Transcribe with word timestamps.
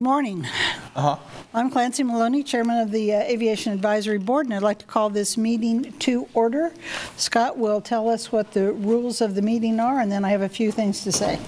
Good 0.00 0.04
morning. 0.04 0.46
I'm 0.94 1.72
Clancy 1.72 2.04
Maloney, 2.04 2.44
Chairman 2.44 2.78
of 2.78 2.92
the 2.92 3.14
uh, 3.14 3.18
Aviation 3.22 3.72
Advisory 3.72 4.18
Board, 4.18 4.46
and 4.46 4.54
I'd 4.54 4.62
like 4.62 4.78
to 4.78 4.84
call 4.84 5.10
this 5.10 5.36
meeting 5.36 5.90
to 5.98 6.28
order. 6.34 6.72
Scott 7.16 7.58
will 7.58 7.80
tell 7.80 8.08
us 8.08 8.30
what 8.30 8.52
the 8.52 8.72
rules 8.74 9.20
of 9.20 9.34
the 9.34 9.42
meeting 9.42 9.80
are, 9.80 9.98
and 9.98 10.12
then 10.12 10.24
I 10.24 10.28
have 10.28 10.42
a 10.42 10.48
few 10.48 10.70
things 10.70 11.02
to 11.02 11.10
say. 11.10 11.40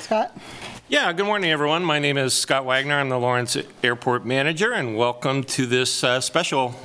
Scott? 0.00 0.34
Yeah, 0.94 1.12
good 1.12 1.26
morning, 1.26 1.50
everyone. 1.50 1.82
My 1.82 1.98
name 1.98 2.16
is 2.16 2.34
Scott 2.34 2.64
Wagner. 2.64 2.94
I'm 2.94 3.08
the 3.08 3.18
Lawrence 3.18 3.56
Airport 3.82 4.24
Manager, 4.24 4.72
and 4.72 4.96
welcome 4.96 5.42
to 5.42 5.66
this 5.66 6.04
uh, 6.04 6.20
special 6.20 6.76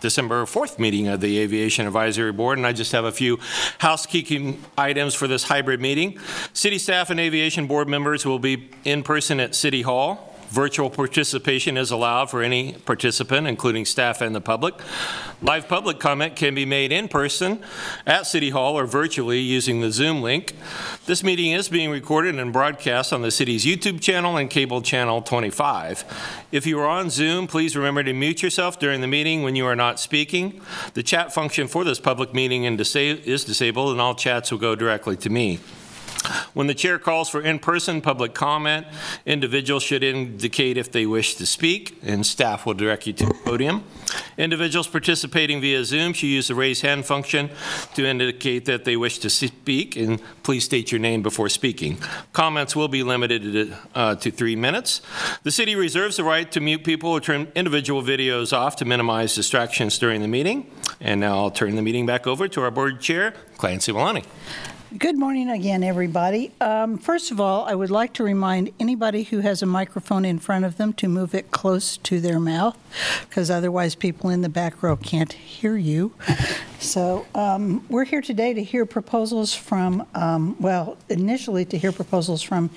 December 0.00 0.44
4th 0.44 0.78
meeting 0.78 1.08
of 1.08 1.20
the 1.20 1.40
Aviation 1.40 1.88
Advisory 1.88 2.30
Board. 2.30 2.56
And 2.56 2.64
I 2.64 2.70
just 2.70 2.92
have 2.92 3.04
a 3.04 3.10
few 3.10 3.40
housekeeping 3.78 4.62
items 4.78 5.12
for 5.12 5.26
this 5.26 5.42
hybrid 5.42 5.80
meeting. 5.80 6.20
City 6.52 6.78
staff 6.78 7.10
and 7.10 7.18
aviation 7.18 7.66
board 7.66 7.88
members 7.88 8.24
will 8.24 8.38
be 8.38 8.70
in 8.84 9.02
person 9.02 9.40
at 9.40 9.56
City 9.56 9.82
Hall. 9.82 10.35
Virtual 10.56 10.88
participation 10.88 11.76
is 11.76 11.90
allowed 11.90 12.30
for 12.30 12.42
any 12.42 12.72
participant, 12.72 13.46
including 13.46 13.84
staff 13.84 14.22
and 14.22 14.34
the 14.34 14.40
public. 14.40 14.72
Live 15.42 15.68
public 15.68 15.98
comment 15.98 16.34
can 16.34 16.54
be 16.54 16.64
made 16.64 16.92
in 16.92 17.08
person 17.08 17.62
at 18.06 18.26
City 18.26 18.48
Hall 18.48 18.78
or 18.78 18.86
virtually 18.86 19.38
using 19.38 19.82
the 19.82 19.92
Zoom 19.92 20.22
link. 20.22 20.54
This 21.04 21.22
meeting 21.22 21.52
is 21.52 21.68
being 21.68 21.90
recorded 21.90 22.38
and 22.38 22.54
broadcast 22.54 23.12
on 23.12 23.20
the 23.20 23.30
city's 23.30 23.66
YouTube 23.66 24.00
channel 24.00 24.38
and 24.38 24.48
cable 24.48 24.80
channel 24.80 25.20
25. 25.20 26.46
If 26.52 26.66
you 26.66 26.80
are 26.80 26.88
on 26.88 27.10
Zoom, 27.10 27.46
please 27.46 27.76
remember 27.76 28.02
to 28.02 28.14
mute 28.14 28.42
yourself 28.42 28.78
during 28.78 29.02
the 29.02 29.06
meeting 29.06 29.42
when 29.42 29.56
you 29.56 29.66
are 29.66 29.76
not 29.76 30.00
speaking. 30.00 30.62
The 30.94 31.02
chat 31.02 31.34
function 31.34 31.68
for 31.68 31.84
this 31.84 32.00
public 32.00 32.32
meeting 32.32 32.64
is 32.64 33.44
disabled, 33.44 33.92
and 33.92 34.00
all 34.00 34.14
chats 34.14 34.50
will 34.50 34.58
go 34.58 34.74
directly 34.74 35.18
to 35.18 35.28
me. 35.28 35.60
When 36.54 36.66
the 36.66 36.74
chair 36.74 36.98
calls 36.98 37.28
for 37.28 37.40
in-person 37.40 38.00
public 38.00 38.34
comment, 38.34 38.86
individuals 39.26 39.82
should 39.82 40.02
indicate 40.02 40.76
if 40.76 40.90
they 40.90 41.06
wish 41.06 41.34
to 41.36 41.46
speak, 41.46 41.98
and 42.02 42.24
staff 42.24 42.66
will 42.66 42.74
direct 42.74 43.06
you 43.06 43.12
to 43.12 43.26
the 43.26 43.34
podium. 43.44 43.84
Individuals 44.38 44.88
participating 44.88 45.60
via 45.60 45.84
Zoom 45.84 46.12
should 46.12 46.28
use 46.28 46.48
the 46.48 46.54
raise 46.54 46.80
hand 46.80 47.04
function 47.04 47.50
to 47.94 48.06
indicate 48.06 48.64
that 48.64 48.84
they 48.84 48.96
wish 48.96 49.18
to 49.18 49.30
speak, 49.30 49.96
and 49.96 50.20
please 50.42 50.64
state 50.64 50.90
your 50.90 50.98
name 50.98 51.22
before 51.22 51.48
speaking. 51.48 51.98
Comments 52.32 52.74
will 52.74 52.88
be 52.88 53.02
limited 53.02 53.42
to, 53.42 53.76
uh, 53.94 54.14
to 54.16 54.30
three 54.30 54.56
minutes. 54.56 55.00
The 55.42 55.50
city 55.50 55.74
reserves 55.74 56.16
the 56.16 56.24
right 56.24 56.50
to 56.52 56.60
mute 56.60 56.84
people 56.84 57.10
or 57.10 57.20
turn 57.20 57.52
individual 57.54 58.02
videos 58.02 58.56
off 58.56 58.76
to 58.76 58.84
minimize 58.84 59.34
distractions 59.34 59.98
during 59.98 60.22
the 60.22 60.28
meeting. 60.28 60.70
And 61.00 61.20
now 61.20 61.36
I'll 61.36 61.50
turn 61.50 61.76
the 61.76 61.82
meeting 61.82 62.06
back 62.06 62.26
over 62.26 62.48
to 62.48 62.62
our 62.62 62.70
board 62.70 63.00
chair, 63.00 63.34
Clancy 63.58 63.92
Maloney. 63.92 64.24
Good 64.98 65.18
morning 65.18 65.50
again, 65.50 65.82
everybody. 65.82 66.52
Um, 66.60 66.96
First 66.96 67.30
of 67.30 67.40
all, 67.40 67.64
I 67.64 67.74
would 67.74 67.90
like 67.90 68.14
to 68.14 68.24
remind 68.24 68.70
anybody 68.78 69.24
who 69.24 69.40
has 69.40 69.60
a 69.60 69.66
microphone 69.66 70.24
in 70.24 70.38
front 70.38 70.64
of 70.64 70.76
them 70.76 70.92
to 70.94 71.08
move 71.08 71.34
it 71.34 71.50
close 71.50 71.96
to 71.98 72.20
their 72.20 72.38
mouth, 72.38 72.78
because 73.28 73.50
otherwise 73.50 73.94
people 73.94 74.30
in 74.30 74.42
the 74.42 74.48
back 74.48 74.82
row 74.82 74.96
can't 74.96 75.32
hear 75.32 75.76
you. 75.76 76.14
So 76.78 77.26
um, 77.34 77.84
we're 77.90 78.04
here 78.04 78.22
today 78.22 78.54
to 78.54 78.62
hear 78.62 78.86
proposals 78.86 79.52
from, 79.52 80.06
um, 80.14 80.56
well, 80.60 80.96
initially 81.08 81.64
to 81.66 81.76
hear 81.76 81.92
proposals 81.92 82.40
from 82.40 82.70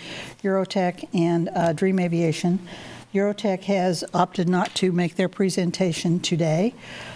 Eurotech 0.43 1.07
and 1.13 1.49
uh, 1.55 1.73
Dream 1.73 1.99
Aviation. 1.99 2.59
Eurotech 3.13 3.63
has 3.63 4.03
opted 4.13 4.49
not 4.49 4.75
to 4.75 4.91
make 4.91 5.15
their 5.15 5.29
presentation 5.29 6.19
today. 6.19 6.73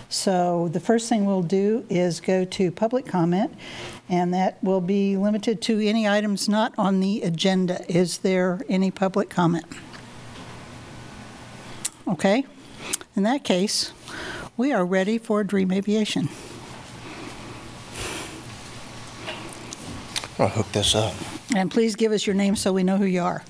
So 0.09 0.69
the 0.69 0.79
first 0.79 1.09
thing 1.09 1.25
we'll 1.25 1.41
do 1.41 1.85
is 1.89 2.19
go 2.19 2.45
to 2.45 2.71
public 2.71 3.05
comment, 3.05 3.53
and 4.09 4.33
that 4.33 4.63
will 4.63 4.81
be 4.81 5.17
limited 5.17 5.61
to 5.63 5.79
any 5.79 6.07
items 6.07 6.47
not 6.47 6.73
on 6.77 6.99
the 6.99 7.21
agenda. 7.21 7.83
Is 7.91 8.19
there 8.19 8.61
any 8.69 8.91
public 8.91 9.29
comment? 9.29 9.65
Okay. 12.07 12.45
In 13.15 13.23
that 13.23 13.43
case, 13.43 13.91
we 14.57 14.71
are 14.71 14.85
ready 14.85 15.17
for 15.17 15.43
Dream 15.43 15.71
Aviation. 15.71 16.29
I'll 20.37 20.49
hook 20.49 20.71
this 20.71 20.95
up. 20.95 21.13
And 21.55 21.69
please 21.69 21.95
give 21.95 22.11
us 22.11 22.25
your 22.25 22.35
name 22.35 22.55
so 22.55 22.73
we 22.73 22.83
know 22.83 22.97
who 22.97 23.05
you 23.05 23.21
are. 23.21 23.43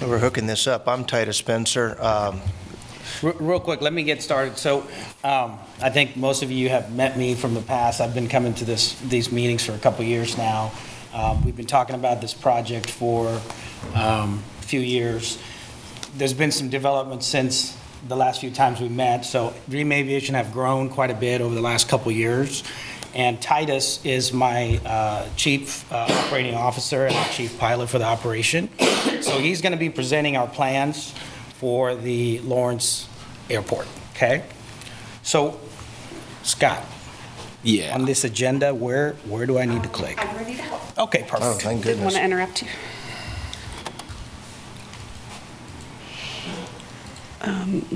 We're 0.00 0.18
hooking 0.18 0.46
this 0.46 0.66
up. 0.66 0.88
I'm 0.88 1.04
Titus 1.04 1.36
Spencer. 1.36 1.96
Um, 2.02 2.40
Re- 3.22 3.32
Real 3.38 3.60
quick, 3.60 3.80
let 3.80 3.92
me 3.92 4.02
get 4.02 4.20
started. 4.20 4.58
So 4.58 4.80
um, 5.22 5.58
I 5.80 5.90
think 5.90 6.16
most 6.16 6.42
of 6.42 6.50
you 6.50 6.68
have 6.68 6.92
met 6.92 7.16
me 7.16 7.34
from 7.34 7.54
the 7.54 7.62
past. 7.62 8.00
I've 8.00 8.14
been 8.14 8.28
coming 8.28 8.52
to 8.54 8.64
this, 8.64 8.98
these 9.00 9.30
meetings 9.30 9.64
for 9.64 9.72
a 9.72 9.78
couple 9.78 10.04
years 10.04 10.36
now. 10.36 10.72
Um, 11.14 11.44
We've 11.44 11.56
been 11.56 11.66
talking 11.66 11.94
about 11.94 12.20
this 12.20 12.34
project 12.34 12.90
for 12.90 13.28
um, 13.94 14.42
a 14.60 14.64
few 14.64 14.80
years. 14.80 15.38
There's 16.16 16.34
been 16.34 16.50
some 16.50 16.68
development 16.68 17.22
since 17.22 17.76
the 18.08 18.16
last 18.16 18.40
few 18.40 18.50
times 18.50 18.80
we 18.80 18.88
met. 18.88 19.24
So 19.24 19.54
Dream 19.68 19.92
Aviation 19.92 20.34
have 20.34 20.52
grown 20.52 20.88
quite 20.88 21.10
a 21.10 21.14
bit 21.14 21.40
over 21.40 21.54
the 21.54 21.60
last 21.60 21.88
couple 21.88 22.10
years. 22.10 22.64
And 23.14 23.40
Titus 23.40 24.04
is 24.04 24.32
my 24.32 24.80
uh, 24.86 25.28
chief 25.36 25.90
uh, 25.92 26.06
operating 26.08 26.54
officer 26.54 27.06
and 27.06 27.30
chief 27.30 27.58
pilot 27.58 27.88
for 27.88 27.98
the 27.98 28.06
operation. 28.06 28.70
So 29.20 29.38
he's 29.38 29.60
going 29.60 29.72
to 29.72 29.78
be 29.78 29.90
presenting 29.90 30.36
our 30.36 30.48
plans 30.48 31.14
for 31.58 31.94
the 31.94 32.40
Lawrence 32.40 33.06
Airport, 33.52 33.86
okay? 34.14 34.44
So, 35.22 35.60
Scott, 36.42 36.82
Yeah. 37.62 37.94
on 37.94 38.06
this 38.06 38.24
agenda, 38.24 38.74
where, 38.74 39.12
where 39.28 39.46
do 39.46 39.58
I 39.58 39.66
need 39.66 39.82
to 39.82 39.88
click? 39.90 40.18
I'm 40.24 40.34
ready 40.36 40.56
to 40.56 40.62
help. 40.62 40.98
Okay, 40.98 41.24
Oh, 41.26 41.38
perfect. 41.38 41.62
thank 41.62 41.84
Didn't 41.84 42.02
want 42.02 42.16
to 42.16 42.22
interrupt 42.24 42.62
you. 42.62 42.68
Um, 47.42 47.86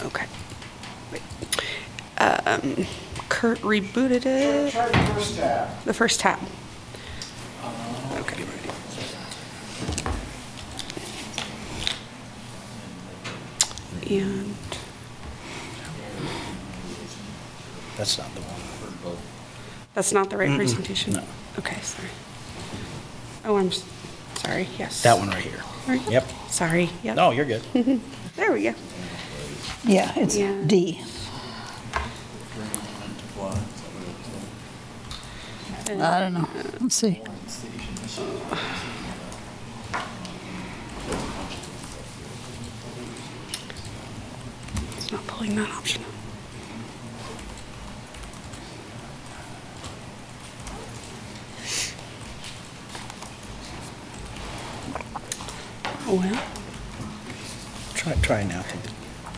Okay. 0.00 0.26
Wait. 1.12 1.22
Um, 2.18 2.86
Kurt 3.28 3.58
rebooted 3.62 4.24
it. 4.24 4.72
The 5.84 5.92
first 5.92 6.20
tab. 6.20 6.38
Okay. 8.14 8.44
And 14.10 14.54
That's 17.96 18.16
not 18.18 18.32
the 18.34 18.40
one. 18.40 19.16
that's 19.94 20.12
not 20.12 20.30
the 20.30 20.36
right 20.36 20.54
presentation? 20.56 21.12
no. 21.14 21.24
Okay, 21.58 21.80
sorry. 21.82 22.08
Oh, 23.44 23.56
I'm, 23.56 23.66
s- 23.68 23.84
sorry, 24.36 24.68
yes. 24.78 25.02
That 25.02 25.18
one 25.18 25.28
right 25.28 25.42
here. 25.44 25.62
Right. 25.86 26.10
Yep. 26.10 26.26
Sorry, 26.48 26.90
yep. 27.02 27.16
No, 27.16 27.30
you're 27.32 27.44
good. 27.44 27.62
There 28.36 28.52
we 28.52 28.62
go. 28.62 28.74
Yeah, 29.84 30.12
it's 30.16 30.36
Yeah. 30.36 30.54
D. 30.64 31.02
I 35.90 36.20
don't 36.20 36.34
know. 36.34 36.48
Let's 36.80 36.94
see. 36.94 37.20
Uh, 38.50 38.56
It's 45.08 45.14
not 45.14 45.26
pulling 45.26 45.56
that 45.56 45.70
option. 45.70 46.02
up. 46.04 46.10
Oh, 56.06 56.14
well, 56.14 56.42
Try, 57.94 58.12
try 58.16 58.42
now. 58.44 58.62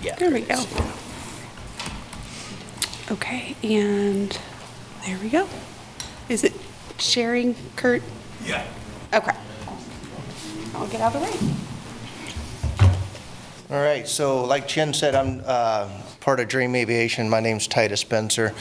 Yeah. 0.03 0.16
there 0.16 0.32
we 0.32 0.41
go. 0.41 0.64
Okay, 3.12 3.54
and 3.62 4.37
there 5.06 5.19
we 5.22 5.28
go. 5.28 5.48
Is 6.28 6.42
it 6.42 6.52
sharing, 6.98 7.55
Kurt? 7.76 8.02
Yeah. 8.44 8.67
Okay. 9.14 9.37
I'll 10.75 10.88
get 10.88 11.00
out 11.00 11.14
of 11.14 11.20
the 11.20 11.26
way. 11.46 11.69
All 13.70 13.81
right, 13.81 14.08
so 14.08 14.44
like 14.46 14.67
Chen 14.67 14.93
said, 14.93 15.14
I'm 15.14 15.44
uh, 15.46 15.88
part 16.19 16.40
of 16.40 16.49
Dream 16.49 16.75
Aviation. 16.75 17.31
My 17.31 17.38
name's 17.38 17.69
Titus 17.69 18.00
Spencer. 18.00 18.52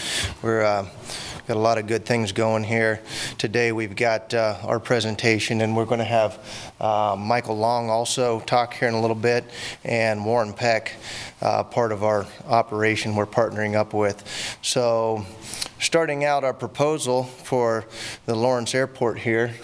We're, 0.44 0.61
uh, 0.61 0.88
got 1.47 1.57
a 1.57 1.59
lot 1.59 1.79
of 1.79 1.88
good 1.88 2.06
things 2.06 2.31
going 2.31 2.63
here. 2.63 3.01
Today, 3.39 3.71
we've 3.71 3.95
got 3.95 4.35
uh, 4.35 4.59
our 4.61 4.79
presentation, 4.79 5.61
and 5.61 5.75
we're 5.75 5.85
going 5.85 5.97
to 5.97 6.06
have 6.06 6.38
uh, 6.79 7.15
Michael 7.17 7.57
Long 7.57 7.89
also 7.89 8.41
talk 8.41 8.75
here 8.75 8.88
in 8.88 8.94
a 8.94 9.01
little 9.01 9.15
bit, 9.15 9.45
and 9.83 10.23
Warren 10.23 10.53
Peck, 10.53 10.94
uh, 11.41 11.63
part 11.63 11.91
of 11.91 12.03
our 12.03 12.27
operation 12.45 13.15
we're 13.15 13.25
partnering 13.25 13.73
up 13.73 13.95
with. 13.95 14.23
So, 14.61 15.25
starting 15.79 16.23
out 16.23 16.44
our 16.44 16.53
proposal 16.53 17.23
for 17.23 17.88
the 18.27 18.35
Lawrence 18.35 18.75
Airport 18.75 19.17
here, 19.17 19.56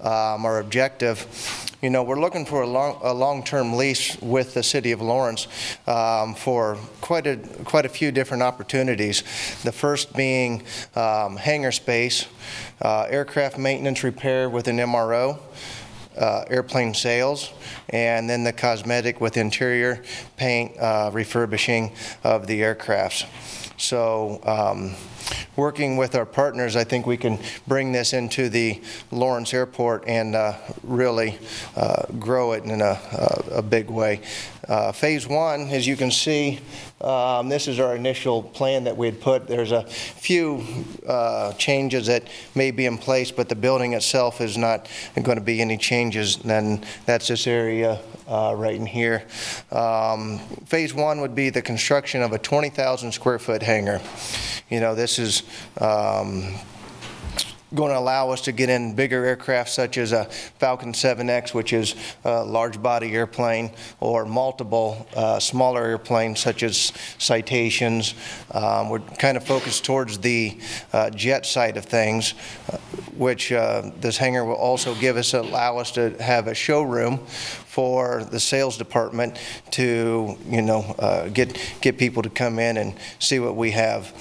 um, 0.00 0.44
our 0.44 0.58
objective, 0.58 1.63
you 1.84 1.90
know, 1.90 2.02
we're 2.02 2.18
looking 2.18 2.46
for 2.46 2.62
a 2.62 2.66
long, 2.66 2.98
a 3.02 3.12
long-term 3.12 3.74
lease 3.76 4.18
with 4.22 4.54
the 4.54 4.62
city 4.62 4.92
of 4.92 5.02
Lawrence 5.02 5.48
um, 5.86 6.34
for 6.34 6.78
quite 7.02 7.26
a, 7.26 7.36
quite 7.64 7.84
a 7.84 7.90
few 7.90 8.10
different 8.10 8.42
opportunities. 8.42 9.22
The 9.64 9.70
first 9.70 10.16
being 10.16 10.62
um, 10.96 11.36
hangar 11.36 11.72
space, 11.72 12.26
uh, 12.80 13.06
aircraft 13.10 13.58
maintenance 13.58 14.02
repair 14.02 14.48
with 14.48 14.66
an 14.66 14.78
MRO, 14.78 15.38
uh, 16.16 16.44
airplane 16.48 16.94
sales, 16.94 17.52
and 17.90 18.30
then 18.30 18.44
the 18.44 18.52
cosmetic 18.54 19.20
with 19.20 19.36
interior 19.36 20.02
paint 20.38 20.78
uh, 20.78 21.10
refurbishing 21.12 21.92
of 22.22 22.46
the 22.46 22.60
aircrafts. 22.62 23.26
So, 23.84 24.40
um, 24.44 24.94
working 25.56 25.98
with 25.98 26.14
our 26.14 26.24
partners, 26.24 26.74
I 26.74 26.84
think 26.84 27.06
we 27.06 27.18
can 27.18 27.38
bring 27.66 27.92
this 27.92 28.14
into 28.14 28.48
the 28.48 28.80
Lawrence 29.10 29.52
Airport 29.52 30.04
and 30.06 30.34
uh, 30.34 30.54
really 30.82 31.38
uh, 31.76 32.06
grow 32.18 32.52
it 32.52 32.64
in 32.64 32.80
a, 32.80 32.98
a 33.52 33.60
big 33.60 33.90
way. 33.90 34.22
Uh, 34.66 34.90
Phase 34.90 35.28
one, 35.28 35.68
as 35.68 35.86
you 35.86 35.96
can 35.96 36.10
see, 36.10 36.60
um, 37.02 37.50
this 37.50 37.68
is 37.68 37.78
our 37.78 37.94
initial 37.94 38.42
plan 38.42 38.84
that 38.84 38.96
we 38.96 39.04
had 39.04 39.20
put. 39.20 39.46
There's 39.46 39.72
a 39.72 39.82
few 39.84 40.64
uh, 41.06 41.52
changes 41.52 42.06
that 42.06 42.26
may 42.54 42.70
be 42.70 42.86
in 42.86 42.96
place, 42.96 43.30
but 43.30 43.50
the 43.50 43.54
building 43.54 43.92
itself 43.92 44.40
is 44.40 44.56
not 44.56 44.88
going 45.22 45.36
to 45.36 45.44
be 45.44 45.60
any 45.60 45.76
changes. 45.76 46.38
Then 46.38 46.82
that's 47.04 47.28
this 47.28 47.46
area 47.46 48.00
uh, 48.28 48.54
right 48.56 48.74
in 48.76 48.86
here. 48.86 49.26
Um, 49.70 50.38
Phase 50.66 50.94
one 50.94 51.20
would 51.20 51.34
be 51.34 51.50
the 51.50 51.62
construction 51.62 52.22
of 52.22 52.32
a 52.32 52.38
20,000 52.38 53.12
square 53.12 53.38
foot 53.38 53.62
hangar. 53.62 54.00
You 54.70 54.80
know, 54.80 54.94
this 54.94 55.18
is 55.18 55.42
um, 55.80 56.54
going 57.74 57.90
to 57.90 57.98
allow 57.98 58.30
us 58.30 58.42
to 58.42 58.52
get 58.52 58.68
in 58.68 58.94
bigger 58.94 59.24
aircraft 59.24 59.70
such 59.70 59.98
as 59.98 60.12
a 60.12 60.24
Falcon 60.58 60.92
7X, 60.92 61.52
which 61.52 61.72
is 61.72 61.94
a 62.24 62.44
large 62.44 62.80
body 62.82 63.12
airplane, 63.14 63.70
or 64.00 64.24
multiple 64.24 65.06
uh, 65.16 65.38
smaller 65.38 65.84
airplanes 65.84 66.40
such 66.40 66.62
as 66.62 66.92
Citations. 67.18 68.14
Um, 68.52 68.90
We're 68.90 69.00
kind 69.00 69.36
of 69.36 69.44
focused 69.44 69.84
towards 69.84 70.18
the 70.18 70.58
uh, 70.92 71.10
jet 71.10 71.46
side 71.46 71.76
of 71.76 71.84
things, 71.84 72.34
uh, 72.72 72.76
which 73.16 73.52
uh, 73.52 73.90
this 74.00 74.16
hangar 74.16 74.44
will 74.44 74.54
also 74.54 74.94
give 74.94 75.16
us, 75.16 75.34
allow 75.34 75.78
us 75.78 75.90
to 75.92 76.10
have 76.22 76.46
a 76.46 76.54
showroom 76.54 77.18
for 77.74 78.24
the 78.24 78.38
sales 78.38 78.76
department 78.78 79.36
to, 79.72 80.38
you 80.48 80.62
know, 80.62 80.94
uh, 80.98 81.28
get, 81.28 81.58
get 81.80 81.98
people 81.98 82.22
to 82.22 82.30
come 82.30 82.58
in 82.58 82.76
and 82.76 82.94
see 83.18 83.40
what 83.40 83.56
we 83.56 83.72
have. 83.72 84.12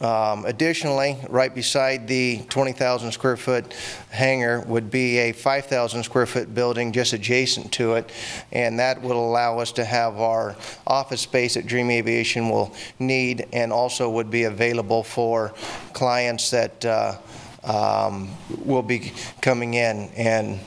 Um, 0.00 0.44
Additionally, 0.44 1.18
right 1.28 1.54
beside 1.54 2.08
the 2.08 2.42
20,000 2.48 3.12
square 3.12 3.36
foot 3.36 3.74
hangar 4.10 4.60
would 4.62 4.90
be 4.90 5.18
a 5.18 5.32
5,000 5.32 6.02
square 6.02 6.26
foot 6.26 6.54
building 6.54 6.92
just 6.92 7.12
adjacent 7.12 7.72
to 7.72 7.94
it, 7.94 8.10
and 8.52 8.78
that 8.78 9.02
will 9.02 9.18
allow 9.18 9.58
us 9.58 9.72
to 9.72 9.84
have 9.84 10.16
our 10.16 10.56
office 10.86 11.20
space 11.20 11.54
that 11.54 11.66
Dream 11.66 11.90
Aviation 11.90 12.48
will 12.48 12.74
need 12.98 13.46
and 13.52 13.72
also 13.72 14.08
would 14.10 14.30
be 14.30 14.44
available 14.44 15.02
for 15.02 15.54
clients 15.92 16.50
that 16.50 16.84
uh, 16.84 17.16
um, 17.64 18.30
will 18.64 18.82
be 18.82 19.12
coming 19.40 19.74
in. 19.74 20.08
And 20.16 20.60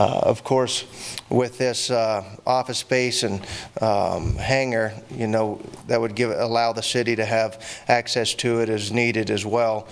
Of 0.00 0.44
course, 0.44 0.84
with 1.28 1.58
this 1.58 1.90
uh, 1.90 2.24
office 2.46 2.78
space 2.78 3.22
and 3.22 3.44
um, 3.80 4.36
hangar, 4.36 4.94
you 5.10 5.26
know, 5.26 5.60
that 5.88 6.00
would 6.00 6.14
give, 6.14 6.30
allow 6.30 6.72
the 6.72 6.82
city 6.82 7.16
to 7.16 7.24
have 7.24 7.62
access 7.86 8.34
to 8.36 8.60
it 8.60 8.68
as 8.68 8.92
needed 8.92 9.30
as 9.30 9.44
well. 9.44 9.86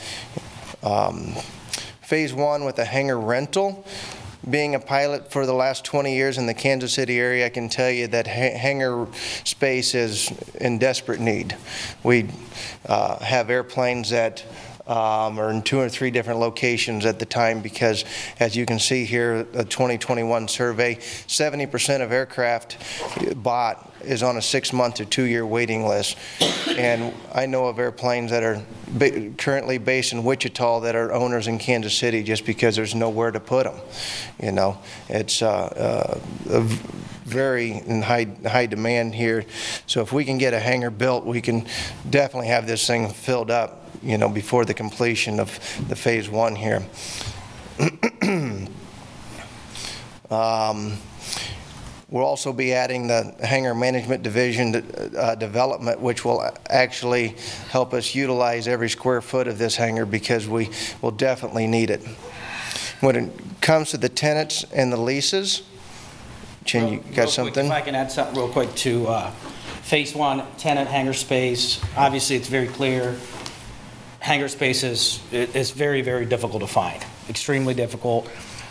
Um, 0.82 1.34
Phase 2.00 2.32
one 2.32 2.64
with 2.64 2.76
the 2.76 2.86
hangar 2.86 3.20
rental, 3.20 3.84
being 4.48 4.74
a 4.74 4.80
pilot 4.80 5.30
for 5.30 5.44
the 5.44 5.52
last 5.52 5.84
20 5.84 6.14
years 6.14 6.38
in 6.38 6.46
the 6.46 6.54
Kansas 6.54 6.94
City 6.94 7.18
area, 7.18 7.44
I 7.44 7.50
can 7.50 7.68
tell 7.68 7.90
you 7.90 8.06
that 8.06 8.26
ha- 8.26 8.56
hangar 8.56 9.08
space 9.44 9.94
is 9.94 10.32
in 10.54 10.78
desperate 10.78 11.20
need. 11.20 11.54
We 12.02 12.30
uh, 12.86 13.18
have 13.18 13.50
airplanes 13.50 14.08
that 14.08 14.42
um, 14.88 15.38
are 15.38 15.50
in 15.50 15.62
two 15.62 15.78
or 15.78 15.88
three 15.88 16.10
different 16.10 16.40
locations 16.40 17.04
at 17.04 17.18
the 17.18 17.26
time 17.26 17.60
because, 17.60 18.04
as 18.40 18.56
you 18.56 18.66
can 18.66 18.78
see 18.78 19.04
here, 19.04 19.46
a 19.52 19.64
2021 19.64 20.48
survey, 20.48 20.96
70% 20.96 22.02
of 22.02 22.10
aircraft 22.10 22.78
bought 23.42 23.92
is 24.02 24.22
on 24.22 24.36
a 24.36 24.42
six-month 24.42 25.00
or 25.00 25.04
two-year 25.04 25.44
waiting 25.44 25.86
list. 25.86 26.16
And 26.68 27.12
I 27.34 27.46
know 27.46 27.66
of 27.66 27.78
airplanes 27.78 28.30
that 28.30 28.42
are 28.42 28.62
ba- 28.88 29.30
currently 29.36 29.78
based 29.78 30.12
in 30.12 30.24
Wichita 30.24 30.80
that 30.80 30.94
are 30.96 31.12
owners 31.12 31.46
in 31.48 31.58
Kansas 31.58 31.96
City 31.96 32.22
just 32.22 32.46
because 32.46 32.76
there's 32.76 32.94
nowhere 32.94 33.30
to 33.30 33.40
put 33.40 33.64
them. 33.64 33.78
You 34.40 34.52
know, 34.52 34.78
it's 35.08 35.42
uh, 35.42 36.18
uh, 36.46 36.60
very 37.28 37.72
in 37.72 38.02
high, 38.02 38.26
high 38.46 38.66
demand 38.66 39.14
here. 39.14 39.44
So 39.86 40.00
if 40.00 40.12
we 40.12 40.24
can 40.24 40.38
get 40.38 40.54
a 40.54 40.60
hangar 40.60 40.90
built, 40.90 41.26
we 41.26 41.40
can 41.40 41.66
definitely 42.08 42.48
have 42.48 42.66
this 42.66 42.86
thing 42.86 43.10
filled 43.10 43.50
up, 43.50 43.87
you 44.02 44.18
know, 44.18 44.28
before 44.28 44.64
the 44.64 44.74
completion 44.74 45.40
of 45.40 45.58
the 45.88 45.96
phase 45.96 46.28
one 46.28 46.56
here. 46.56 46.82
Um, 50.30 50.98
We'll 52.10 52.24
also 52.24 52.54
be 52.54 52.72
adding 52.72 53.06
the 53.06 53.34
hangar 53.44 53.74
management 53.74 54.22
division 54.22 54.74
uh, 55.14 55.34
development, 55.34 56.00
which 56.00 56.24
will 56.24 56.42
actually 56.70 57.36
help 57.68 57.92
us 57.92 58.14
utilize 58.14 58.66
every 58.66 58.88
square 58.88 59.20
foot 59.20 59.46
of 59.46 59.58
this 59.58 59.76
hangar 59.76 60.06
because 60.06 60.48
we 60.48 60.70
will 61.02 61.10
definitely 61.10 61.66
need 61.66 61.90
it. 61.90 62.00
When 63.00 63.14
it 63.14 63.60
comes 63.60 63.90
to 63.90 63.98
the 63.98 64.08
tenants 64.08 64.64
and 64.72 64.90
the 64.90 64.96
leases, 64.96 65.62
Chin, 66.64 66.84
you 66.84 66.90
real 66.90 67.00
got 67.00 67.14
quick, 67.14 67.28
something? 67.28 67.66
If 67.66 67.72
I 67.72 67.82
can 67.82 67.94
add 67.94 68.10
something 68.10 68.36
real 68.36 68.48
quick 68.48 68.74
to 68.76 69.06
uh, 69.06 69.30
Phase 69.82 70.14
One, 70.14 70.44
tenant 70.56 70.88
hangar 70.88 71.12
space, 71.12 71.78
obviously, 71.94 72.36
it's 72.36 72.48
very 72.48 72.68
clear. 72.68 73.18
Hangar 74.28 74.48
space 74.48 74.82
is, 74.82 75.20
it's 75.32 75.70
very, 75.70 76.02
very 76.02 76.26
difficult 76.26 76.60
to 76.60 76.66
find, 76.66 77.02
extremely 77.30 77.72
difficult. 77.72 78.28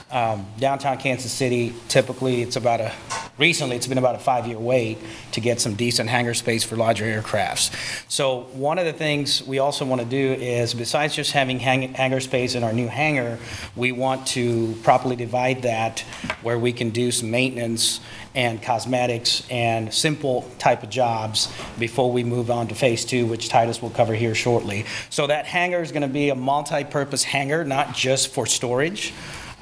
Um, 0.09 0.45
Downtown 0.57 0.97
Kansas 0.99 1.33
City, 1.33 1.73
typically, 1.89 2.41
it's 2.41 2.55
about 2.55 2.79
a, 2.79 2.93
recently, 3.37 3.75
it's 3.75 3.87
been 3.87 3.97
about 3.97 4.15
a 4.15 4.19
five-year 4.19 4.57
wait 4.57 4.99
to 5.33 5.41
get 5.41 5.59
some 5.59 5.75
decent 5.75 6.09
hangar 6.09 6.33
space 6.33 6.63
for 6.63 6.77
larger 6.77 7.03
aircrafts. 7.03 7.71
So 8.09 8.43
one 8.53 8.79
of 8.79 8.85
the 8.85 8.93
things 8.93 9.43
we 9.45 9.59
also 9.59 9.83
want 9.83 9.99
to 9.99 10.07
do 10.07 10.41
is, 10.41 10.73
besides 10.73 11.13
just 11.13 11.33
having 11.33 11.59
hang- 11.59 11.93
hangar 11.93 12.21
space 12.21 12.55
in 12.55 12.63
our 12.63 12.71
new 12.71 12.87
hangar, 12.87 13.37
we 13.75 13.91
want 13.91 14.25
to 14.27 14.75
properly 14.81 15.17
divide 15.17 15.63
that 15.63 15.99
where 16.41 16.57
we 16.57 16.71
can 16.71 16.91
do 16.91 17.11
some 17.11 17.29
maintenance 17.29 17.99
and 18.33 18.61
cosmetics 18.61 19.45
and 19.49 19.93
simple 19.93 20.49
type 20.57 20.83
of 20.83 20.89
jobs 20.89 21.51
before 21.79 22.13
we 22.13 22.23
move 22.23 22.49
on 22.49 22.69
to 22.69 22.75
phase 22.75 23.03
two, 23.03 23.25
which 23.25 23.49
Titus 23.49 23.81
will 23.81 23.89
cover 23.89 24.13
here 24.13 24.35
shortly. 24.35 24.85
So 25.09 25.27
that 25.27 25.45
hangar 25.45 25.81
is 25.81 25.91
going 25.91 26.03
to 26.03 26.07
be 26.07 26.29
a 26.29 26.35
multi-purpose 26.35 27.23
hangar, 27.23 27.65
not 27.65 27.93
just 27.93 28.29
for 28.29 28.45
storage. 28.45 29.13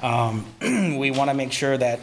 Um, 0.02 0.44
We 0.98 1.10
want 1.10 1.30
to 1.30 1.34
make 1.34 1.52
sure 1.52 1.76
that 1.76 2.00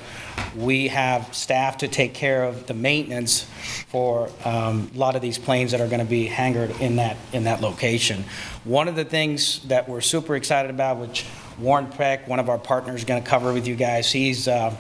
we 0.56 0.88
have 0.90 1.34
staff 1.34 1.80
to 1.80 1.88
take 1.88 2.14
care 2.14 2.44
of 2.44 2.68
the 2.68 2.74
maintenance 2.74 3.44
for 3.88 4.30
um, 4.46 4.92
a 4.94 4.98
lot 4.98 5.16
of 5.16 5.22
these 5.22 5.38
planes 5.38 5.72
that 5.72 5.82
are 5.82 5.88
going 5.88 6.00
to 6.00 6.06
be 6.06 6.26
hangared 6.28 6.72
in 6.80 6.98
that, 6.98 7.18
in 7.32 7.46
that 7.46 7.62
location. 7.62 8.24
One 8.64 8.88
of 8.88 8.96
the 8.96 9.06
things 9.06 9.62
that 9.68 9.90
we're 9.90 10.02
super 10.02 10.36
excited 10.36 10.70
about, 10.70 10.98
which 10.98 11.26
Warren 11.60 11.88
Peck, 11.88 12.28
one 12.28 12.40
of 12.40 12.50
our 12.50 12.58
partners, 12.58 13.02
is 13.02 13.06
going 13.06 13.22
to 13.22 13.28
cover 13.28 13.52
with 13.52 13.68
you 13.68 13.76
guys, 13.76 14.12
he's, 14.12 14.48
uh, 14.48 14.76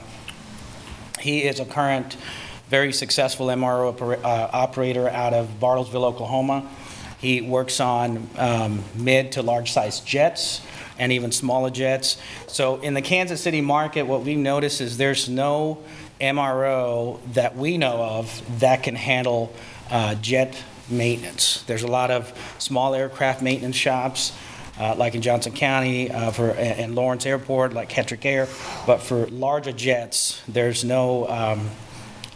he 1.19 1.43
is 1.43 1.59
a 1.59 1.65
current, 1.65 2.17
very 2.69 2.93
successful 2.93 3.47
MRO 3.47 3.95
oper- 3.95 4.23
uh, 4.23 4.49
operator 4.53 5.09
out 5.09 5.33
of 5.33 5.59
Bartlesville, 5.59 6.03
Oklahoma. 6.03 6.69
He 7.19 7.41
works 7.41 7.79
on 7.79 8.29
um, 8.37 8.83
mid 8.95 9.31
to 9.33 9.41
large-sized 9.41 10.05
jets 10.05 10.61
and 10.97 11.11
even 11.11 11.31
smaller 11.31 11.69
jets. 11.69 12.17
So 12.47 12.79
in 12.81 12.93
the 12.93 13.01
Kansas 13.01 13.41
City 13.41 13.61
market, 13.61 14.03
what 14.03 14.23
we've 14.23 14.37
noticed 14.37 14.81
is 14.81 14.97
there's 14.97 15.29
no 15.29 15.83
MRO 16.21 17.19
that 17.33 17.55
we 17.55 17.77
know 17.77 18.01
of 18.01 18.59
that 18.59 18.83
can 18.83 18.95
handle 18.95 19.53
uh, 19.89 20.15
jet 20.15 20.55
maintenance. 20.89 21.63
There's 21.63 21.83
a 21.83 21.87
lot 21.87 22.11
of 22.11 22.33
small 22.59 22.93
aircraft 22.93 23.41
maintenance 23.41 23.75
shops, 23.75 24.31
uh, 24.79 24.95
like 24.95 25.15
in 25.15 25.21
Johnson 25.21 25.53
County, 25.53 26.11
uh, 26.11 26.31
for, 26.31 26.51
and 26.51 26.95
Lawrence 26.95 27.25
Airport, 27.25 27.73
like 27.73 27.89
Hetrick 27.91 28.25
Air. 28.25 28.47
But 28.85 29.01
for 29.01 29.27
larger 29.27 29.71
jets, 29.71 30.41
there's 30.47 30.83
no, 30.83 31.27
um, 31.29 31.69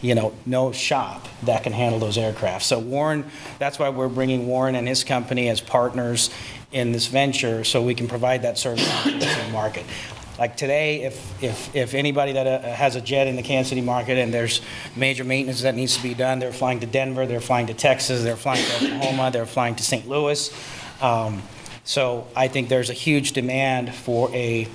you 0.00 0.14
know, 0.14 0.32
no 0.46 0.70
shop 0.70 1.26
that 1.42 1.64
can 1.64 1.72
handle 1.72 1.98
those 1.98 2.16
aircraft. 2.16 2.64
So 2.64 2.78
Warren, 2.78 3.24
that's 3.58 3.78
why 3.78 3.88
we're 3.88 4.08
bringing 4.08 4.46
Warren 4.46 4.74
and 4.74 4.86
his 4.86 5.02
company 5.02 5.48
as 5.48 5.60
partners 5.60 6.30
in 6.72 6.92
this 6.92 7.06
venture, 7.06 7.64
so 7.64 7.82
we 7.82 7.94
can 7.94 8.08
provide 8.08 8.42
that 8.42 8.58
service 8.58 8.86
to 9.04 9.10
the 9.10 9.48
market. 9.52 9.84
Like 10.38 10.56
today, 10.56 11.02
if, 11.02 11.42
if, 11.42 11.74
if 11.74 11.94
anybody 11.94 12.32
that 12.32 12.46
uh, 12.46 12.74
has 12.74 12.94
a 12.94 13.00
jet 13.00 13.26
in 13.26 13.34
the 13.34 13.42
Kansas 13.42 13.70
City 13.70 13.80
market 13.80 14.18
and 14.18 14.32
there's 14.32 14.60
major 14.94 15.24
maintenance 15.24 15.62
that 15.62 15.74
needs 15.74 15.96
to 15.96 16.02
be 16.02 16.14
done, 16.14 16.38
they're 16.38 16.52
flying 16.52 16.78
to 16.80 16.86
Denver, 16.86 17.26
they're 17.26 17.40
flying 17.40 17.66
to 17.66 17.74
Texas, 17.74 18.22
they're 18.22 18.36
flying 18.36 18.64
to 18.64 18.76
Oklahoma, 18.76 19.30
they're 19.32 19.46
flying 19.46 19.74
to 19.74 19.82
St. 19.82 20.08
Louis. 20.08 20.52
Um, 21.02 21.42
So 21.84 22.26
I 22.36 22.48
think 22.48 22.68
there's 22.68 22.90
a 22.90 22.92
huge 22.94 23.32
demand 23.32 23.94
for 23.94 24.30
a 24.34 24.68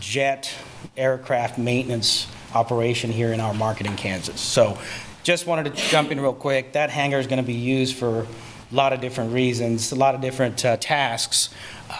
jet 0.00 0.50
aircraft 0.96 1.58
maintenance 1.58 2.26
operation 2.54 3.12
here 3.12 3.32
in 3.34 3.40
our 3.40 3.52
market 3.52 3.86
in 3.86 3.94
Kansas. 3.94 4.40
So 4.40 4.78
just 5.22 5.46
wanted 5.46 5.74
to 5.74 5.82
jump 5.90 6.10
in 6.10 6.18
real 6.18 6.32
quick. 6.32 6.72
That 6.72 6.88
hangar 6.88 7.18
is 7.18 7.26
going 7.26 7.42
to 7.42 7.46
be 7.46 7.52
used 7.52 7.96
for 7.96 8.26
a 8.70 8.74
lot 8.74 8.92
of 8.92 9.00
different 9.00 9.32
reasons, 9.32 9.92
a 9.92 9.96
lot 9.96 10.14
of 10.14 10.20
different 10.20 10.64
uh, 10.64 10.76
tasks 10.76 11.50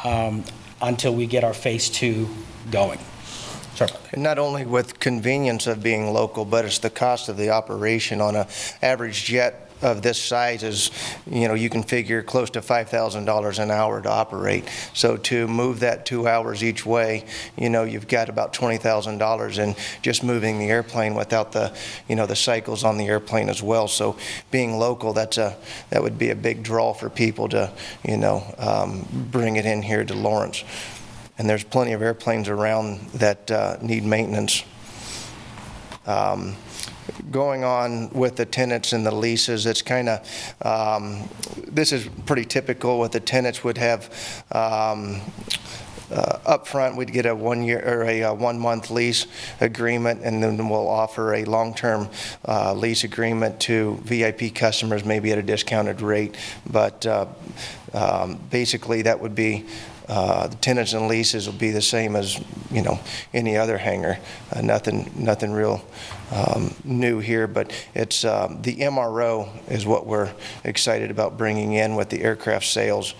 um, 0.05 0.45
until 0.83 1.15
we 1.15 1.27
get 1.27 1.45
our 1.45 1.55
phase 1.55 1.89
two 1.89 2.29
going. 2.71 2.99
Sorry 3.75 3.91
not 4.17 4.39
only 4.39 4.65
with 4.65 4.99
convenience 4.99 5.67
of 5.67 5.83
being 5.83 6.13
local, 6.13 6.45
but 6.45 6.65
it's 6.65 6.79
the 6.79 6.91
cost 6.91 7.29
of 7.29 7.37
the 7.37 7.51
operation 7.51 8.21
on 8.21 8.35
a 8.35 8.49
average 8.83 9.25
jet 9.25 9.66
of 9.87 10.03
this 10.03 10.21
size 10.21 10.65
is, 10.65 10.91
you 11.31 11.47
know, 11.47 11.55
you 11.55 11.71
can 11.71 11.85
figure 11.85 12.21
close 12.21 12.51
to 12.51 12.61
$5,000 12.61 13.59
an 13.59 13.71
hour 13.71 14.03
to 14.03 14.11
operate. 14.11 14.69
So 14.93 15.17
to 15.17 15.47
move 15.47 15.81
that 15.81 16.05
two 16.05 16.27
hours 16.27 16.65
each 16.65 16.85
way, 16.85 17.25
you 17.57 17.71
know, 17.71 17.85
you've 17.85 18.09
got 18.09 18.29
about 18.29 18.53
$20,000 18.53 19.59
in 19.59 19.77
just 20.03 20.25
moving 20.25 20.59
the 20.59 20.69
airplane 20.69 21.15
without 21.15 21.53
the, 21.53 21.75
you 22.09 22.17
know, 22.17 22.27
the 22.27 22.35
cycles 22.35 22.83
on 22.83 22.99
the 22.99 23.07
airplane 23.07 23.49
as 23.49 23.63
well. 23.63 23.87
So 23.87 24.17
being 24.51 24.77
local, 24.77 25.13
that's 25.13 25.39
a, 25.39 25.57
that 25.91 26.03
would 26.03 26.19
be 26.19 26.31
a 26.31 26.37
big 26.37 26.65
draw 26.65 26.93
for 26.93 27.09
people 27.09 27.49
to, 27.51 27.73
you 28.05 28.17
know, 28.17 28.43
um, 28.59 29.07
bring 29.31 29.55
it 29.55 29.67
in 29.67 29.83
here 29.83 30.05
to 30.05 30.15
Lawrence. 30.15 30.65
And 31.39 31.49
there's 31.49 31.65
plenty 31.65 31.93
of 31.93 32.03
airplanes 32.03 32.49
around 32.49 33.09
that 33.11 33.51
uh, 33.53 33.77
need 33.81 34.05
maintenance. 34.05 34.65
Um, 36.07 36.57
Going 37.31 37.65
on 37.65 38.11
with 38.11 38.37
the 38.37 38.47
tenants 38.47 38.93
and 38.93 39.07
the 39.07 39.15
leases, 39.15 39.67
it's 39.67 39.83
kind 39.83 40.09
of, 40.09 40.21
this 41.67 41.93
is 41.93 42.09
pretty 42.27 42.45
typical 42.45 42.99
what 42.99 43.13
the 43.13 43.21
tenants 43.21 43.63
would 43.65 43.79
have 43.79 44.45
um, 44.53 45.21
uh, 46.11 46.59
upfront, 46.59 46.97
we'd 46.97 47.13
get 47.13 47.27
a 47.27 47.35
one-year, 47.35 47.83
or 47.85 48.05
a 48.05 48.23
uh, 48.23 48.35
one-month 48.35 48.91
lease 48.91 49.27
agreement, 49.61 50.21
and 50.23 50.43
then 50.43 50.69
we'll 50.69 50.89
offer 50.89 51.35
a 51.35 51.45
long-term 51.45 52.09
uh, 52.47 52.73
lease 52.75 53.05
agreement 53.05 53.59
to 53.61 53.99
VIP 54.03 54.55
customers, 54.55 55.05
maybe 55.05 55.33
at 55.33 55.39
a 55.39 55.43
discounted 55.43 56.01
rate. 56.01 56.37
But 56.71 57.05
uh, 57.07 57.27
um, 57.93 58.39
basically, 58.51 59.03
that 59.03 59.21
would 59.21 59.35
be, 59.35 59.67
uh, 60.09 60.47
the 60.47 60.57
tenants 60.57 60.93
and 60.93 61.09
leases 61.09 61.47
will 61.47 61.59
be 61.59 61.73
the 61.73 61.83
same 61.83 62.15
as, 62.15 62.41
you 62.71 62.83
know, 62.83 63.01
any 63.35 63.57
other 63.57 63.79
hangar. 63.79 64.19
Uh, 64.55 64.61
Nothing, 64.61 65.11
nothing 65.17 65.53
real 65.53 65.85
um, 66.33 66.75
new 66.85 67.19
here, 67.19 67.47
but 67.47 67.73
it's, 67.95 68.25
um, 68.25 68.61
the 68.63 68.77
MRO 68.77 69.49
is 69.71 69.87
what 69.87 70.07
we're 70.07 70.33
excited 70.65 71.11
about 71.11 71.39
bringing 71.39 71.75
in 71.75 71.95
with 71.95 72.11
the 72.11 72.23
aircraft 72.23 72.67
sales. 72.67 73.15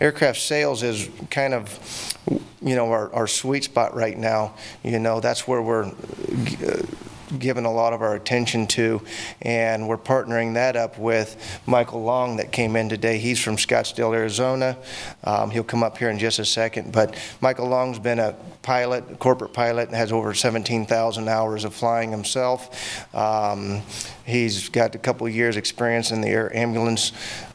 Aircraft 0.00 0.38
sales 0.40 0.82
is 0.82 1.08
kind 1.30 1.54
of, 1.54 2.16
you 2.60 2.76
know, 2.76 2.90
our, 2.90 3.12
our 3.12 3.26
sweet 3.26 3.64
spot 3.64 3.94
right 3.94 4.16
now. 4.16 4.54
You 4.82 4.98
know, 4.98 5.20
that's 5.20 5.48
where 5.48 5.62
we're 5.62 5.86
uh, 5.86 6.82
given 7.38 7.64
a 7.64 7.72
lot 7.72 7.92
of 7.92 8.02
our 8.02 8.14
attention 8.14 8.66
to, 8.68 9.02
and 9.40 9.88
we're 9.88 9.98
partnering 9.98 10.54
that 10.54 10.76
up 10.76 10.98
with 10.98 11.60
Michael 11.66 12.02
Long 12.02 12.36
that 12.36 12.52
came 12.52 12.76
in 12.76 12.88
today. 12.88 13.18
He's 13.18 13.42
from 13.42 13.56
Scottsdale, 13.56 14.14
Arizona. 14.14 14.76
Um, 15.24 15.50
He'll 15.50 15.64
come 15.64 15.82
up 15.82 15.98
here 15.98 16.10
in 16.10 16.18
just 16.18 16.38
a 16.38 16.44
second, 16.44 16.92
but 16.92 17.16
Michael 17.40 17.68
Long's 17.68 17.98
been 17.98 18.18
a 18.18 18.34
pilot, 18.62 19.04
a 19.10 19.16
corporate 19.16 19.52
pilot, 19.52 19.88
and 19.88 19.96
has 19.96 20.12
over 20.12 20.34
17,000 20.34 21.28
hours 21.28 21.64
of 21.64 21.74
flying 21.74 22.10
himself. 22.10 23.14
Um, 23.14 23.82
He's 24.24 24.68
got 24.68 24.94
a 24.94 24.98
couple 24.98 25.28
years' 25.28 25.56
experience 25.56 26.12
in 26.12 26.20
the 26.20 26.28
air 26.28 26.54
ambulance. 26.56 27.12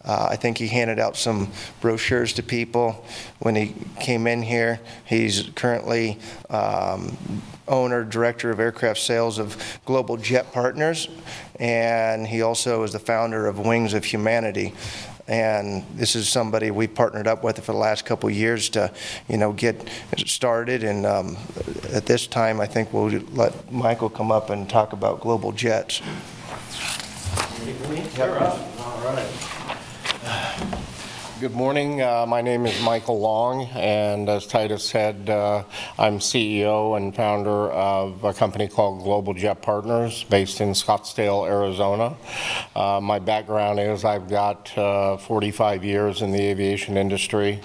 Uh, 0.08 0.30
I 0.32 0.38
think 0.38 0.58
he 0.58 0.68
handed 0.68 1.00
out 1.00 1.18
some 1.18 1.52
brochures 1.82 2.32
to 2.34 2.44
people 2.44 3.06
when 3.40 3.56
he 3.56 3.76
came 4.00 4.26
in 4.26 4.42
here. 4.42 4.80
He's 5.06 5.50
currently 5.54 6.18
um, 6.50 7.18
owner, 7.68 8.06
director 8.06 8.50
of 8.50 8.60
aircraft 8.60 9.00
sales 9.00 9.38
of 9.38 9.58
Global 9.86 10.16
Jet 10.16 10.54
Partners, 10.54 11.10
and 11.60 12.26
he 12.26 12.42
also 12.42 12.84
is 12.84 12.94
the 12.94 13.00
founder 13.00 13.48
of 13.48 13.60
Wings 13.60 13.94
of 13.94 14.06
Humanity. 14.06 14.74
And 15.28 15.84
this 15.96 16.16
is 16.16 16.30
somebody 16.30 16.72
we 16.72 16.88
partnered 16.88 17.28
up 17.28 17.44
with 17.44 17.60
for 17.60 17.74
the 17.74 17.78
last 17.78 18.06
couple 18.06 18.30
years 18.30 18.70
to, 18.70 18.94
you 19.28 19.36
know, 19.36 19.52
get 19.52 19.90
started. 20.26 20.84
And 20.84 21.06
um, 21.06 21.36
at 21.92 22.06
this 22.06 22.28
time, 22.28 22.62
I 22.62 22.66
think 22.66 22.94
we'll 22.94 23.10
let 23.34 23.70
Michael 23.70 24.10
come 24.10 24.32
up 24.32 24.50
and 24.50 24.70
talk 24.70 24.94
about 24.94 25.20
Global 25.20 25.52
Jets. 25.52 26.02
Good 31.40 31.54
morning. 31.54 32.02
Uh, 32.02 32.26
My 32.28 32.42
name 32.42 32.66
is 32.66 32.82
Michael 32.82 33.20
Long, 33.20 33.66
and 33.76 34.28
as 34.28 34.48
Titus 34.48 34.84
said, 34.84 35.30
uh, 35.30 35.64
I'm 36.00 36.18
CEO 36.18 36.98
and 36.98 37.16
founder 37.16 37.70
of 37.70 38.24
a 38.24 38.34
company 38.34 38.68
called 38.68 39.04
Global 39.04 39.36
Jet 39.36 39.62
Partners, 39.62 40.24
based 40.24 40.62
in 40.62 40.70
Scottsdale, 40.70 41.48
Arizona. 41.48 42.18
Uh, 42.76 43.00
My 43.04 43.20
background 43.20 43.80
is 43.80 44.04
I've 44.04 44.28
got 44.28 44.76
uh, 44.76 45.18
45 45.18 45.84
years 45.84 46.24
in 46.24 46.32
the 46.32 46.42
aviation 46.42 46.98
industry, 46.98 47.60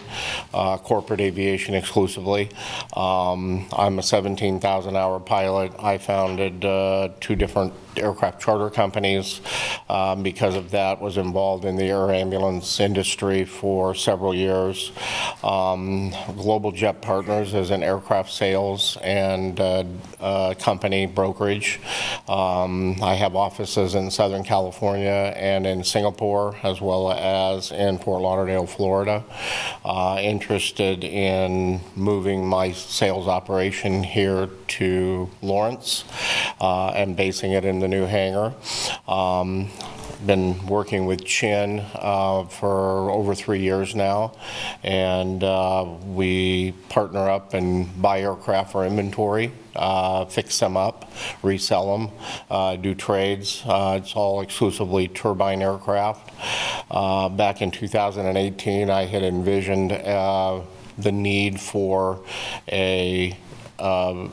uh, 0.52 0.76
corporate 0.76 1.22
aviation 1.22 1.74
exclusively. 1.74 2.50
Um, 2.94 3.66
I'm 3.72 3.98
a 3.98 4.02
17,000-hour 4.02 5.20
pilot. 5.20 5.72
I 5.78 5.96
founded 5.96 6.62
uh, 6.66 7.08
two 7.20 7.36
different 7.36 7.72
aircraft 7.96 8.40
charter 8.40 8.70
companies. 8.70 9.40
Um, 9.88 10.22
Because 10.22 10.54
of 10.54 10.70
that, 10.70 11.00
was 11.00 11.16
involved 11.16 11.64
in 11.64 11.76
the 11.76 11.84
air 11.84 12.10
ambulance 12.10 12.80
industry 12.80 13.44
for 13.44 13.94
several 13.94 14.34
years. 14.34 14.92
Um, 15.42 16.12
Global 16.36 16.72
Jet 16.72 17.02
Partners 17.02 17.54
is 17.54 17.70
an 17.70 17.82
aircraft 17.82 18.30
sales 18.32 18.96
and 19.02 19.58
uh, 19.60 19.84
uh, 20.20 20.54
company 20.54 21.06
brokerage. 21.06 21.80
Um, 22.28 22.96
I 23.02 23.14
have 23.14 23.36
offices 23.36 23.94
in 23.94 24.10
Southern 24.10 24.44
California 24.44 25.32
and 25.36 25.66
in 25.66 25.84
Singapore, 25.84 26.56
as 26.62 26.80
well 26.80 27.12
as 27.12 27.72
in 27.72 27.98
Fort 27.98 28.22
Lauderdale, 28.22 28.66
Florida. 28.66 29.24
Uh, 29.84 30.18
Interested 30.22 31.04
in 31.04 31.80
moving 31.96 32.46
my 32.46 32.72
sales 32.72 33.26
operation 33.28 34.02
here 34.02 34.48
to 34.68 35.28
Lawrence 35.42 36.04
uh, 36.60 36.88
and 36.88 37.16
basing 37.16 37.52
it 37.52 37.64
in 37.64 37.81
the 37.82 37.88
new 37.88 38.06
hangar. 38.06 38.54
Um, 39.06 39.68
Been 40.24 40.68
working 40.68 41.06
with 41.06 41.24
Chin 41.24 41.80
uh, 41.96 42.44
for 42.44 43.10
over 43.10 43.34
three 43.34 43.58
years 43.58 43.96
now, 43.96 44.34
and 44.84 45.42
uh, 45.42 45.84
we 46.06 46.74
partner 46.88 47.28
up 47.28 47.54
and 47.54 47.88
buy 48.00 48.20
aircraft 48.20 48.70
for 48.70 48.86
inventory, 48.86 49.50
uh, 49.74 50.24
fix 50.26 50.60
them 50.60 50.76
up, 50.76 51.10
resell 51.42 51.98
them, 51.98 52.10
uh, 52.48 52.76
do 52.76 52.94
trades. 52.94 53.64
Uh, 53.66 53.98
It's 54.00 54.14
all 54.14 54.42
exclusively 54.42 55.08
turbine 55.08 55.60
aircraft. 55.60 56.30
Uh, 56.88 57.28
Back 57.28 57.60
in 57.60 57.72
2018, 57.72 58.90
I 58.90 59.06
had 59.06 59.24
envisioned 59.24 59.90
the 59.90 61.12
need 61.12 61.58
for 61.58 62.20
a 62.70 63.36
uh, 63.80 64.28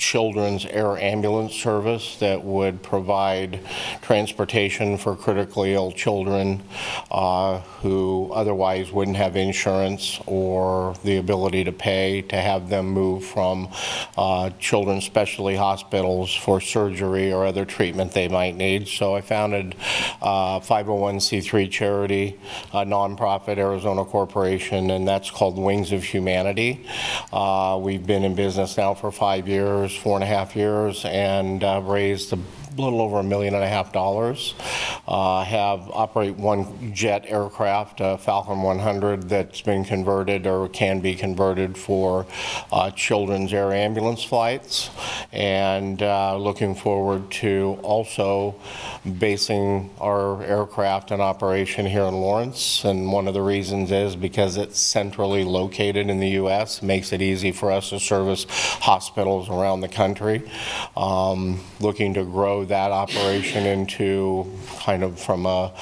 children's 0.00 0.64
air 0.66 0.96
ambulance 0.98 1.54
service 1.54 2.16
that 2.16 2.42
would 2.42 2.82
provide 2.82 3.60
transportation 4.00 4.96
for 4.96 5.14
critically 5.14 5.74
ill 5.74 5.92
children 5.92 6.62
uh, 7.10 7.58
who 7.82 8.30
otherwise 8.32 8.90
wouldn't 8.90 9.18
have 9.18 9.36
insurance 9.36 10.18
or 10.26 10.94
the 11.04 11.18
ability 11.18 11.62
to 11.64 11.70
pay 11.72 12.22
to 12.22 12.36
have 12.36 12.70
them 12.70 12.86
move 12.86 13.22
from 13.24 13.68
uh, 14.16 14.48
children's 14.58 15.04
specialty 15.04 15.54
hospitals 15.54 16.34
for 16.34 16.60
surgery 16.60 17.30
or 17.30 17.44
other 17.44 17.66
treatment 17.66 18.12
they 18.12 18.26
might 18.28 18.56
need. 18.56 18.88
So 18.88 19.14
I 19.14 19.20
founded 19.20 19.76
uh, 20.22 20.60
501c3 20.60 21.70
charity, 21.70 22.40
a 22.72 22.84
nonprofit 22.86 23.58
Arizona 23.58 24.04
corporation, 24.06 24.90
and 24.90 25.06
that's 25.06 25.30
called 25.30 25.58
Wings 25.58 25.92
of 25.92 26.02
Humanity. 26.02 26.86
Uh, 27.32 27.78
We've 27.80 28.06
been 28.06 28.24
in 28.24 28.34
business 28.34 28.76
now 28.76 28.94
for 28.94 29.10
five 29.10 29.48
years, 29.48 29.89
four 29.96 30.16
and 30.16 30.24
a 30.24 30.26
half 30.26 30.56
years, 30.56 31.04
and 31.04 31.62
uh, 31.62 31.80
raised 31.84 32.30
a 32.76 32.80
little 32.80 33.00
over 33.00 33.18
a 33.18 33.22
million 33.22 33.54
and 33.54 33.64
a 33.64 33.68
half 33.68 33.92
dollars. 33.92 34.54
Uh, 35.06 35.44
Have, 35.44 35.90
operate 35.90 36.36
one 36.36 36.94
jet 36.94 37.24
aircraft, 37.26 38.00
a 38.00 38.18
Falcon 38.18 38.62
100, 38.62 39.28
that's 39.28 39.60
been 39.60 39.84
converted 39.84 40.46
or 40.46 40.68
can 40.68 41.00
be 41.00 41.14
converted 41.14 41.76
for 41.76 42.26
uh, 42.72 42.90
children's 42.92 43.52
air 43.52 43.72
ambulance 43.72 44.22
flights. 44.22 44.90
And 45.32 46.02
uh, 46.02 46.36
looking 46.36 46.74
forward 46.74 47.30
to 47.32 47.78
also 47.82 48.56
basing 49.18 49.90
our 50.00 50.42
aircraft 50.44 51.10
and 51.10 51.20
operation 51.20 51.86
here 51.86 52.04
in 52.04 52.14
Lawrence. 52.14 52.84
And 52.84 53.10
one 53.12 53.26
of 53.26 53.34
the 53.34 53.42
reasons 53.42 53.90
is 53.90 54.16
because 54.16 54.56
it's 54.56 54.78
centrally 54.78 55.44
located 55.44 56.08
in 56.08 56.20
the 56.20 56.30
U.S., 56.30 56.82
makes 56.82 57.12
it 57.12 57.22
easy 57.22 57.52
for 57.52 57.70
us 57.72 57.90
to 57.90 58.00
service 58.00 58.46
hospitals 58.48 59.48
around 59.48 59.80
the 59.80 59.88
country. 59.88 60.48
Um, 60.96 61.60
Looking 61.80 62.12
to 62.14 62.24
grow 62.24 62.64
that 62.70 62.90
operation 62.90 63.66
into 63.66 64.50
kind 64.80 65.04
of 65.04 65.20
from 65.20 65.46
a 65.46 65.72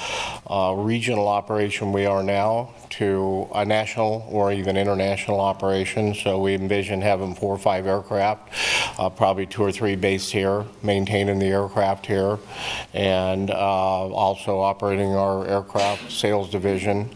a 0.49 0.75
regional 0.75 1.27
operation 1.27 1.93
we 1.93 2.07
are 2.07 2.23
now 2.23 2.73
to 2.89 3.47
a 3.53 3.63
national 3.63 4.25
or 4.29 4.51
even 4.51 4.75
international 4.75 5.39
operation. 5.39 6.15
So 6.15 6.39
we 6.39 6.55
envision 6.55 7.01
having 7.01 7.35
four 7.35 7.53
or 7.53 7.59
five 7.59 7.85
aircraft, 7.85 8.51
uh, 8.99 9.09
probably 9.11 9.45
two 9.45 9.61
or 9.61 9.71
three 9.71 9.95
based 9.95 10.31
here, 10.31 10.65
maintaining 10.81 11.37
the 11.37 11.45
aircraft 11.45 12.07
here, 12.07 12.39
and 12.93 13.51
uh, 13.51 13.53
also 13.53 14.59
operating 14.59 15.13
our 15.13 15.47
aircraft 15.47 16.11
sales 16.11 16.49
division, 16.49 17.11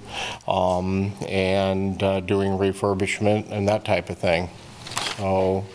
um, 0.48 1.12
and 1.28 2.04
uh, 2.04 2.20
doing 2.20 2.52
refurbishment 2.52 3.52
and 3.52 3.68
that 3.68 3.84
type 3.84 4.12
of 4.12 4.18
thing. 4.20 4.50
So 5.18 5.66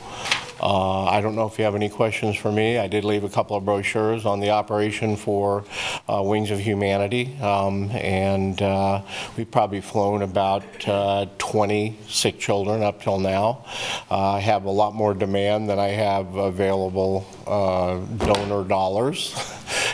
uh, 0.60 1.04
I 1.04 1.20
don't 1.20 1.36
know 1.36 1.46
if 1.46 1.58
you 1.58 1.64
have 1.64 1.74
any 1.74 1.88
questions 1.88 2.36
for 2.36 2.50
me. 2.50 2.78
I 2.78 2.88
did 2.88 3.04
leave 3.04 3.22
a 3.22 3.28
couple 3.28 3.56
of 3.56 3.64
brochures 3.64 4.26
on 4.26 4.40
the 4.40 4.50
operation 4.50 5.16
for 5.16 5.64
uh, 6.08 6.22
Wings 6.22 6.50
of 6.50 6.58
Humanity, 6.58 7.36
um, 7.40 7.90
and 7.90 8.60
uh, 8.60 9.02
we've 9.36 9.50
probably 9.50 9.80
flown 9.80 10.22
about 10.22 10.64
uh, 10.88 11.26
20 11.38 11.98
sick 12.08 12.40
children 12.40 12.82
up 12.82 13.00
till 13.02 13.18
now. 13.18 13.64
Uh, 14.10 14.32
I 14.32 14.40
have 14.40 14.64
a 14.64 14.70
lot 14.70 14.94
more 14.94 15.14
demand 15.14 15.68
than 15.68 15.78
I 15.78 15.88
have 15.88 16.34
available 16.34 17.26
uh, 17.46 17.98
donor 18.24 18.66
dollars, 18.66 19.34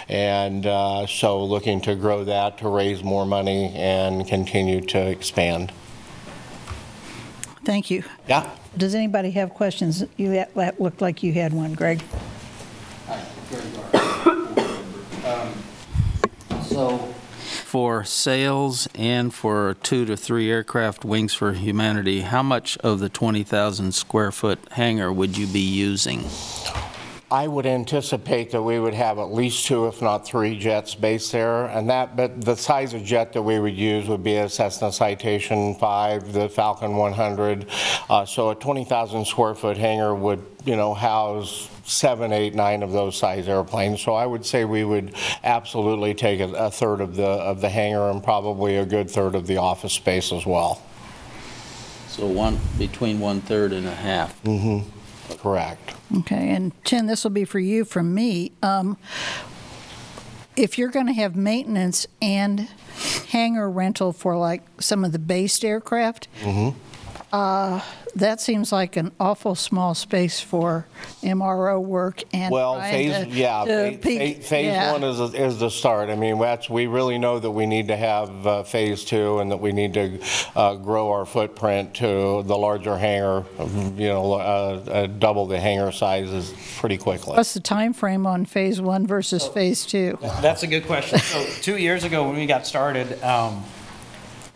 and 0.09 0.67
uh, 0.67 1.07
so 1.07 1.45
looking 1.45 1.81
to 1.83 1.95
grow 1.95 2.25
that 2.25 2.59
to 2.59 2.69
raise 2.69 3.05
more 3.05 3.27
money 3.27 3.73
and 3.75 4.27
continue 4.27 4.81
to 4.81 5.09
expand. 5.09 5.73
Thank 7.65 7.91
you. 7.91 8.05
Yeah. 8.29 8.51
Does 8.77 8.95
anybody 8.95 9.31
have 9.33 9.51
questions? 9.55 10.05
You, 10.17 10.31
had- 10.31 10.55
that 10.55 10.81
looked 10.81 11.01
like 11.01 11.23
you 11.23 11.33
had 11.33 11.53
one, 11.53 11.75
Greg. 11.75 12.03
So, 16.67 16.99
for 16.99 18.03
sales 18.05 18.89
and 18.97 19.33
for 19.33 19.77
two 19.83 20.05
to 20.07 20.17
three 20.17 20.51
aircraft 20.51 21.05
Wings 21.05 21.35
for 21.35 21.53
Humanity, 21.53 22.23
how 22.23 22.43
much 22.43 22.77
of 22.79 22.99
the 22.99 23.09
20,000 23.09 23.93
square 23.95 24.33
foot 24.33 24.59
hangar 24.73 25.13
would 25.13 25.37
you 25.39 25.47
be 25.47 25.61
using? 25.61 26.25
I 27.35 27.49
would 27.49 27.67
anticipate 27.67 28.53
that 28.53 28.63
we 28.63 28.79
would 28.79 28.95
have 28.95 29.19
at 29.19 29.33
least 29.33 29.67
two, 29.67 29.89
if 29.89 30.01
not 30.01 30.25
three 30.25 30.57
jets 30.57 30.95
based 30.95 31.33
there, 31.33 31.65
and 31.65 31.91
that, 31.91 32.15
but 32.15 32.41
the 32.41 32.55
size 32.55 32.95
of 32.95 33.03
jet 33.03 33.33
that 33.33 33.43
we 33.43 33.59
would 33.59 33.77
use 33.77 34.07
would 34.07 34.23
be 34.23 34.37
a 34.37 34.49
Cessna 34.49 34.93
Citation 34.93 35.75
5, 35.75 36.33
the 36.33 36.49
Falcon 36.49 36.95
100. 36.95 37.67
Uh, 38.09 38.25
So 38.25 38.51
a 38.51 38.55
20,000 38.55 39.25
square 39.25 39.57
foot 39.57 39.77
hangar 39.77 40.15
would, 40.15 40.47
you 40.65 40.77
know, 40.77 40.95
house 40.95 41.69
seven, 41.83 42.33
eight, 42.33 42.55
nine 42.55 42.85
of 42.85 42.93
those 42.93 43.17
size 43.17 43.49
airplanes. 43.49 44.01
So 44.01 44.15
I 44.15 44.27
would 44.27 44.47
say 44.47 44.65
we 44.65 44.85
would 44.85 45.13
absolutely 45.43 46.15
take 46.15 46.39
a 46.39 46.53
a 46.53 46.71
third 46.71 47.01
of 47.01 47.17
the, 47.17 47.27
of 47.27 47.61
the 47.61 47.69
hangar 47.69 48.11
and 48.11 48.23
probably 48.23 48.77
a 48.77 48.87
good 48.87 49.11
third 49.11 49.35
of 49.35 49.49
the 49.49 49.57
office 49.57 49.93
space 49.93 50.33
as 50.33 50.47
well. 50.47 50.81
So 52.07 52.29
one, 52.29 52.61
between 52.79 53.19
one-third 53.19 53.73
and 53.73 53.89
a 53.89 53.95
half. 53.95 54.41
Correct. 55.39 55.95
Okay, 56.19 56.51
and 56.51 56.73
Chen, 56.85 57.07
this 57.07 57.25
will 57.25 57.31
be 57.31 57.45
for 57.45 57.59
you 57.59 57.85
from 57.85 58.15
me. 58.15 58.53
Um, 58.63 58.97
If 60.57 60.79
you're 60.79 60.89
going 60.91 61.07
to 61.09 61.13
have 61.13 61.35
maintenance 61.35 62.07
and 62.23 62.69
hangar 63.31 63.69
rental 63.69 64.13
for 64.13 64.37
like 64.37 64.63
some 64.81 65.05
of 65.05 65.11
the 65.11 65.19
based 65.19 65.65
aircraft, 65.65 66.29
uh, 67.35 67.81
that 68.15 68.41
seems 68.41 68.71
like 68.71 68.97
an 68.97 69.11
awful 69.19 69.57
small 69.57 69.93
space 69.93 70.41
for 70.41 70.87
MRO 71.23 71.83
work 71.83 72.23
and 72.33 72.53
Well, 72.53 72.77
trying 72.77 73.11
phase, 73.11 73.25
to- 73.27 73.31
yeah, 73.31 73.65
to 73.65 73.93
fa- 73.93 73.99
peak- 73.99 74.37
fa- 74.37 74.43
phase 74.43 74.67
yeah. 74.67 74.93
one 74.93 75.03
is, 75.03 75.19
is 75.35 75.59
the 75.59 75.69
start. 75.69 76.11
I 76.11 76.15
mean, 76.15 76.39
that's, 76.39 76.71
we 76.71 76.87
really 76.87 77.19
know 77.19 77.41
that 77.41 77.51
we 77.51 77.67
need 77.67 77.89
to 77.89 77.97
have 77.97 78.47
uh, 78.47 78.63
phase 78.63 79.05
two 79.05 79.41
and 79.41 79.51
that 79.51 79.57
we 79.57 79.73
need 79.73 79.95
to 79.95 80.21
uh, 80.55 80.77
grow 80.77 81.11
our 81.11 81.27
footprint 81.27 81.95
to 81.95 82.45
the 82.45 82.57
larger 82.57 82.97
hangar, 82.97 83.45
you 83.97 84.07
know, 84.09 84.35
uh, 84.35 84.37
uh, 84.87 85.07
double 85.09 85.47
the 85.47 85.59
hangar 85.59 85.91
sizes 85.91 86.55
pretty 86.79 86.99
quickly. 86.99 87.37
What's 87.37 87.55
the 87.55 87.61
time 87.61 87.93
frame 87.95 88.29
on 88.29 88.45
phase 88.45 88.81
one 88.81 89.09
versus 89.09 89.45
phase 89.49 89.85
two? 89.85 90.17
That's 90.41 90.63
a 90.63 90.69
good 90.69 90.87
question. 90.87 91.19
So 91.19 91.45
two 91.63 91.79
years 91.79 92.05
ago, 92.05 92.29
when 92.29 92.37
we 92.37 92.47
got 92.47 92.65
started, 92.65 93.21
um, 93.25 93.65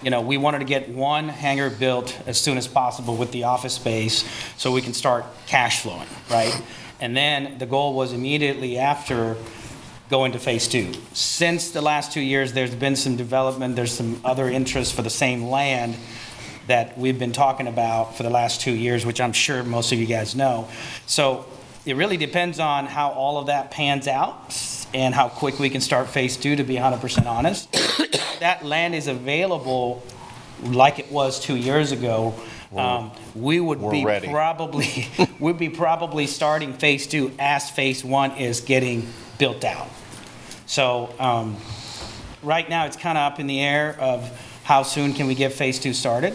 you 0.03 0.11
know, 0.11 0.21
we 0.21 0.37
wanted 0.37 0.61
to 0.61 0.65
get 0.65 0.89
one 0.89 1.29
hangar 1.29 1.71
built 1.71 2.17
as 2.27 2.41
soon 2.41 2.57
as 2.57 2.69
possible 2.69 3.17
with 3.17 3.33
the 3.33 3.45
office 3.45 3.75
space 3.75 4.25
so 4.57 4.73
we 4.73 4.81
can 4.81 4.95
start 4.95 5.25
cash 5.47 5.83
flowing, 5.83 6.07
right? 6.31 6.63
And 7.01 7.17
then 7.17 7.59
the 7.59 7.67
goal 7.67 7.95
was 7.95 8.13
immediately 8.13 8.79
after 8.79 9.37
going 10.11 10.33
to 10.33 10.39
phase 10.39 10.69
two. 10.69 10.93
Since 11.13 11.73
the 11.73 11.83
last 11.83 12.13
two 12.13 12.21
years, 12.21 12.53
there's 12.53 12.75
been 12.75 12.97
some 12.97 13.17
development, 13.17 13.77
there's 13.77 13.93
some 13.93 14.21
other 14.25 14.49
interest 14.49 14.95
for 14.95 15.03
the 15.03 15.11
same 15.11 15.45
land 15.45 15.97
that 16.67 16.97
we've 16.99 17.19
been 17.19 17.33
talking 17.33 17.67
about 17.67 18.17
for 18.17 18.23
the 18.23 18.31
last 18.31 18.61
two 18.61 18.73
years, 18.73 19.05
which 19.05 19.21
I'm 19.21 19.33
sure 19.33 19.63
most 19.63 19.93
of 19.93 19.99
you 19.99 20.07
guys 20.07 20.35
know. 20.35 20.69
So 21.07 21.47
it 21.85 21.97
really 21.97 22.17
depends 22.17 22.61
on 22.61 22.87
how 22.87 23.11
all 23.11 23.39
of 23.39 23.47
that 23.47 23.71
pans 23.71 24.07
out 24.07 24.55
and 24.95 25.15
how 25.15 25.29
quick 25.29 25.59
we 25.59 25.71
can 25.71 25.81
start 25.81 26.09
phase 26.09 26.37
two, 26.37 26.57
to 26.57 26.65
be 26.65 26.77
100% 26.77 27.27
honest. 27.27 27.69
That 28.41 28.65
land 28.65 28.95
is 28.95 29.07
available 29.07 30.03
like 30.63 30.99
it 30.99 31.11
was 31.11 31.41
two 31.41 31.57
years 31.57 31.93
ago. 31.93 32.35
Um, 32.75 33.13
We 33.35 33.61
would 33.61 33.81
we're 33.81 33.93
be 33.93 34.05
ready. 34.05 34.29
probably, 34.29 35.09
we'd 35.41 35.59
be 35.59 35.71
probably 35.71 36.27
starting 36.27 36.75
phase 36.75 37.07
two 37.07 37.33
as 37.39 37.71
phase 37.71 38.05
one 38.05 38.33
is 38.33 38.61
getting 38.61 39.09
built 39.39 39.65
out. 39.65 39.89
So 40.67 41.15
um, 41.19 41.57
right 42.43 42.69
now, 42.69 42.85
it's 42.85 42.97
kind 42.97 43.17
of 43.17 43.33
up 43.33 43.41
in 43.41 43.47
the 43.47 43.61
air 43.61 43.97
of 43.99 44.31
how 44.65 44.83
soon 44.83 45.15
can 45.15 45.27
we 45.27 45.35
get 45.35 45.53
phase 45.53 45.79
two 45.79 45.95
started? 45.95 46.35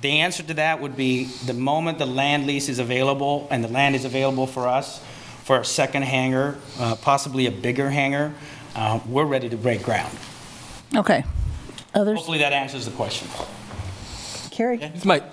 The 0.00 0.20
answer 0.20 0.42
to 0.42 0.54
that 0.54 0.80
would 0.80 0.96
be 0.96 1.24
the 1.46 1.54
moment 1.54 1.98
the 1.98 2.06
land 2.06 2.46
lease 2.46 2.68
is 2.68 2.78
available 2.78 3.46
and 3.50 3.62
the 3.62 3.68
land 3.68 3.94
is 3.94 4.04
available 4.04 4.46
for 4.46 4.66
us 4.66 5.00
for 5.44 5.60
a 5.60 5.64
second 5.64 6.02
hangar, 6.02 6.56
uh, 6.78 6.96
possibly 6.96 7.46
a 7.46 7.50
bigger 7.52 7.90
hangar, 7.90 8.34
uh, 8.74 8.98
we're 9.06 9.24
ready 9.24 9.48
to 9.48 9.56
break 9.56 9.82
ground. 9.82 10.12
Okay. 10.96 11.24
Others? 11.94 12.16
Hopefully 12.18 12.38
that 12.38 12.52
answers 12.52 12.84
the 12.84 12.90
question. 12.92 13.28
Carrie? 14.50 14.78
This 14.78 15.04
might, 15.04 15.24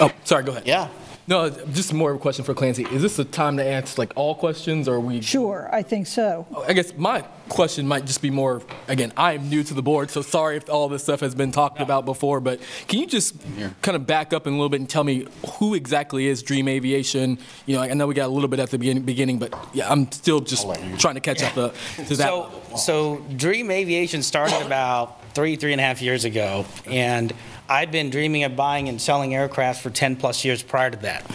oh, 0.00 0.10
sorry, 0.24 0.44
go 0.44 0.52
ahead. 0.52 0.66
Yeah. 0.66 0.88
No, 1.28 1.50
just 1.50 1.92
more 1.92 2.10
of 2.10 2.16
a 2.16 2.20
question 2.20 2.44
for 2.44 2.54
Clancy. 2.54 2.84
Is 2.84 3.02
this 3.02 3.16
the 3.16 3.24
time 3.24 3.56
to 3.56 3.64
answer 3.64 4.00
like 4.00 4.12
all 4.14 4.34
questions 4.34 4.88
or 4.88 4.96
are 4.96 5.00
we? 5.00 5.20
Sure, 5.22 5.68
I 5.72 5.82
think 5.82 6.06
so. 6.06 6.46
I 6.68 6.72
guess 6.72 6.94
my 6.96 7.24
question 7.48 7.86
might 7.86 8.06
just 8.06 8.22
be 8.22 8.30
more, 8.30 8.62
again, 8.88 9.12
I 9.16 9.34
am 9.34 9.48
new 9.48 9.62
to 9.62 9.74
the 9.74 9.82
board, 9.82 10.10
so 10.10 10.22
sorry 10.22 10.56
if 10.56 10.68
all 10.68 10.88
this 10.88 11.02
stuff 11.02 11.20
has 11.20 11.34
been 11.34 11.52
talked 11.52 11.80
about 11.80 12.04
before, 12.04 12.40
but 12.40 12.60
can 12.88 13.00
you 13.00 13.06
just 13.06 13.34
kind 13.82 13.96
of 13.96 14.06
back 14.06 14.32
up 14.32 14.46
in 14.46 14.52
a 14.52 14.56
little 14.56 14.68
bit 14.68 14.80
and 14.80 14.88
tell 14.88 15.04
me 15.04 15.26
who 15.58 15.74
exactly 15.74 16.26
is 16.26 16.42
Dream 16.42 16.68
Aviation? 16.68 17.38
You 17.66 17.76
know, 17.76 17.82
I 17.82 17.94
know 17.94 18.06
we 18.06 18.14
got 18.14 18.26
a 18.26 18.32
little 18.32 18.48
bit 18.48 18.60
at 18.60 18.70
the 18.70 18.78
beginning, 18.78 19.04
beginning 19.04 19.38
but 19.38 19.54
yeah, 19.72 19.90
I'm 19.90 20.10
still 20.12 20.40
just 20.40 20.66
trying 20.98 21.14
to 21.14 21.20
catch 21.20 21.42
up 21.42 21.56
uh, 21.56 21.70
to 22.04 22.16
that. 22.16 22.28
So, 22.28 22.62
so 22.76 23.24
Dream 23.36 23.70
Aviation 23.70 24.22
started 24.22 24.64
about 24.64 25.34
three, 25.34 25.56
three 25.56 25.72
and 25.72 25.80
a 25.80 25.84
half 25.84 26.02
years 26.02 26.24
ago, 26.24 26.64
and 26.86 27.32
I'd 27.68 27.90
been 27.90 28.10
dreaming 28.10 28.44
of 28.44 28.56
buying 28.56 28.88
and 28.88 29.00
selling 29.00 29.34
aircraft 29.34 29.82
for 29.82 29.90
10 29.90 30.16
plus 30.16 30.44
years 30.44 30.62
prior 30.62 30.90
to 30.90 30.96
that. 30.98 31.30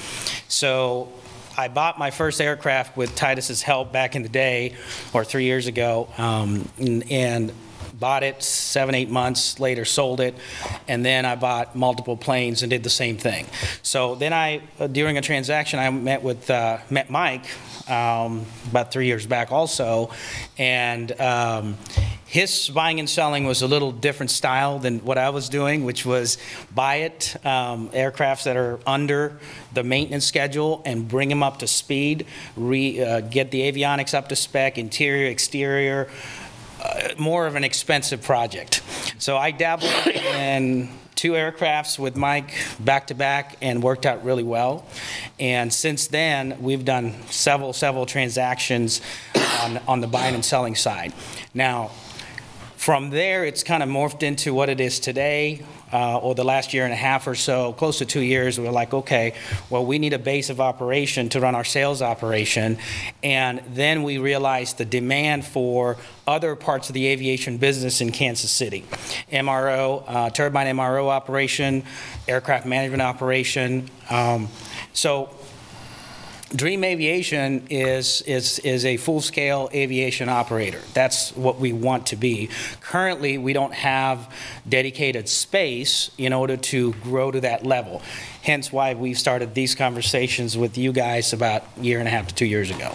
So 0.48 1.12
I 1.62 1.68
bought 1.68 2.00
my 2.00 2.10
first 2.10 2.42
aircraft 2.42 2.98
with 2.98 3.16
Titus's 3.16 3.62
help 3.62 3.92
back 3.92 4.16
in 4.16 4.24
the 4.24 4.30
day, 4.30 4.74
or 5.14 5.24
three 5.24 5.44
years 5.44 5.68
ago, 5.68 6.08
um, 6.18 6.68
and, 6.80 7.54
bought 7.94 8.24
it 8.24 8.42
seven, 8.42 8.96
eight 8.96 9.12
months 9.12 9.60
later, 9.60 9.86
sold 9.86 10.22
it, 10.22 10.34
and 10.88 11.06
then 11.06 11.24
I 11.24 11.36
bought 11.36 11.76
multiple 11.76 12.18
planes 12.18 12.64
and 12.64 12.72
did 12.72 12.82
the 12.82 12.90
same 12.90 13.16
thing. 13.16 13.46
So 13.84 14.16
then 14.16 14.34
I, 14.34 14.64
uh, 14.80 14.88
during 14.88 15.20
a 15.20 15.22
transaction, 15.22 15.78
I 15.78 15.88
met 15.92 16.24
with 16.24 16.50
uh, 16.50 16.80
met 16.90 17.12
Mike 17.12 17.46
um, 17.88 18.48
about 18.72 18.92
three 18.92 19.06
years 19.06 19.28
back 19.28 19.52
also, 19.52 20.10
and 20.58 21.12
um, 21.22 21.78
his 22.32 22.70
buying 22.70 22.98
and 22.98 23.10
selling 23.10 23.44
was 23.44 23.62
a 23.62 23.68
little 23.68 23.92
different 23.92 24.32
style 24.32 24.80
than 24.80 25.00
what 25.00 25.18
I 25.18 25.32
was 25.32 25.50
doing, 25.50 25.84
which 25.84 26.06
was 26.06 26.38
buy 26.74 26.96
it, 26.96 27.36
um, 27.46 27.90
aircrafts 27.90 28.46
that 28.46 28.56
are 28.56 28.80
under 28.88 29.38
the 29.74 29.84
maintenance 29.84 30.28
schedule 30.28 30.82
and 30.86 31.06
bring 31.06 31.28
them 31.28 31.44
up 31.44 31.60
to 31.60 31.68
speed, 31.68 32.26
re, 32.56 33.04
uh, 33.04 33.20
get 33.20 33.52
the 33.52 33.70
avionics 33.70 34.14
up 34.14 34.30
to 34.30 34.38
spec, 34.38 34.78
interior, 34.78 35.30
exterior, 35.30 36.08
uh, 36.82 37.10
more 37.20 37.48
of 37.48 37.56
an 37.56 37.66
expensive 37.66 38.22
project. 38.22 38.82
So 39.18 39.36
I 39.36 39.52
dabbled 39.52 39.92
in 40.08 40.88
two 41.16 41.34
aircrafts 41.34 42.00
with 42.00 42.16
Mike 42.16 42.54
back 42.80 43.08
to 43.08 43.14
back 43.14 43.58
and 43.62 43.84
worked 43.84 44.06
out 44.06 44.24
really 44.24 44.44
well. 44.44 44.86
And 45.38 45.72
since 45.74 46.08
then, 46.08 46.62
we've 46.62 46.86
done 46.86 47.14
several, 47.28 47.74
several 47.74 48.06
transactions 48.06 49.02
on, 49.64 49.82
on 49.86 50.00
the 50.00 50.08
buying 50.08 50.34
and 50.34 50.46
selling 50.46 50.76
side. 50.76 51.12
Now, 51.54 51.92
from 52.82 53.12
there, 53.12 53.46
it's 53.46 53.62
kind 53.62 53.84
of 53.84 53.90
morphed 53.90 54.24
into 54.24 54.56
what 54.56 54.68
it 54.68 54.80
is 54.82 55.00
today. 55.00 55.64
uh, 55.94 56.18
or 56.18 56.34
the 56.34 56.44
last 56.44 56.74
year 56.74 56.86
and 56.86 56.94
a 56.94 56.98
half 56.98 57.28
or 57.28 57.36
so, 57.36 57.74
close 57.74 57.98
to 57.98 58.06
two 58.06 58.22
years, 58.22 58.58
we 58.58 58.66
were 58.66 58.72
like, 58.72 58.94
okay, 58.94 59.34
well, 59.70 59.86
we 59.86 60.00
need 60.00 60.14
a 60.14 60.20
base 60.20 60.50
of 60.50 60.62
operation 60.62 61.28
to 61.30 61.40
run 61.40 61.54
our 61.54 61.64
sales 61.64 62.02
operation. 62.02 62.78
And 63.24 63.62
then 63.68 64.04
we 64.04 64.18
realized 64.18 64.78
the 64.78 64.86
demand 64.86 65.46
for 65.46 65.98
other 66.26 66.56
parts 66.56 66.90
of 66.90 66.94
the 66.94 67.08
aviation 67.08 67.58
business 67.58 68.02
in 68.02 68.12
Kansas 68.12 68.52
City. 68.52 68.86
MRO, 69.32 70.04
uh, 70.08 70.30
turbine 70.30 70.68
MRO 70.76 71.10
operation, 71.10 71.84
aircraft 72.28 72.66
management 72.66 73.02
operation. 73.02 73.90
Um, 74.10 74.48
So 74.94 75.30
Dream 76.56 76.84
Aviation 76.84 77.66
is, 77.70 78.22
is, 78.24 78.60
is 78.60 78.86
a 78.86 78.98
full-scale 78.98 79.70
aviation 79.74 80.28
operator. 80.28 80.82
That's 80.94 81.34
what 81.36 81.60
we 81.60 81.72
want 81.72 82.08
to 82.08 82.18
be. 82.18 82.50
Currently, 82.82 83.38
we 83.38 83.54
don't 83.54 83.74
have 83.74 84.34
dedicated 84.68 85.30
space 85.30 86.12
in 86.18 86.34
order 86.34 86.58
to 86.58 86.92
grow 86.96 87.32
to 87.32 87.40
that 87.42 87.66
level. 87.66 88.02
Hence 88.44 88.72
why 88.72 88.96
we 88.96 89.14
started 89.14 89.54
these 89.54 89.76
conversations 89.76 90.58
with 90.58 90.78
you 90.78 90.92
guys 90.92 91.32
about 91.32 91.64
a 91.78 91.82
year 91.82 92.00
and 92.00 92.08
a 92.08 92.12
half 92.12 92.28
to 92.28 92.36
two 92.36 92.46
years 92.46 92.70
ago. 92.70 92.94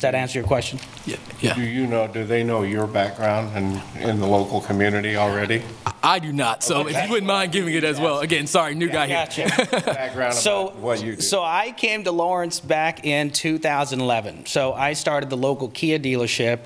Does 0.00 0.12
that 0.12 0.14
answer 0.14 0.38
your 0.38 0.48
question? 0.48 0.78
Yeah. 1.04 1.52
Do 1.54 1.60
you 1.60 1.86
know, 1.86 2.08
do 2.08 2.24
they 2.24 2.42
know 2.42 2.62
your 2.62 2.86
background 2.86 3.50
and 3.54 3.82
in 4.00 4.18
the 4.18 4.26
local 4.26 4.62
community 4.62 5.14
already? 5.16 5.62
I 6.02 6.18
do 6.20 6.32
not, 6.32 6.64
so 6.64 6.88
if 6.88 6.96
you 7.04 7.10
wouldn't 7.10 7.26
mind 7.26 7.52
giving 7.52 7.74
it 7.74 7.84
as 7.84 8.00
well. 8.00 8.20
Again, 8.20 8.46
sorry, 8.46 8.74
new 8.74 8.88
guy 8.88 9.08
here. 9.08 9.16
Gotcha. 9.46 9.82
Background 9.84 10.32
So, 10.32 10.68
about 10.68 10.76
what 10.78 11.02
you 11.04 11.16
do? 11.16 11.20
so 11.20 11.42
I 11.42 11.72
came 11.72 12.04
to 12.04 12.12
Lawrence 12.12 12.60
back 12.60 13.04
in 13.04 13.30
2011. 13.30 14.46
So 14.46 14.72
I 14.72 14.94
started 14.94 15.28
the 15.28 15.36
local 15.36 15.68
Kia 15.68 15.98
dealership 15.98 16.60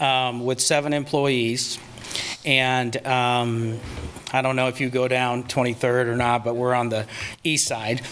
um, 0.00 0.46
with 0.46 0.58
seven 0.58 0.94
employees. 0.94 1.78
And 2.46 2.96
um, 3.06 3.78
I 4.32 4.42
don't 4.42 4.56
know 4.56 4.68
if 4.68 4.80
you 4.80 4.90
go 4.90 5.08
down 5.08 5.44
23rd 5.44 6.06
or 6.06 6.16
not, 6.16 6.44
but 6.44 6.54
we're 6.54 6.74
on 6.74 6.88
the 6.88 7.06
east 7.42 7.66
side. 7.66 8.02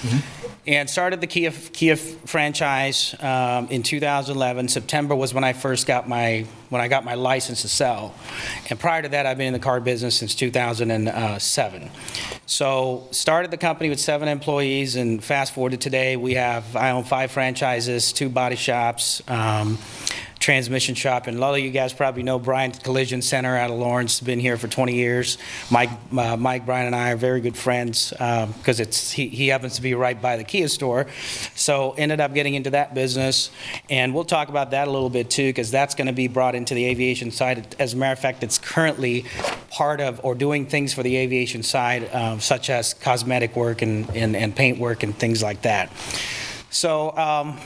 And 0.67 0.91
started 0.91 1.21
the 1.21 1.27
Kia, 1.27 1.51
Kia 1.51 1.97
franchise 1.97 3.15
um, 3.21 3.69
in 3.69 3.83
2011. 3.83 4.69
September 4.69 5.15
was 5.15 5.33
when 5.33 5.45
I 5.45 5.53
first 5.53 5.87
got 5.87 6.09
my, 6.09 6.45
when 6.69 6.83
I 6.83 6.89
got 6.89 7.05
my 7.05 7.15
license 7.15 7.63
to 7.63 7.69
sell. 7.69 8.15
And 8.69 8.79
prior 8.79 9.03
to 9.03 9.09
that, 9.11 9.27
I've 9.27 9.39
been 9.39 9.47
in 9.49 9.53
the 9.53 9.59
car 9.59 9.81
business 9.81 10.17
since 10.17 10.35
2007. 10.35 11.91
So 12.47 13.09
started 13.13 13.51
the 13.51 13.57
company 13.57 13.89
with 13.89 14.01
seven 14.01 14.29
employees, 14.29 14.97
and 14.97 15.23
fast 15.23 15.55
forward 15.55 15.71
to 15.71 15.77
today, 15.77 16.17
we 16.17 16.35
have, 16.35 16.77
I 16.77 16.91
own 16.91 17.05
five 17.05 17.31
franchises, 17.31 18.13
two 18.13 18.29
body 18.29 18.57
shops, 18.57 19.23
um, 19.29 19.79
transmission 20.39 20.95
shop, 20.95 21.27
and 21.27 21.37
a 21.37 21.41
lot 21.41 21.55
of 21.55 21.61
you 21.61 21.71
guys 21.71 21.93
probably 21.93 22.23
know 22.23 22.39
Bryant 22.39 22.83
Collision 22.83 23.23
Center 23.23 23.57
out 23.57 23.71
of 23.71 23.79
Lawrence, 23.79 24.21
been 24.21 24.41
here 24.41 24.57
for 24.57 24.69
20 24.69 24.95
years. 24.95 25.39
Mike, 25.71 25.91
uh, 26.17 26.37
Mike, 26.37 26.65
Brian, 26.65 26.87
and 26.87 26.95
I 26.95 27.11
are 27.11 27.17
very 27.17 27.41
good 27.41 27.57
friends, 27.57 28.11
because 28.11 28.81
it's, 28.81 29.11
he, 29.11 29.29
he 29.29 29.49
happens 29.49 29.77
to 29.77 29.83
be 29.83 29.95
right 29.95 30.21
by 30.21 30.37
the 30.37 30.45
Kia 30.45 30.69
store. 30.69 31.07
So 31.55 31.93
ended 31.99 32.21
up 32.21 32.35
getting 32.35 32.55
into 32.55 32.71
that 32.71 32.95
business, 32.95 33.51
and 33.91 34.15
we'll 34.15 34.25
talk 34.25 34.49
about 34.49 34.71
that 34.71 34.89
a 34.89 34.91
little 34.91 35.11
bit 35.11 35.31
too, 35.31 35.49
because 35.49 35.71
that's 35.71 35.95
going 35.95 36.07
to 36.07 36.13
be 36.13 36.29
brought 36.29 36.55
into 36.55 36.75
the 36.75 36.85
aviation 36.87 37.31
side. 37.31 37.75
As 37.79 37.95
a 37.95 37.97
matter 37.97 38.13
of 38.13 38.19
fact, 38.19 38.43
it's 38.43 38.59
currently 38.59 39.25
part 39.71 40.01
of, 40.01 40.21
or 40.25 40.35
doing 40.35 40.67
things 40.67 40.95
for 40.95 41.03
the 41.03 41.17
aviation 41.17 41.63
side, 41.63 42.13
um, 42.15 42.41
such 42.41 42.71
as 42.71 42.95
cosmetic 42.95 43.57
work 43.57 43.83
and, 43.83 44.09
and, 44.11 44.37
and 44.37 44.55
paint 44.55 44.79
work 44.79 45.03
and 45.03 45.17
things 45.17 45.43
like 45.43 45.63
that. 45.63 45.91
So, 46.71 47.17
um, 47.17 47.59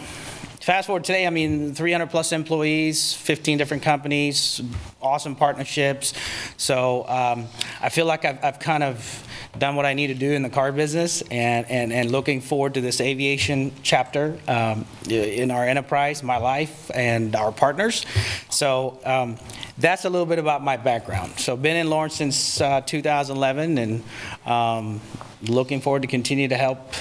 Fast 0.62 0.86
forward 0.86 1.02
today, 1.02 1.26
I 1.26 1.30
mean, 1.30 1.74
300 1.74 2.08
plus 2.08 2.30
employees, 2.30 3.12
15 3.14 3.58
different 3.58 3.82
companies, 3.82 4.62
awesome 5.00 5.34
partnerships. 5.34 6.14
So 6.56 7.04
um, 7.08 7.48
I 7.80 7.88
feel 7.88 8.06
like 8.06 8.24
I've, 8.24 8.44
I've 8.44 8.58
kind 8.60 8.84
of 8.84 9.26
done 9.58 9.74
what 9.74 9.86
I 9.86 9.94
need 9.94 10.06
to 10.06 10.14
do 10.14 10.30
in 10.30 10.44
the 10.44 10.48
car 10.48 10.70
business 10.70 11.20
and, 11.32 11.68
and, 11.68 11.92
and 11.92 12.12
looking 12.12 12.40
forward 12.40 12.74
to 12.74 12.80
this 12.80 13.00
aviation 13.00 13.72
chapter 13.82 14.38
um, 14.46 14.86
in 15.10 15.50
our 15.50 15.66
enterprise, 15.66 16.22
my 16.22 16.36
life, 16.36 16.92
and 16.94 17.34
our 17.34 17.50
partners. 17.50 18.06
So 18.48 19.00
um, 19.04 19.38
that's 19.78 20.04
a 20.04 20.10
little 20.10 20.26
bit 20.26 20.38
about 20.38 20.62
my 20.62 20.76
background. 20.76 21.40
So 21.40 21.56
been 21.56 21.76
in 21.76 21.90
Lawrence 21.90 22.14
since 22.14 22.60
uh, 22.60 22.82
2011 22.82 23.78
and 23.78 24.04
um, 24.46 25.00
looking 25.42 25.80
forward 25.80 26.02
to 26.02 26.08
continue 26.08 26.46
to 26.46 26.56
help 26.56 26.94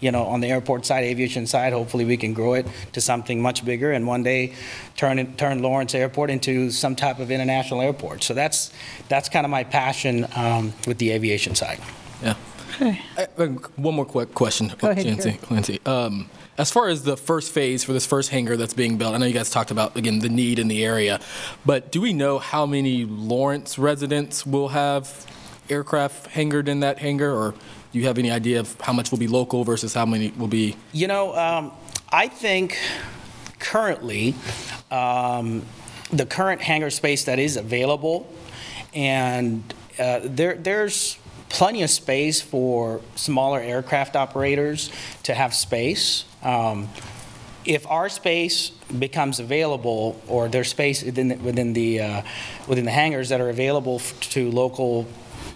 you 0.00 0.10
know, 0.10 0.24
on 0.24 0.40
the 0.40 0.48
airport 0.48 0.84
side, 0.84 1.04
aviation 1.04 1.46
side, 1.46 1.72
hopefully 1.72 2.04
we 2.04 2.16
can 2.16 2.34
grow 2.34 2.54
it 2.54 2.66
to 2.92 3.00
something 3.00 3.40
much 3.40 3.64
bigger 3.64 3.92
and 3.92 4.06
one 4.06 4.22
day 4.22 4.52
turn 4.96 5.18
it, 5.18 5.38
turn 5.38 5.62
Lawrence 5.62 5.94
Airport 5.94 6.30
into 6.30 6.70
some 6.70 6.94
type 6.94 7.18
of 7.18 7.30
international 7.30 7.80
airport. 7.80 8.22
So 8.22 8.34
that's, 8.34 8.72
that's 9.08 9.28
kind 9.28 9.46
of 9.46 9.50
my 9.50 9.64
passion 9.64 10.26
um, 10.36 10.72
with 10.86 10.98
the 10.98 11.10
aviation 11.12 11.54
side. 11.54 11.80
Yeah. 12.22 12.34
Okay. 12.74 13.00
Uh, 13.16 13.26
uh, 13.38 13.46
One 13.76 13.94
more 13.94 14.04
quick 14.04 14.34
question, 14.34 14.72
Go 14.78 14.90
ahead, 14.90 15.04
Clancy. 15.04 15.30
Gary. 15.30 15.40
Clancy. 15.42 15.80
Um, 15.86 16.28
As 16.58 16.70
far 16.70 16.88
as 16.88 17.04
the 17.04 17.16
first 17.16 17.52
phase 17.52 17.84
for 17.84 17.92
this 17.92 18.06
first 18.06 18.30
hangar 18.30 18.56
that's 18.56 18.74
being 18.74 18.96
built, 18.98 19.14
I 19.14 19.18
know 19.18 19.26
you 19.26 19.34
guys 19.34 19.50
talked 19.50 19.70
about, 19.70 19.96
again, 19.96 20.20
the 20.20 20.28
need 20.28 20.58
in 20.58 20.68
the 20.68 20.84
area, 20.84 21.20
but 21.64 21.92
do 21.92 22.00
we 22.00 22.12
know 22.12 22.38
how 22.38 22.66
many 22.66 23.04
Lawrence 23.04 23.78
residents 23.78 24.46
will 24.46 24.68
have 24.68 25.26
aircraft 25.68 26.28
hangared 26.28 26.68
in 26.68 26.80
that 26.80 26.98
hangar? 26.98 27.30
Or 27.30 27.54
you 27.96 28.06
have 28.06 28.18
any 28.18 28.30
idea 28.30 28.60
of 28.60 28.78
how 28.80 28.92
much 28.92 29.10
will 29.10 29.18
be 29.18 29.26
local 29.26 29.64
versus 29.64 29.94
how 29.94 30.06
many 30.06 30.30
will 30.36 30.48
be? 30.48 30.76
You 30.92 31.08
know, 31.08 31.34
um, 31.34 31.72
I 32.12 32.28
think 32.28 32.78
currently, 33.58 34.34
um, 34.90 35.64
the 36.10 36.26
current 36.26 36.60
hangar 36.60 36.90
space 36.90 37.24
that 37.24 37.38
is 37.38 37.56
available, 37.56 38.30
and 38.94 39.62
uh, 39.98 40.20
there, 40.22 40.54
there's 40.56 41.18
plenty 41.48 41.82
of 41.82 41.90
space 41.90 42.40
for 42.40 43.00
smaller 43.14 43.60
aircraft 43.60 44.14
operators 44.14 44.90
to 45.22 45.34
have 45.34 45.54
space. 45.54 46.24
Um, 46.42 46.88
if 47.64 47.86
our 47.88 48.08
space 48.08 48.70
becomes 48.98 49.40
available, 49.40 50.20
or 50.28 50.48
there's 50.48 50.68
space 50.68 51.02
within, 51.02 51.28
the- 51.28 51.36
within 51.36 51.72
the, 51.72 52.00
uh, 52.00 52.22
within 52.68 52.84
the 52.84 52.90
hangars 52.92 53.30
that 53.30 53.40
are 53.40 53.48
available 53.48 53.98
to 54.20 54.50
local, 54.50 55.06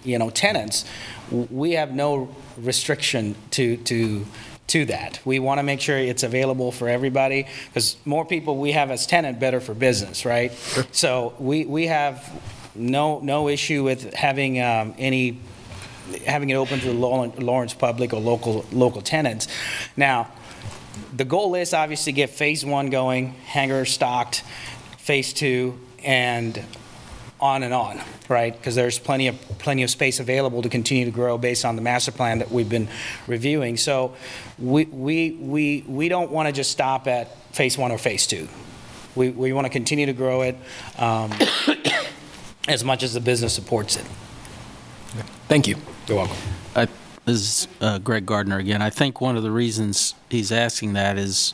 you 0.03 0.17
know, 0.17 0.29
tenants, 0.29 0.85
we 1.29 1.73
have 1.73 1.93
no 1.93 2.33
restriction 2.57 3.35
to, 3.51 3.77
to, 3.77 4.25
to 4.67 4.85
that. 4.85 5.19
We 5.25 5.39
want 5.39 5.59
to 5.59 5.63
make 5.63 5.81
sure 5.81 5.97
it's 5.97 6.23
available 6.23 6.71
for 6.71 6.89
everybody, 6.89 7.47
because 7.67 7.97
more 8.05 8.25
people 8.25 8.57
we 8.57 8.71
have 8.71 8.91
as 8.91 9.05
tenant, 9.07 9.39
better 9.39 9.59
for 9.59 9.73
business, 9.73 10.25
right? 10.25 10.51
So 10.91 11.33
we, 11.39 11.65
we 11.65 11.87
have 11.87 12.29
no, 12.75 13.19
no 13.19 13.49
issue 13.49 13.83
with 13.83 14.13
having 14.13 14.61
um, 14.61 14.93
any, 14.97 15.39
having 16.25 16.49
it 16.49 16.55
open 16.55 16.79
to 16.79 16.87
the 16.87 16.93
Lawrence 16.93 17.73
public 17.73 18.13
or 18.13 18.19
local, 18.19 18.65
local 18.71 19.01
tenants. 19.01 19.47
Now, 19.95 20.31
the 21.15 21.25
goal 21.25 21.55
is 21.55 21.73
obviously 21.73 22.13
get 22.13 22.29
phase 22.29 22.65
one 22.65 22.89
going, 22.89 23.33
hangar 23.45 23.85
stocked, 23.85 24.43
phase 24.97 25.33
two, 25.33 25.79
and 26.03 26.63
on 27.41 27.63
and 27.63 27.73
on, 27.73 27.99
right? 28.29 28.55
Because 28.55 28.75
there's 28.75 28.99
plenty 28.99 29.27
of, 29.27 29.39
plenty 29.57 29.83
of 29.83 29.89
space 29.89 30.19
available 30.19 30.61
to 30.61 30.69
continue 30.69 31.05
to 31.05 31.11
grow 31.11 31.37
based 31.37 31.65
on 31.65 31.75
the 31.75 31.81
master 31.81 32.11
plan 32.11 32.39
that 32.39 32.51
we've 32.51 32.69
been 32.69 32.87
reviewing. 33.27 33.77
So 33.77 34.13
we, 34.59 34.85
we, 34.85 35.31
we, 35.31 35.83
we 35.87 36.07
don't 36.09 36.31
want 36.31 36.47
to 36.47 36.53
just 36.53 36.71
stop 36.71 37.07
at 37.07 37.35
phase 37.53 37.77
one 37.77 37.91
or 37.91 37.97
phase 37.97 38.27
two. 38.27 38.47
We, 39.15 39.29
we 39.29 39.53
want 39.53 39.65
to 39.65 39.69
continue 39.71 40.05
to 40.05 40.13
grow 40.13 40.41
it 40.43 40.55
um, 40.97 41.31
as 42.67 42.83
much 42.83 43.03
as 43.03 43.13
the 43.13 43.19
business 43.19 43.53
supports 43.53 43.97
it. 43.97 44.05
Thank 45.47 45.67
you. 45.67 45.75
You're 46.07 46.17
welcome. 46.17 46.37
I- 46.75 46.87
This 47.25 47.35
is 47.63 47.67
uh, 47.81 47.97
Greg 47.99 48.25
Gardner 48.25 48.57
again. 48.59 48.81
I 48.81 48.89
think 48.89 49.19
one 49.19 49.35
of 49.35 49.43
the 49.43 49.51
reasons 49.51 50.13
he's 50.29 50.51
asking 50.51 50.93
that 50.93 51.17
is, 51.17 51.53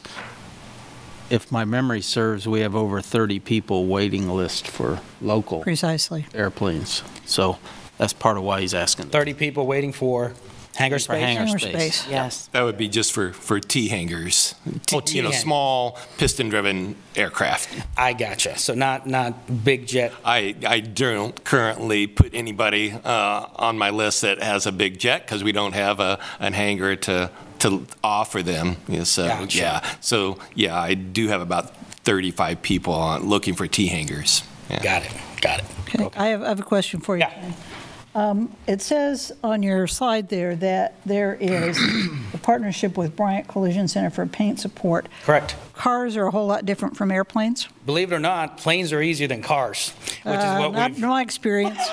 if 1.29 1.51
my 1.51 1.65
memory 1.65 2.01
serves, 2.01 2.47
we 2.47 2.61
have 2.61 2.75
over 2.75 3.01
30 3.01 3.39
people 3.39 3.85
waiting 3.85 4.29
list 4.29 4.67
for 4.67 4.99
local 5.21 5.61
Precisely. 5.61 6.25
airplanes. 6.33 7.03
So 7.25 7.57
that's 7.97 8.13
part 8.13 8.37
of 8.37 8.43
why 8.43 8.61
he's 8.61 8.73
asking. 8.73 9.07
30 9.09 9.33
people 9.33 9.65
waiting 9.67 9.91
for 9.93 10.33
hangar 10.75 10.97
For 10.97 10.99
space? 10.99 11.19
hangar 11.21 11.39
Hangar 11.45 11.59
space. 11.59 11.71
space. 11.95 12.07
Yes. 12.09 12.47
That 12.53 12.61
would 12.61 12.77
be 12.77 12.87
just 12.87 13.11
for, 13.11 13.33
for 13.33 13.59
T 13.59 13.87
hangars. 13.87 14.53
Oh, 14.93 14.99
T 14.99 15.17
You 15.17 15.23
know, 15.23 15.29
T 15.29 15.33
hang- 15.33 15.41
small 15.43 15.97
piston-driven 16.17 16.95
aircraft. 17.15 17.69
I 17.97 18.13
gotcha. 18.13 18.57
So 18.59 18.73
not, 18.75 19.07
not 19.07 19.63
big 19.65 19.87
jet 19.87 20.13
I, 20.23 20.55
I 20.65 20.79
don't 20.81 21.43
currently 21.43 22.05
put 22.07 22.33
anybody 22.35 22.91
uh, 22.91 23.47
on 23.55 23.77
my 23.77 23.89
list 23.89 24.21
that 24.21 24.41
has 24.43 24.65
a 24.67 24.71
big 24.71 24.99
jet 24.99 25.25
because 25.25 25.43
we 25.43 25.51
don't 25.51 25.73
have 25.73 25.99
a, 25.99 26.19
an 26.39 26.53
hangar 26.53 26.95
to, 26.95 27.31
to 27.59 27.85
offer 28.03 28.43
them. 28.43 28.77
Yeah, 28.87 29.03
So, 29.03 29.27
Gotcha. 29.27 29.57
yeah, 29.57 29.95
so, 30.01 30.39
yeah, 30.55 30.79
I 30.79 30.93
do 30.93 31.27
have 31.27 31.41
about 31.41 31.75
35 32.03 32.61
people 32.61 32.93
on, 32.93 33.23
looking 33.27 33.53
for 33.55 33.67
T 33.67 33.87
hangars. 33.87 34.43
Yeah. 34.69 34.81
Got 34.83 35.03
it, 35.05 35.11
got 35.41 35.59
it. 35.59 35.65
Okay, 35.95 36.09
I 36.15 36.27
have, 36.27 36.43
I 36.43 36.47
have 36.49 36.59
a 36.59 36.63
question 36.63 36.99
for 36.99 37.15
you. 37.17 37.21
Yeah. 37.23 37.51
Ken. 38.17 38.55
It 38.67 38.81
says 38.81 39.31
on 39.43 39.63
your 39.63 39.87
slide 39.87 40.29
there 40.29 40.55
that 40.57 40.95
there 41.05 41.35
is 41.39 41.77
a 42.33 42.37
partnership 42.39 42.97
with 42.97 43.15
Bryant 43.15 43.47
Collision 43.47 43.87
Center 43.87 44.09
for 44.09 44.25
paint 44.25 44.59
support. 44.59 45.07
Correct. 45.23 45.55
Cars 45.73 46.17
are 46.17 46.25
a 46.25 46.31
whole 46.31 46.47
lot 46.47 46.65
different 46.65 46.97
from 46.97 47.11
airplanes. 47.11 47.67
Believe 47.85 48.11
it 48.11 48.15
or 48.15 48.19
not, 48.19 48.57
planes 48.57 48.91
are 48.91 49.01
easier 49.01 49.27
than 49.27 49.43
cars, 49.43 49.91
which 50.23 50.35
is 50.35 50.43
Uh, 50.43 50.57
what 50.59 50.73
Not 50.73 50.89
we've, 50.91 50.99
from 50.99 51.09
my 51.09 51.21
experience. 51.21 51.79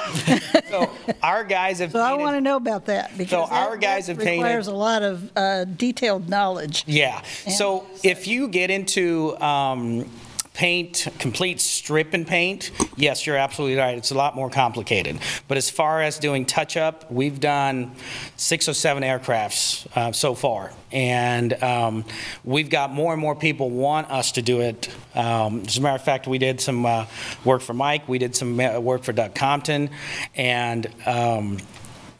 so 0.70 0.90
our 1.22 1.44
guys 1.44 1.80
have 1.80 1.92
So 1.92 2.00
I 2.00 2.14
want 2.14 2.34
to 2.36 2.40
know 2.40 2.56
about 2.56 2.86
that 2.86 3.16
because 3.18 3.48
our 3.50 3.72
that- 3.72 3.80
guys 3.80 4.06
that 4.06 4.16
have 4.16 4.24
painted- 4.24 4.42
requires 4.42 4.66
a 4.68 4.74
lot 4.74 5.02
of 5.02 5.30
uh, 5.36 5.64
detailed 5.64 6.28
knowledge. 6.30 6.84
Yeah, 6.86 7.20
so 7.22 7.86
if 8.02 8.26
you 8.26 8.48
get 8.48 8.70
into 8.70 9.36
um, 9.42 10.10
paint, 10.54 11.08
complete 11.18 11.60
strip 11.60 12.14
and 12.14 12.26
paint, 12.26 12.70
yes, 12.96 13.26
you're 13.26 13.36
absolutely 13.36 13.76
right, 13.76 13.98
it's 13.98 14.12
a 14.12 14.14
lot 14.14 14.36
more 14.36 14.48
complicated. 14.48 15.18
But 15.48 15.58
as 15.58 15.68
far 15.68 16.00
as 16.00 16.18
doing 16.18 16.46
touch-up, 16.46 17.10
we've 17.10 17.40
done 17.40 17.96
six 18.36 18.68
or 18.68 18.72
seven 18.72 19.02
aircrafts 19.02 19.86
uh, 19.96 20.12
so 20.12 20.34
far. 20.34 20.72
And 20.92 21.60
um, 21.60 22.04
we've 22.44 22.70
got 22.70 22.92
more 22.92 23.12
and 23.12 23.20
more 23.20 23.34
people 23.34 23.68
want 23.68 24.08
us 24.12 24.30
to 24.32 24.42
do 24.42 24.60
it. 24.60 24.88
Um, 25.16 25.64
As 25.66 25.76
a 25.76 25.80
matter 25.80 25.96
of 25.96 26.04
fact, 26.04 26.28
we 26.28 26.38
did 26.38 26.60
some 26.60 26.86
uh, 26.86 27.06
work 27.44 27.60
for 27.60 27.74
Mike, 27.74 28.08
we 28.08 28.18
did 28.18 28.36
some 28.36 28.58
uh, 28.58 28.78
work 28.78 29.02
for 29.02 29.12
Doug 29.12 29.34
Compton, 29.34 29.90
and 30.36 30.86
um, 31.04 31.58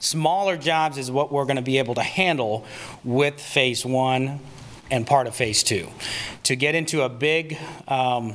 smaller 0.01 0.57
jobs 0.57 0.99
is 0.99 1.09
what 1.09 1.31
we're 1.31 1.45
going 1.45 1.57
to 1.57 1.63
be 1.63 1.79
able 1.79 1.95
to 1.95 2.03
handle 2.03 2.67
with 3.05 3.41
Phase 3.41 3.87
One 3.87 4.41
and 4.95 5.05
part 5.07 5.27
of 5.27 5.35
Phase 5.35 5.65
Two. 5.65 5.89
To 6.45 6.55
get 6.55 6.77
into 6.77 7.03
a 7.03 7.09
big 7.09 7.59
um, 7.89 8.35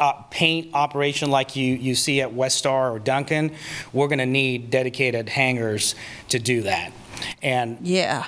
uh, 0.00 0.12
paint 0.30 0.70
operation 0.72 1.30
like 1.30 1.54
you, 1.54 1.74
you 1.74 1.94
see 1.94 2.22
at 2.22 2.32
West 2.32 2.56
Star 2.56 2.90
or 2.90 2.98
Duncan, 2.98 3.52
we're 3.92 4.08
going 4.08 4.18
to 4.18 4.26
need 4.26 4.70
dedicated 4.70 5.28
hangars 5.28 5.94
to 6.30 6.38
do 6.38 6.62
that. 6.62 6.92
And 7.42 7.76
Yeah. 7.82 8.24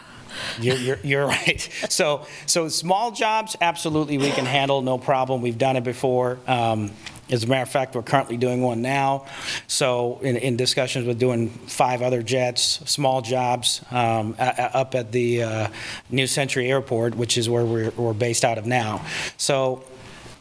you're, 0.60 0.76
you're, 0.76 0.98
you're 1.02 1.26
right. 1.38 1.60
So, 1.88 2.26
so 2.44 2.68
small 2.68 3.12
jobs, 3.12 3.56
absolutely, 3.62 4.18
we 4.18 4.30
can 4.30 4.44
handle, 4.44 4.82
no 4.82 4.98
problem. 4.98 5.40
We've 5.40 5.56
done 5.56 5.76
it 5.76 5.84
before. 5.84 6.38
Um, 6.46 6.90
As 7.30 7.42
a 7.44 7.46
matter 7.46 7.62
of 7.62 7.70
fact, 7.70 7.94
we're 7.94 8.02
currently 8.02 8.36
doing 8.36 8.60
one 8.62 8.82
now. 8.82 9.24
So 9.66 10.18
in, 10.22 10.36
in 10.36 10.56
discussions 10.56 11.06
with 11.06 11.18
doing 11.18 11.48
five 11.48 12.02
other 12.02 12.22
jets, 12.22 12.80
small 12.84 13.22
jobs, 13.22 13.80
um, 13.90 14.36
a- 14.38 14.54
a- 14.58 14.76
up 14.76 14.94
at 14.94 15.10
the 15.12 15.42
uh, 15.42 15.68
New 16.10 16.26
Century 16.26 16.70
Airport, 16.70 17.14
which 17.14 17.38
is 17.38 17.48
where 17.48 17.64
we're, 17.64 17.90
we're 17.90 18.12
based 18.12 18.44
out 18.44 18.58
of 18.58 18.66
now. 18.66 19.04
So 19.38 19.84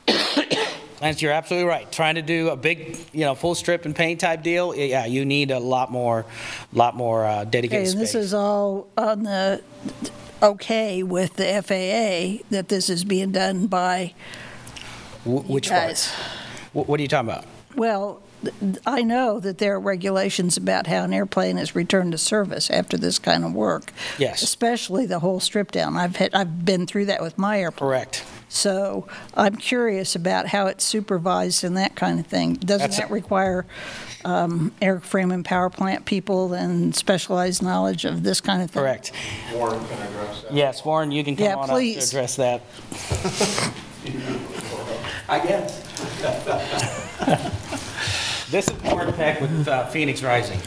Lance, 1.02 1.22
you're 1.22 1.32
absolutely 1.34 1.68
right. 1.70 1.90
Trying 1.92 2.16
to 2.16 2.22
do 2.22 2.50
a 2.50 2.56
big, 2.56 2.98
you 3.12 3.22
know, 3.22 3.36
full 3.36 3.56
strip 3.56 3.86
and 3.86 3.96
paint 3.96 4.20
type 4.22 4.42
deal, 4.44 4.74
yeah, 4.76 5.06
you 5.06 5.26
need 5.26 5.52
a 5.52 5.60
lot 5.60 5.92
more, 5.92 6.26
lot 6.74 6.96
more 6.96 7.26
uh, 7.26 7.42
Okay, 7.42 7.50
dedicated 7.50 7.94
and 7.94 8.02
this 8.02 8.16
is 8.16 8.34
all 8.34 8.88
on 8.98 9.24
the, 9.24 9.62
okay 10.42 11.04
with 11.04 11.36
the 11.36 11.46
FAA, 11.62 12.44
that 12.52 12.68
this 12.70 12.90
is 12.90 13.04
being 13.04 13.32
done 13.32 13.68
by 13.68 14.14
Wh- 15.24 15.50
Which 15.50 15.70
guys. 15.70 16.10
part? 16.12 16.30
What 16.74 17.00
are 17.00 17.04
you 17.04 17.08
talking 17.08 17.30
about? 17.30 17.46
Well, 17.76 18.22
I 18.86 19.02
know 19.04 19.40
that 19.40 19.58
there 19.60 19.76
are 19.76 19.80
regulations 19.80 20.58
about 20.58 20.88
how 20.88 21.04
an 21.04 21.14
airplane 21.14 21.58
is 21.58 21.76
returned 21.76 22.12
to 22.12 22.18
service 22.18 22.70
after 22.70 22.98
this 22.98 23.18
kind 23.20 23.44
of 23.46 23.54
work. 23.54 23.92
Yes. 24.20 24.42
Especially 24.42 25.06
the 25.06 25.20
whole 25.20 25.40
strip 25.40 25.72
down. 25.72 25.96
I've 25.98 26.16
had, 26.18 26.34
I've 26.34 26.66
been 26.66 26.86
through 26.86 27.06
that 27.06 27.22
with 27.22 27.38
my 27.38 27.60
airplane. 27.62 27.90
Correct. 27.90 28.26
So 28.50 29.08
I'm 29.36 29.56
curious 29.56 30.16
about 30.16 30.48
how 30.48 30.68
it's 30.68 30.84
supervised 30.84 31.64
and 31.64 31.78
that 31.78 31.96
kind 31.96 32.20
of 32.20 32.28
thing. 32.28 32.54
Doesn't 32.56 32.92
That's- 32.92 32.98
that 33.00 33.10
require 33.12 33.66
um, 34.26 34.72
airframe 34.82 35.34
and 35.34 35.44
power 35.44 35.70
plant 35.70 36.06
people 36.06 36.54
and 36.54 36.96
specialized 36.96 37.64
knowledge 37.64 38.06
of 38.06 38.24
this 38.24 38.42
kind 38.42 38.62
of 38.62 38.70
thing? 38.72 38.84
Correct. 38.84 39.12
Warren 39.54 39.84
can 39.86 40.02
address 40.08 40.44
that. 40.44 40.54
Yes, 40.54 40.84
Warren, 40.86 41.12
you 41.12 41.24
can 41.24 41.36
come 41.36 41.46
Yeah, 41.46 41.56
on 41.56 41.62
up 41.62 41.68
to 41.68 41.74
please. 41.74 42.10
address 42.10 42.36
that. 42.36 42.62
I 45.30 45.40
guess. 45.40 45.82
This 48.50 48.70
is 48.70 48.84
Warren 48.84 49.12
Peck 49.12 49.42
with 49.42 49.68
uh, 49.68 49.88
Phoenix 49.88 50.24
Rising. 50.24 50.62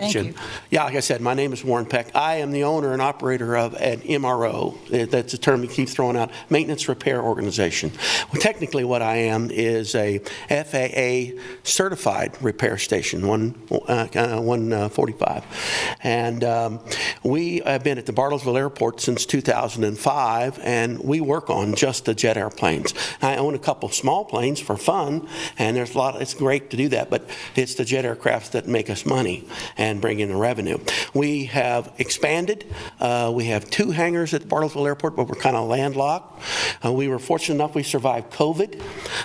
Thank 0.00 0.14
you, 0.14 0.22
Jim. 0.22 0.32
you. 0.32 0.40
Yeah, 0.70 0.84
like 0.84 0.96
I 0.96 1.00
said, 1.00 1.20
my 1.20 1.34
name 1.34 1.52
is 1.52 1.64
Warren 1.64 1.86
Peck. 1.86 2.14
I 2.14 2.36
am 2.36 2.50
the 2.50 2.64
owner 2.64 2.92
and 2.92 3.00
operator 3.02 3.56
of 3.56 3.74
an 3.74 4.00
MRO. 4.00 4.74
Uh, 4.92 5.06
That's 5.06 5.34
a 5.34 5.38
term 5.38 5.60
we 5.60 5.68
keep 5.68 5.88
throwing 5.88 6.16
out, 6.16 6.30
Maintenance 6.50 6.88
Repair 6.88 7.22
Organization. 7.22 7.92
Well, 8.32 8.40
technically, 8.40 8.84
what 8.84 9.02
I 9.02 9.16
am 9.16 9.50
is 9.50 9.94
a 9.94 10.18
FAA 10.48 11.40
certified 11.62 12.36
repair 12.42 12.78
station, 12.78 13.26
one, 13.26 13.54
uh, 13.70 14.08
uh, 14.14 14.40
145. 14.40 15.96
And 16.02 16.44
um, 16.44 16.80
we 17.22 17.58
have 17.64 17.84
been 17.84 17.98
at 17.98 18.06
the 18.06 18.12
Bartlesville 18.12 18.58
Airport 18.58 19.00
since 19.00 19.26
2005, 19.26 20.58
and 20.62 20.98
we 21.00 21.20
work 21.20 21.50
on 21.50 21.74
just 21.74 22.04
the 22.04 22.14
jet 22.14 22.36
airplanes. 22.36 22.94
I 23.22 23.36
own 23.36 23.54
a 23.54 23.58
couple 23.58 23.88
small 23.90 24.24
planes 24.24 24.60
for 24.60 24.76
fun, 24.76 25.28
and 25.58 25.76
there's 25.76 25.94
a 25.94 25.98
lot, 25.98 26.20
it's 26.20 26.34
great 26.34 26.70
to 26.70 26.76
do 26.76 26.88
that, 26.88 27.10
but 27.10 27.28
it's 27.54 27.74
the 27.74 27.84
jet 27.84 28.04
aircrafts 28.04 28.50
that 28.52 28.66
make 28.66 28.90
us 28.90 29.04
money 29.04 29.44
and 29.76 29.83
bring 30.00 30.20
in 30.20 30.28
the 30.28 30.36
revenue. 30.36 30.78
We 31.12 31.44
have 31.46 31.92
expanded. 31.98 32.64
Uh, 33.00 33.32
we 33.34 33.46
have 33.46 33.68
two 33.70 33.90
hangars 33.90 34.34
at 34.34 34.42
Bartlesville 34.42 34.86
Airport, 34.86 35.16
but 35.16 35.28
we're 35.28 35.34
kind 35.34 35.56
of 35.56 35.68
landlocked. 35.68 36.42
Uh, 36.84 36.92
we 36.92 37.08
were 37.08 37.18
fortunate 37.18 37.56
enough 37.56 37.74
we 37.74 37.82
survived 37.82 38.32
COVID. 38.32 38.82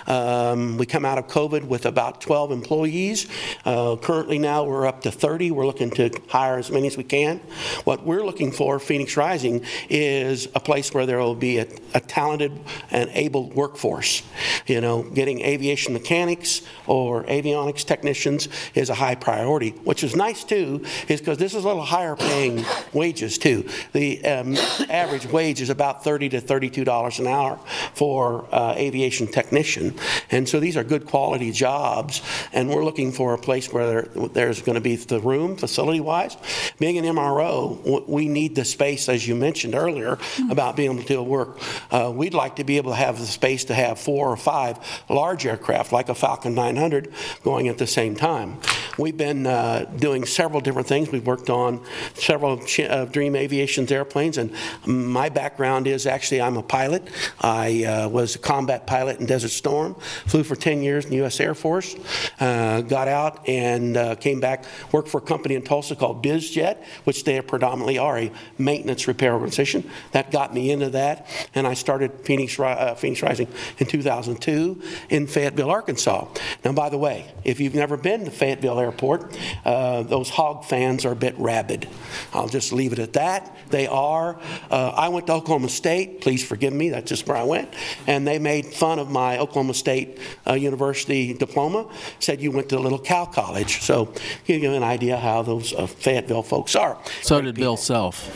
Um, 0.08 0.78
we 0.78 0.86
come 0.86 1.06
out 1.06 1.18
of 1.18 1.28
COVID 1.28 1.64
with 1.64 1.86
about 1.86 2.22
12 2.22 2.52
employees. 2.52 3.28
Uh, 3.66 3.96
currently 3.96 4.40
now 4.40 4.64
we're 4.64 4.86
up 4.86 5.02
to 5.02 5.12
30. 5.12 5.52
We're 5.52 5.66
looking 5.66 5.92
to 5.92 6.12
hire 6.30 6.58
as 6.58 6.72
many 6.72 6.88
as 6.88 6.98
we 6.98 7.04
can. 7.04 7.40
What 7.84 8.06
we're 8.06 8.24
looking 8.24 8.52
for, 8.52 8.80
Phoenix 8.80 9.18
Rising, 9.18 9.64
is 9.90 10.48
a 10.56 10.60
place 10.60 10.94
where 10.94 11.06
there 11.06 11.20
will 11.20 11.36
be 11.36 11.60
a, 11.60 11.68
a 11.94 12.00
talented 12.00 12.60
and 12.92 13.10
able 13.14 13.50
workforce. 13.50 14.24
You 14.68 14.82
know, 14.82 15.04
getting 15.04 15.42
aviation 15.42 15.94
mechanics 15.94 16.62
or 16.88 17.24
avionics 17.24 17.86
technicians 17.86 18.48
is 18.74 18.90
a 18.90 18.96
high 18.96 19.16
priority, 19.16 19.72
which 19.84 20.04
is 20.04 20.16
nice 20.16 20.39
too, 20.44 20.84
is 21.08 21.20
because 21.20 21.38
this 21.38 21.54
is 21.54 21.64
a 21.64 21.68
little 21.68 21.84
higher 21.84 22.16
paying 22.16 22.66
wages 22.94 23.38
too. 23.38 23.68
The 23.94 24.24
um, 24.26 24.56
average 24.90 25.26
wage 25.26 25.62
is 25.62 25.70
about 25.70 26.04
30 26.04 26.30
to 26.30 26.42
32 26.42 26.84
dollars 26.84 27.20
an 27.20 27.28
hour 27.28 27.58
for 27.94 28.48
uh, 28.52 28.74
aviation 28.78 29.28
technician, 29.28 29.96
and 30.32 30.48
so 30.48 30.60
these 30.60 30.78
are 30.78 30.84
good 30.84 31.06
quality 31.06 31.52
jobs. 31.52 32.22
And 32.54 32.70
we're 32.70 32.86
looking 32.86 33.12
for 33.12 33.34
a 33.34 33.38
place 33.38 33.72
where 33.72 33.88
there, 33.88 34.28
there's 34.28 34.62
going 34.62 34.76
to 34.76 34.82
be 34.82 34.96
the 34.96 35.20
room, 35.20 35.56
facility 35.58 36.00
wise. 36.00 36.38
Being 36.80 36.98
an 36.98 37.06
MRO, 37.06 38.08
we 38.08 38.28
need 38.28 38.56
the 38.56 38.66
space, 38.66 39.10
as 39.10 39.28
you 39.28 39.36
mentioned 39.36 39.76
earlier, 39.76 40.18
about 40.50 40.76
being 40.76 40.92
able 40.92 41.04
to 41.04 41.24
work. 41.24 41.60
Uh, 41.92 42.12
we'd 42.14 42.34
like 42.34 42.56
to 42.58 42.64
be 42.64 42.78
able 42.78 42.92
to 42.92 42.98
have 42.98 43.20
the 43.20 43.26
space 43.26 43.66
to 43.66 43.74
have 43.74 44.00
four 44.00 44.30
or 44.30 44.38
five 44.38 44.78
large 45.10 45.46
aircraft, 45.46 45.92
like 45.92 46.10
a 46.10 46.16
Falcon 46.16 46.56
900, 46.56 47.12
going 47.44 47.68
at 47.68 47.78
the 47.78 47.88
same 47.88 48.16
time. 48.16 48.58
We've 48.98 49.18
been 49.18 49.48
uh, 49.48 49.86
doing 49.98 50.26
several 50.30 50.62
different 50.62 50.88
things. 50.88 51.12
We've 51.12 51.26
worked 51.26 51.50
on 51.50 51.84
several 52.14 52.62
of 52.90 53.12
Dream 53.12 53.36
Aviation's 53.36 53.92
airplanes, 53.92 54.38
and 54.38 54.54
my 54.86 55.30
background 55.30 55.88
is 55.88 56.06
actually 56.06 56.42
I'm 56.42 56.58
a 56.58 56.64
pilot. 56.64 57.08
I 57.42 57.84
uh, 57.84 58.10
was 58.10 58.36
a 58.36 58.40
combat 58.40 58.88
pilot 58.88 59.20
in 59.20 59.26
Desert 59.26 59.50
Storm, 59.50 59.96
flew 60.26 60.44
for 60.44 60.56
10 60.56 60.82
years 60.82 61.06
in 61.06 61.12
the 61.12 61.18
U.S. 61.18 61.40
Air 61.40 61.54
Force, 61.54 61.96
uh, 62.40 62.82
got 62.82 63.08
out 63.08 63.48
and 63.48 63.98
uh, 63.98 64.16
came 64.16 64.40
back, 64.40 64.66
worked 64.92 65.10
for 65.10 65.20
a 65.20 65.22
company 65.22 65.56
in 65.56 65.62
Tulsa 65.62 65.96
called 65.96 66.24
BizJet, 66.24 66.84
which 67.04 67.24
they 67.24 67.42
predominantly 67.42 67.98
are 67.98 68.18
a 68.18 68.32
maintenance 68.58 69.08
repair 69.08 69.34
organization. 69.34 69.90
That 70.12 70.32
got 70.32 70.54
me 70.54 70.72
into 70.72 70.90
that, 70.92 71.28
and 71.56 71.68
I 71.68 71.74
started 71.74 72.12
Phoenix, 72.24 72.60
uh, 72.60 72.96
Phoenix 72.96 73.22
Rising 73.22 73.48
in 73.78 73.88
2002 73.88 74.82
in 75.10 75.28
Fayetteville, 75.28 75.70
Arkansas. 75.70 76.28
Now, 76.64 76.74
by 76.74 76.90
the 76.90 76.98
way, 76.98 77.32
if 77.44 77.60
you've 77.60 77.76
never 77.76 77.98
been 77.98 78.26
to 78.26 78.32
Fayetteville 78.32 78.80
Airport, 78.80 79.38
uh, 79.66 80.04
those 80.20 80.30
hog 80.30 80.66
fans 80.66 81.06
are 81.06 81.14
a 81.14 81.16
bit 81.16 81.34
rabid. 81.38 81.88
I'll 82.34 82.50
just 82.50 82.74
leave 82.74 82.92
it 82.92 83.00
at 83.00 83.14
that. 83.14 83.56
They 83.70 83.88
are. 83.88 84.38
Uh, 84.70 84.90
I 84.90 85.08
went 85.08 85.28
to 85.28 85.34
Oklahoma 85.34 85.70
State. 85.70 86.20
Please 86.20 86.46
forgive 86.46 86.74
me. 86.74 86.90
That's 86.90 87.08
just 87.08 87.26
where 87.26 87.38
I 87.38 87.44
went. 87.44 87.74
And 88.06 88.28
they 88.28 88.38
made 88.38 88.66
fun 88.66 89.00
of 89.00 89.10
my 89.10 89.38
Oklahoma 89.38 89.74
State 89.74 90.20
uh, 90.46 90.56
University 90.56 91.34
diploma. 91.34 91.88
Said 92.20 92.42
you 92.42 92.52
went 92.52 92.68
to 92.70 92.78
a 92.78 92.82
Little 92.82 93.00
Cal 93.00 93.28
College. 93.28 93.80
So 93.82 94.14
give 94.44 94.62
you 94.62 94.74
an 94.74 94.84
idea 94.84 95.16
how 95.16 95.42
those 95.42 95.74
uh, 95.74 95.88
Fayetteville 95.88 96.44
folks 96.44 96.76
are. 96.76 96.98
So 97.22 97.40
did 97.40 97.56
Bill 97.56 97.78
Self. 97.78 98.30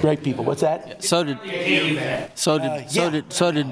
Great 0.00 0.24
people. 0.24 0.42
What's 0.44 0.62
that? 0.62 1.04
So 1.04 1.22
did, 1.22 1.38
so 2.34 2.54
Uh, 2.56 2.78
did, 2.78 2.90
so 2.90 3.04
yeah. 3.04 3.10
did, 3.10 3.32
so 3.32 3.52
did, 3.52 3.66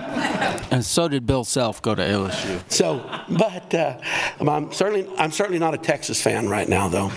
and 0.70 0.84
so 0.84 1.08
did 1.08 1.26
Bill 1.26 1.42
Self 1.42 1.82
go 1.82 1.96
to 1.96 2.02
LSU. 2.02 2.60
So, 2.70 2.98
but 3.28 3.74
uh, 3.74 3.98
I'm 4.40 4.72
certainly 4.72 5.08
I'm 5.18 5.32
certainly 5.32 5.58
not 5.58 5.74
a 5.74 5.78
Texas 5.78 6.22
fan 6.22 6.48
right 6.48 6.68
now, 6.68 6.86
though. 6.86 7.10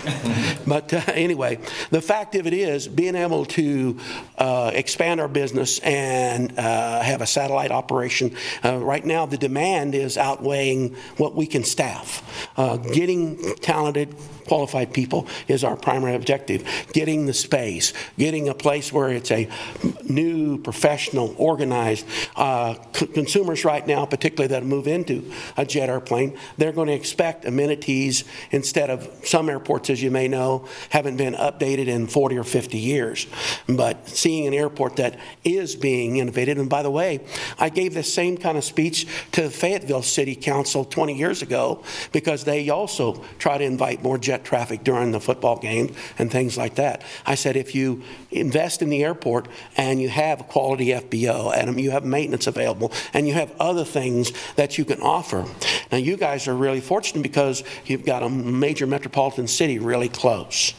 but 0.66 0.92
uh, 0.92 1.02
anyway, 1.14 1.58
the 1.90 2.00
fact 2.00 2.34
of 2.34 2.46
it 2.46 2.52
is, 2.52 2.88
being 2.88 3.14
able 3.14 3.44
to 3.46 3.98
uh, 4.38 4.70
expand 4.74 5.20
our 5.20 5.28
business 5.28 5.78
and 5.80 6.58
uh, 6.58 7.00
have 7.00 7.20
a 7.20 7.26
satellite 7.26 7.70
operation, 7.70 8.36
uh, 8.64 8.76
right 8.78 9.04
now 9.04 9.26
the 9.26 9.38
demand 9.38 9.94
is 9.94 10.16
outweighing 10.16 10.94
what 11.16 11.34
we 11.34 11.46
can 11.46 11.64
staff. 11.64 12.22
Uh, 12.56 12.76
getting 12.76 13.56
talented, 13.56 14.14
qualified 14.50 14.92
people 14.92 15.28
is 15.46 15.62
our 15.62 15.76
primary 15.76 16.16
objective. 16.16 16.66
Getting 16.92 17.26
the 17.26 17.32
space, 17.32 17.92
getting 18.18 18.48
a 18.48 18.54
place 18.54 18.92
where 18.92 19.10
it's 19.10 19.30
a 19.30 19.48
new, 20.08 20.58
professional, 20.58 21.36
organized. 21.38 22.04
Uh, 22.34 22.74
c- 22.92 23.06
consumers 23.06 23.64
right 23.64 23.86
now, 23.86 24.04
particularly 24.06 24.48
that 24.48 24.64
move 24.64 24.88
into 24.88 25.30
a 25.56 25.64
jet 25.64 25.88
airplane, 25.88 26.36
they're 26.58 26.72
going 26.72 26.88
to 26.88 26.94
expect 26.94 27.44
amenities 27.44 28.24
instead 28.50 28.90
of 28.90 29.08
some 29.22 29.48
airports, 29.48 29.88
as 29.88 30.02
you 30.02 30.10
may 30.10 30.26
know, 30.26 30.66
haven't 30.88 31.16
been 31.16 31.34
updated 31.34 31.86
in 31.86 32.08
40 32.08 32.36
or 32.36 32.42
50 32.42 32.76
years. 32.76 33.28
But 33.68 34.08
seeing 34.08 34.48
an 34.48 34.54
airport 34.54 34.96
that 34.96 35.16
is 35.44 35.76
being 35.76 36.16
innovated, 36.16 36.58
and 36.58 36.68
by 36.68 36.82
the 36.82 36.90
way, 36.90 37.20
I 37.56 37.68
gave 37.68 37.94
this 37.94 38.12
same 38.12 38.36
kind 38.36 38.58
of 38.58 38.64
speech 38.64 39.06
to 39.30 39.48
Fayetteville 39.48 40.02
City 40.02 40.34
Council 40.34 40.84
20 40.84 41.16
years 41.16 41.40
ago 41.40 41.84
because 42.10 42.42
they 42.42 42.68
also 42.68 43.24
try 43.38 43.56
to 43.56 43.64
invite 43.64 44.02
more 44.02 44.18
jet 44.18 44.39
traffic 44.44 44.84
during 44.84 45.12
the 45.12 45.20
football 45.20 45.58
game 45.58 45.94
and 46.18 46.30
things 46.30 46.56
like 46.56 46.74
that. 46.76 47.02
I 47.26 47.34
said, 47.34 47.56
if 47.56 47.74
you 47.74 48.02
invest 48.30 48.82
in 48.82 48.88
the 48.88 49.02
airport 49.04 49.48
and 49.76 50.00
you 50.00 50.08
have 50.08 50.40
a 50.40 50.44
quality 50.44 50.86
FBO 50.86 51.54
and 51.56 51.80
you 51.80 51.90
have 51.90 52.04
maintenance 52.04 52.46
available 52.46 52.92
and 53.12 53.26
you 53.26 53.34
have 53.34 53.52
other 53.60 53.84
things 53.84 54.32
that 54.56 54.78
you 54.78 54.84
can 54.84 55.00
offer. 55.00 55.44
Now, 55.90 55.98
you 55.98 56.16
guys 56.16 56.46
are 56.48 56.54
really 56.54 56.80
fortunate 56.80 57.22
because 57.22 57.64
you've 57.86 58.04
got 58.04 58.22
a 58.22 58.28
major 58.28 58.86
metropolitan 58.86 59.48
city 59.48 59.78
really 59.78 60.08
close. 60.08 60.74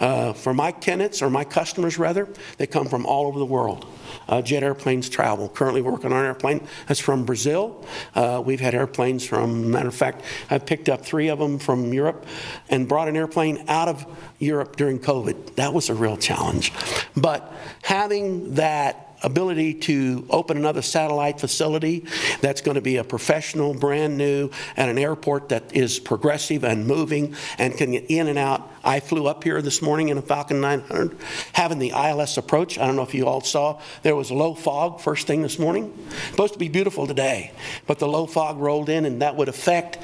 Uh, 0.00 0.32
for 0.32 0.52
my 0.52 0.72
tenants, 0.72 1.22
or 1.22 1.30
my 1.30 1.44
customers 1.44 1.98
rather, 1.98 2.28
they 2.58 2.66
come 2.66 2.86
from 2.86 3.06
all 3.06 3.26
over 3.26 3.38
the 3.38 3.46
world. 3.46 3.86
Uh, 4.28 4.42
jet 4.42 4.62
airplanes 4.62 5.08
travel. 5.08 5.48
Currently 5.48 5.82
working 5.82 6.12
on 6.12 6.18
an 6.18 6.26
airplane 6.26 6.66
that's 6.86 7.00
from 7.00 7.24
Brazil. 7.24 7.84
Uh, 8.14 8.42
we've 8.44 8.60
had 8.60 8.74
airplanes 8.74 9.26
from, 9.26 9.70
matter 9.70 9.88
of 9.88 9.94
fact, 9.94 10.22
I've 10.50 10.66
picked 10.66 10.88
up 10.88 11.04
three 11.04 11.28
of 11.28 11.38
them 11.38 11.58
from 11.58 11.92
Europe 11.92 12.26
and 12.68 12.88
brought 12.88 13.08
an 13.08 13.16
airplane 13.16 13.64
out 13.68 13.88
of 13.88 14.06
Europe 14.42 14.76
during 14.76 14.98
COVID. 14.98 15.54
That 15.54 15.72
was 15.72 15.88
a 15.88 15.94
real 15.94 16.16
challenge. 16.16 16.72
But 17.16 17.52
having 17.82 18.54
that 18.54 19.12
ability 19.22 19.74
to 19.74 20.26
open 20.30 20.56
another 20.56 20.82
satellite 20.82 21.40
facility 21.40 22.04
that's 22.40 22.60
going 22.60 22.74
to 22.74 22.80
be 22.80 22.96
a 22.96 23.04
professional, 23.04 23.72
brand 23.72 24.18
new, 24.18 24.50
at 24.76 24.88
an 24.88 24.98
airport 24.98 25.50
that 25.50 25.74
is 25.74 26.00
progressive 26.00 26.64
and 26.64 26.86
moving 26.86 27.34
and 27.58 27.76
can 27.76 27.92
get 27.92 28.10
in 28.10 28.26
and 28.26 28.38
out. 28.38 28.71
I 28.84 29.00
flew 29.00 29.26
up 29.26 29.44
here 29.44 29.62
this 29.62 29.80
morning 29.80 30.08
in 30.08 30.18
a 30.18 30.22
Falcon 30.22 30.60
900, 30.60 31.16
having 31.52 31.78
the 31.78 31.90
ILS 31.90 32.36
approach. 32.38 32.78
I 32.78 32.86
don't 32.86 32.96
know 32.96 33.02
if 33.02 33.14
you 33.14 33.26
all 33.26 33.40
saw, 33.40 33.80
there 34.02 34.16
was 34.16 34.30
low 34.30 34.54
fog 34.54 35.00
first 35.00 35.26
thing 35.26 35.42
this 35.42 35.58
morning. 35.58 35.92
Supposed 36.30 36.54
to 36.54 36.58
be 36.58 36.68
beautiful 36.68 37.06
today, 37.06 37.52
but 37.86 37.98
the 37.98 38.08
low 38.08 38.26
fog 38.26 38.58
rolled 38.58 38.88
in, 38.88 39.04
and 39.04 39.22
that 39.22 39.36
would 39.36 39.48
affect 39.48 39.98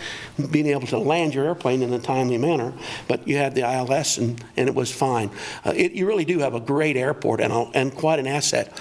being 0.50 0.66
able 0.66 0.86
to 0.88 0.98
land 0.98 1.34
your 1.34 1.44
airplane 1.44 1.82
in 1.82 1.92
a 1.92 1.98
timely 1.98 2.38
manner. 2.38 2.72
But 3.08 3.26
you 3.26 3.36
had 3.36 3.54
the 3.54 3.62
ILS, 3.62 4.18
and, 4.18 4.42
and 4.56 4.68
it 4.68 4.74
was 4.74 4.92
fine. 4.92 5.30
Uh, 5.64 5.72
it, 5.74 5.92
you 5.92 6.06
really 6.06 6.24
do 6.24 6.38
have 6.40 6.54
a 6.54 6.60
great 6.60 6.96
airport 6.96 7.40
and, 7.40 7.52
a, 7.52 7.70
and 7.74 7.94
quite 7.94 8.18
an 8.18 8.26
asset. 8.26 8.80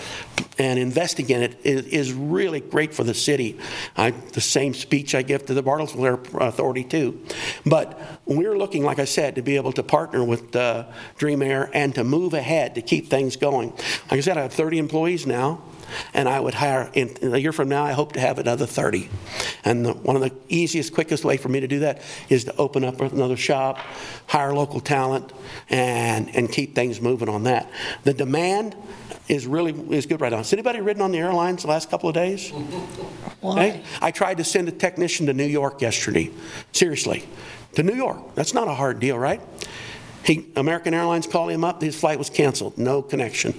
And 0.60 0.80
investing 0.80 1.30
in 1.30 1.44
it 1.44 1.60
is, 1.64 1.86
is 1.88 2.14
really 2.14 2.60
great 2.60 2.94
for 2.94 3.04
the 3.04 3.14
city. 3.14 3.60
I, 3.96 4.12
the 4.12 4.42
same 4.42 4.74
speech 4.74 5.14
I 5.14 5.22
give 5.22 5.46
to 5.48 5.54
the 5.54 5.64
Bartlesville 5.64 6.06
Air 6.06 6.48
Authority, 6.48 6.84
too. 6.84 7.24
But 7.66 8.17
we're 8.28 8.58
looking, 8.58 8.84
like 8.84 9.00
I 9.00 9.06
said, 9.06 9.36
to 9.36 9.42
be 9.42 9.56
able 9.56 9.72
to 9.74 9.84
partner 9.84 10.24
with 10.24 10.56
uh, 10.56 10.86
Dream 11.18 11.42
Air 11.42 11.70
and 11.74 11.94
to 11.96 12.04
move 12.04 12.34
ahead 12.34 12.76
to 12.76 12.82
keep 12.82 13.10
things 13.10 13.36
going. 13.36 13.72
Like 13.72 14.14
I 14.14 14.20
said, 14.20 14.38
I 14.38 14.42
have 14.42 14.54
30 14.54 14.80
employees 14.80 15.26
now 15.26 15.62
and 16.14 16.28
I 16.28 16.40
would 16.40 16.54
hire, 16.54 16.90
in, 16.94 17.10
in 17.22 17.34
a 17.34 17.38
year 17.38 17.52
from 17.52 17.70
now, 17.70 17.84
I 17.84 17.94
hope 17.94 18.14
to 18.14 18.20
have 18.20 18.40
another 18.40 18.66
30. 18.66 19.10
And 19.64 19.86
the, 19.86 19.94
one 19.94 20.16
of 20.16 20.22
the 20.22 20.34
easiest, 20.48 20.94
quickest 20.94 21.24
way 21.24 21.38
for 21.38 21.50
me 21.50 21.60
to 21.60 21.68
do 21.68 21.80
that 21.80 22.02
is 22.30 22.46
to 22.46 22.56
open 22.58 22.84
up 22.84 23.00
another 23.00 23.38
shop, 23.38 23.78
hire 24.28 24.54
local 24.54 24.80
talent, 24.80 25.32
and, 25.70 26.34
and 26.36 26.52
keep 26.52 26.76
things 26.76 27.02
moving 27.02 27.30
on 27.30 27.44
that. 27.44 27.70
The 28.04 28.14
demand 28.14 28.76
is 29.28 29.46
really 29.46 29.74
is 29.96 30.06
good 30.06 30.22
right 30.22 30.32
now. 30.32 30.38
Has 30.38 30.54
anybody 30.54 30.80
ridden 30.80 31.02
on 31.02 31.12
the 31.12 31.18
airlines 31.18 31.64
the 31.64 31.68
last 31.70 31.90
couple 31.90 32.10
of 32.10 32.16
days? 32.16 32.52
Hey, 33.40 33.84
I 34.02 34.12
tried 34.12 34.38
to 34.38 34.44
send 34.44 34.68
a 34.68 34.72
technician 34.72 35.28
to 35.28 35.34
New 35.34 35.46
York 35.46 35.82
yesterday. 35.82 36.32
Seriously, 36.74 37.24
to 37.78 37.84
New 37.84 37.94
York. 37.94 38.34
That's 38.34 38.56
not 38.56 38.68
a 38.68 38.74
hard 38.74 39.00
deal, 39.00 39.20
right? 39.20 39.40
He, 40.26 40.48
American 40.56 40.96
Airlines 40.96 41.28
called 41.28 41.52
him 41.52 41.64
up. 41.64 41.80
His 41.80 41.96
flight 41.96 42.18
was 42.18 42.28
canceled. 42.28 42.76
No 42.76 43.04
connection. 43.04 43.54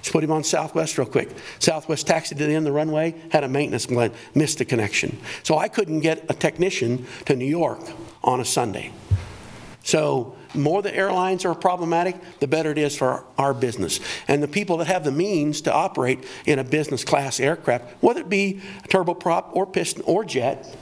Just 0.00 0.12
put 0.12 0.22
him 0.22 0.30
on 0.30 0.44
Southwest 0.44 0.96
real 0.96 1.08
quick. 1.08 1.28
Southwest 1.58 2.06
taxied 2.06 2.38
to 2.38 2.46
the 2.46 2.54
end 2.54 2.58
of 2.68 2.72
the 2.72 2.72
runway, 2.72 3.16
had 3.32 3.42
a 3.42 3.48
maintenance 3.48 3.86
plan, 3.86 4.12
missed 4.32 4.58
the 4.58 4.64
connection. 4.64 5.18
So 5.42 5.58
I 5.58 5.66
couldn't 5.66 6.00
get 6.00 6.24
a 6.28 6.34
technician 6.34 7.04
to 7.24 7.34
New 7.34 7.46
York 7.46 7.80
on 8.22 8.40
a 8.40 8.44
Sunday. 8.44 8.92
So 9.82 10.36
more 10.54 10.80
the 10.80 10.94
airlines 10.94 11.44
are 11.44 11.52
problematic, 11.52 12.14
the 12.38 12.46
better 12.46 12.70
it 12.70 12.78
is 12.78 12.96
for 12.96 13.24
our 13.36 13.52
business. 13.52 13.98
And 14.28 14.40
the 14.40 14.46
people 14.46 14.76
that 14.76 14.86
have 14.86 15.02
the 15.02 15.10
means 15.10 15.62
to 15.62 15.74
operate 15.74 16.24
in 16.46 16.60
a 16.60 16.64
business 16.64 17.02
class 17.02 17.40
aircraft, 17.40 18.00
whether 18.00 18.20
it 18.20 18.28
be 18.28 18.60
a 18.84 18.88
turboprop 18.88 19.48
or 19.50 19.66
piston 19.66 20.04
or 20.06 20.24
jet, 20.24 20.76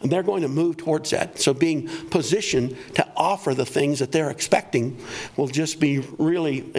they're 0.00 0.22
going 0.22 0.42
to 0.42 0.48
move 0.48 0.76
towards 0.76 1.10
that. 1.10 1.40
So 1.40 1.54
being 1.54 1.88
positioned 2.10 2.76
to 2.94 3.08
offer 3.16 3.54
the 3.54 3.64
things 3.64 3.98
that 4.00 4.12
they're 4.12 4.30
expecting 4.30 5.00
will 5.36 5.46
just 5.46 5.80
be 5.80 6.00
really 6.18 6.70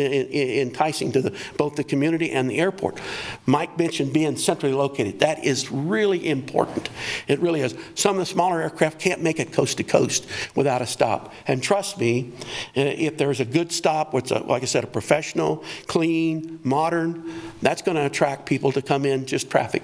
enticing 0.61 1.11
to 1.13 1.21
the, 1.21 1.37
both 1.57 1.75
the 1.75 1.83
community 1.83 2.29
and 2.31 2.49
the 2.49 2.59
airport. 2.59 2.99
Mike 3.47 3.77
mentioned 3.77 4.13
being 4.13 4.37
centrally 4.37 4.75
located. 4.75 5.19
That 5.19 5.43
is 5.43 5.71
really 5.71 6.29
important. 6.29 6.89
It 7.27 7.39
really 7.39 7.61
is. 7.61 7.73
Some 7.95 8.17
of 8.17 8.19
the 8.19 8.25
smaller 8.27 8.61
aircraft 8.61 8.99
can't 8.99 9.23
make 9.23 9.39
it 9.39 9.51
coast 9.51 9.77
to 9.77 9.83
coast 9.83 10.27
without 10.55 10.83
a 10.83 10.87
stop. 10.87 11.33
And 11.47 11.61
trust 11.61 11.99
me, 11.99 12.33
uh, 12.75 12.81
if 12.81 13.17
there's 13.17 13.39
a 13.39 13.45
good 13.45 13.71
stop, 13.71 14.13
a, 14.13 14.39
like 14.43 14.61
I 14.61 14.65
said, 14.65 14.83
a 14.83 14.87
professional, 14.87 15.63
clean, 15.87 16.59
modern, 16.63 17.33
that's 17.63 17.81
going 17.81 17.97
to 17.97 18.05
attract 18.05 18.45
people 18.45 18.71
to 18.73 18.81
come 18.83 19.05
in 19.05 19.25
just 19.25 19.49
traffic. 19.49 19.81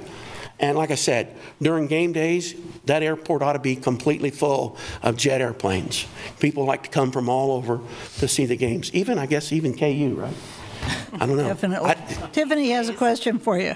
And 0.64 0.78
like 0.78 0.92
I 0.92 0.96
said, 0.96 1.36
during 1.62 1.88
game 1.88 2.14
days, 2.14 2.56
that 2.86 3.04
airport 3.04 3.42
ought 3.42 3.52
to 3.54 3.60
be 3.60 3.76
completely 3.76 4.30
full 4.30 4.78
of 5.02 5.18
jet 5.18 5.42
airplanes. 5.42 6.06
People 6.40 6.64
like 6.64 6.84
to 6.84 6.90
come 6.90 7.12
from 7.12 7.28
all 7.28 7.52
over 7.52 7.82
to 8.20 8.30
see 8.30 8.46
the 8.46 8.56
games. 8.56 8.90
Even, 8.94 9.20
I 9.20 9.26
guess, 9.26 9.52
even 9.52 9.78
KU, 9.78 10.16
right? 10.18 10.34
I 11.20 11.26
don't 11.26 11.36
know. 11.36 11.50
Definitely. 11.50 11.90
I- 11.90 11.96
Tiffany 12.32 12.70
has 12.70 12.88
a 12.88 12.94
question 12.94 13.40
for 13.40 13.58
you. 13.60 13.76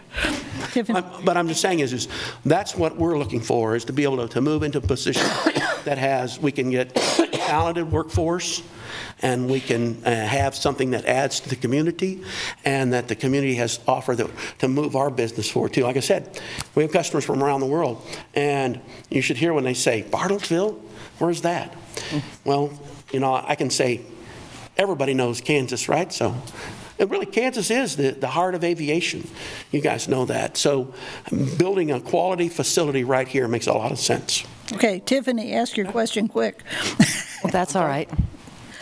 Tiffany, 0.71 1.00
I'm- 1.00 1.26
But 1.26 1.36
I'm 1.36 1.50
just 1.50 1.60
saying 1.60 1.80
is, 1.80 1.91
is 1.91 2.08
that's 2.45 2.73
what 2.73 2.95
we're 2.95 3.17
looking 3.17 3.41
for, 3.41 3.76
is 3.76 3.84
to 3.86 3.93
be 3.93 4.04
able 4.04 4.26
to, 4.26 4.30
to 4.30 4.39
move 4.39 4.63
into 4.63 4.78
a 4.78 4.82
position 4.82 5.23
that 5.84 5.97
has, 5.97 6.39
we 6.39 6.54
can 6.54 6.69
get 6.71 6.95
talented 6.95 7.91
workforce, 7.91 8.63
and 9.21 9.49
we 9.49 9.60
can 9.60 10.03
uh, 10.06 10.12
have 10.25 10.56
something 10.56 10.91
that 10.91 11.06
adds 11.06 11.39
to 11.41 11.49
the 11.49 11.56
community, 11.56 12.23
and 12.65 12.93
that 12.93 13.08
the 13.08 13.15
community 13.15 13.56
has 13.56 13.80
offered 13.88 14.17
to, 14.17 14.30
to 14.60 14.67
move 14.67 14.95
our 14.95 15.10
business 15.10 15.49
forward 15.49 15.73
too. 15.73 15.84
Like 15.84 15.97
I 15.97 16.01
said, 16.01 16.39
we 16.75 16.84
have 16.84 16.91
customers 16.91 17.25
from 17.25 17.43
around 17.43 17.62
the 17.62 17.67
world, 17.67 18.06
and 18.36 18.80
you 19.10 19.21
should 19.21 19.38
hear 19.38 19.53
when 19.53 19.63
they 19.63 19.73
say, 19.73 20.03
Bartlesville, 20.03 20.80
where's 21.19 21.41
that? 21.41 21.75
Well, 22.45 22.71
you 23.12 23.19
know, 23.19 23.34
I 23.34 23.56
can 23.56 23.69
say, 23.69 24.01
everybody 24.77 25.13
knows 25.13 25.41
Kansas, 25.41 25.89
right? 25.89 26.12
So, 26.13 26.36
and 26.99 27.12
really, 27.12 27.25
Kansas 27.25 27.69
is 27.69 27.95
the, 27.95 28.12
the 28.12 28.27
heart 28.27 28.56
of 28.56 28.63
aviation. 28.63 29.27
You 29.71 29.82
guys 29.82 30.08
know 30.08 30.25
that. 30.25 30.58
So, 30.58 30.93
building 31.58 31.91
a 31.91 31.99
quality 32.01 32.49
facility 32.49 33.03
right 33.03 33.27
here 33.27 33.47
makes 33.47 33.67
a 33.67 33.73
lot 33.73 33.91
of 33.91 33.99
sense. 33.99 34.43
okay, 34.73 35.01
Tiffany, 35.06 35.53
ask 35.53 35.77
your 35.77 35.86
question 35.88 36.27
quick. 36.27 36.63
That's 37.51 37.75
all 37.75 37.86
right. 37.86 38.10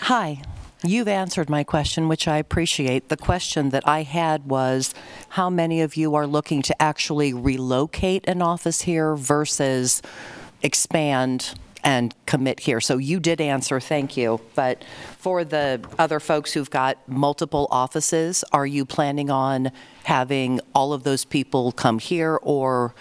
Hi. 0.06 0.44
You've 0.84 1.08
answered 1.08 1.50
my 1.50 1.63
question, 1.63 2.08
which 2.08 2.28
I 2.28 2.38
appreciate. 2.38 3.10
The 3.10 3.18
question 3.18 3.72
that 3.72 3.88
I 3.88 4.04
had 4.04 4.46
was 4.46 4.94
how 5.30 5.50
many 5.50 5.82
of 5.82 5.98
you 5.98 6.13
are 6.13 6.28
looking 6.28 6.62
to 6.62 6.80
actually 6.80 7.34
relocate 7.34 8.24
an 8.28 8.39
office 8.39 8.82
here 8.82 9.15
versus 9.15 10.04
expand 10.62 11.56
and 11.84 12.13
commit 12.28 12.60
here? 12.60 12.80
So 12.82 12.98
you 12.98 13.20
did 13.20 13.41
answer, 13.41 13.80
thank 13.80 14.15
you. 14.15 14.39
But 14.54 14.86
for 15.18 15.44
the 15.44 15.84
other 15.98 16.20
folks 16.20 16.54
who've 16.54 16.70
got 16.70 17.00
multiple 17.10 17.68
offices, 17.72 18.44
are 18.52 18.68
you 18.68 18.86
planning 18.86 19.32
on 19.32 19.72
having 20.04 20.60
all 20.76 20.94
of 20.94 21.02
those 21.02 21.26
people 21.26 21.72
come 21.72 21.98
here 21.98 22.38
or 22.44 22.94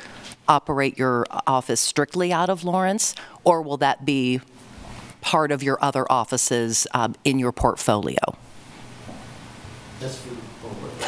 operate 0.49 0.97
your 0.97 1.27
office 1.47 1.83
strictly 1.83 2.33
out 2.33 2.49
of 2.49 2.65
Lawrence? 2.65 3.15
Or 3.45 3.61
will 3.61 3.77
that 3.77 4.07
be 4.07 4.41
part 5.25 5.51
of 5.51 5.63
your 5.63 5.79
other 5.83 6.05
offices 6.13 6.87
um, 6.93 7.15
in 7.25 7.39
your 7.39 7.51
portfolio? 7.51 8.37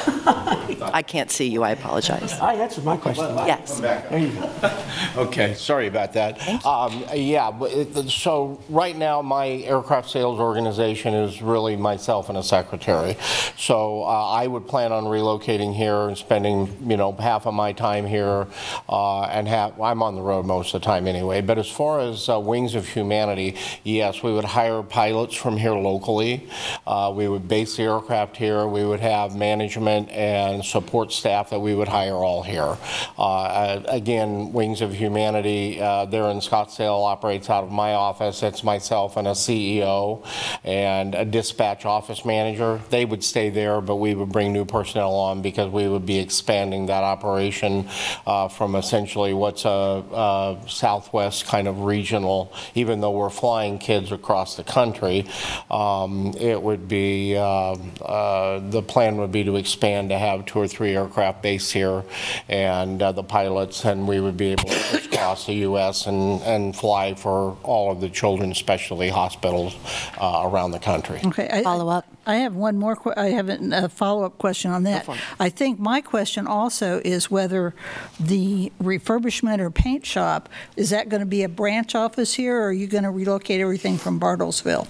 I 0.07 1.03
can't 1.07 1.31
see 1.31 1.47
you, 1.49 1.63
I 1.63 1.71
apologize. 1.71 2.33
I 2.41 2.55
answered 2.55 2.85
my 2.85 2.97
question. 2.97 3.25
Yes. 3.47 3.81
There 3.81 4.19
you 4.19 4.29
go. 4.33 4.83
Okay, 5.17 5.55
sorry 5.55 5.87
about 5.87 6.13
that. 6.15 6.33
Um, 6.67 7.05
Yeah, 7.15 7.51
but 7.51 7.71
it- 7.73 8.11
so 8.11 8.61
right 8.69 8.97
now, 8.97 9.23
my 9.23 9.47
aircraft 9.65 10.11
sales 10.11 10.39
organization 10.39 11.15
is 11.15 11.41
really 11.43 11.77
myself 11.77 12.29
and 12.29 12.37
a 12.39 12.43
secretary. 12.43 13.17
So 13.57 14.03
uh, 14.03 14.07
I 14.43 14.47
would 14.47 14.67
plan 14.69 14.93
on 14.93 15.05
relocating 15.05 15.75
here 15.75 16.09
and 16.09 16.17
spending, 16.19 16.77
you 16.91 16.97
know, 16.97 17.13
half 17.13 17.47
of 17.47 17.55
my 17.55 17.73
time 17.73 18.07
here 18.07 18.47
uh, 18.89 19.23
and 19.23 19.49
have, 19.49 19.81
I'm 19.81 20.03
on 20.03 20.15
the 20.15 20.23
road 20.23 20.45
most 20.45 20.75
of 20.75 20.83
the 20.83 20.87
time 20.87 21.07
anyway. 21.09 21.41
But 21.41 21.59
as 21.59 21.69
far 21.71 22.01
as 22.01 22.29
uh, 22.29 22.39
Wings 22.39 22.75
of 22.75 22.87
Humanity, 22.89 23.57
yes, 23.85 24.23
we 24.23 24.33
would 24.33 24.45
hire 24.45 24.83
pilots 24.83 25.35
from 25.35 25.57
here 25.57 25.75
locally. 25.75 26.49
Uh, 26.87 27.13
We 27.17 27.27
would 27.29 27.49
base 27.49 27.77
the 27.77 27.85
aircraft 27.85 28.37
here. 28.37 28.67
We 28.67 28.85
would 28.85 29.01
have 29.01 29.35
management 29.35 29.96
and 30.11 30.65
support 30.65 31.13
staff 31.13 31.51
that 31.51 31.61
we 31.61 31.75
would 31.75 31.89
hire 31.89 32.15
all 32.15 32.43
here. 32.43 32.77
Uh, 33.19 33.83
Again, 33.89 34.53
Wings 34.53 34.81
of 34.81 34.93
Humanity, 34.95 35.81
uh, 35.81 36.05
they're 36.07 36.29
in 36.31 36.39
Scottsdale, 36.39 37.05
operates 37.05 37.49
out 37.51 37.65
of 37.65 37.71
my 37.71 37.95
office. 37.95 38.43
It's 38.43 38.63
myself 38.63 39.17
and 39.17 39.27
a 39.27 39.33
CEO 39.33 40.27
and 40.65 41.15
a 41.15 41.25
dispatch 41.25 41.85
office 41.85 42.25
manager. 42.25 42.81
They 42.91 43.05
would 43.05 43.25
stay 43.25 43.51
there, 43.51 43.81
but 43.81 43.97
we 43.97 44.15
would 44.15 44.31
bring 44.31 44.53
new 44.53 44.65
personnel 44.65 45.15
on 45.15 45.43
because 45.43 45.71
we 45.71 45.89
would 45.89 46.07
be 46.07 46.19
expanding 46.19 46.87
that 46.87 47.03
operation 47.03 47.89
uh, 48.27 48.49
from 48.49 48.75
essentially 48.75 49.33
what's 49.35 49.65
a 49.65 49.97
a 50.13 50.57
Southwest 50.67 51.47
kind 51.47 51.69
of 51.69 51.83
regional, 51.83 52.53
even 52.75 53.01
though 53.01 53.11
we're 53.11 53.31
flying 53.31 53.79
kids 53.79 54.13
across 54.13 54.57
the 54.57 54.65
country, 54.65 55.27
um, 55.71 56.35
it 56.39 56.61
would 56.61 56.89
be, 56.89 57.37
um, 57.37 57.93
uh, 58.03 58.59
the 58.59 58.83
plan 58.83 59.17
would 59.19 59.33
be 59.33 59.45
to 59.45 59.57
expand 59.57 59.86
to 59.87 60.19
have 60.19 60.47
two 60.47 60.59
or 60.59 60.67
three 60.69 60.97
aircraft 60.97 61.43
based 61.43 61.73
here 61.73 62.03
and 62.49 63.01
uh, 63.01 63.13
the 63.13 63.23
pilots, 63.23 63.85
and 63.85 64.07
we 64.09 64.21
would 64.21 64.37
be 64.37 64.49
able 64.53 64.65
to 64.65 64.75
crisscross 64.91 65.47
the 65.47 65.55
U.S. 65.55 66.07
and, 66.07 66.43
and 66.43 66.75
fly 66.75 67.15
for 67.15 67.57
all 67.63 67.91
of 67.93 68.01
the 68.01 68.09
children's 68.09 68.59
specialty 68.59 69.09
hospitals 69.09 69.77
uh, 70.21 70.43
around 70.45 70.73
the 70.73 70.79
country. 70.81 71.21
Okay. 71.25 71.49
I- 71.51 71.63
Follow 71.63 71.89
up? 71.89 72.05
I 72.27 72.37
have 72.37 72.55
one 72.57 72.77
more, 72.77 72.97
que- 72.97 73.13
I 73.17 73.29
have 73.31 73.49
a 73.49 73.57
a 73.73 73.89
follow-up 73.89 74.39
question 74.39 74.71
on 74.71 74.83
that. 74.85 75.09
I 75.41 75.49
think 75.49 75.79
my 75.79 76.01
question 76.01 76.47
also 76.47 77.01
is 77.05 77.31
whether 77.31 77.75
the 78.19 78.73
refurbishment 78.83 79.61
or 79.61 79.71
paint 79.71 80.05
shop, 80.05 80.49
is 80.77 80.91
that 80.91 81.09
going 81.09 81.21
to 81.21 81.27
be 81.27 81.43
a 81.43 81.49
branch 81.49 81.95
office 81.95 82.35
here, 82.35 82.57
or 82.59 82.67
are 82.69 82.73
you 82.73 82.87
going 82.87 83.05
to 83.05 83.11
relocate 83.11 83.61
everything 83.61 83.97
from 83.97 84.19
Bartlesville? 84.21 84.87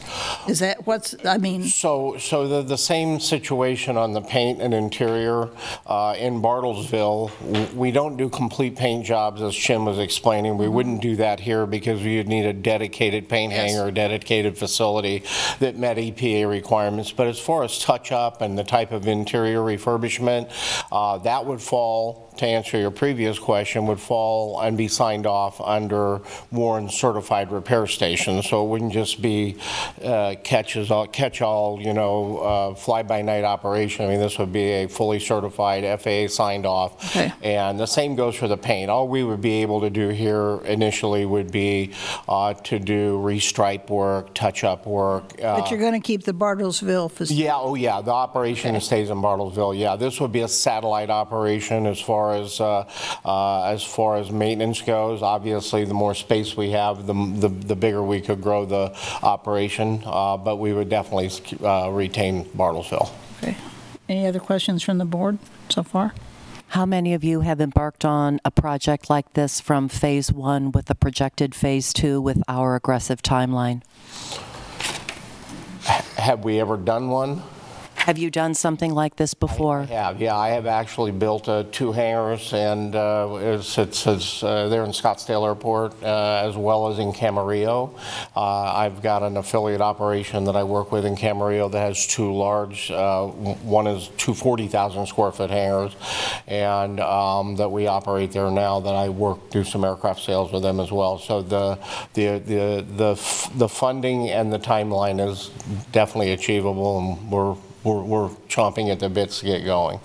Is 0.49 0.61
that 0.61 0.87
what's, 0.87 1.15
I 1.25 1.39
mean, 1.39 1.65
So, 1.65 2.17
so 2.19 2.49
the, 2.49 2.63
the 2.63 2.79
same 2.79 3.21
situation 3.21 3.97
on 3.97 4.13
the 4.13 4.21
paint 4.23 4.61
and 4.63 4.73
interior 4.75 5.51
uh, 5.87 6.15
in 6.19 6.41
Bartlesville. 6.43 7.31
w- 7.41 7.67
We 7.75 7.91
don't 7.93 8.17
do 8.17 8.29
complete 8.29 8.77
paint 8.77 9.05
jobs, 9.05 9.43
as 9.43 9.55
Jim 9.55 9.85
was 9.85 9.99
explaining. 9.99 10.57
We 10.59 10.69
wouldn't 10.69 11.03
do 11.03 11.17
that 11.17 11.41
here 11.41 11.67
because 11.67 12.03
we'd 12.03 12.29
need 12.29 12.47
a 12.47 12.53
dedicated 12.53 13.29
paint 13.29 13.53
hangar, 13.53 13.89
a 13.89 13.93
dedicated 13.93 14.57
facility 14.57 15.23
that 15.61 15.77
met 15.77 15.97
EPA 15.99 16.49
requirements. 16.49 17.13
But 17.13 17.26
as 17.27 17.39
far 17.39 17.63
as 17.65 17.79
touch-up 17.79 18.41
and 18.41 18.59
the 18.59 18.65
type 18.65 18.93
of 18.93 19.07
interior 19.07 19.61
refurbishment, 19.61 20.51
uh, 20.93 21.19
that 21.19 21.45
would 21.45 21.61
fall 21.61 22.26
to 22.39 22.47
answer 22.47 22.79
your 22.79 22.91
previous 22.91 23.39
question, 23.39 23.87
would 23.87 24.01
fall 24.01 24.61
and 24.61 24.77
be 24.77 24.89
signed 24.89 25.27
off 25.27 25.61
under 25.61 26.21
Warren 26.51 26.89
Certified 26.89 27.51
Repair 27.51 27.87
Station. 27.87 28.43
So 28.43 28.65
it 28.65 28.69
wouldn't 28.69 28.93
just 28.93 29.23
be 29.23 29.57
uh, 30.03 30.35
catches 30.43 30.91
all, 30.91 31.07
catch-all, 31.07 31.81
you 31.81 31.93
know, 31.93 32.39
uh, 32.39 32.75
fly-by-night 32.75 33.45
operation. 33.45 34.07
I 34.07 34.09
mean, 34.09 34.21
this 34.21 34.39
would 34.39 34.53
be 34.53 34.71
a 34.73 34.89
fully 34.89 35.19
certified, 35.21 36.01
FAA 36.01 36.29
signed 36.29 36.67
off. 36.67 37.17
Okay. 37.17 37.33
And 37.43 37.79
the 37.79 37.87
same 37.87 38.17
goes 38.17 38.35
for 38.35 38.49
the 38.49 38.57
paint. 38.57 38.91
All 38.91 39.09
we 39.09 39.23
would 39.25 39.41
be 39.41 39.63
able 39.63 39.81
to 39.81 39.91
do 39.91 40.09
here 40.09 40.61
initially 40.65 41.27
would 41.27 41.51
be 41.51 41.93
uh, 42.29 42.55
to 42.55 42.79
do 42.79 43.19
restripe 43.19 43.91
work, 43.91 44.35
touch-up 44.35 44.87
work. 44.87 45.33
uh, 45.43 45.61
but 45.61 45.71
you're 45.71 45.81
going 45.81 45.93
to 45.93 46.01
keep 46.01 46.25
the 46.25 46.35
Bartlesville 46.35 47.11
facility? 47.11 47.45
yeah, 47.45 47.57
oh 47.57 47.75
yeah, 47.75 48.01
the 48.01 48.11
operation 48.11 48.81
stays 48.81 49.11
in 49.11 49.19
Bartlesville, 49.19 49.79
yeah. 49.79 49.97
This 49.97 50.21
would 50.21 50.33
be 50.33 50.41
a 50.41 50.49
satellite 50.49 51.11
operation 51.11 51.87
as 51.87 52.01
far 52.01 52.26
as, 52.33 52.61
uh, 52.61 52.89
uh, 53.25 53.65
as 53.65 53.83
far 53.83 54.17
as 54.17 54.31
maintenance 54.31 54.83
goes. 54.83 55.23
Obviously, 55.23 55.85
the 55.85 55.95
more 55.95 56.15
space 56.15 56.57
we 56.57 56.71
have, 56.71 57.07
the, 57.07 57.15
the 57.15 57.49
the 57.49 57.77
bigger 57.77 58.03
we 58.03 58.21
could 58.21 58.41
grow 58.41 58.65
the 58.65 58.97
operation, 59.23 60.03
uh, 60.07 60.37
but 60.37 60.57
we 60.57 60.73
would 60.73 60.89
definitely 60.89 61.31
uh, 61.67 61.91
retain 61.91 62.45
Bartlesville. 62.47 63.11
Okay. 63.43 63.57
Any 64.09 64.27
other 64.27 64.41
questions 64.41 64.83
from 64.83 64.99
the 64.99 65.05
board 65.05 65.39
so 65.69 65.83
far? 65.83 66.15
How 66.69 66.85
many 66.85 67.15
of 67.15 67.23
you 67.23 67.43
have 67.43 67.61
embarked 67.61 68.05
on 68.05 68.41
a 68.45 68.51
project 68.51 69.09
like 69.09 69.33
this 69.35 69.61
from 69.61 69.89
phase 69.89 70.33
one 70.33 70.73
with 70.73 70.87
the 70.87 70.95
projected 70.95 71.55
phase 71.55 71.93
two 71.93 72.21
with 72.21 72.43
our 72.49 72.75
aggressive 72.75 73.23
timeline? 73.23 73.83
Have 76.17 76.45
we 76.45 76.61
ever 76.61 76.77
done 76.77 77.09
one? 77.09 77.43
Have 78.07 78.19
you 78.19 78.31
done 78.31 78.55
something 78.55 78.95
like 78.95 79.17
this 79.17 79.35
before? 79.35 79.83
have, 79.83 80.21
yeah. 80.21 80.37
I 80.37 80.51
have 80.51 80.67
actually 80.67 81.11
built 81.11 81.49
uh, 81.49 81.65
two 81.73 81.91
hangars, 81.91 82.53
and 82.53 82.95
uh, 82.95 83.37
it's, 83.41 83.77
it's, 83.79 84.07
it's, 84.07 84.45
uh, 84.45 84.69
they're 84.69 84.85
in 84.85 84.93
Scottsdale 84.93 85.45
Airport 85.45 86.01
uh, 86.05 86.45
as 86.47 86.57
well 86.57 86.87
as 86.87 87.01
in 87.01 87.13
Camarillo. 87.13 87.99
Uh, 88.37 88.41
I've 88.41 89.03
got 89.03 89.25
an 89.25 89.37
affiliate 89.37 89.81
operation 89.81 90.45
that 90.45 90.55
I 90.55 90.63
work 90.63 90.93
with 90.93 91.05
in 91.05 91.17
Camarillo 91.17 91.69
that 91.73 91.81
has 91.81 92.07
two 92.07 92.33
large, 92.33 92.93
uh, 92.93 93.27
one 93.27 93.89
is 93.89 94.09
two 94.17 94.35
40,000 94.35 95.07
square 95.09 95.33
foot 95.33 95.51
hangars, 95.51 95.97
and 96.47 97.01
um, 97.01 97.57
that 97.57 97.73
we 97.73 97.89
operate 97.89 98.31
there 98.31 98.53
now 98.53 98.79
that 98.79 98.95
I 98.95 99.09
work, 99.09 99.51
do 99.51 99.65
some 99.65 99.83
aircraft 99.83 100.21
sales 100.21 100.53
with 100.53 100.63
them 100.63 100.79
as 100.79 100.93
well. 100.93 101.19
So 101.19 101.43
the, 101.43 101.77
the, 102.15 102.39
the, 102.39 102.87
the, 102.89 103.11
f- 103.15 103.51
the 103.53 103.69
funding 103.69 104.31
and 104.31 104.53
the 104.53 104.61
timeline 104.61 105.19
is 105.19 105.51
definitely 105.91 106.31
achievable, 106.31 107.01
and 107.01 107.33
we're, 107.33 107.57
we're, 107.87 108.03
we're 108.03 108.29
chomping 108.49 108.91
at 108.91 108.99
the 109.01 109.09
bits 109.09 109.41
to 109.41 109.47
get 109.47 109.65
going. 109.65 110.01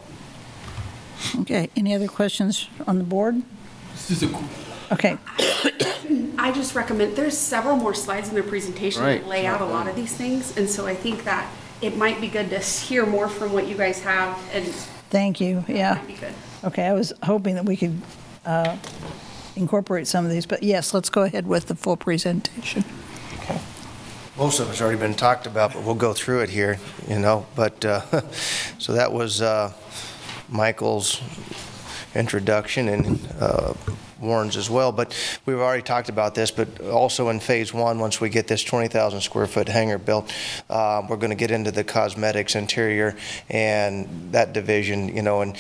Okay, 1.40 1.70
any 1.76 1.94
other 1.94 2.08
questions 2.08 2.68
on 2.88 2.98
the 3.00 3.04
board? 3.04 3.42
Okay, 4.92 5.18
I 6.38 6.52
just 6.54 6.76
recommend, 6.76 7.16
there's 7.16 7.38
several 7.38 7.76
more 7.76 7.94
slides 7.94 8.30
in 8.30 8.36
their 8.36 8.44
presentation 8.44 9.02
Right. 9.02 9.22
that 9.22 9.28
lay 9.28 9.46
out 9.46 9.62
a 9.62 9.66
lot 9.66 9.88
of 9.88 9.96
these 9.96 10.14
things, 10.16 10.56
and 10.58 10.70
so 10.70 10.86
I 10.86 10.94
think 10.96 11.24
that 11.24 11.52
it 11.82 11.98
might 11.98 12.20
be 12.22 12.28
good 12.28 12.50
to 12.52 12.60
hear 12.60 13.06
more 13.06 13.28
from 13.28 13.54
what 13.54 13.68
you 13.68 13.76
guys 13.76 14.02
have, 14.02 14.38
and 14.54 14.68
it 14.68 14.74
thank 15.10 15.40
you, 15.42 15.64
yeah. 15.68 15.96
might 15.96 16.08
be 16.08 16.14
good. 16.14 16.34
Okay, 16.64 16.86
I 16.86 16.94
was 16.94 17.14
hoping 17.24 17.56
that 17.56 17.66
we 17.66 17.76
could 17.78 18.00
uh, 18.46 18.78
incorporate 19.56 20.08
some 20.08 20.26
of 20.26 20.32
these, 20.32 20.46
but 20.46 20.62
yes, 20.64 20.94
let's 20.94 21.10
go 21.10 21.24
ahead 21.24 21.48
with 21.48 21.68
the 21.68 21.76
full 21.76 21.98
presentation. 21.98 22.84
Most 24.42 24.60
of 24.60 24.72
it's 24.72 24.82
already 24.82 24.98
been 24.98 25.14
talked 25.14 25.46
about, 25.46 25.72
but 25.72 25.84
we'll 25.84 25.94
go 25.94 26.14
through 26.14 26.40
it 26.40 26.50
here, 26.50 26.80
you 27.08 27.20
know, 27.20 27.46
but, 27.56 27.86
uh, 27.86 28.02
so 28.80 28.94
that 28.94 29.14
was 29.14 29.40
uh, 29.40 29.72
Michael's 30.50 31.22
introduction 32.16 32.88
and 32.88 33.20
uh, 33.40 33.76
Warren's 34.20 34.58
as 34.58 34.68
well, 34.68 34.92
but 34.92 35.16
we've 35.46 35.60
already 35.60 35.84
talked 35.84 36.10
about 36.10 36.34
this, 36.34 36.50
but 36.50 36.82
also 36.82 37.30
in 37.30 37.40
Phase 37.40 37.72
One, 37.72 38.00
once 38.00 38.20
we 38.20 38.30
get 38.30 38.48
this 38.48 38.64
20,000 38.64 39.22
square 39.22 39.46
foot 39.46 39.70
hangar 39.70 40.00
built, 40.00 40.34
uh, 40.72 41.04
we're 41.08 41.18
going 41.18 41.30
to 41.30 41.36
get 41.36 41.52
into 41.52 41.70
the 41.70 41.84
cosmetics, 41.84 42.56
interior, 42.56 43.16
and 43.48 44.32
that 44.32 44.54
division, 44.54 45.16
you 45.16 45.22
know, 45.22 45.42
and 45.42 45.56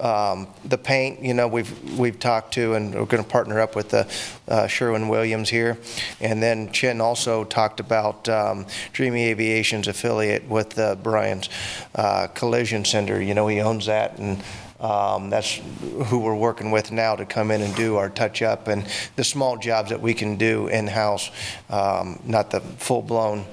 um, 0.00 0.46
the 0.64 0.78
paint, 0.78 1.22
you 1.22 1.34
know, 1.34 1.48
we've, 1.48 1.98
we've 1.98 2.18
talked 2.18 2.54
to, 2.54 2.74
and 2.74 2.94
we're 2.94 3.04
going 3.04 3.22
to 3.22 3.28
partner 3.28 3.60
up 3.60 3.76
with 3.76 3.90
the 3.90 4.06
uh, 4.48 4.66
Sherwin-Williams 4.66 5.48
here. 5.48 5.78
And 6.20 6.42
then 6.42 6.72
Chin 6.72 7.00
also 7.00 7.44
talked 7.44 7.80
about 7.80 8.28
um, 8.28 8.66
Dream 8.92 9.14
Aviation's 9.14 9.88
affiliate 9.88 10.48
with 10.48 10.78
uh, 10.78 10.94
Bryant's 10.96 11.48
uh, 11.94 12.28
Collision 12.28 12.84
Center. 12.84 13.20
You 13.20 13.34
know, 13.34 13.48
he 13.48 13.60
owns 13.60 13.86
that, 13.86 14.18
and 14.18 14.42
um, 14.80 15.28
that's 15.28 15.60
who 16.06 16.20
we're 16.20 16.36
working 16.36 16.70
with 16.70 16.92
now 16.92 17.16
to 17.16 17.24
come 17.24 17.50
in 17.50 17.62
and 17.62 17.74
do 17.74 17.96
our 17.96 18.08
touch-up 18.08 18.68
and 18.68 18.86
the 19.16 19.24
small 19.24 19.56
jobs 19.56 19.90
that 19.90 20.00
we 20.00 20.14
can 20.14 20.36
do 20.36 20.68
in-house, 20.68 21.30
um, 21.68 22.20
not 22.24 22.50
the 22.50 22.60
full-blown, 22.60 23.44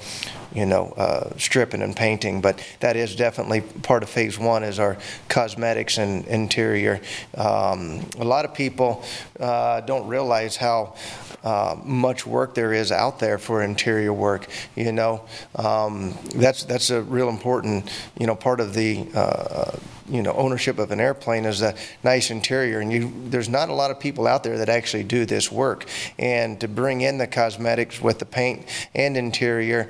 you 0.55 0.65
know, 0.65 0.93
uh, 0.97 1.37
stripping 1.37 1.81
and 1.81 1.95
painting, 1.95 2.41
but 2.41 2.63
that 2.79 2.95
is 2.95 3.15
definitely 3.15 3.61
part 3.61 4.03
of 4.03 4.09
Phase 4.09 4.39
One 4.39 4.63
is 4.63 4.79
our 4.79 4.97
cosmetics 5.27 5.97
and 5.97 6.25
interior. 6.27 7.01
Um, 7.37 8.05
A 8.17 8.23
lot 8.23 8.45
of 8.45 8.53
people 8.53 9.03
uh, 9.39 9.81
don't 9.81 10.07
realize 10.07 10.55
how 10.55 10.95
uh, 11.43 11.75
much 11.83 12.25
work 12.25 12.55
there 12.55 12.73
is 12.73 12.91
out 12.91 13.19
there 13.19 13.37
for 13.37 13.61
interior 13.61 14.13
work, 14.13 14.47
you 14.75 14.91
know. 14.91 15.21
Um, 15.55 16.17
That's, 16.33 16.63
that's 16.63 16.89
a 16.89 17.01
real 17.01 17.29
important, 17.29 17.91
you 18.17 18.25
know, 18.25 18.35
part 18.35 18.59
of 18.59 18.73
the 18.73 19.05
uh, 19.13 19.77
you 20.07 20.21
know, 20.21 20.33
ownership 20.33 20.77
of 20.77 20.91
an 20.91 20.99
airplane 20.99 21.45
is 21.45 21.61
a 21.61 21.73
nice 22.03 22.29
interior, 22.29 22.79
and 22.79 22.91
you, 22.91 23.11
there's 23.29 23.49
not 23.49 23.69
a 23.69 23.73
lot 23.73 23.89
of 23.89 23.99
people 23.99 24.27
out 24.27 24.43
there 24.43 24.57
that 24.59 24.69
actually 24.69 25.03
do 25.03 25.25
this 25.25 25.51
work. 25.51 25.85
And 26.19 26.59
to 26.61 26.67
bring 26.67 27.01
in 27.01 27.17
the 27.17 27.27
cosmetics 27.27 27.99
with 27.99 28.19
the 28.19 28.25
paint 28.25 28.67
and 28.93 29.17
interior, 29.17 29.89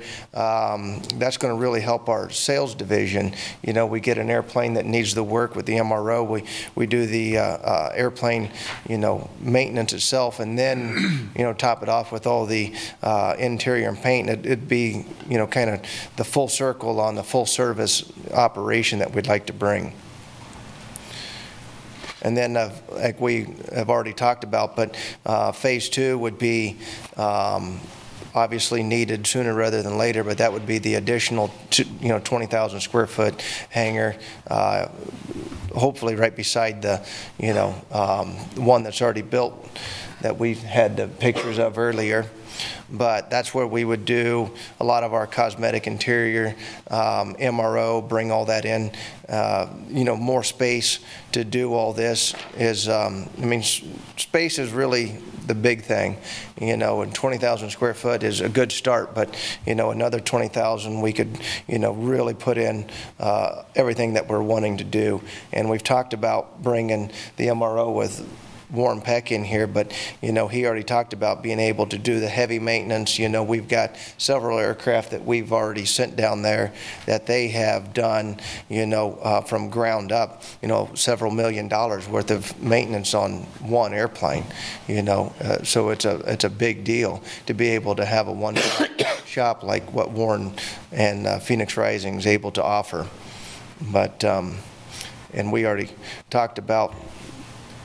um, 0.56 1.02
that's 1.16 1.36
going 1.36 1.54
to 1.54 1.60
really 1.60 1.80
help 1.80 2.08
our 2.08 2.30
sales 2.30 2.74
division. 2.74 3.34
You 3.62 3.72
know, 3.72 3.86
we 3.86 4.00
get 4.00 4.18
an 4.18 4.30
airplane 4.30 4.74
that 4.74 4.86
needs 4.86 5.14
the 5.14 5.24
work 5.24 5.54
with 5.56 5.66
the 5.66 5.74
MRO, 5.74 6.26
we, 6.26 6.44
we 6.74 6.86
do 6.86 7.06
the 7.06 7.38
uh, 7.38 7.42
uh, 7.42 7.92
airplane, 7.94 8.50
you 8.88 8.98
know, 8.98 9.28
maintenance 9.40 9.92
itself, 9.92 10.40
and 10.40 10.58
then, 10.58 11.30
you 11.36 11.44
know, 11.44 11.52
top 11.52 11.82
it 11.82 11.88
off 11.88 12.12
with 12.12 12.26
all 12.26 12.46
the 12.46 12.74
uh, 13.02 13.34
interior 13.38 13.88
and 13.88 13.98
paint. 13.98 14.30
It- 14.30 14.46
It'd 14.46 14.68
be, 14.68 15.04
you 15.28 15.38
know, 15.38 15.46
kind 15.46 15.70
of 15.70 15.80
the 16.16 16.24
full 16.24 16.48
circle 16.48 17.00
on 17.00 17.14
the 17.16 17.22
full-service 17.24 18.12
operation 18.32 19.00
that 19.00 19.12
we'd 19.12 19.26
like 19.26 19.46
to 19.46 19.52
bring. 19.52 19.92
And 22.22 22.36
then, 22.36 22.56
uh, 22.56 22.72
like 22.92 23.20
we 23.20 23.46
have 23.74 23.90
already 23.90 24.12
talked 24.12 24.44
about, 24.44 24.74
but 24.76 24.96
uh, 25.24 25.52
Phase 25.52 25.88
Two 25.88 26.18
would 26.18 26.38
be 26.38 26.76
um, 27.16 27.80
obviously 28.36 28.82
needed 28.82 29.26
sooner 29.26 29.54
rather 29.54 29.82
than 29.82 29.96
later, 29.96 30.22
but 30.22 30.38
that 30.38 30.52
would 30.52 30.66
be 30.66 30.78
the 30.78 30.94
additional, 30.94 31.50
you 32.00 32.08
know, 32.08 32.20
20,000 32.20 32.80
square 32.80 33.06
foot 33.06 33.42
hangar, 33.70 34.14
uh, 34.48 34.88
hopefully 35.74 36.14
right 36.14 36.36
beside 36.36 36.82
the, 36.82 37.04
you 37.38 37.54
know, 37.54 37.74
um, 37.90 38.28
one 38.62 38.82
that's 38.82 39.00
already 39.00 39.22
built 39.22 39.68
that 40.20 40.38
we 40.38 40.54
had 40.54 40.96
the 40.96 41.08
pictures 41.08 41.58
of 41.58 41.78
earlier. 41.78 42.26
But 42.90 43.30
that's 43.30 43.54
where 43.54 43.66
we 43.66 43.84
would 43.84 44.04
do 44.04 44.50
a 44.80 44.84
lot 44.84 45.02
of 45.02 45.12
our 45.12 45.26
cosmetic 45.26 45.86
interior, 45.86 46.54
um, 46.90 47.34
MRO, 47.38 48.06
bring 48.06 48.30
all 48.30 48.44
that 48.46 48.64
in. 48.64 48.90
Uh, 49.28 49.66
You 49.88 50.04
know, 50.04 50.16
more 50.16 50.42
space 50.44 50.98
to 51.32 51.44
do 51.44 51.74
all 51.74 51.92
this 51.92 52.34
is, 52.58 52.88
um, 52.88 53.28
I 53.42 53.46
mean, 53.46 53.60
s- 53.60 53.82
space 54.16 54.58
is 54.58 54.70
really 54.72 55.16
the 55.46 55.54
big 55.54 55.82
thing, 55.84 56.16
you 56.60 56.76
know, 56.76 57.02
and 57.02 57.14
20,000 57.14 57.70
square 57.70 57.94
foot 57.94 58.22
is 58.22 58.40
a 58.40 58.48
good 58.48 58.72
start, 58.72 59.14
but, 59.14 59.28
you 59.64 59.74
know, 59.74 59.90
another 59.90 60.18
20,000, 60.20 61.00
we 61.00 61.12
could, 61.12 61.38
you 61.68 61.78
know, 61.78 61.92
really 61.92 62.34
put 62.34 62.58
in 62.58 62.84
uh, 63.20 63.62
everything 63.76 64.14
that 64.14 64.28
we're 64.28 64.42
wanting 64.42 64.76
to 64.78 64.84
do. 64.84 65.20
And 65.52 65.70
we've 65.70 65.84
talked 65.84 66.12
about 66.14 66.62
bringing 66.62 67.10
the 67.36 67.46
MRO 67.48 67.92
with 67.92 68.26
Warren 68.70 69.00
Peck 69.00 69.30
in 69.30 69.44
here, 69.44 69.66
but, 69.66 69.92
you 70.20 70.32
know, 70.32 70.48
he 70.48 70.66
already 70.66 70.82
talked 70.82 71.12
about 71.12 71.42
being 71.42 71.60
able 71.60 71.86
to 71.86 71.98
do 71.98 72.20
the 72.20 72.28
heavy 72.28 72.58
maintenance. 72.58 73.18
You 73.18 73.28
know, 73.28 73.42
we've 73.42 73.68
got 73.68 73.96
several 74.18 74.58
aircraft 74.58 75.12
that 75.12 75.24
we've 75.24 75.52
already 75.52 75.84
sent 75.84 76.16
down 76.16 76.42
there 76.42 76.72
that 77.06 77.26
they 77.26 77.48
have 77.48 77.94
done, 77.94 78.40
you 78.68 78.86
know, 78.86 79.14
uh, 79.22 79.40
from 79.40 79.70
ground 79.70 80.12
up, 80.12 80.42
you 80.62 80.68
know, 80.68 80.90
several 80.94 81.30
million 81.30 81.68
dollars 81.68 82.08
worth 82.08 82.30
of 82.30 82.60
maintenance 82.62 83.14
on 83.14 83.42
one 83.60 83.94
airplane, 83.94 84.44
you 84.88 85.02
know. 85.02 85.32
Uh, 85.40 85.62
So 85.62 85.90
it's 85.90 86.04
a, 86.04 86.16
it's 86.30 86.44
a 86.44 86.50
big 86.50 86.84
deal 86.84 87.22
to 87.46 87.54
be 87.54 87.68
able 87.70 87.94
to 87.96 88.04
have 88.04 88.28
a 88.28 88.32
one 88.32 88.56
shop 89.26 89.62
like 89.62 89.92
what 89.92 90.10
Warren 90.10 90.52
and 90.92 91.26
uh, 91.26 91.38
Phoenix 91.38 91.76
Rising 91.76 92.16
is 92.18 92.26
able 92.26 92.50
to 92.52 92.62
offer. 92.62 93.06
But, 93.92 94.24
um, 94.24 94.56
and 95.34 95.52
we 95.52 95.66
already 95.66 95.90
talked 96.30 96.58
about 96.58 96.94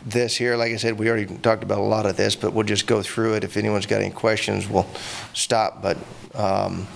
this 0.05 0.35
here, 0.35 0.55
like 0.57 0.71
I 0.71 0.77
said, 0.77 0.97
we 0.97 1.09
already 1.09 1.25
talked 1.37 1.63
about 1.63 1.79
a 1.79 1.83
lot 1.83 2.05
of 2.05 2.17
this, 2.17 2.35
but 2.35 2.53
we'll 2.53 2.65
just 2.65 2.87
go 2.87 3.01
through 3.01 3.35
it. 3.35 3.43
If 3.43 3.57
anyone's 3.57 3.85
got 3.85 4.01
any 4.01 4.11
questions, 4.11 4.67
we'll 4.67 4.87
stop, 5.33 5.81
but, 5.81 5.97
um, 6.35 6.87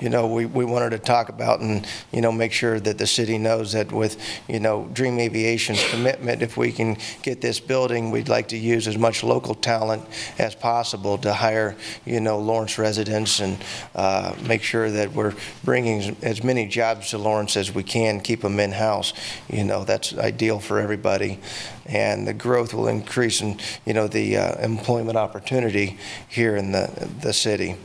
you 0.00 0.08
know, 0.08 0.26
we, 0.26 0.46
we 0.46 0.64
wanted 0.64 0.90
to 0.90 0.98
talk 0.98 1.28
about 1.28 1.60
and, 1.60 1.86
you 2.12 2.20
know, 2.20 2.30
make 2.30 2.52
sure 2.52 2.78
that 2.78 2.98
the 2.98 3.06
city 3.06 3.38
knows 3.38 3.72
that 3.72 3.90
with, 3.90 4.16
you 4.48 4.60
know, 4.60 4.88
Dream 4.92 5.18
Aviation's 5.18 5.82
commitment, 5.90 6.42
if 6.42 6.56
we 6.56 6.72
can 6.72 6.96
get 7.22 7.40
this 7.40 7.58
building, 7.60 8.10
we'd 8.10 8.28
like 8.28 8.48
to 8.48 8.56
use 8.56 8.86
as 8.86 8.96
much 8.96 9.24
local 9.24 9.54
talent 9.54 10.04
as 10.38 10.54
possible 10.54 11.18
to 11.18 11.32
hire, 11.32 11.76
you 12.04 12.20
know, 12.20 12.38
Lawrence 12.38 12.78
residents 12.78 13.40
and 13.40 13.58
uh, 13.94 14.34
make 14.46 14.62
sure 14.62 14.90
that 14.90 15.12
we're 15.12 15.34
bringing 15.64 16.16
as 16.22 16.44
many 16.44 16.66
jobs 16.66 17.10
to 17.10 17.18
Lawrence 17.18 17.56
as 17.56 17.74
we 17.74 17.82
can, 17.82 18.20
keep 18.20 18.42
them 18.42 18.60
in-house. 18.60 19.12
You 19.48 19.64
know, 19.64 19.84
that's 19.84 20.16
ideal 20.16 20.60
for 20.60 20.78
everybody. 20.78 21.40
And 21.86 22.28
the 22.28 22.34
growth 22.34 22.74
will 22.74 22.88
increase 22.88 23.40
in, 23.40 23.58
you 23.84 23.94
know, 23.94 24.06
the 24.06 24.36
uh, 24.36 24.64
employment 24.64 25.16
opportunity 25.16 25.98
here 26.28 26.54
in 26.54 26.72
the, 26.72 27.08
the 27.20 27.32
city. 27.32 27.76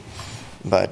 But 0.65 0.91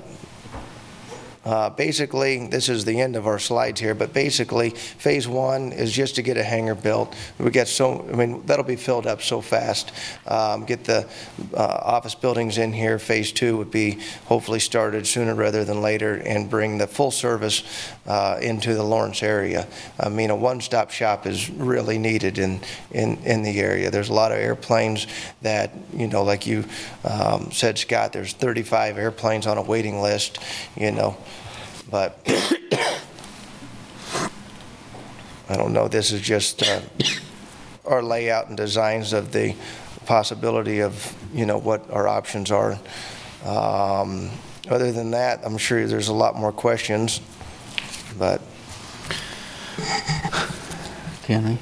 uh, 1.44 1.72
Basically, 1.72 2.48
this 2.48 2.70
is 2.70 2.86
the 2.86 3.02
end 3.02 3.16
of 3.16 3.26
our 3.26 3.40
slides 3.40 3.80
here, 3.80 3.96
but 3.96 4.14
basically, 4.14 4.70
Phase 4.70 5.28
One 5.28 5.72
is 5.72 5.92
just 5.92 6.16
to 6.16 6.22
get 6.22 6.38
a 6.38 6.44
hangar 6.44 6.76
built. 6.76 7.16
We 7.40 7.50
get 7.50 7.68
so, 7.68 8.08
I 8.12 8.16
mean, 8.16 8.46
that'll 8.46 8.66
be 8.66 8.76
filled 8.76 9.08
up 9.08 9.22
so 9.22 9.42
fast. 9.42 9.92
Um, 10.28 10.66
Get 10.66 10.84
the 10.84 11.10
uh, 11.56 11.58
office 11.58 12.14
buildings 12.14 12.60
in 12.60 12.72
here. 12.72 13.00
Phase 13.00 13.32
Two 13.32 13.58
would 13.58 13.72
be 13.72 14.00
hopefully 14.26 14.60
started 14.60 15.08
sooner 15.08 15.34
rather 15.34 15.66
than 15.66 15.82
later 15.82 16.16
and 16.16 16.50
bring 16.50 16.78
the 16.78 16.88
full 16.88 17.10
service 17.10 17.64
uh, 18.06 18.38
into 18.42 18.76
the 18.76 18.84
Lawrence 18.84 19.24
area. 19.24 19.68
I 20.00 20.10
mean, 20.10 20.30
a 20.30 20.36
one-stop 20.36 20.92
shop 20.92 21.26
is 21.26 21.50
really 21.50 21.98
needed 21.98 22.38
in, 22.38 22.62
in, 22.92 23.18
in 23.24 23.42
the 23.42 23.60
area. 23.60 23.90
There's 23.90 24.10
a 24.10 24.14
lot 24.14 24.32
of 24.32 24.38
airplanes 24.38 25.08
that, 25.42 25.72
you 25.94 26.08
know, 26.08 26.24
like 26.24 26.46
you 26.46 26.66
um, 27.04 27.52
said, 27.52 27.80
Scott, 27.80 28.14
there's 28.14 28.34
35 28.34 28.98
airplanes 28.98 29.48
on 29.48 29.58
a 29.58 29.62
waiting 29.62 30.02
list, 30.02 30.38
you 30.76 30.92
know, 30.92 31.18
but 31.92 32.18
I 35.50 35.58
don't 35.58 35.74
know, 35.74 35.88
this 35.88 36.12
is 36.12 36.22
just 36.22 36.64
uh, 36.64 36.82
our 37.86 38.02
layout 38.02 38.48
and 38.48 38.58
designs 38.58 39.14
of 39.14 39.32
the 39.32 39.54
possibility 40.06 40.82
of, 40.82 41.16
you 41.34 41.46
know, 41.46 41.58
what 41.58 41.92
our 41.92 42.08
options 42.08 42.50
are. 42.50 42.80
Um, 43.46 44.32
Other 44.70 44.92
than 44.92 45.12
that, 45.12 45.42
I'm 45.44 45.58
sure 45.58 45.86
there's 45.88 46.08
a 46.08 46.14
lot 46.14 46.36
more 46.36 46.52
questions, 46.52 47.20
but 48.18 48.40
Kenny? 51.24 51.58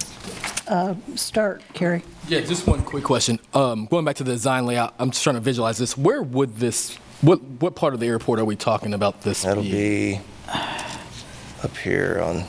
Start, 1.15 1.63
Carrie. 1.73 2.03
Yeah, 2.27 2.41
just 2.41 2.67
one 2.67 2.83
quick 2.83 3.03
question. 3.03 3.39
Um, 3.53 3.85
going 3.85 4.05
back 4.05 4.17
to 4.17 4.23
the 4.23 4.33
design 4.33 4.65
layout, 4.65 4.93
I'm 4.99 5.11
just 5.11 5.23
trying 5.23 5.37
to 5.37 5.41
visualize 5.41 5.77
this. 5.77 5.97
Where 5.97 6.21
would 6.21 6.57
this, 6.57 6.99
what, 7.21 7.41
what 7.41 7.75
part 7.75 7.93
of 7.93 7.99
the 7.99 8.07
airport 8.07 8.39
are 8.39 8.45
we 8.45 8.55
talking 8.55 8.93
about 8.93 9.21
this? 9.21 9.43
that'll 9.43 9.63
being? 9.63 10.17
be 10.17 10.21
up 11.63 11.75
here 11.77 12.19
on, 12.21 12.43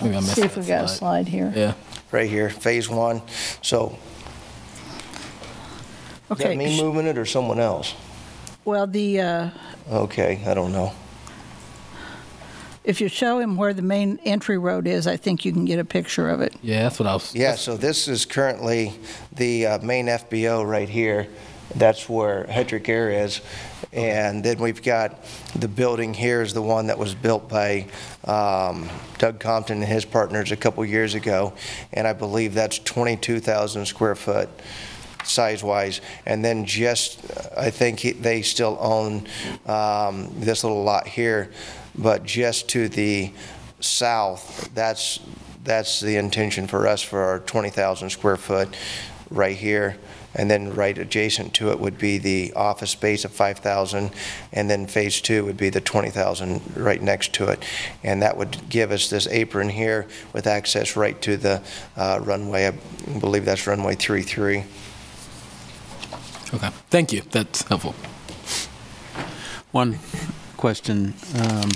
Maybe 0.00 0.16
I 0.16 0.20
missed 0.20 0.34
See 0.36 0.42
if 0.42 0.54
that 0.54 0.60
we've 0.60 0.68
got 0.68 0.84
a 0.84 0.88
slide 0.88 1.26
here. 1.28 1.52
Yeah. 1.54 1.74
right 2.12 2.28
here, 2.28 2.50
Phase 2.50 2.88
One. 2.88 3.22
So, 3.62 3.98
is 6.30 6.38
that 6.38 6.40
Okay. 6.46 6.56
me 6.56 6.76
sh- 6.76 6.80
moving 6.80 7.06
it 7.06 7.16
or 7.18 7.24
someone 7.26 7.58
else? 7.60 7.94
Well, 8.64 8.86
the, 8.86 9.20
uh, 9.20 9.50
Okay, 9.90 10.42
I 10.46 10.54
don't 10.54 10.72
know. 10.72 10.92
if 12.84 13.00
you 13.00 13.08
show 13.08 13.38
him 13.40 13.56
where 13.56 13.72
the 13.74 13.82
main 13.82 14.18
entry 14.24 14.58
road 14.58 14.86
is, 14.86 15.06
I 15.06 15.16
think 15.16 15.44
you 15.44 15.52
can 15.52 15.64
get 15.64 15.78
a 15.78 15.84
picture 15.84 16.28
of 16.28 16.40
it. 16.40 16.54
Yeah, 16.62 16.82
that's 16.84 16.98
what 17.00 17.08
I 17.08 17.14
was. 17.14 17.34
Yeah, 17.34 17.54
so 17.56 17.76
this 17.76 18.06
is 18.08 18.24
currently 18.24 18.92
the 19.32 19.66
uh, 19.66 19.78
main 19.80 20.06
FBO 20.06 20.64
right 20.68 20.88
here. 20.88 21.26
That's 21.74 22.08
where 22.08 22.44
Hetrick 22.44 22.88
Air 22.88 23.10
is. 23.10 23.40
And 23.92 24.44
then 24.44 24.58
we've 24.58 24.82
got, 24.82 25.24
the 25.54 25.68
building 25.68 26.14
here 26.14 26.42
is 26.42 26.54
the 26.54 26.62
one 26.62 26.86
that 26.86 26.98
was 26.98 27.14
built 27.14 27.48
by 27.48 27.86
um, 28.24 28.88
Doug 29.18 29.40
Compton 29.40 29.78
and 29.78 29.86
his 29.86 30.04
partners 30.04 30.52
a 30.52 30.56
couple 30.56 30.84
years 30.84 31.14
ago. 31.14 31.52
And 31.92 32.06
I 32.06 32.12
believe 32.12 32.54
that's 32.54 32.78
22,000 32.78 33.86
square 33.86 34.14
foot 34.14 34.48
size-wise. 35.24 36.00
And 36.24 36.44
then 36.44 36.64
just, 36.64 37.20
I 37.56 37.70
think 37.70 38.00
he- 38.00 38.12
they 38.12 38.42
still 38.42 38.78
own 38.80 39.26
um, 39.66 40.30
this 40.38 40.62
little 40.62 40.84
lot 40.84 41.06
here, 41.08 41.50
but 41.96 42.24
just 42.24 42.68
to 42.70 42.88
the 42.88 43.32
south, 43.80 44.70
that's, 44.74 45.20
that's 45.64 46.00
the 46.00 46.16
intention 46.16 46.66
for 46.66 46.86
us 46.86 47.02
for 47.02 47.22
our 47.22 47.40
20,000 47.40 48.10
square 48.10 48.36
foot 48.36 48.76
right 49.30 49.56
here. 49.56 49.96
And 50.34 50.50
then 50.50 50.74
right 50.74 50.96
adjacent 50.98 51.54
to 51.54 51.70
it 51.70 51.80
would 51.80 51.96
be 51.96 52.18
the 52.18 52.52
office 52.52 52.90
space 52.90 53.24
of 53.24 53.32
5,000, 53.32 54.10
and 54.52 54.68
then 54.68 54.86
phase 54.86 55.22
two 55.22 55.46
would 55.46 55.56
be 55.56 55.70
the 55.70 55.80
20,000 55.80 56.76
right 56.76 57.00
next 57.00 57.32
to 57.34 57.48
it. 57.48 57.64
And 58.04 58.20
that 58.20 58.36
would 58.36 58.68
give 58.68 58.92
us 58.92 59.08
this 59.08 59.26
apron 59.28 59.70
here 59.70 60.06
with 60.34 60.46
access 60.46 60.94
right 60.94 61.18
to 61.22 61.38
the 61.38 61.62
uh, 61.96 62.20
runway. 62.22 62.66
I 62.66 63.18
believe 63.18 63.46
that's 63.46 63.66
runway 63.66 63.94
33. 63.94 64.64
Okay. 66.54 66.68
Thank 66.90 67.12
you. 67.12 67.22
That's 67.30 67.62
helpful. 67.62 67.94
One 69.72 69.98
question. 70.58 71.14
um, 71.38 71.70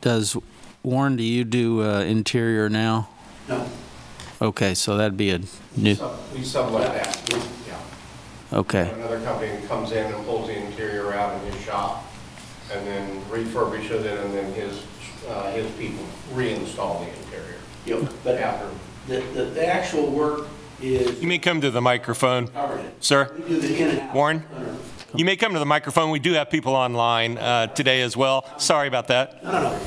Does, 0.00 0.36
Warren, 0.82 1.16
do 1.16 1.22
you 1.22 1.44
do 1.44 1.82
uh, 1.82 2.00
interior 2.00 2.68
now? 2.68 3.08
No. 3.48 3.68
Okay, 4.40 4.74
so 4.74 4.96
that'd 4.96 5.16
be 5.16 5.30
a 5.30 5.38
new, 5.76 5.96
We 6.34 6.42
sublet 6.42 6.92
that, 6.92 7.48
yeah. 7.66 7.78
okay. 8.58 8.90
Another 8.90 9.20
company 9.20 9.66
comes 9.66 9.92
in 9.92 10.12
and 10.12 10.24
pulls 10.26 10.48
the 10.48 10.56
interior 10.58 11.14
out 11.14 11.42
in 11.42 11.52
his 11.52 11.62
shop, 11.64 12.04
and 12.70 12.86
then 12.86 13.22
refurbishes 13.30 14.04
it 14.04 14.18
and 14.24 14.34
then 14.34 14.52
his, 14.52 14.82
uh, 15.28 15.50
his 15.52 15.70
people 15.72 16.04
reinstall 16.34 17.00
the 17.00 17.08
interior. 17.22 17.56
Yep, 17.86 18.12
but 18.24 18.34
After. 18.38 18.68
the, 19.06 19.20
the, 19.32 19.44
the 19.46 19.66
actual 19.66 20.10
work 20.10 20.48
is 20.82 21.18
You 21.22 21.28
may 21.28 21.38
come 21.38 21.62
to 21.62 21.70
the 21.70 21.80
microphone, 21.80 22.48
covered 22.48 22.84
sir. 23.00 23.32
We 23.38 23.48
do 23.48 23.60
the 23.60 23.76
in 23.82 23.88
and 23.90 24.00
out. 24.00 24.14
Warren? 24.14 24.44
You 25.14 25.24
may 25.24 25.36
come 25.36 25.54
to 25.54 25.58
the 25.58 25.64
microphone. 25.64 26.10
We 26.10 26.18
do 26.18 26.34
have 26.34 26.50
people 26.50 26.74
online 26.74 27.38
uh, 27.38 27.68
today 27.68 28.02
as 28.02 28.18
well. 28.18 28.44
Sorry 28.58 28.86
about 28.86 29.08
that. 29.08 29.42
No, 29.42 29.52
no, 29.52 29.62
no. 29.70 29.80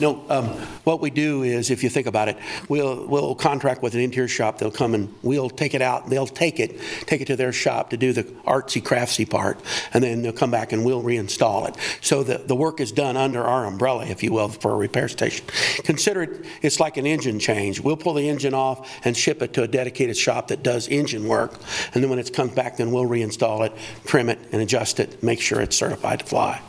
No, 0.00 0.24
um, 0.30 0.46
what 0.84 1.00
we 1.00 1.10
do 1.10 1.42
is, 1.42 1.70
if 1.70 1.82
you 1.82 1.90
think 1.90 2.06
about 2.06 2.28
it, 2.28 2.38
we'll, 2.68 3.06
we'll 3.06 3.34
contract 3.34 3.82
with 3.82 3.94
an 3.94 4.00
interior 4.00 4.28
shop, 4.28 4.58
they'll 4.58 4.70
come 4.70 4.94
and 4.94 5.14
we'll 5.22 5.50
take 5.50 5.74
it 5.74 5.82
out, 5.82 6.08
they'll 6.08 6.26
take 6.26 6.58
it, 6.58 6.80
take 7.06 7.20
it 7.20 7.26
to 7.26 7.36
their 7.36 7.52
shop 7.52 7.90
to 7.90 7.98
do 7.98 8.12
the 8.12 8.24
artsy 8.46 8.82
craftsy 8.82 9.28
part, 9.28 9.60
and 9.92 10.02
then 10.02 10.22
they'll 10.22 10.32
come 10.32 10.50
back 10.50 10.72
and 10.72 10.84
we'll 10.84 11.02
reinstall 11.02 11.68
it. 11.68 11.76
So 12.00 12.22
the, 12.22 12.38
the 12.38 12.56
work 12.56 12.80
is 12.80 12.92
done 12.92 13.18
under 13.18 13.42
our 13.42 13.66
umbrella, 13.66 14.06
if 14.06 14.22
you 14.22 14.32
will, 14.32 14.48
for 14.48 14.72
a 14.72 14.76
repair 14.76 15.08
station. 15.08 15.44
Consider 15.84 16.22
it, 16.22 16.44
it's 16.62 16.80
like 16.80 16.96
an 16.96 17.06
engine 17.06 17.38
change. 17.38 17.80
We'll 17.80 17.98
pull 17.98 18.14
the 18.14 18.28
engine 18.28 18.54
off 18.54 18.88
and 19.04 19.14
ship 19.14 19.42
it 19.42 19.52
to 19.54 19.62
a 19.64 19.68
dedicated 19.68 20.16
shop 20.16 20.48
that 20.48 20.62
does 20.62 20.88
engine 20.88 21.28
work, 21.28 21.60
and 21.92 22.02
then 22.02 22.08
when 22.08 22.18
it 22.18 22.32
comes 22.32 22.54
back, 22.54 22.78
then 22.78 22.90
we'll 22.90 23.04
reinstall 23.06 23.66
it, 23.66 23.72
trim 24.06 24.30
it, 24.30 24.38
and 24.50 24.62
adjust 24.62 24.98
it, 24.98 25.22
make 25.22 25.42
sure 25.42 25.60
it's 25.60 25.76
certified 25.76 26.20
to 26.20 26.24
fly. 26.24 26.62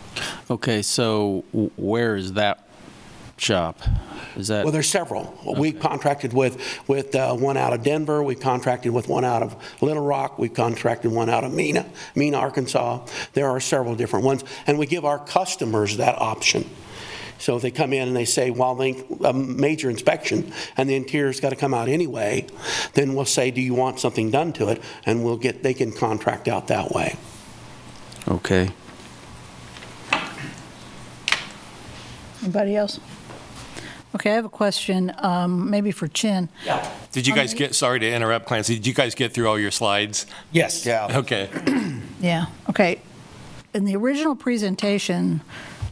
Okay, 0.50 0.82
so 0.82 1.46
where 1.78 2.18
is 2.18 2.34
that 2.34 2.68
shop? 3.42 3.82
Is 4.36 4.48
that? 4.48 4.64
Well, 4.64 4.72
there's 4.72 4.89
several. 4.89 5.38
We 5.58 5.72
contracted 5.72 6.34
with, 6.34 6.62
with 6.88 7.16
uh, 7.16 7.36
one 7.36 7.58
out 7.58 7.74
of 7.74 7.84
Denver, 7.84 8.24
we 8.24 8.36
contracted 8.36 8.94
with 8.94 9.08
one 9.08 9.26
out 9.26 9.44
of 9.44 9.56
Little 9.82 10.06
Rock, 10.06 10.39
we 10.39 10.50
contracted 10.50 11.12
one 11.12 11.30
out 11.30 11.44
of 11.44 11.54
Mena, 11.54 11.86
Mena, 12.16 12.38
Arkansas. 12.38 13.06
There 13.34 13.50
are 13.50 13.60
several 13.60 13.96
different 13.96 14.26
ones, 14.26 14.44
and 14.68 14.78
we 14.78 14.86
give 14.86 15.06
our 15.06 15.20
customers 15.20 15.98
that 15.98 16.20
option. 16.22 16.70
So 17.39 17.56
if 17.56 17.64
they 17.64 17.72
come 17.72 17.92
in 17.92 18.08
and 18.08 18.16
they 18.16 18.26
say, 18.26 18.52
well, 18.52 18.76
they, 18.76 19.04
a 19.24 19.34
major 19.34 19.89
inspection, 19.89 20.54
and 20.78 20.88
the 20.88 20.96
interior's 20.96 21.39
got 21.39 21.50
to 21.50 21.56
come 21.56 21.74
out 21.74 21.89
anyway, 21.89 22.46
then 22.94 23.16
we'll 23.16 23.26
say, 23.26 23.50
do 23.50 23.62
you 23.62 23.74
want 23.74 24.00
something 24.00 24.30
done 24.30 24.54
to 24.54 24.70
it? 24.70 24.82
And 25.08 25.26
we'll 25.26 25.38
get, 25.38 25.64
they 25.64 25.74
can 25.74 25.92
contract 25.92 26.48
out 26.48 26.68
that 26.68 26.92
way. 26.92 27.16
Okay. 28.28 28.70
Anybody 32.44 32.76
else? 32.76 33.00
Okay, 34.14 34.32
I 34.32 34.36
have 34.36 34.45
a 34.45 34.49
question, 34.49 35.14
um, 35.20 35.70
maybe 35.70 35.91
for 35.91 36.07
Chin. 36.07 36.49
Yeah. 36.66 36.86
Did 37.12 37.28
you 37.28 37.34
guys 37.34 37.53
get, 37.53 37.76
sorry 37.76 37.99
to 37.99 38.12
interrupt, 38.12 38.45
Clancy, 38.45 38.76
did 38.76 38.86
you 38.86 38.93
guys 38.93 39.16
get 39.16 39.34
through 39.34 39.47
all 39.47 39.57
your 39.57 39.72
slides? 39.72 40.26
Yes. 40.51 40.86
Yeah. 40.86 41.18
Okay. 41.20 41.49
Yeah, 42.22 42.45
okay. 42.70 43.01
In 43.74 43.86
the 43.86 43.95
original 43.95 44.36
presentation, 44.36 45.41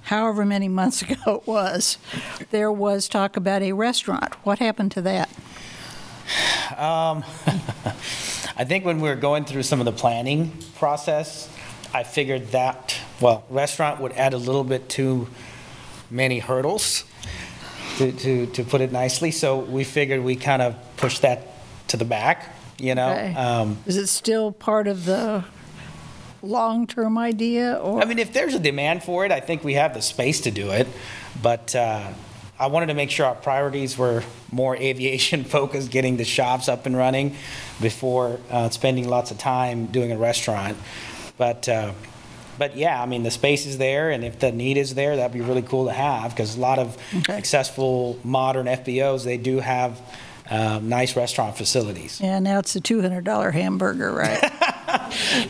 however 0.04 0.46
many 0.46 0.68
months 0.68 1.02
ago 1.10 1.16
it 1.42 1.48
was, 1.48 1.98
there 2.52 2.72
was 2.72 3.08
talk 3.08 3.36
about 3.36 3.64
a 3.64 3.72
restaurant. 3.74 4.36
What 4.46 4.60
happened 4.60 4.92
to 4.92 5.02
that? 5.02 5.28
I 6.78 7.24
think 8.64 8.86
when 8.86 9.02
we 9.02 9.10
were 9.10 9.16
going 9.16 9.46
through 9.46 9.64
some 9.64 9.80
of 9.80 9.86
the 9.86 9.92
planning 9.92 10.52
process, 10.76 11.50
I 11.94 12.04
figured 12.04 12.50
that, 12.50 12.96
well, 13.20 13.44
restaurant 13.50 14.00
would 14.00 14.12
add 14.12 14.34
a 14.34 14.38
little 14.38 14.64
bit 14.64 14.88
too 14.88 15.28
many 16.12 16.38
hurdles, 16.40 17.06
to, 18.00 18.14
to, 18.14 18.46
to 18.48 18.64
put 18.64 18.80
it 18.80 18.94
nicely. 18.94 19.30
So 19.32 19.60
we 19.60 19.84
figured 19.84 20.24
we 20.24 20.38
kind 20.38 20.62
of 20.62 20.76
pushed 20.96 21.22
that 21.22 21.48
to 21.90 21.98
the 21.98 22.06
back, 22.06 22.56
you 22.78 22.96
know? 22.96 23.12
Okay. 23.12 23.36
Um, 23.36 23.78
Is 23.86 23.98
it 23.98 24.08
still 24.08 24.54
part 24.54 24.88
of 24.88 25.04
the 25.04 25.44
long-term 26.42 27.18
idea, 27.18 27.76
or? 27.76 28.02
I 28.02 28.06
mean, 28.06 28.20
if 28.20 28.32
there's 28.32 28.54
a 28.54 28.60
demand 28.60 29.04
for 29.04 29.26
it, 29.26 29.34
I 29.34 29.42
think 29.42 29.66
we 29.66 29.74
have 29.74 29.94
the 29.94 30.02
space 30.02 30.42
to 30.42 30.52
do 30.52 30.72
it. 30.72 30.88
But 31.42 31.76
uh, 31.76 32.14
I 32.58 32.68
wanted 32.68 32.86
to 32.88 32.94
make 32.94 33.12
sure 33.12 33.26
our 33.26 33.36
priorities 33.36 33.98
were 33.98 34.24
more 34.50 34.76
aviation 34.90 35.44
focused, 35.44 35.92
getting 35.92 36.16
the 36.16 36.26
shops 36.26 36.70
up 36.70 36.86
and 36.86 36.96
running 36.96 37.36
before 37.82 38.40
uh, 38.50 38.70
spending 38.70 39.10
lots 39.10 39.30
of 39.32 39.38
time 39.38 39.88
doing 39.88 40.14
a 40.14 40.18
restaurant. 40.18 40.78
But, 41.38 41.68
uh, 41.68 41.92
but 42.60 42.76
yeah, 42.78 43.02
I 43.02 43.06
mean, 43.08 43.24
the 43.24 43.32
space 43.32 43.66
is 43.66 43.78
there, 43.80 44.12
and 44.12 44.24
if 44.24 44.38
the 44.40 44.52
need 44.52 44.78
is 44.78 44.94
there, 44.94 45.16
that'd 45.16 45.32
be 45.34 45.42
really 45.42 45.62
cool 45.64 45.86
to 45.86 45.94
have 45.94 46.32
because 46.32 46.56
a 46.56 46.60
lot 46.60 46.78
of 46.78 46.96
Okay. 47.18 47.36
successful 47.38 48.20
modern 48.24 48.68
FBOs, 48.68 49.24
they 49.24 49.38
do 49.38 49.60
have 49.60 50.00
uh, 50.52 50.80
nice 50.84 51.16
restaurant 51.16 51.56
facilities. 51.58 52.20
Yeah, 52.22 52.40
now 52.40 52.60
it's 52.60 52.76
a 52.76 52.82
$200 52.82 53.54
hamburger, 53.54 54.12
right? 54.14 54.40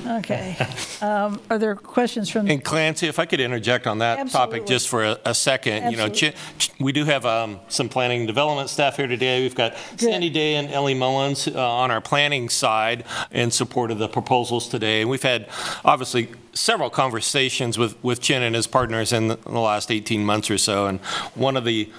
Okay. 0.06 0.56
Um, 1.02 1.40
Are 1.50 1.58
there 1.58 1.76
questions 1.76 2.30
from, 2.30 2.50
And 2.50 2.64
Clancy, 2.64 3.08
if 3.08 3.20
I 3.20 3.26
could 3.26 3.40
interject 3.40 3.88
on 3.88 4.00
that 4.00 4.16
topic 4.30 4.62
Absolutely. 4.62 4.68
just 4.68 4.88
for 4.90 5.04
a, 5.06 5.20
a 5.26 5.34
second, 5.34 5.92
you 5.92 5.98
know, 5.98 6.10
Chi- 6.10 6.34
Ch- 6.58 6.72
we 6.80 6.92
do 6.92 7.06
have 7.06 7.26
um, 7.26 7.60
some 7.70 7.90
planning 7.90 8.20
and 8.22 8.28
development 8.28 8.70
staff 8.70 8.98
here 8.98 9.08
today. 9.08 9.42
We've 9.42 9.56
got 9.56 9.76
Sandy 9.98 10.30
Day 10.30 10.56
and 10.56 10.70
Ellie 10.72 10.94
Mullins 10.94 11.48
uh, 11.48 11.72
on 11.72 11.92
our 11.92 12.02
planning 12.02 12.50
side 12.50 13.04
in 13.32 13.52
support 13.52 13.92
of 13.92 13.98
the 14.00 14.08
proposals 14.08 14.68
today. 14.70 15.02
And 15.02 15.10
we've 15.10 15.24
had, 15.24 15.48
obviously, 15.86 16.30
several 16.54 16.90
conversations 16.90 17.78
with, 17.78 18.02
with 18.04 18.22
Chin 18.22 18.42
and 18.44 18.56
his 18.56 18.68
partners 18.68 19.14
in 19.14 19.28
the, 19.30 19.36
in 19.46 19.54
the 19.54 19.60
last 19.60 19.92
18 19.92 20.26
months 20.26 20.50
or 20.50 20.58
so. 20.58 20.88
And 20.88 21.00
one 21.36 21.56
of 21.56 21.64
the 21.66 21.90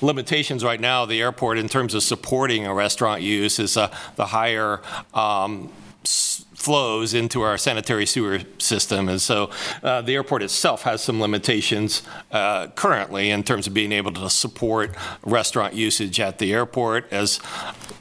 limitations 0.00 0.64
right 0.64 0.80
now, 0.80 1.02
of 1.02 1.08
the 1.08 1.20
airport, 1.20 1.58
in 1.58 1.68
terms 1.68 1.94
of 1.94 2.02
supporting 2.02 2.66
a 2.66 2.72
restaurant 2.74 3.20
use, 3.22 3.58
is 3.58 3.76
uh, 3.76 3.94
the 4.16 4.26
higher 4.26 4.80
um, 5.14 5.70
s- 6.04 6.37
flows 6.58 7.14
into 7.14 7.40
our 7.42 7.56
sanitary 7.56 8.04
sewer 8.04 8.40
system. 8.58 9.08
And 9.08 9.20
so 9.20 9.50
uh, 9.82 10.02
the 10.02 10.14
airport 10.14 10.42
itself 10.42 10.82
has 10.82 11.02
some 11.02 11.20
limitations 11.20 12.02
uh, 12.32 12.66
currently 12.74 13.30
in 13.30 13.44
terms 13.44 13.68
of 13.68 13.74
being 13.74 13.92
able 13.92 14.12
to 14.12 14.28
support 14.28 14.94
restaurant 15.22 15.74
usage 15.74 16.18
at 16.18 16.38
the 16.38 16.52
airport. 16.52 17.12
As 17.12 17.38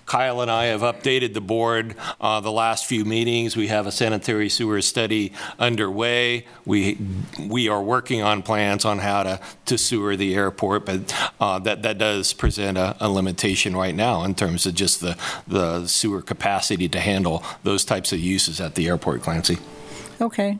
Kyle 0.08 0.40
and 0.40 0.50
I 0.50 0.66
have 0.68 0.82
updated 0.82 1.34
the 1.34 1.42
board 1.42 1.96
uh, 2.22 2.40
the 2.40 2.52
last 2.52 2.86
few 2.86 3.04
meetings, 3.04 3.56
we 3.58 3.68
have 3.68 3.86
a 3.86 3.92
sanitary 3.92 4.50
sewer 4.50 4.82
study 4.82 5.34
underway. 5.60 6.46
We, 6.66 6.98
we 7.40 7.68
are 7.68 7.84
working 7.84 8.24
on 8.24 8.42
plans 8.42 8.86
on 8.86 9.00
how 9.00 9.24
to, 9.24 9.40
to 9.66 9.78
sewer 9.78 10.16
the 10.16 10.34
airport, 10.34 10.86
but 10.86 11.32
uh, 11.40 11.60
that, 11.60 11.84
that 11.84 11.98
does 11.98 12.32
present 12.32 12.78
a, 12.78 12.96
a 13.02 13.10
limitation 13.10 13.76
right 13.76 13.94
now 13.94 14.24
in 14.24 14.34
terms 14.34 14.66
of 14.66 14.76
just 14.76 15.02
the, 15.02 15.18
the 15.46 15.86
sewer 15.88 16.22
capacity 16.22 16.88
to 16.88 17.00
handle 17.02 17.44
those 17.64 17.84
types 17.84 18.14
of 18.14 18.20
uses 18.20 18.62
at 18.62 18.76
the 18.76 18.88
airport, 18.88 19.22
Clancy. 19.22 19.58
okay. 20.22 20.58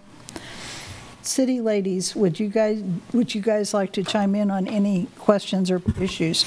City 1.22 1.60
ladies, 1.60 2.16
would 2.16 2.40
you 2.40 2.48
guys, 2.48 2.82
would 3.12 3.36
you 3.36 3.42
guys 3.42 3.74
like 3.74 3.92
to 3.94 4.04
chime 4.04 4.36
in 4.36 4.50
on 4.50 4.68
any 4.68 5.08
questions 5.18 5.72
or 5.72 5.82
issues? 6.00 6.46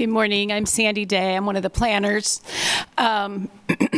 Good 0.00 0.08
morning. 0.08 0.50
I'm 0.50 0.64
Sandy 0.64 1.04
Day. 1.04 1.36
I'm 1.36 1.44
one 1.44 1.56
of 1.56 1.62
the 1.62 1.68
planners. 1.68 2.40
Um, 2.96 3.50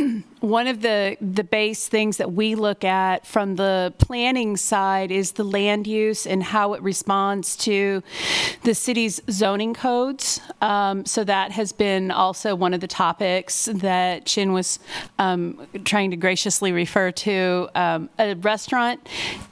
one 0.43 0.67
of 0.67 0.83
the 0.83 1.17
the 1.21 1.45
base 1.45 1.87
things 1.87 2.17
that 2.17 2.33
we 2.33 2.57
look 2.57 2.83
at 2.83 3.25
from 3.25 3.55
the 3.55 3.95
planning 3.99 4.57
side 4.57 5.13
is 5.13 5.33
the 5.33 5.45
land 5.45 5.87
use 5.87 6.27
and 6.27 6.43
how 6.43 6.75
it 6.75 6.83
responds 6.83 7.57
to 7.57 8.03
the 8.65 8.75
city's 8.75 9.21
zoning 9.31 9.73
codes. 9.73 10.41
Um, 10.61 11.07
so 11.07 11.23
that 11.25 11.53
has 11.53 11.73
been 11.73 12.11
also 12.11 12.57
one 12.57 12.75
of 12.75 12.81
the 12.81 12.89
topics 12.89 13.69
that 13.73 14.27
Chin 14.27 14.53
was 14.53 14.81
um, 15.21 15.65
trying 15.85 16.11
to 16.11 16.17
graciously 16.17 16.73
refer 16.73 17.13
to. 17.13 17.69
Um, 17.77 18.11
a 18.19 18.35
restaurant 18.35 19.09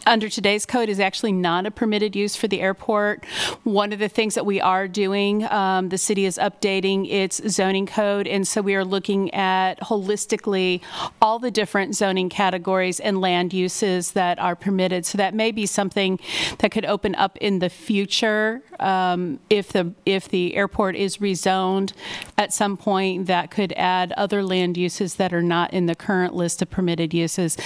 under 0.06 0.28
today's 0.28 0.66
code 0.66 0.88
is 0.88 0.98
actually 0.98 1.32
not 1.32 1.66
a 1.66 1.70
permitted 1.70 2.16
use 2.16 2.34
for 2.34 2.48
the 2.48 2.60
airport. 2.60 3.24
One 3.62 3.92
of 3.92 4.00
the 4.00 4.08
things 4.08 4.34
that 4.34 4.44
we 4.44 4.60
are 4.60 4.88
doing, 4.88 5.44
um, 5.52 5.90
the 5.90 5.98
city 5.98 6.24
is 6.24 6.36
updating 6.36 7.08
its 7.08 7.40
zoning 7.48 7.86
code, 7.86 8.26
and 8.26 8.46
so 8.46 8.60
we 8.60 8.74
are 8.74 8.84
looking 8.84 9.32
at 9.32 9.78
holistically 9.82 10.79
all 11.20 11.38
the 11.38 11.50
different 11.50 11.94
zoning 11.94 12.28
categories 12.28 13.00
and 13.00 13.20
land 13.20 13.52
uses 13.52 14.12
that 14.12 14.38
are 14.38 14.56
permitted. 14.56 15.06
So 15.06 15.18
that 15.18 15.34
may 15.34 15.50
be 15.50 15.66
something 15.66 16.18
that 16.58 16.70
could 16.70 16.84
open 16.84 17.14
up 17.14 17.36
in 17.38 17.58
the 17.58 17.70
future 17.70 18.62
um, 18.78 19.38
if 19.48 19.72
the 19.72 19.92
if 20.06 20.28
the 20.28 20.56
airport 20.56 20.96
is 20.96 21.18
rezoned 21.18 21.92
at 22.38 22.52
some 22.52 22.76
point. 22.76 23.26
That 23.26 23.50
could 23.50 23.72
add 23.76 24.12
other 24.12 24.42
land 24.42 24.76
uses 24.76 25.16
that 25.16 25.32
are 25.32 25.42
not 25.42 25.72
in 25.72 25.86
the 25.86 25.94
current 25.94 26.34
list 26.34 26.62
of 26.62 26.70
permitted 26.70 27.12
uses, 27.14 27.56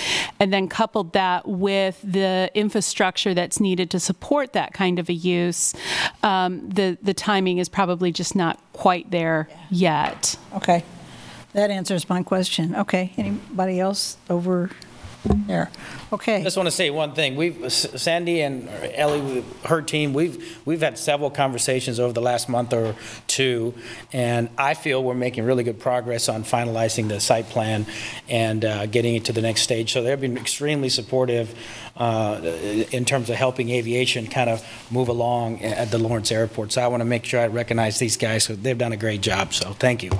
and 0.41 0.53
then 0.53 0.69
coupled 0.69 1.13
that 1.13 1.47
with 1.47 2.01
the 2.03 2.51
infrastructure 2.55 3.35
that's 3.35 3.61
needed 3.61 3.91
to 3.91 4.01
support 4.01 4.53
that 4.53 4.73
kind 4.73 4.99
of 4.99 5.09
a 5.09 5.13
use. 5.13 5.75
Um, 6.23 6.69
the 6.69 6.99
the 7.03 7.15
timing 7.15 7.59
is 7.59 7.69
probably 7.69 8.13
just 8.13 8.35
not 8.35 8.59
quite 8.73 9.11
there 9.11 9.49
yet. 9.71 10.37
Okay. 10.55 10.85
That 11.55 11.71
answers 11.71 12.09
my 12.09 12.23
question. 12.23 12.75
Okay. 12.75 13.13
Anybody 13.17 13.81
else 13.81 14.19
over 14.29 14.71
there. 15.25 15.71
Okay. 16.15 16.37
I 16.37 16.43
just 16.45 16.57
want 16.57 16.69
to 16.69 16.71
say 16.71 16.91
one 16.91 17.13
thing. 17.13 17.35
We've, 17.35 17.73
Sandy 17.73 18.41
and 18.43 18.69
Ellie, 18.95 19.45
her 19.65 19.83
team, 19.83 20.15
we've, 20.15 20.61
we've 20.65 20.81
had 20.81 20.97
several 20.97 21.29
conversations 21.29 21.99
over 21.99 22.13
the 22.13 22.21
last 22.21 22.49
month 22.49 22.73
or 22.73 22.95
two, 23.27 23.75
and 24.13 24.49
I 24.57 24.75
feel 24.75 25.03
we're 25.03 25.15
making 25.15 25.45
really 25.45 25.65
good 25.65 25.81
progress 25.81 26.29
on 26.29 26.45
finalizing 26.45 27.09
the 27.09 27.19
site 27.19 27.47
plan 27.49 27.85
and 28.29 28.65
uh, 28.65 28.87
getting 28.87 29.17
it 29.17 29.25
to 29.25 29.33
the 29.33 29.41
next 29.43 29.63
stage. 29.63 29.93
So 29.93 30.05
they've 30.05 30.21
been 30.21 30.37
extremely 30.39 30.89
supportive 30.89 31.53
uh, 31.97 32.41
in 32.93 33.05
terms 33.05 33.29
of 33.29 33.35
helping 33.35 33.71
aviation 33.71 34.29
kind 34.29 34.49
of 34.51 34.65
move 34.93 35.09
along 35.09 35.63
at 35.63 35.91
the 35.91 35.99
Lawrence 35.99 36.31
Airport. 36.31 36.71
So 36.71 36.81
I 36.81 36.87
want 36.87 37.01
to 37.01 37.05
make 37.07 37.25
sure 37.25 37.41
I 37.41 37.49
recognize 37.49 37.99
these 37.99 38.17
guys, 38.17 38.47
'cause 38.47 38.59
they've 38.59 38.79
done 38.79 38.93
a 38.93 38.97
great 38.97 39.21
job, 39.21 39.53
so 39.53 39.73
thank 39.73 40.05
you. 40.05 40.13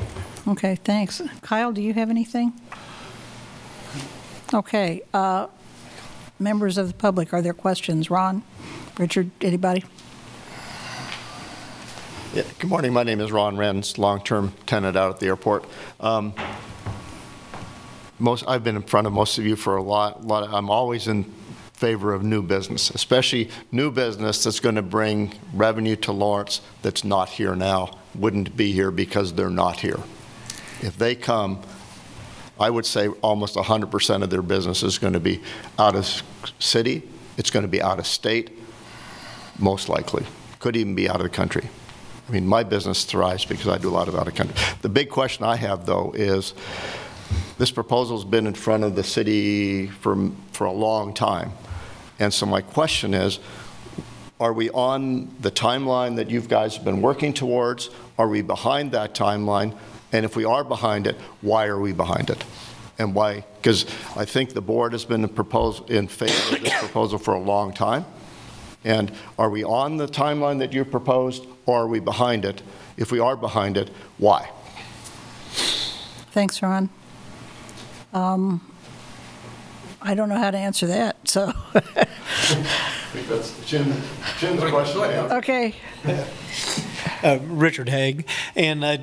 Okay, 0.49 0.75
thanks. 0.83 1.23
Kyle, 1.43 1.71
do 1.73 1.81
you 1.81 1.95
have 1.95 2.11
anything? 2.11 2.53
Okay, 4.53 5.03
uh, 5.13 5.47
members 6.45 6.79
of 6.79 6.87
the 6.87 6.95
public, 6.95 7.33
are 7.33 7.43
there 7.43 7.55
questions? 7.55 8.11
Ron, 8.11 8.43
Richard, 8.99 9.31
anybody? 9.41 9.83
Yeah, 12.35 12.43
Good 12.59 12.69
morning, 12.69 12.93
my 12.93 13.03
name 13.03 13.21
is 13.21 13.33
Ron 13.33 13.57
Renz, 13.57 13.97
long-term 13.97 14.53
tenant 14.67 14.97
out 14.97 15.11
at 15.11 15.21
the 15.21 15.27
airport. 15.27 15.65
Um, 16.01 16.35
Most, 18.19 18.45
I've 18.47 18.63
been 18.63 18.77
in 18.77 18.83
front 18.83 19.07
of 19.07 19.13
most 19.13 19.39
of 19.39 19.47
you 19.47 19.57
for 19.57 19.77
a 19.77 19.83
lot, 19.83 20.25
lot, 20.25 20.49
I'm 20.53 20.71
always 20.71 21.09
in 21.09 21.25
favor 21.73 22.13
of 22.13 22.23
new 22.23 22.43
business, 22.43 22.91
especially 22.91 23.51
new 23.73 23.91
business 23.91 24.45
that's 24.45 24.61
going 24.61 24.77
to 24.77 24.83
bring 24.83 25.33
revenue 25.53 25.97
to 25.97 26.13
Lawrence 26.13 26.61
that's 26.83 27.05
not 27.05 27.29
here 27.29 27.57
now, 27.57 27.99
wouldn't 28.15 28.57
be 28.57 28.71
here 28.73 28.91
because 28.91 29.33
they're 29.33 29.51
not 29.51 29.81
here. 29.81 29.99
If 30.81 30.97
they 30.99 31.15
come, 31.15 31.63
I 32.59 32.71
would 32.71 32.87
say 32.87 33.09
almost 33.09 33.57
100% 33.57 34.23
of 34.23 34.31
their 34.31 34.43
business 34.43 34.83
is 34.83 34.99
going 34.99 35.13
to 35.15 35.21
be 35.21 35.41
out 35.79 35.97
of 35.97 36.23
city, 36.59 37.03
it's 37.37 37.51
going 37.51 37.65
to 37.65 37.69
be 37.69 37.83
out 37.83 37.99
of 37.99 38.07
state, 38.07 38.57
most 39.59 39.89
likely. 39.89 40.25
Could 40.61 40.77
even 40.77 40.95
be 40.95 41.09
out 41.09 41.17
of 41.17 41.25
the 41.25 41.29
country. 41.29 41.69
I 42.29 42.33
mean, 42.33 42.47
my 42.47 42.63
business 42.63 43.05
thrives 43.05 43.45
because 43.45 43.69
I 43.69 43.79
do 43.79 43.89
a 43.89 43.91
lot 43.91 44.09
of 44.09 44.15
out 44.15 44.29
of 44.29 44.35
country. 44.35 44.57
The 44.83 44.89
big 44.89 45.11
question 45.11 45.45
I 45.45 45.57
have, 45.57 45.85
though, 45.85 46.13
is 46.15 46.55
this 47.59 47.71
proposal's 47.71 48.25
been 48.25 48.47
in 48.47 48.55
front 48.55 48.85
of 48.85 48.97
the 48.97 49.05
city 49.05 49.89
for, 49.89 50.31
for 50.53 50.67
a 50.67 50.73
long 50.73 51.13
time. 51.13 51.53
And 52.19 52.33
so 52.33 52.47
my 52.47 52.61
question 52.61 53.15
is, 53.15 53.41
are 54.41 54.53
we 54.53 54.71
on 54.71 55.35
the 55.41 55.51
timeline 55.51 56.17
that 56.17 56.31
you 56.31 56.41
guys 56.41 56.77
have 56.77 56.85
been 56.85 57.03
working 57.03 57.33
towards? 57.33 57.91
Are 58.19 58.29
we 58.29 58.43
behind 58.43 58.93
that 58.93 59.15
timeline? 59.15 59.77
And 60.15 60.25
if 60.25 60.37
we 60.37 60.45
are 60.45 60.63
behind 60.63 61.09
it, 61.09 61.17
why 61.41 61.67
are 61.67 61.81
we 61.81 61.93
behind 61.93 62.31
it? 62.31 62.45
And 63.01 63.17
why? 63.17 63.45
Because 63.57 63.85
I 64.15 64.25
think 64.25 64.55
the 64.55 64.61
board 64.61 64.93
has 64.93 65.05
been 65.05 65.29
proposed, 65.29 65.91
in 65.91 66.07
favor 66.07 66.55
of 66.55 66.63
this 66.63 66.79
proposal 66.79 67.19
for 67.19 67.35
a 67.35 67.41
long 67.41 67.75
time. 67.75 68.05
And 68.85 69.11
are 69.41 69.51
we 69.51 69.65
on 69.65 69.97
the 69.97 70.07
timeline 70.07 70.61
that 70.61 70.73
you 70.73 70.85
proposed, 70.85 71.45
or 71.67 71.81
are 71.81 71.89
we 71.89 71.99
behind 71.99 72.45
it? 72.45 72.63
If 72.97 73.11
we 73.11 73.19
are 73.19 73.37
behind 73.37 73.77
it, 73.77 73.91
why? 74.19 74.49
Thanks, 76.31 76.63
Ron. 76.63 76.91
Um, 78.13 78.61
I 80.01 80.15
don't 80.15 80.29
know 80.29 80.39
how 80.39 80.53
to 80.53 80.59
answer 80.59 80.87
that, 80.87 81.17
so, 81.27 81.53
That's 81.73 83.67
Jim, 83.67 83.93
Jim's 84.39 84.63
question. 84.63 85.01
okay. 85.01 85.75
Uh, 87.25 87.39
Richard 87.47 87.89
Haig, 87.89 88.27
and 88.55 88.85
I, 88.85 88.99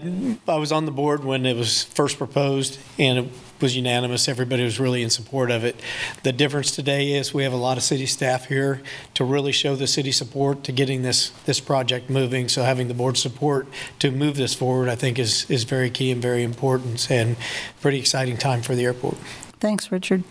I 0.48 0.58
was 0.58 0.72
on 0.72 0.86
the 0.86 0.92
board 0.92 1.24
when 1.24 1.44
it 1.44 1.58
was 1.58 1.86
first 1.86 2.20
proposed, 2.20 2.78
and 3.00 3.18
it 3.18 3.32
was 3.60 3.76
unanimous. 3.76 4.28
Everybody 4.28 4.64
was 4.64 4.80
really 4.80 5.02
in 5.02 5.10
support 5.10 5.50
of 5.50 5.64
it. 5.64 5.80
The 6.22 6.32
difference 6.32 6.70
today 6.70 7.14
is 7.14 7.34
we 7.34 7.42
have 7.42 7.52
a 7.52 7.58
lot 7.58 7.78
of 7.78 7.84
city 7.84 8.06
staff 8.06 8.46
here 8.46 8.84
to 9.16 9.24
really 9.24 9.52
show 9.52 9.76
the 9.76 9.88
city 9.88 10.12
support 10.12 10.64
to 10.66 10.72
getting 10.72 11.02
this, 11.02 11.32
this 11.46 11.60
project 11.60 12.12
moving. 12.12 12.48
So 12.48 12.62
having 12.62 12.90
the 12.90 12.94
board 12.94 13.18
support 13.18 13.68
to 13.98 14.12
move 14.12 14.36
this 14.36 14.54
forward, 14.54 14.88
I 14.88 14.96
think 14.96 15.18
is, 15.18 15.50
is 15.50 15.64
very 15.64 15.90
key 15.90 16.12
and 16.12 16.22
very 16.22 16.44
important, 16.44 17.10
and 17.10 17.38
pretty 17.82 17.98
exciting 17.98 18.38
time 18.38 18.62
for 18.62 18.76
the 18.76 18.84
airport. 18.84 19.18
Thanks, 19.60 19.92
Richard. 19.92 20.24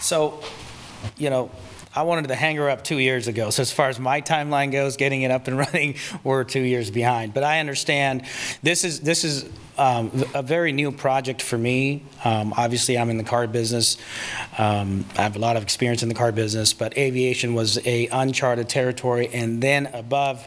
So, 0.00 0.42
you 1.16 1.30
know, 1.30 1.52
I 1.94 2.02
wanted 2.02 2.28
to 2.28 2.36
hang 2.36 2.56
her 2.56 2.70
up 2.70 2.84
two 2.84 2.98
years 2.98 3.26
ago. 3.26 3.50
So 3.50 3.62
as 3.62 3.72
far 3.72 3.88
as 3.88 3.98
my 3.98 4.20
timeline 4.20 4.70
goes, 4.70 4.96
getting 4.96 5.22
it 5.22 5.30
up 5.30 5.48
and 5.48 5.58
running, 5.66 5.96
we're 6.22 6.44
two 6.44 6.60
years 6.60 6.90
behind. 6.90 7.34
But 7.34 7.42
I 7.42 7.58
understand 7.60 8.24
this 8.62 8.84
is 8.84 9.00
this 9.00 9.24
is 9.24 9.48
um, 9.76 10.10
a 10.34 10.42
very 10.42 10.72
new 10.72 10.92
project 10.92 11.40
for 11.42 11.56
me. 11.56 12.04
Um, 12.22 12.52
obviously, 12.56 12.98
I'm 12.98 13.10
in 13.10 13.16
the 13.16 13.24
car 13.24 13.46
business. 13.46 13.96
Um, 14.58 15.06
I 15.16 15.22
have 15.22 15.36
a 15.36 15.38
lot 15.38 15.56
of 15.56 15.62
experience 15.62 16.02
in 16.02 16.08
the 16.08 16.14
car 16.14 16.32
business, 16.32 16.74
but 16.74 16.96
aviation 16.98 17.54
was 17.54 17.84
a 17.86 18.06
uncharted 18.08 18.68
territory. 18.68 19.30
And 19.32 19.62
then 19.62 19.86
above, 19.86 20.46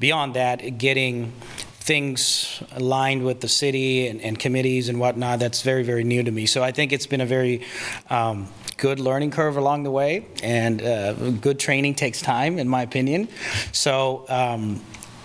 beyond 0.00 0.34
that, 0.34 0.78
getting 0.78 1.32
things 1.80 2.62
aligned 2.72 3.24
with 3.24 3.40
the 3.40 3.48
city 3.48 4.06
and, 4.08 4.20
and 4.22 4.38
committees 4.38 4.88
and 4.88 4.98
whatnot, 4.98 5.40
that's 5.40 5.62
very, 5.62 5.82
very 5.82 6.04
new 6.04 6.22
to 6.22 6.30
me. 6.30 6.46
So 6.46 6.62
I 6.62 6.72
think 6.72 6.92
it's 6.92 7.06
been 7.06 7.20
a 7.20 7.26
very 7.26 7.66
um, 8.08 8.48
good 8.80 8.98
learning 8.98 9.30
curve 9.30 9.58
along 9.58 9.82
the 9.82 9.90
way, 9.90 10.26
and 10.42 10.82
uh, 10.82 11.12
good 11.12 11.58
training 11.58 11.94
takes 11.94 12.22
time, 12.22 12.58
in 12.58 12.66
my 12.66 12.82
opinion. 12.82 13.28
So, 13.72 14.24
um, 14.28 14.82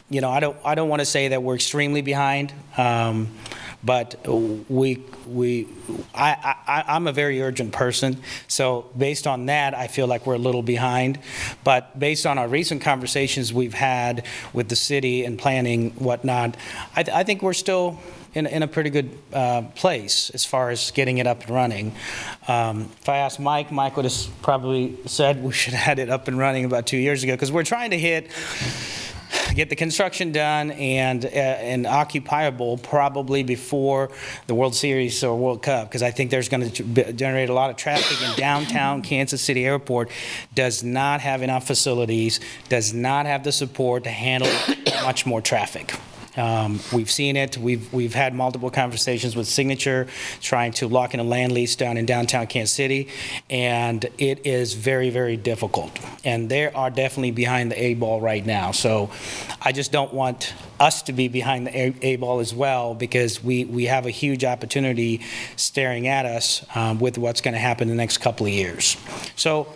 you 0.10 0.20
know, 0.20 0.30
I 0.30 0.42
don't, 0.42 0.58
I 0.64 0.76
don't 0.76 0.90
want 0.90 1.00
to 1.00 1.06
say 1.06 1.30
that 1.30 1.42
we're 1.42 1.56
extremely 1.56 2.02
behind, 2.02 2.54
um, 2.78 3.30
but 3.86 4.16
we, 4.28 5.04
we, 5.28 5.68
I, 6.14 6.56
I, 6.68 6.84
I'm 6.88 7.06
a 7.08 7.12
very 7.12 7.42
urgent 7.42 7.72
person. 7.72 8.22
So 8.48 8.90
based 8.98 9.28
on 9.28 9.46
that, 9.46 9.76
I 9.76 9.88
feel 9.88 10.08
like 10.08 10.26
we're 10.26 10.36
a 10.36 10.40
little 10.40 10.64
behind. 10.64 11.20
But 11.64 11.98
based 12.00 12.26
on 12.26 12.38
our 12.38 12.48
recent 12.48 12.82
conversations 12.82 13.54
we've 13.54 13.76
had 13.76 14.26
with 14.54 14.70
the 14.70 14.76
city 14.76 15.24
and 15.24 15.38
planning 15.38 15.92
whatnot, 15.92 16.58
I, 16.96 17.04
th- 17.04 17.16
I 17.16 17.24
think 17.24 17.44
we're 17.44 17.54
still 17.54 18.00
in, 18.34 18.48
in 18.48 18.64
a 18.64 18.68
pretty 18.68 18.90
good 18.90 19.18
uh, 19.34 19.64
place 19.76 20.30
as 20.32 20.44
far 20.44 20.70
as 20.70 20.92
getting 20.92 21.20
it 21.20 21.28
up 21.28 21.42
and 21.42 21.52
running. 21.52 21.96
Um, 22.48 22.90
if 23.02 23.08
I 23.08 23.18
asked 23.18 23.40
Mike, 23.40 23.72
Mike 23.72 23.96
would 23.96 24.06
have 24.06 24.28
probably 24.42 24.98
said 25.06 25.44
we 25.44 25.54
should 25.54 25.74
have 25.74 25.84
had 25.98 26.00
it 26.00 26.10
up 26.10 26.28
and 26.28 26.38
running 26.38 26.66
about 26.66 26.86
two 26.86 26.98
years 26.98 27.24
ago 27.24 27.34
because 27.34 27.52
we're 27.52 27.64
trying 27.64 27.92
to 27.92 28.00
hit 28.00 28.30
get 29.54 29.70
the 29.70 29.76
construction 29.76 30.32
done 30.32 30.72
and 30.72 31.26
uh, 31.26 31.30
and 31.30 31.86
occupiable 31.88 32.78
probably 32.78 33.44
before 33.44 34.12
the 34.48 34.56
World 34.56 34.76
Series 34.76 35.24
or 35.24 35.38
World 35.38 35.64
Cup 35.64 35.90
because 35.90 36.04
I 36.04 36.12
think 36.12 36.32
there's 36.32 36.50
going 36.50 36.70
to 36.70 37.14
generate 37.14 37.50
a 37.50 37.54
lot 37.54 37.70
of 37.70 37.78
traffic 37.78 38.28
in 38.28 38.36
downtown 38.36 39.02
Kansas 39.02 39.42
City 39.42 39.66
Airport 39.66 40.10
does 40.54 40.84
not 40.84 41.22
have 41.22 41.42
enough 41.42 41.68
facilities 41.68 42.40
does 42.70 42.94
not 42.94 43.26
have 43.26 43.44
the 43.44 43.52
support 43.52 44.04
to 44.04 44.10
handle 44.10 44.52
much 45.04 45.26
more 45.26 45.42
traffic. 45.42 45.94
Um, 46.38 46.80
we've 46.94 47.12
seen 47.12 47.36
it. 47.36 47.58
We've 47.58 47.92
we've 47.94 48.14
had 48.14 48.34
multiple 48.34 48.70
conversations 48.70 49.36
with 49.36 49.48
Signature, 49.48 50.08
trying 50.42 50.74
to 50.74 50.88
lock 50.88 51.14
in 51.14 51.20
a 51.20 51.24
land 51.24 51.52
lease 51.52 51.76
down 51.76 51.98
in 51.98 52.06
downtown 52.06 52.48
Kansas 52.48 52.76
City, 52.76 53.10
and 53.50 54.06
it 54.18 54.46
is 54.46 54.74
very 54.74 55.10
very 55.10 55.38
difficult. 55.38 55.98
And 56.24 56.50
they 56.50 56.72
are 56.72 56.90
definitely 56.90 57.32
behind 57.32 57.72
the 57.72 57.82
A 57.82 57.94
ball 57.94 58.22
right 58.22 58.46
now. 58.46 58.72
So, 58.72 59.12
I 59.62 59.72
just 59.72 59.92
don't 59.92 60.14
want 60.14 60.54
us 60.80 61.02
to 61.04 61.14
be 61.14 61.28
behind 61.28 61.68
the 61.68 62.06
A- 62.06 62.16
ball 62.18 62.40
as 62.40 62.54
well 62.54 62.94
because 62.94 63.44
we 63.44 63.66
we 63.66 63.86
have 63.86 64.06
a 64.06 64.12
huge 64.12 64.44
opportunity 64.44 65.22
staring 65.56 66.08
at 66.08 66.26
us 66.26 66.66
um, 66.76 67.00
with 67.00 67.18
what's 67.18 67.42
going 67.42 67.54
to 67.54 67.60
happen 67.60 67.90
in 67.90 67.96
the 67.96 68.02
next 68.02 68.18
couple 68.20 68.46
of 68.46 68.52
years. 68.52 68.98
So 69.36 69.68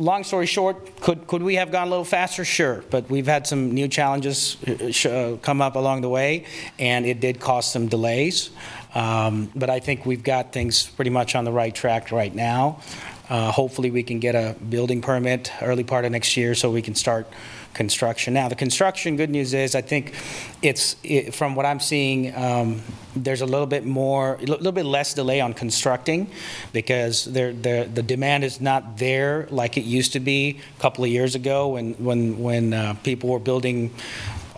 long 0.00 0.24
story 0.24 0.46
short, 0.46 1.00
could, 1.00 1.26
could 1.26 1.42
we 1.42 1.56
have 1.56 1.70
gone 1.70 1.86
a 1.86 1.90
little 1.90 2.04
faster? 2.04 2.44
Sure, 2.44 2.82
but 2.90 3.08
we've 3.10 3.26
had 3.26 3.46
some 3.46 3.72
new 3.72 3.86
challenges 3.86 4.56
uh, 4.66 5.08
uh, 5.08 5.36
come 5.36 5.60
up 5.60 5.76
along 5.76 6.00
the 6.00 6.08
way, 6.08 6.46
and 6.78 7.06
it 7.06 7.20
did 7.20 7.38
cause 7.38 7.70
some 7.70 7.86
delays. 7.86 8.50
Um, 8.94 9.52
but 9.54 9.70
I 9.70 9.78
think 9.78 10.06
we've 10.06 10.22
got 10.22 10.52
things 10.52 10.88
pretty 10.88 11.10
much 11.10 11.34
on 11.36 11.44
the 11.44 11.52
right 11.52 11.74
track 11.74 12.10
right 12.10 12.34
now. 12.34 12.80
Uh, 13.28 13.52
hopefully, 13.52 13.90
we 13.92 14.02
can 14.02 14.18
get 14.18 14.34
a 14.34 14.56
building 14.68 15.00
permit 15.00 15.52
early 15.62 15.84
part 15.84 16.04
of 16.04 16.10
next 16.10 16.36
year 16.36 16.54
so 16.54 16.70
we 16.70 16.82
can 16.82 16.96
start 16.96 17.28
construction. 17.74 18.34
Now, 18.34 18.48
the 18.48 18.54
construction, 18.54 19.16
good 19.16 19.30
news 19.30 19.54
is, 19.54 19.74
I 19.74 19.80
think 19.80 20.14
it's, 20.62 20.96
it, 21.02 21.34
from 21.34 21.54
what 21.54 21.66
I'm 21.66 21.80
seeing, 21.80 22.34
um, 22.34 22.82
there's 23.14 23.40
a 23.40 23.46
little 23.46 23.66
bit 23.66 23.84
more, 23.84 24.34
a 24.34 24.44
little 24.44 24.72
bit 24.72 24.84
less 24.84 25.14
delay 25.14 25.40
on 25.40 25.54
constructing 25.54 26.30
because 26.72 27.24
there, 27.24 27.52
the 27.52 28.02
demand 28.02 28.44
is 28.44 28.60
not 28.60 28.98
there 28.98 29.46
like 29.50 29.76
it 29.76 29.84
used 29.84 30.12
to 30.12 30.20
be 30.20 30.60
a 30.78 30.80
couple 30.80 31.04
of 31.04 31.10
years 31.10 31.34
ago 31.34 31.68
when, 31.68 31.94
when, 31.94 32.38
when 32.38 32.74
uh, 32.74 32.94
people 33.02 33.30
were 33.30 33.38
building 33.38 33.90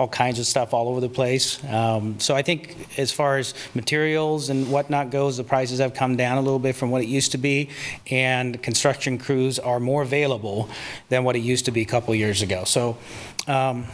all 0.02 0.08
kinds 0.08 0.40
of 0.40 0.46
stuff 0.46 0.74
all 0.74 0.88
over 0.88 1.00
the 1.00 1.08
place. 1.08 1.62
Um, 1.64 2.18
so 2.18 2.34
I 2.34 2.42
think 2.42 2.98
as 2.98 3.12
far 3.12 3.38
as 3.38 3.54
materials 3.72 4.50
and 4.50 4.68
whatnot 4.68 5.10
goes, 5.10 5.36
the 5.36 5.44
prices 5.44 5.78
have 5.78 5.94
come 5.94 6.16
down 6.16 6.38
a 6.38 6.40
little 6.40 6.58
bit 6.58 6.74
from 6.74 6.90
what 6.90 7.02
it 7.02 7.06
used 7.06 7.30
to 7.32 7.38
be, 7.38 7.70
and 8.10 8.60
construction 8.60 9.16
crews 9.16 9.60
are 9.60 9.78
more 9.78 10.02
available 10.02 10.68
than 11.08 11.22
what 11.22 11.36
it 11.36 11.38
used 11.38 11.66
to 11.66 11.70
be 11.70 11.82
a 11.82 11.86
couple 11.86 12.12
years 12.16 12.42
ago. 12.42 12.64
So 12.64 12.98
um, 13.46 13.86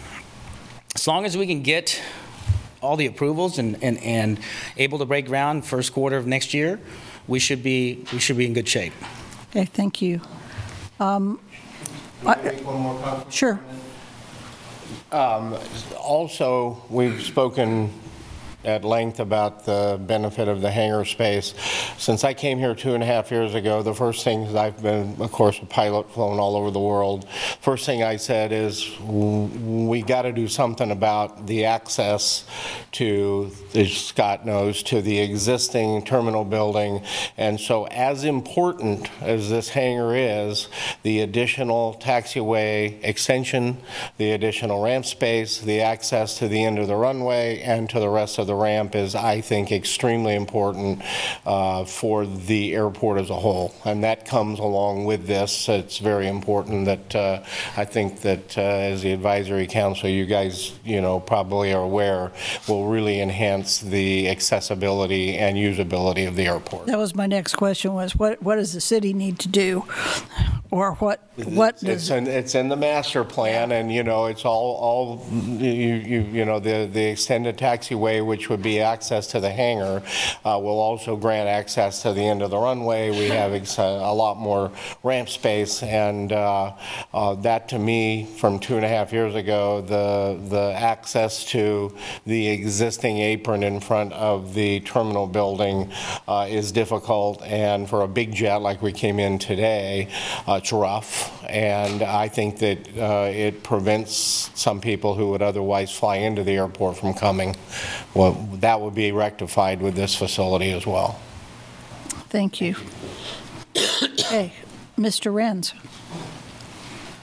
as 0.95 1.07
long 1.07 1.27
as 1.27 1.37
we 1.37 1.47
can 1.47 1.63
get 1.63 2.01
all 2.81 2.97
the 2.97 3.07
approvals 3.07 3.59
and, 3.59 3.77
and, 3.85 3.99
and 3.99 4.41
able 4.79 4.99
to 5.01 5.05
break 5.05 5.27
ground 5.27 5.67
first 5.67 5.93
quarter 5.93 6.17
of 6.17 6.27
next 6.27 6.55
year, 6.55 6.81
we 7.27 7.39
should 7.39 7.63
be, 7.63 8.07
we 8.15 8.19
should 8.19 8.39
be 8.39 8.47
in 8.47 8.55
good 8.55 8.67
shape. 8.69 8.95
Okay, 9.51 9.67
thank 9.67 10.01
you. 10.01 10.23
Um, 10.99 11.39
I- 12.27 12.57
Sure. 13.29 13.61
Um, 15.11 15.55
Also, 16.03 16.79
we've 16.91 17.23
spoken 17.23 17.91
at 18.65 18.85
length 18.85 19.21
about 19.21 19.65
the 19.65 20.01
benefit 20.03 20.49
of 20.49 20.61
the 20.61 20.71
hangar 20.71 21.05
space. 21.05 21.55
Since 21.97 22.25
I 22.25 22.35
came 22.35 22.59
here 22.59 22.75
two 22.75 22.95
and 22.95 23.03
a 23.03 23.07
half 23.07 23.31
years 23.31 23.55
ago, 23.55 23.83
the 23.83 23.95
first 23.95 24.25
things 24.25 24.55
I've 24.55 24.83
been, 24.83 25.17
of 25.21 25.31
course, 25.31 25.61
a 25.63 25.67
pilot 25.67 26.11
flown 26.11 26.41
all 26.41 26.57
over 26.57 26.73
the 26.73 26.81
world. 26.81 27.29
First 27.61 27.87
thing 27.87 28.03
I 28.03 28.17
said 28.17 28.51
is, 28.51 28.99
we 29.01 30.03
got 30.03 30.23
to 30.23 30.33
do 30.33 30.49
something 30.49 30.91
about 30.91 31.47
the 31.47 31.67
access 31.67 32.45
to, 32.93 33.53
as 33.75 33.93
Scott 33.93 34.45
knows, 34.45 34.83
to 34.85 35.01
the 35.03 35.21
existing 35.21 36.05
terminal 36.05 36.45
building. 36.45 37.03
And 37.37 37.61
so 37.61 37.87
as 37.87 38.25
important 38.25 39.09
as 39.23 39.51
this 39.51 39.69
hangar 39.69 40.17
is, 40.17 40.69
the 41.05 41.21
additional 41.21 41.97
taxiway 42.01 42.99
extension, 43.05 43.79
the 44.17 44.33
additional 44.33 44.83
ramp 44.83 45.07
space, 45.07 45.61
the 45.61 45.81
access 45.81 46.39
to 46.39 46.49
the 46.49 46.65
end 46.65 46.81
of 46.81 46.89
the 46.89 46.97
runway 46.97 47.61
and 47.61 47.89
to 47.91 48.01
the 48.01 48.09
rest 48.09 48.39
of 48.39 48.48
the 48.49 48.57
ramp 48.57 48.97
is, 48.97 49.15
I 49.15 49.41
think, 49.41 49.71
extremely 49.71 50.35
important 50.35 51.03
uh, 51.47 51.85
for 51.85 52.27
the 52.27 52.75
airport 52.75 53.21
as 53.21 53.31
a 53.31 53.37
whole. 53.37 53.73
And 53.85 54.03
that 54.03 54.27
comes 54.27 54.59
along 54.59 55.05
with 55.05 55.27
this. 55.27 55.69
It's 55.69 55.99
very 55.99 56.27
important 56.27 56.87
that, 56.87 57.15
uh, 57.15 57.45
I 57.77 57.85
think 57.85 58.23
that 58.23 58.59
uh, 58.59 58.63
as 58.63 59.03
the 59.03 59.13
advisory 59.13 59.69
council, 59.69 60.09
you 60.09 60.27
guys, 60.27 60.73
you 60.85 61.01
know, 61.01 61.21
probably 61.21 61.73
are 61.73 61.83
aware, 61.83 62.33
will 62.67 62.87
really 62.89 63.21
enhance 63.21 63.79
the 63.79 64.29
accessibility 64.29 65.39
and 65.39 65.57
usability 65.57 66.27
of 66.27 66.35
the 66.35 66.47
airport. 66.47 66.87
That 66.87 66.99
was 66.99 67.15
my 67.15 67.27
next 67.27 67.55
question 67.55 67.93
was, 67.95 68.17
what, 68.17 68.43
what 68.43 68.57
does 68.57 68.73
the 68.73 68.81
city 68.81 69.13
need 69.13 69.39
to 69.41 69.49
do? 69.49 69.85
Or 70.71 70.97
what, 70.97 71.19
what 71.37 71.83
It's 71.83 72.09
does, 72.09 72.11
in, 72.11 72.27
it's 72.27 72.55
in 72.55 72.69
the 72.69 72.77
master 72.77 73.25
plan, 73.25 73.73
and, 73.73 73.91
you 73.91 74.03
know, 74.03 74.27
it's 74.27 74.45
all, 74.45 74.77
all, 74.77 75.27
you, 75.33 75.71
you, 76.13 76.21
you 76.21 76.45
know, 76.45 76.61
the, 76.61 76.87
the 76.93 77.07
extended 77.07 77.57
taxiway, 77.57 78.25
which 78.25 78.38
would 78.47 78.63
be 78.63 78.81
access 78.81 79.27
to 79.29 79.41
the 79.41 79.51
hangar, 79.51 80.03
uh, 80.45 80.59
will 80.63 80.79
also 80.79 81.17
grant 81.17 81.49
access 81.49 82.03
to 82.03 82.13
the 82.13 82.23
end 82.23 82.43
of 82.43 82.51
the 82.51 82.59
runway. 82.59 83.11
We 83.11 83.29
have 83.31 83.53
ex- 83.53 83.79
a 83.79 84.13
lot 84.13 84.37
more 84.37 84.71
ramp 85.03 85.29
space, 85.29 85.83
and, 85.83 86.33
uh, 86.33 86.75
uh, 87.13 87.35
that 87.37 87.69
to 87.71 87.79
me, 87.79 88.27
from 88.37 88.59
two 88.59 88.77
and 88.77 88.85
a 88.85 88.89
half 88.89 89.13
years 89.13 89.35
ago, 89.35 89.81
the, 89.81 90.39
the 90.49 90.73
access 90.77 91.45
to 91.47 91.95
the 92.27 92.49
existing 92.49 93.19
apron 93.19 93.63
in 93.63 93.81
front 93.81 94.13
of 94.13 94.55
the 94.55 94.81
terminal 94.81 95.27
building, 95.27 95.91
uh, 96.27 96.47
is 96.49 96.71
difficult, 96.73 97.43
and 97.43 97.89
for 97.89 98.03
a 98.03 98.09
big 98.09 98.35
jet 98.35 98.59
like 98.59 98.83
we 98.83 98.93
came 98.93 99.19
in 99.19 99.39
today, 99.39 100.09
uh, 100.47 100.61
it's 100.63 100.73
rough, 100.73 101.33
and 101.49 102.03
I 102.03 102.29
think 102.29 102.59
that 102.59 102.79
uh, 102.99 103.31
it 103.33 103.63
prevents 103.63 104.51
some 104.55 104.81
people 104.81 105.15
who 105.15 105.31
would 105.31 105.43
otherwise 105.43 105.91
fly 105.91 106.17
into 106.17 106.43
the 106.43 106.53
airport 106.53 106.97
from 106.97 107.15
coming. 107.15 107.57
Well, 108.15 108.28
that 108.61 108.81
would 108.81 108.95
be 108.95 109.13
rectified 109.13 109.81
with 109.81 109.95
this 109.95 110.15
facility 110.15 110.71
as 110.73 110.87
well. 110.87 111.21
thank 112.29 112.61
you. 112.61 112.75
Okay, 113.77 114.53
Mr. 114.99 115.33
Renz. 115.33 115.75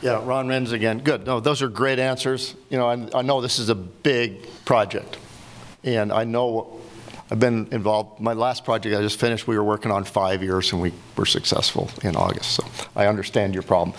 Yeah, 0.01 0.22
Ron 0.24 0.47
Renz 0.47 0.72
again. 0.72 0.99
Good. 0.99 1.26
No, 1.26 1.39
those 1.39 1.62
are 1.62 1.68
great 1.68 1.99
answers. 1.99 2.56
You 2.70 2.78
know, 2.78 2.88
I, 2.88 3.20
I 3.20 3.22
know 3.22 3.41
this 3.41 3.60
is 3.60 3.70
a 3.70 3.76
big 3.76 4.47
project, 4.66 5.18
and 5.84 6.12
I 6.12 6.24
know 6.26 6.80
I've 7.32 7.39
been 7.39 7.68
involved. 7.72 8.20
My 8.20 8.34
last 8.34 8.66
project 8.66 8.95
I 8.95 9.01
just 9.01 9.20
finished, 9.20 9.47
we 9.47 9.58
were 9.58 9.64
working 9.64 9.91
on 9.91 10.03
five 10.03 10.43
years, 10.43 10.72
and 10.74 10.82
we 10.82 10.93
were 11.16 11.26
successful 11.26 11.89
in 12.03 12.16
August. 12.16 12.51
So 12.51 12.64
I 12.95 13.08
understand 13.08 13.53
your 13.53 13.64
problem. 13.64 13.97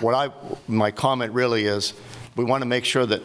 What 0.00 0.14
I, 0.14 0.30
my 0.68 0.90
comment 0.90 1.32
really 1.32 1.64
is, 1.64 1.92
we 2.36 2.44
want 2.44 2.62
to 2.62 2.66
make 2.66 2.84
sure 2.84 3.04
that 3.06 3.22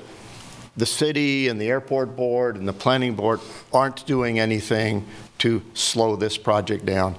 the 0.78 0.86
city 0.86 1.47
and 1.47 1.59
the 1.59 1.67
airport 1.67 2.15
board 2.15 2.55
and 2.55 2.67
the 2.67 2.73
planning 2.73 3.15
board 3.15 3.39
aren't 3.73 4.05
doing 4.05 4.39
anything 4.39 5.05
to 5.39 5.61
slow 5.73 6.15
this 6.15 6.38
project 6.38 6.86
down. 6.86 7.15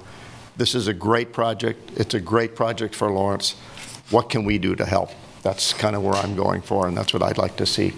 This 0.57 0.73
is 0.75 0.87
a 0.87 0.93
great 0.93 1.31
project. 1.31 1.91
It's 1.95 2.13
a 2.13 2.19
great 2.19 2.55
project 2.55 2.95
for 2.95 3.11
Lawrence. 3.11 3.55
What 4.09 4.29
can 4.29 4.43
we 4.45 4.57
do 4.57 4.75
to 4.75 4.85
help? 4.85 5.11
That's 5.43 5.73
kind 5.73 5.95
of 5.95 6.03
where 6.03 6.15
I'm 6.15 6.35
going 6.35 6.61
for, 6.61 6.87
and 6.87 6.97
that's 6.97 7.13
what 7.13 7.21
I'd 7.21 7.37
like 7.37 7.55
to 7.57 7.65
see 7.65 7.93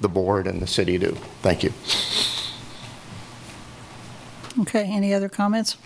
the 0.00 0.08
board 0.08 0.46
and 0.46 0.60
the 0.60 0.66
city 0.66 0.98
do. 0.98 1.16
Thank 1.42 1.62
you. 1.62 1.72
Okay, 4.62 4.84
any 4.90 5.14
other 5.14 5.28
comments? 5.28 5.76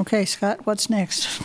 Okay, 0.00 0.24
Scott, 0.24 0.64
what's 0.64 0.88
next? 0.88 1.40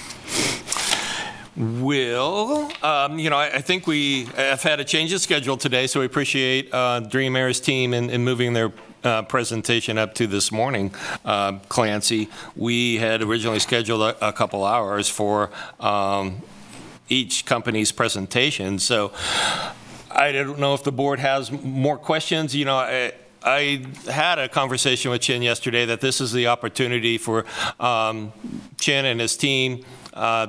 Will, 1.57 2.69
um, 2.83 3.17
you 3.17 3.31
know, 3.31 3.37
I, 3.37 3.55
I 3.55 3.61
think 3.61 3.87
we 3.87 4.25
have 4.35 4.61
had 4.61 4.79
a 4.79 4.83
change 4.83 5.11
of 5.11 5.21
schedule 5.21 5.57
today, 5.57 5.87
so 5.87 6.01
we 6.01 6.05
appreciate 6.05 6.71
uh, 6.71 6.99
Dream 6.99 7.35
Air's 7.35 7.59
team 7.59 7.95
in, 7.95 8.11
in 8.11 8.23
moving 8.23 8.53
their 8.53 8.71
uh, 9.03 9.23
presentation 9.23 9.97
up 9.97 10.13
to 10.15 10.27
this 10.27 10.51
morning. 10.51 10.93
Uh, 11.25 11.53
Clancy, 11.67 12.29
we 12.55 12.97
had 12.97 13.23
originally 13.23 13.57
scheduled 13.57 14.01
a, 14.01 14.27
a 14.27 14.31
couple 14.31 14.63
hours 14.63 15.09
for 15.09 15.49
um, 15.79 16.43
each 17.09 17.47
company's 17.47 17.91
presentation, 17.91 18.77
so 18.77 19.11
I 20.11 20.31
don't 20.31 20.59
know 20.59 20.75
if 20.75 20.83
the 20.83 20.91
board 20.91 21.17
has 21.17 21.51
more 21.51 21.97
questions. 21.97 22.55
You 22.55 22.65
know, 22.65 22.77
I, 22.77 23.13
I 23.41 23.83
had 24.05 24.37
a 24.37 24.47
conversation 24.47 25.09
with 25.09 25.21
Chin 25.21 25.41
yesterday 25.41 25.87
that 25.87 26.01
this 26.01 26.21
is 26.21 26.31
the 26.31 26.47
opportunity 26.47 27.17
for 27.17 27.45
um, 27.79 28.31
Chin 28.79 29.05
and 29.05 29.19
his 29.19 29.35
team 29.35 29.83
uh, 30.13 30.47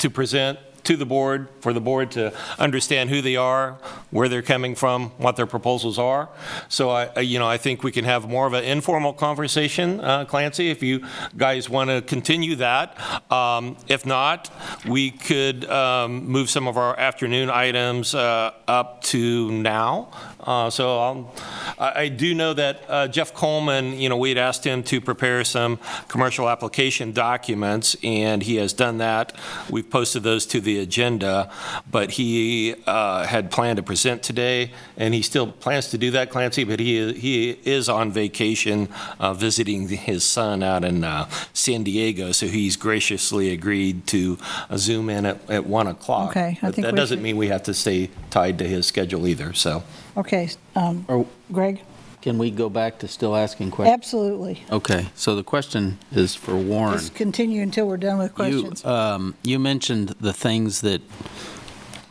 to 0.00 0.10
present 0.10 0.58
to 0.82 0.96
the 0.96 1.04
board, 1.04 1.48
for 1.60 1.72
the 1.72 1.80
board 1.80 2.10
to 2.10 2.32
understand 2.58 3.10
who 3.10 3.20
they 3.20 3.36
are, 3.36 3.78
where 4.10 4.28
they're 4.30 4.42
coming 4.42 4.74
from, 4.74 5.10
what 5.18 5.36
their 5.36 5.46
proposals 5.46 5.98
are. 5.98 6.30
So 6.68 6.88
I, 6.88 7.20
you 7.20 7.38
know, 7.38 7.46
I 7.46 7.58
think 7.58 7.82
we 7.82 7.92
can 7.92 8.04
have 8.06 8.28
more 8.28 8.46
of 8.46 8.54
an 8.54 8.64
informal 8.64 9.12
conversation, 9.12 10.00
uh, 10.00 10.24
Clancy, 10.24 10.70
if 10.70 10.82
you 10.82 11.06
guys 11.36 11.68
want 11.68 11.90
to 11.90 12.00
continue 12.00 12.56
that. 12.56 12.96
Um, 13.30 13.76
If 13.88 14.06
not, 14.06 14.50
we 14.88 15.10
could 15.10 15.68
um, 15.68 16.26
move 16.26 16.48
some 16.48 16.66
of 16.66 16.76
our 16.76 16.98
afternoon 16.98 17.50
items 17.50 18.14
uh, 18.14 18.52
up 18.66 19.02
to 19.02 19.52
now. 19.52 20.08
Uh, 20.46 20.70
So 20.70 20.98
I'll- 20.98 21.32
I 21.78 22.00
I 22.00 22.08
do 22.08 22.34
know 22.34 22.52
that 22.54 22.82
uh, 22.88 23.08
Jeff 23.08 23.32
Coleman, 23.34 23.98
you 24.00 24.08
know, 24.08 24.16
we 24.16 24.28
had 24.30 24.38
asked 24.38 24.64
him 24.64 24.82
to 24.84 25.00
prepare 25.00 25.44
some 25.44 25.78
commercial 26.08 26.48
application 26.48 27.12
documents, 27.12 27.96
and 28.02 28.42
he 28.42 28.56
has 28.56 28.72
done 28.72 28.98
that. 28.98 29.32
We've 29.70 29.88
posted 29.88 30.22
those 30.22 30.46
to 30.46 30.60
the 30.60 30.78
agenda, 30.78 31.50
but 31.90 32.12
he 32.12 32.74
uh, 32.86 33.24
had 33.26 33.50
planned 33.50 33.76
to 33.76 33.82
present 33.82 34.22
today, 34.22 34.70
and 34.96 35.14
he 35.14 35.22
still 35.22 35.46
plans 35.48 35.88
to 35.90 35.98
do 35.98 36.10
that, 36.12 36.30
Clancy, 36.30 36.64
but 36.64 36.80
he 36.80 37.12
he 37.14 37.50
is 37.64 37.88
on 37.88 38.10
vacation 38.12 38.88
uh, 39.18 39.32
visiting 39.34 39.88
his 39.88 40.24
son 40.24 40.62
out 40.62 40.84
in 40.84 41.04
uh, 41.04 41.28
San 41.52 41.82
Diego, 41.82 42.32
so 42.32 42.46
he's 42.46 42.76
graciously 42.76 43.50
agreed 43.52 44.06
to 44.06 44.38
uh, 44.70 44.76
Zoom 44.76 45.10
in 45.10 45.26
at 45.26 45.38
at 45.50 45.66
1 45.66 45.86
o'clock. 45.86 46.30
Okay, 46.30 46.58
I 46.62 46.66
But 46.66 46.74
think 46.74 46.84
That 46.86 46.92
we 46.94 46.96
doesn't 47.00 47.18
should- 47.18 47.22
mean 47.22 47.36
we 47.36 47.48
have 47.48 47.62
to 47.64 47.74
stay 47.74 48.10
tied 48.30 48.58
to 48.58 48.64
his 48.64 48.86
schedule 48.86 49.26
either, 49.26 49.52
so. 49.54 49.82
Okay, 50.16 50.48
um, 50.76 51.04
Or 51.08 51.26
Greg? 51.52 51.82
can 52.20 52.38
we 52.38 52.50
go 52.50 52.68
back 52.68 52.98
to 52.98 53.08
still 53.08 53.34
asking 53.34 53.70
questions? 53.70 53.94
Absolutely. 53.94 54.62
Okay, 54.70 55.06
so 55.14 55.34
the 55.34 55.42
question 55.44 55.98
is 56.12 56.34
for 56.34 56.54
Warren. 56.56 56.98
Just 56.98 57.14
continue 57.14 57.62
until 57.62 57.86
we're 57.86 57.96
done 57.96 58.18
with 58.18 58.34
questions. 58.34 58.82
You, 58.84 58.90
um, 58.90 59.34
you 59.42 59.58
mentioned 59.58 60.10
the 60.20 60.32
things 60.32 60.82
that 60.82 61.00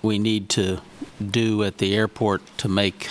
we 0.01 0.17
need 0.17 0.49
to 0.49 0.81
do 1.23 1.63
at 1.63 1.77
the 1.77 1.95
airport 1.95 2.41
to 2.57 2.67
make 2.67 3.09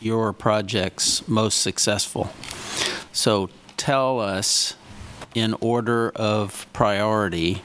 your 0.00 0.32
projects 0.32 1.26
most 1.26 1.60
successful. 1.60 2.30
So 3.12 3.48
tell 3.76 4.20
us, 4.20 4.74
in 5.34 5.54
order 5.60 6.10
of 6.14 6.66
priority, 6.72 7.62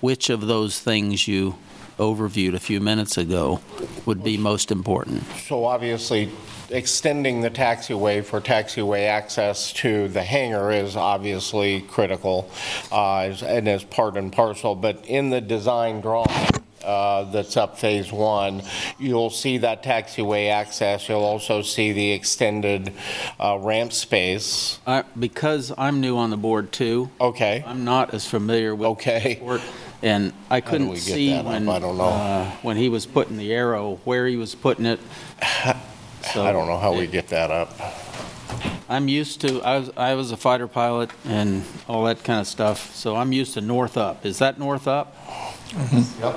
which 0.00 0.28
of 0.28 0.46
those 0.46 0.78
things 0.78 1.26
you 1.26 1.56
overviewed 1.98 2.54
a 2.54 2.58
few 2.60 2.80
minutes 2.80 3.16
ago 3.18 3.60
would 4.04 4.22
be 4.22 4.36
most 4.36 4.70
important? 4.70 5.22
So 5.46 5.64
obviously, 5.64 6.30
extending 6.70 7.40
the 7.42 7.50
taxiway 7.50 8.24
for 8.24 8.40
taxiway 8.40 9.06
access 9.08 9.72
to 9.74 10.08
the 10.08 10.22
hangar 10.22 10.70
is 10.72 10.96
obviously 10.96 11.80
critical, 11.82 12.50
uh, 12.92 13.18
as- 13.18 13.42
and 13.42 13.68
is 13.68 13.84
part 13.84 14.16
and 14.16 14.32
parcel, 14.32 14.74
but 14.74 15.04
in 15.06 15.30
the 15.30 15.40
design 15.40 16.00
drawing 16.00 16.26
uh, 16.84 17.24
that's 17.32 17.56
up 17.56 17.78
Phase 17.80 18.12
One, 18.12 18.62
you'll 18.96 19.30
see 19.30 19.58
that 19.58 19.82
taxiway 19.82 20.50
access, 20.50 21.08
you'll 21.08 21.24
also 21.24 21.60
see 21.62 21.90
the 21.90 22.12
extended 22.12 22.92
uh, 23.40 23.58
ramp 23.60 23.92
space. 23.92 24.78
I- 24.86 25.02
Because 25.18 25.72
I'm 25.76 26.00
new 26.00 26.16
on 26.16 26.30
the 26.30 26.36
board 26.36 26.70
too. 26.70 27.10
Okay. 27.20 27.64
I'm 27.66 27.84
not 27.84 28.14
as 28.14 28.24
familiar 28.28 28.72
with. 28.72 28.86
Okay. 28.86 29.40
Work, 29.42 29.62
And 30.02 30.32
I 30.50 30.60
do 30.60 30.66
couldn't 30.68 30.88
we 30.88 30.96
get 30.96 31.02
see 31.02 31.30
that 31.30 31.40
up? 31.40 31.46
when, 31.46 31.68
I 31.68 31.78
don't 31.78 31.96
know. 31.96 32.04
uh, 32.04 32.50
when 32.62 32.76
he 32.76 32.88
was 32.88 33.06
putting 33.06 33.36
the 33.36 33.52
arrow, 33.52 33.98
where 34.04 34.26
he 34.26 34.36
was 34.36 34.54
putting 34.54 34.86
it. 34.86 35.00
I 35.42 36.52
don't 36.52 36.66
know 36.66 36.78
how 36.78 36.92
we 36.92 37.06
get 37.06 37.28
that 37.28 37.50
up. 37.50 37.70
I'm 38.88 39.08
used 39.08 39.40
to, 39.40 39.62
I 39.62 39.78
was, 39.78 39.90
I 39.96 40.14
was 40.14 40.30
a 40.32 40.36
fighter 40.36 40.68
pilot 40.68 41.10
and 41.24 41.64
all 41.88 42.04
that 42.04 42.22
kind 42.22 42.40
of 42.40 42.46
stuff, 42.46 42.94
so 42.94 43.16
I'm 43.16 43.32
used 43.32 43.54
to 43.54 43.60
north 43.60 43.96
up. 43.96 44.24
Is 44.24 44.38
that 44.38 44.58
north 44.58 44.86
up? 44.86 45.16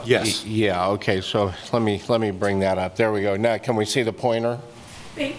Yes. 0.06 0.44
Yeah, 0.46 0.88
okay, 0.90 1.22
so 1.22 1.54
let 1.72 1.82
me, 1.82 2.02
let 2.08 2.20
me 2.22 2.32
bring 2.32 2.60
that 2.60 2.78
up. 2.78 2.96
There 2.96 3.12
we 3.12 3.22
go. 3.22 3.36
Now, 3.36 3.58
can 3.58 3.76
we 3.76 3.86
see 3.86 4.02
the 4.04 4.14
pointer? 4.14 4.60
Okay. 5.20 5.36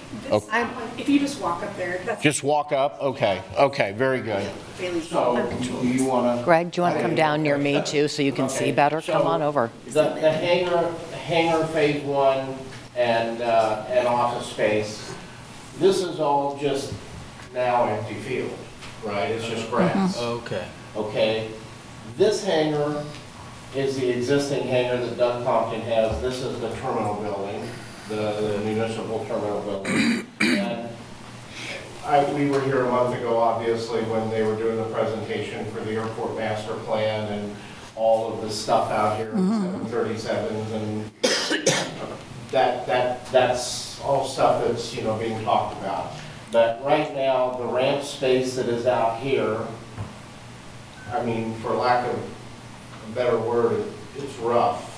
If 0.98 1.08
you 1.08 1.18
just 1.18 1.40
walk 1.40 1.62
up 1.62 1.74
there, 1.76 2.00
that's. 2.04 2.22
Just 2.22 2.42
walk 2.42 2.72
up? 2.72 3.00
Okay, 3.00 3.42
okay, 3.56 3.92
very 3.92 4.20
good. 4.20 4.50
So, 5.02 5.50
do 5.60 5.88
you 5.88 6.04
want 6.04 6.38
to? 6.38 6.44
Greg, 6.44 6.70
do 6.70 6.78
you 6.78 6.82
want 6.82 6.96
to 6.96 7.02
come 7.02 7.14
down 7.14 7.42
near 7.42 7.56
me 7.56 7.82
too, 7.82 8.06
so 8.08 8.22
you 8.22 8.32
can 8.32 8.48
see 8.48 8.72
better? 8.72 9.00
Come 9.00 9.26
on 9.26 9.42
over. 9.42 9.70
The, 9.86 9.90
the 9.90 10.30
hangar, 10.32 10.92
hangar 11.14 11.66
phase 11.68 12.02
one 12.04 12.56
and, 12.96 13.40
uh, 13.40 13.84
and 13.88 14.06
office 14.06 14.48
space, 14.48 15.14
this 15.78 16.02
is 16.02 16.20
all 16.20 16.58
just 16.58 16.92
now 17.54 17.84
empty 17.86 18.14
field, 18.14 18.56
right? 19.04 19.30
It's 19.30 19.46
just 19.48 19.70
grass. 19.70 20.18
Okay. 20.18 20.66
okay? 20.96 21.50
This 22.16 22.44
hangar 22.44 23.04
is 23.74 23.98
the 23.98 24.10
existing 24.10 24.66
hangar 24.66 25.04
that 25.04 25.16
Doug 25.16 25.44
Compton 25.44 25.80
has. 25.82 26.20
This 26.20 26.42
is 26.42 26.60
the 26.60 26.68
terminal 26.76 27.14
building, 27.22 27.66
the 28.10 28.60
municipal 28.64 29.24
terminal 29.26 29.60
building. 29.62 30.26
And 30.40 30.88
I, 32.04 32.32
we 32.32 32.50
were 32.50 32.60
here 32.62 32.84
a 32.84 32.90
month 32.90 33.16
ago, 33.16 33.38
obviously, 33.38 34.02
when 34.02 34.28
they 34.30 34.42
were 34.42 34.56
doing 34.56 34.76
the 34.76 34.84
presentation 34.84 35.64
for 35.66 35.80
the 35.80 35.92
airport 35.92 36.36
master 36.36 36.74
plan 36.74 37.32
and 37.32 37.56
all 37.94 38.32
of 38.32 38.40
the 38.40 38.50
stuff 38.50 38.90
out 38.90 39.16
here, 39.16 39.30
mm-hmm. 39.30 39.86
737s 39.86 40.72
and 40.72 41.10
that, 42.50 42.86
that, 42.86 43.26
that's 43.26 44.00
all 44.00 44.26
stuff 44.26 44.66
that's, 44.66 44.94
you 44.94 45.02
know, 45.02 45.16
being 45.16 45.42
talked 45.44 45.78
about. 45.80 46.12
But 46.50 46.84
right 46.84 47.14
now, 47.14 47.50
the 47.52 47.66
ramp 47.66 48.02
space 48.02 48.56
that 48.56 48.66
is 48.66 48.86
out 48.86 49.20
here, 49.20 49.60
I 51.12 51.22
mean, 51.24 51.54
for 51.60 51.74
lack 51.74 52.06
of 52.08 52.14
a 52.14 53.14
better 53.14 53.38
word, 53.38 53.84
it's 54.16 54.36
rough. 54.38 54.89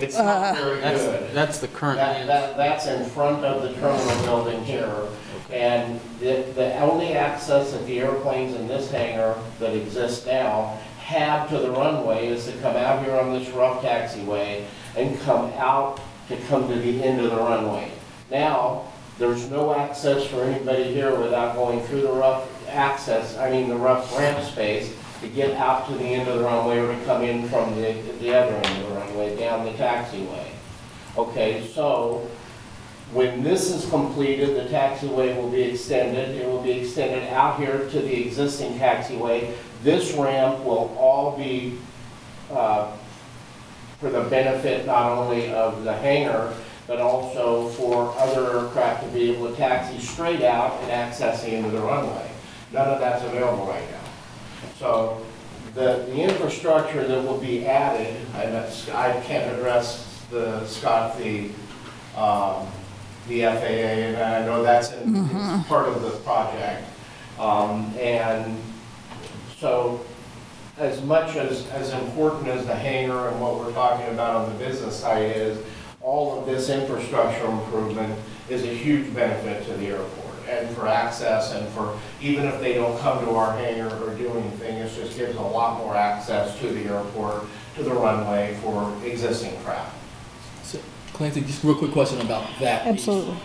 It's 0.00 0.16
not 0.16 0.26
uh, 0.26 0.54
very 0.54 0.80
That's, 0.80 1.02
good. 1.02 1.34
that's 1.34 1.58
the 1.58 1.68
current. 1.68 1.98
That, 1.98 2.26
that, 2.26 2.56
that's 2.56 2.86
in 2.86 3.04
front 3.10 3.44
of 3.44 3.62
the 3.62 3.72
terminal 3.74 4.24
building 4.24 4.64
here. 4.64 5.08
And 5.50 6.00
the, 6.18 6.46
the 6.54 6.78
only 6.80 7.12
access 7.12 7.72
that 7.72 7.86
the 7.86 8.00
airplanes 8.00 8.54
in 8.54 8.66
this 8.66 8.90
hangar 8.90 9.36
that 9.60 9.76
exists 9.76 10.26
now 10.26 10.78
have 10.98 11.48
to 11.50 11.58
the 11.58 11.70
runway 11.70 12.28
is 12.28 12.46
to 12.46 12.52
come 12.58 12.76
out 12.76 13.04
here 13.04 13.14
on 13.16 13.32
this 13.32 13.48
rough 13.50 13.82
taxiway 13.82 14.64
and 14.96 15.20
come 15.20 15.52
out 15.56 16.00
to 16.28 16.36
come 16.48 16.68
to 16.68 16.74
the 16.74 17.02
end 17.02 17.20
of 17.20 17.30
the 17.30 17.36
runway. 17.36 17.92
Now, 18.30 18.84
there's 19.18 19.50
no 19.50 19.74
access 19.74 20.26
for 20.26 20.42
anybody 20.44 20.84
here 20.84 21.14
without 21.18 21.54
going 21.54 21.82
through 21.82 22.02
the 22.02 22.12
rough 22.12 22.48
access, 22.68 23.36
I 23.36 23.50
mean, 23.50 23.68
the 23.68 23.76
rough 23.76 24.16
ramp 24.16 24.42
space 24.44 24.96
to 25.22 25.28
get 25.28 25.56
out 25.56 25.88
to 25.88 25.94
the 25.94 26.04
end 26.04 26.28
of 26.28 26.38
the 26.38 26.44
runway 26.44 26.78
or 26.78 26.94
to 26.94 27.04
come 27.04 27.22
in 27.22 27.48
from 27.48 27.74
the, 27.76 27.92
the 28.20 28.34
other 28.34 28.54
end 28.54 28.82
of 28.82 28.88
the 28.88 28.94
runway, 28.94 29.36
down 29.36 29.64
the 29.64 29.72
taxiway. 29.72 30.48
Okay, 31.16 31.66
so 31.72 32.28
when 33.12 33.42
this 33.42 33.70
is 33.70 33.88
completed, 33.90 34.56
the 34.56 34.68
taxiway 34.74 35.36
will 35.36 35.50
be 35.50 35.62
extended. 35.62 36.30
It 36.30 36.46
will 36.46 36.62
be 36.62 36.72
extended 36.72 37.24
out 37.32 37.58
here 37.58 37.88
to 37.88 38.00
the 38.00 38.26
existing 38.26 38.78
taxiway. 38.78 39.54
This 39.82 40.12
ramp 40.14 40.64
will 40.64 40.94
all 40.98 41.36
be 41.36 41.78
uh, 42.50 42.96
for 44.00 44.10
the 44.10 44.22
benefit 44.22 44.86
not 44.86 45.12
only 45.12 45.52
of 45.52 45.84
the 45.84 45.92
hangar, 45.92 46.54
but 46.86 47.00
also 47.00 47.68
for 47.68 48.12
other 48.18 48.58
aircraft 48.58 49.04
to 49.04 49.08
be 49.10 49.30
able 49.30 49.50
to 49.50 49.56
taxi 49.56 50.00
straight 50.00 50.42
out 50.42 50.80
and 50.82 50.90
access 50.90 51.42
the 51.42 51.50
end 51.50 51.66
of 51.66 51.72
the 51.72 51.80
runway. 51.80 52.30
None 52.72 52.88
of 52.88 52.98
that's 52.98 53.24
available 53.24 53.66
right 53.66 53.88
now. 53.90 54.01
So 54.78 55.24
the, 55.74 56.04
the 56.08 56.22
infrastructure 56.22 57.06
that 57.06 57.22
will 57.24 57.38
be 57.38 57.66
added, 57.66 58.16
and 58.34 58.54
that's, 58.54 58.88
I 58.90 59.20
can't 59.22 59.56
address 59.56 60.24
the, 60.30 60.64
Scott, 60.66 61.16
the, 61.18 61.50
um, 62.16 62.66
the 63.28 63.42
FAA, 63.42 63.46
and 63.46 64.16
I 64.16 64.44
know 64.44 64.62
that's 64.62 64.92
in, 64.92 65.14
it's 65.16 65.68
part 65.68 65.88
of 65.88 66.02
the 66.02 66.10
project. 66.20 66.86
Um, 67.38 67.94
and 67.98 68.56
so 69.56 70.04
as 70.78 71.02
much 71.02 71.36
as, 71.36 71.66
as 71.68 71.92
important 71.92 72.48
as 72.48 72.66
the 72.66 72.74
hangar 72.74 73.28
and 73.28 73.40
what 73.40 73.58
we're 73.58 73.72
talking 73.72 74.12
about 74.12 74.36
on 74.36 74.52
the 74.52 74.64
business 74.64 74.98
side 74.98 75.36
is, 75.36 75.58
all 76.00 76.38
of 76.38 76.46
this 76.46 76.68
infrastructure 76.68 77.46
improvement 77.46 78.18
is 78.48 78.64
a 78.64 78.74
huge 78.74 79.14
benefit 79.14 79.64
to 79.66 79.74
the 79.74 79.86
airport 79.86 80.21
and 80.52 80.76
for 80.76 80.86
access 80.88 81.52
and 81.52 81.68
for, 81.70 81.98
even 82.20 82.44
if 82.44 82.60
they 82.60 82.74
don't 82.74 82.98
come 83.00 83.24
to 83.24 83.30
our 83.32 83.56
hangar 83.56 83.88
or 84.04 84.14
do 84.14 84.28
anything, 84.30 84.76
it 84.76 84.94
just 84.94 85.16
gives 85.16 85.36
a 85.36 85.40
lot 85.40 85.78
more 85.78 85.96
access 85.96 86.58
to 86.60 86.68
the 86.68 86.84
airport, 86.84 87.44
to 87.76 87.82
the 87.82 87.92
runway 87.92 88.56
for 88.62 88.94
existing 89.04 89.56
craft. 89.62 89.96
So, 90.62 90.78
Clancy, 91.12 91.40
just 91.42 91.64
real 91.64 91.74
quick 91.74 91.92
question 91.92 92.20
about 92.20 92.46
that. 92.60 92.84
piece. 92.84 92.92
Absolutely. 92.92 93.36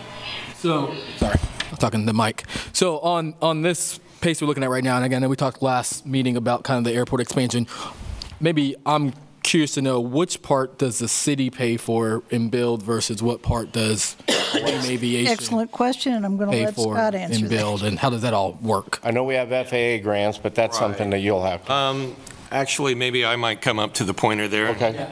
So, 0.56 0.94
sorry, 1.16 1.38
I'm 1.70 1.76
talking 1.76 2.00
to 2.00 2.06
the 2.06 2.14
mic. 2.14 2.44
So 2.72 2.98
on, 3.00 3.34
on 3.40 3.62
this 3.62 4.00
pace 4.20 4.40
we're 4.40 4.48
looking 4.48 4.64
at 4.64 4.70
right 4.70 4.84
now, 4.84 4.96
and 4.96 5.04
again, 5.04 5.28
we 5.28 5.36
talked 5.36 5.62
last 5.62 6.04
meeting 6.06 6.36
about 6.36 6.64
kind 6.64 6.78
of 6.78 6.84
the 6.84 6.96
airport 6.96 7.20
expansion. 7.20 7.66
Maybe 8.40 8.76
I'm 8.86 9.12
curious 9.48 9.74
to 9.74 9.82
know 9.82 9.98
which 9.98 10.42
part 10.42 10.78
does 10.78 10.98
the 10.98 11.08
city 11.08 11.48
pay 11.48 11.76
for 11.76 12.22
and 12.30 12.50
build 12.50 12.82
versus 12.82 13.22
what 13.22 13.40
part 13.42 13.72
does 13.72 14.14
Dream 14.52 14.66
Aviation 14.84 15.32
Excellent 15.32 15.72
question, 15.72 16.12
and 16.12 16.26
I'm 16.26 16.36
going 16.36 16.50
to 16.50 16.56
pay 16.56 16.66
let 16.66 16.74
for 16.74 16.94
Scott 16.94 17.14
answer 17.14 17.36
and 17.36 17.44
that. 17.46 17.50
build, 17.56 17.82
and 17.82 17.98
how 17.98 18.10
does 18.10 18.22
that 18.22 18.34
all 18.34 18.58
work? 18.60 19.00
I 19.02 19.10
know 19.10 19.24
we 19.24 19.34
have 19.34 19.48
FAA 19.48 20.02
grants, 20.02 20.36
but 20.38 20.54
that's 20.54 20.78
something 20.78 21.10
that 21.10 21.20
you'll 21.20 21.44
have 21.44 21.64
to. 21.66 21.72
Um, 21.72 22.16
Actually, 22.50 22.94
maybe 22.94 23.26
I 23.26 23.36
might 23.36 23.60
come 23.60 23.78
up 23.78 23.92
to 23.94 24.04
the 24.04 24.14
pointer 24.14 24.48
there. 24.48 24.68
Okay. 24.68 24.96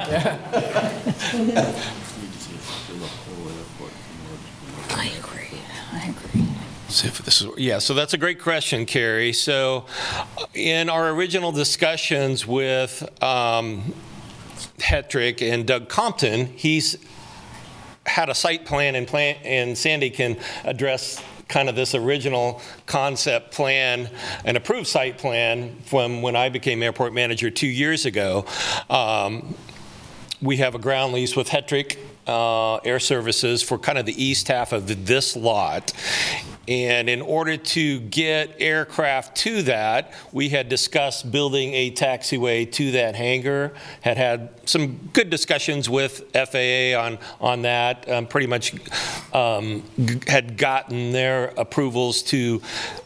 I 4.90 5.10
agree, 5.18 5.60
I 5.92 6.08
agree. 6.08 6.48
See 6.88 7.08
if 7.08 7.18
this 7.18 7.42
is, 7.42 7.48
yeah, 7.58 7.78
so 7.78 7.92
that's 7.92 8.14
a 8.14 8.18
great 8.18 8.40
question, 8.40 8.86
Carrie. 8.86 9.34
So 9.34 9.84
in 10.54 10.88
our 10.88 11.10
original 11.10 11.52
discussions 11.52 12.46
with 12.46 13.06
um, 13.22 13.92
Hetrick 14.78 15.42
and 15.42 15.66
Doug 15.66 15.88
Compton, 15.88 16.46
he's 16.46 16.96
had 18.04 18.28
a 18.28 18.34
site 18.34 18.64
plan 18.64 18.94
and 18.94 19.06
plan, 19.06 19.36
and 19.44 19.76
Sandy 19.76 20.10
can 20.10 20.36
address 20.64 21.22
kind 21.48 21.68
of 21.68 21.76
this 21.76 21.94
original 21.94 22.60
concept 22.86 23.52
plan, 23.52 24.10
an 24.44 24.56
approved 24.56 24.86
site 24.86 25.18
plan 25.18 25.76
from 25.84 26.22
when 26.22 26.34
I 26.34 26.48
became 26.48 26.82
airport 26.82 27.12
manager 27.12 27.50
two 27.50 27.68
years 27.68 28.04
ago. 28.04 28.44
Um, 28.90 29.54
we 30.42 30.58
have 30.58 30.74
a 30.74 30.78
ground 30.78 31.12
lease 31.12 31.36
with 31.36 31.48
Hetrick 31.48 31.98
uh, 32.26 32.76
Air 32.78 32.98
Services 32.98 33.62
for 33.62 33.78
kind 33.78 33.98
of 33.98 34.06
the 34.06 34.22
east 34.22 34.48
half 34.48 34.72
of 34.72 35.06
this 35.06 35.36
lot. 35.36 35.92
And 36.68 37.08
in 37.08 37.22
order 37.22 37.56
to 37.56 38.00
get 38.00 38.56
aircraft 38.60 39.36
to 39.38 39.62
that, 39.62 40.12
we 40.32 40.48
had 40.48 40.68
discussed 40.68 41.30
building 41.30 41.72
a 41.74 41.92
taxiway 41.92 42.70
to 42.72 42.90
that 42.92 43.14
hangar, 43.14 43.72
had 44.00 44.16
had 44.16 44.50
some 44.68 44.96
good 45.12 45.30
discussions 45.30 45.88
with 45.88 46.24
FAA 46.32 46.98
on, 47.00 47.18
on 47.40 47.62
that, 47.62 48.08
um, 48.08 48.26
pretty 48.26 48.48
much 48.48 48.74
um, 49.32 49.84
g- 50.04 50.20
had 50.26 50.56
gotten 50.56 51.12
their 51.12 51.52
approvals 51.56 52.22
to 52.22 52.60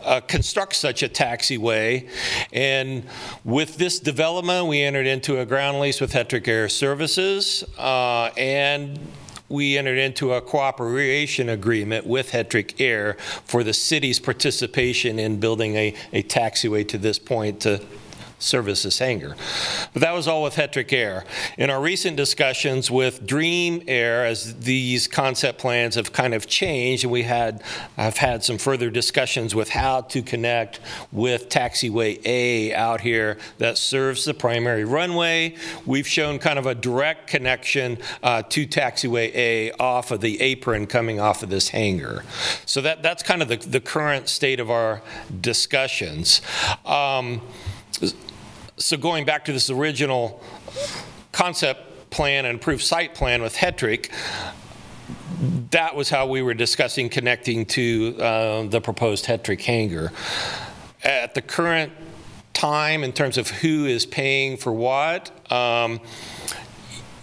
uh, 0.05 0.21
construct 0.21 0.75
such 0.75 1.03
a 1.03 1.09
taxiway. 1.09 2.09
And 2.53 3.05
with 3.45 3.77
this 3.77 4.01
development, 4.01 4.69
we 4.69 4.81
entered 4.81 5.07
into 5.07 5.39
a 5.41 5.47
ground 5.47 5.81
lease 5.81 6.01
with 6.01 6.13
Hetrick 6.13 6.49
Air 6.49 6.69
Services, 6.69 7.63
uh, 7.79 8.31
and 8.37 8.99
we 9.51 9.77
entered 9.77 9.99
into 9.99 10.33
a 10.33 10.41
cooperation 10.41 11.49
agreement 11.49 12.07
with 12.07 12.31
Hetrick 12.31 12.81
Air 12.81 13.17
for 13.45 13.63
the 13.65 13.75
city's 13.75 14.21
participation 14.21 15.19
in 15.19 15.41
building 15.41 15.75
a, 15.75 15.95
a 16.13 16.23
taxiway 16.23 16.87
to 16.89 16.97
this 16.97 17.19
point 17.19 17.61
to 17.61 17.85
service 18.41 18.83
this 18.83 18.99
hangar. 18.99 19.37
But 19.93 20.03
that 20.03 20.13
was 20.13 20.27
all 20.27 20.43
with 20.43 20.55
Hetrick 20.55 20.93
Air. 20.93 21.25
In 21.57 21.71
our 21.71 21.81
recent 21.81 22.17
discussions 22.17 22.91
with 22.91 23.27
Dream 23.27 23.83
Air, 23.87 24.25
as 24.27 24.61
these 24.61 25.07
concept 25.07 25.59
plans 25.59 25.95
have 25.95 26.13
kind 26.13 26.35
of 26.35 26.47
changed, 26.47 27.05
and 27.05 27.13
we 27.13 27.23
had, 27.23 27.63
I've 27.97 28.17
had 28.17 28.43
some 28.43 28.59
further 28.59 28.91
discussions 28.91 29.55
with 29.55 29.69
how 29.69 30.01
to 30.03 30.23
connect 30.23 30.81
with 31.13 31.49
Taxiway 31.49 32.21
A 32.25 32.75
out 32.75 33.03
here 33.03 33.39
that 33.59 33.79
serves 33.79 34.25
the 34.25 34.35
primary 34.35 34.85
runway. 34.85 35.55
We've 35.87 36.09
shown 36.09 36.39
kind 36.39 36.59
of 36.59 36.67
a 36.67 36.75
direct 36.75 37.27
connection 37.27 37.99
uh, 38.23 38.43
to 38.43 38.67
Taxiway 38.67 39.35
A 39.35 39.73
off 39.73 40.11
of 40.11 40.21
the 40.21 40.41
apron 40.41 40.87
coming 40.87 41.21
off 41.21 41.43
of 41.43 41.51
this 41.51 41.69
hangar. 41.69 42.25
So 42.65 42.81
that, 42.81 43.03
that's 43.03 43.23
kind 43.23 43.43
of 43.43 43.49
the, 43.49 43.57
the 43.57 43.81
current 43.81 44.29
state 44.29 44.61
of 44.61 44.71
our 44.71 45.03
discussions. 45.41 46.41
Um, 46.87 47.43
so 48.81 48.97
going 48.97 49.25
back 49.25 49.45
to 49.45 49.53
this 49.53 49.71
original 49.71 50.43
concept 51.33 52.11
plan 52.11 52.47
and 52.47 52.59
approved 52.59 52.83
site 52.83 53.15
plan 53.15 53.43
with 53.43 53.55
Hetrick, 53.55 54.11
that 55.71 55.95
was 55.95 56.09
how 56.09 56.27
we 56.27 56.43
were 56.43 56.55
discussing 56.55 57.09
connecting 57.09 57.67
to 57.67 58.17
uh, 58.19 58.63
the 58.65 58.81
proposed 58.81 59.27
Hetrick 59.27 59.63
hangar. 59.63 60.13
At 61.05 61.35
the 61.35 61.43
current 61.43 61.93
time, 62.53 63.05
in 63.05 63.13
terms 63.13 63.39
of 63.39 63.49
who 63.49 63.87
is 63.87 64.07
paying 64.07 64.57
for 64.57 64.73
what, 64.73 65.31
um, 65.53 66.01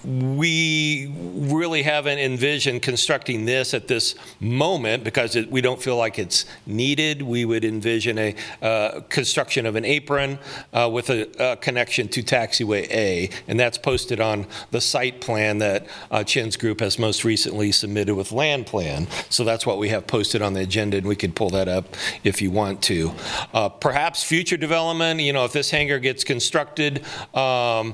we 0.07 1.13
really 1.35 1.83
haven't 1.83 2.17
envisioned 2.17 2.81
constructing 2.81 3.43
this 3.43 3.73
at 3.73 3.89
this 3.89 4.15
moment 4.39 5.03
because 5.03 5.35
it, 5.35 5.51
we 5.51 5.59
don't 5.59 5.81
feel 5.81 5.97
like 5.97 6.17
it's 6.17 6.45
needed. 6.65 7.21
We 7.21 7.43
would 7.43 7.65
envision 7.65 8.17
a 8.17 8.35
uh, 8.61 9.01
construction 9.09 9.65
of 9.65 9.75
an 9.75 9.83
apron 9.83 10.39
uh, 10.71 10.89
with 10.91 11.09
a, 11.09 11.29
a 11.51 11.57
connection 11.57 12.07
to 12.07 12.23
taxiway 12.23 12.89
A, 12.89 13.29
and 13.49 13.59
that's 13.59 13.77
posted 13.77 14.21
on 14.21 14.47
the 14.71 14.79
site 14.79 15.19
plan 15.19 15.57
that 15.57 15.87
uh, 16.09 16.23
Chin's 16.23 16.55
group 16.55 16.79
has 16.79 16.97
most 16.97 17.25
recently 17.25 17.73
submitted 17.73 18.15
with 18.15 18.31
land 18.31 18.65
plan. 18.65 19.07
So 19.29 19.43
that's 19.43 19.65
what 19.65 19.77
we 19.77 19.89
have 19.89 20.07
posted 20.07 20.41
on 20.41 20.53
the 20.53 20.61
agenda, 20.61 20.97
and 20.97 21.05
we 21.05 21.17
could 21.17 21.35
pull 21.35 21.49
that 21.49 21.67
up 21.67 21.97
if 22.23 22.41
you 22.41 22.49
want 22.49 22.81
to. 22.83 23.11
Uh, 23.53 23.67
perhaps 23.67 24.23
future 24.23 24.57
development, 24.57 25.19
you 25.19 25.33
know, 25.33 25.43
if 25.43 25.51
this 25.51 25.69
hangar 25.69 25.99
gets 25.99 26.23
constructed. 26.23 27.03
Um, 27.33 27.93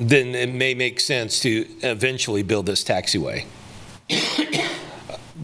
then 0.00 0.34
it 0.34 0.52
may 0.52 0.74
make 0.74 0.98
sense 0.98 1.40
to 1.40 1.66
eventually 1.82 2.42
build 2.42 2.66
this 2.66 2.82
taxiway. 2.82 3.44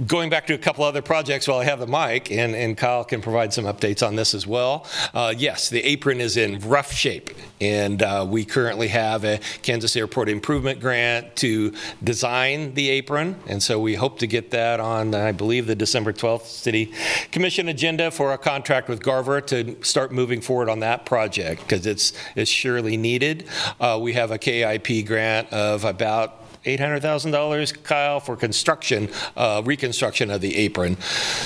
Going 0.04 0.28
back 0.28 0.46
to 0.48 0.54
a 0.54 0.58
couple 0.58 0.84
other 0.84 1.00
projects 1.00 1.48
while 1.48 1.58
I 1.58 1.64
have 1.64 1.80
the 1.80 1.86
mic, 1.86 2.30
and, 2.30 2.54
and 2.54 2.76
Kyle 2.76 3.02
can 3.02 3.22
provide 3.22 3.54
some 3.54 3.64
updates 3.64 4.06
on 4.06 4.14
this 4.14 4.34
as 4.34 4.46
well. 4.46 4.84
Uh, 5.14 5.32
yes, 5.34 5.70
the 5.70 5.82
apron 5.84 6.20
is 6.20 6.36
in 6.36 6.58
rough 6.58 6.92
shape, 6.92 7.30
and 7.62 8.02
uh, 8.02 8.26
we 8.28 8.44
currently 8.44 8.88
have 8.88 9.24
a 9.24 9.40
Kansas 9.62 9.96
Airport 9.96 10.28
Improvement 10.28 10.80
Grant 10.80 11.34
to 11.36 11.72
design 12.04 12.74
the 12.74 12.90
apron, 12.90 13.36
and 13.46 13.62
so 13.62 13.80
we 13.80 13.94
hope 13.94 14.18
to 14.18 14.26
get 14.26 14.50
that 14.50 14.80
on, 14.80 15.14
I 15.14 15.32
believe, 15.32 15.66
the 15.66 15.74
December 15.74 16.12
12th 16.12 16.44
City 16.44 16.92
Commission 17.32 17.68
agenda 17.68 18.10
for 18.10 18.34
a 18.34 18.38
contract 18.38 18.90
with 18.90 19.02
Garver 19.02 19.40
to 19.40 19.82
start 19.82 20.12
moving 20.12 20.42
forward 20.42 20.68
on 20.68 20.80
that 20.80 21.06
project 21.06 21.62
because 21.62 21.86
it's 21.86 22.12
it's 22.34 22.50
surely 22.50 22.98
needed. 22.98 23.46
Uh, 23.80 23.98
we 24.02 24.12
have 24.12 24.30
a 24.30 24.36
KIP 24.36 25.06
grant 25.06 25.50
of 25.54 25.84
about 25.84 26.45
$800,000, 26.66 27.82
Kyle, 27.82 28.20
for 28.20 28.36
construction, 28.36 29.08
uh, 29.36 29.62
reconstruction 29.64 30.30
of 30.30 30.40
the 30.40 30.56
apron. 30.56 30.96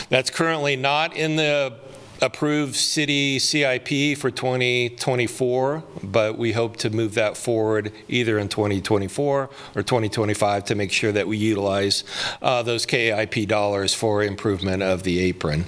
That's 0.08 0.30
currently 0.30 0.76
not 0.76 1.16
in 1.16 1.36
the 1.36 1.78
approved 2.22 2.76
city 2.76 3.38
CIP 3.38 4.16
for 4.18 4.30
2024, 4.30 5.82
but 6.02 6.36
we 6.36 6.52
hope 6.52 6.76
to 6.78 6.90
move 6.90 7.14
that 7.14 7.36
forward 7.36 7.92
either 8.08 8.38
in 8.38 8.48
2024 8.48 9.50
or 9.74 9.82
2025 9.82 10.64
to 10.64 10.74
make 10.74 10.92
sure 10.92 11.12
that 11.12 11.26
we 11.26 11.36
utilize 11.36 12.04
uh, 12.42 12.62
those 12.62 12.84
KIP 12.86 13.48
dollars 13.48 13.94
for 13.94 14.22
improvement 14.22 14.82
of 14.82 15.02
the 15.02 15.18
apron. 15.20 15.64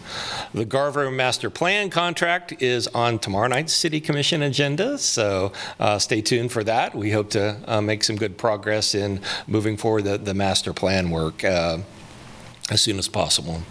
The 0.53 0.65
Garver 0.65 1.11
Master 1.11 1.51
Plan 1.51 1.91
contract 1.91 2.63
is 2.63 2.87
on 2.89 3.19
tomorrow 3.19 3.49
night's 3.49 3.73
City 3.73 4.01
Commission 4.01 4.43
agenda, 4.43 4.99
so 4.99 5.53
uh, 5.81 5.99
stay 5.99 6.21
tuned 6.21 6.53
for 6.53 6.63
that. 6.65 6.95
We 6.95 7.11
hope 7.11 7.31
to 7.31 7.59
uh, 7.67 7.81
make 7.81 8.05
some 8.05 8.17
good 8.17 8.37
progress 8.37 8.95
in 8.95 9.21
moving 9.47 9.77
forward 9.77 10.05
the, 10.05 10.19
the 10.19 10.35
master 10.35 10.73
plan 10.73 11.11
work 11.11 11.45
uh, 11.45 11.79
as 12.71 12.81
soon 12.81 12.99
as 12.99 13.09
possible. 13.09 13.63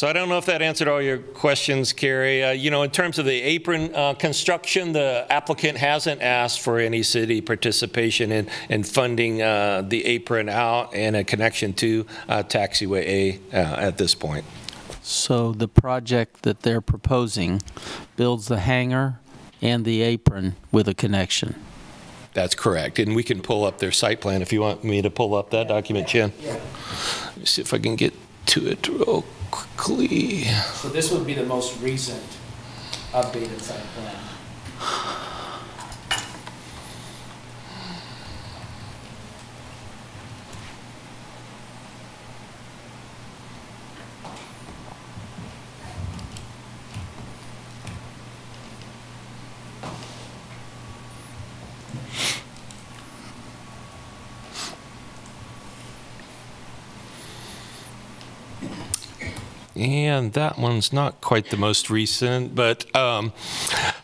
So 0.00 0.08
I 0.08 0.14
don't 0.14 0.30
know 0.30 0.38
if 0.38 0.46
that 0.46 0.62
answered 0.62 0.88
all 0.88 1.02
your 1.02 1.18
questions, 1.18 1.92
Carrie. 1.92 2.42
Uh, 2.42 2.52
You 2.52 2.70
know, 2.70 2.82
in 2.84 2.90
terms 2.90 3.18
of 3.18 3.26
the 3.26 3.42
apron 3.42 3.94
uh, 3.94 4.14
construction, 4.14 4.92
the 4.92 5.26
applicant 5.28 5.76
hasn't 5.76 6.22
asked 6.22 6.60
for 6.60 6.78
any 6.78 7.02
city 7.02 7.42
participation 7.42 8.32
in, 8.32 8.48
in 8.70 8.82
funding 8.82 9.42
uh, 9.42 9.82
the 9.82 10.06
apron 10.06 10.48
out 10.48 10.94
and 10.94 11.16
a 11.16 11.22
connection 11.22 11.74
to 11.74 12.06
uh, 12.30 12.42
taxiway 12.42 13.02
A 13.02 13.40
uh, 13.52 13.88
at 13.88 13.98
this 13.98 14.14
point. 14.14 14.46
So 15.02 15.52
the 15.52 15.68
project 15.68 16.44
that 16.44 16.62
they're 16.62 16.80
proposing 16.80 17.60
builds 18.16 18.48
the 18.48 18.60
hangar 18.60 19.18
and 19.60 19.84
the 19.84 20.00
apron 20.00 20.56
with 20.72 20.88
a 20.88 20.94
connection. 20.94 21.56
That's 22.32 22.54
correct. 22.54 22.98
And 22.98 23.14
we 23.14 23.22
can 23.22 23.42
pull 23.42 23.66
up 23.66 23.80
their 23.80 23.92
site 23.92 24.22
plan 24.22 24.40
if 24.40 24.50
you 24.50 24.62
want 24.62 24.82
me 24.82 25.02
to 25.02 25.10
pull 25.10 25.34
up 25.34 25.50
that 25.50 25.68
document, 25.68 26.08
Jen. 26.08 26.32
Let 26.46 27.36
me 27.36 27.44
see 27.44 27.60
if 27.60 27.74
I 27.74 27.78
can 27.78 27.96
get 27.96 28.14
to 28.46 28.66
it 28.66 28.88
real 28.88 29.26
quickly. 29.50 30.44
So 30.74 30.88
this 30.88 31.10
would 31.12 31.26
be 31.26 31.34
the 31.34 31.44
most 31.44 31.80
recent 31.82 32.22
updated 33.12 33.60
site 33.60 33.82
plan. 33.94 34.16
And 59.80 60.34
that 60.34 60.58
one's 60.58 60.92
not 60.92 61.22
quite 61.22 61.48
the 61.48 61.56
most 61.56 61.88
recent, 61.88 62.54
but 62.54 62.94
um, 62.94 63.32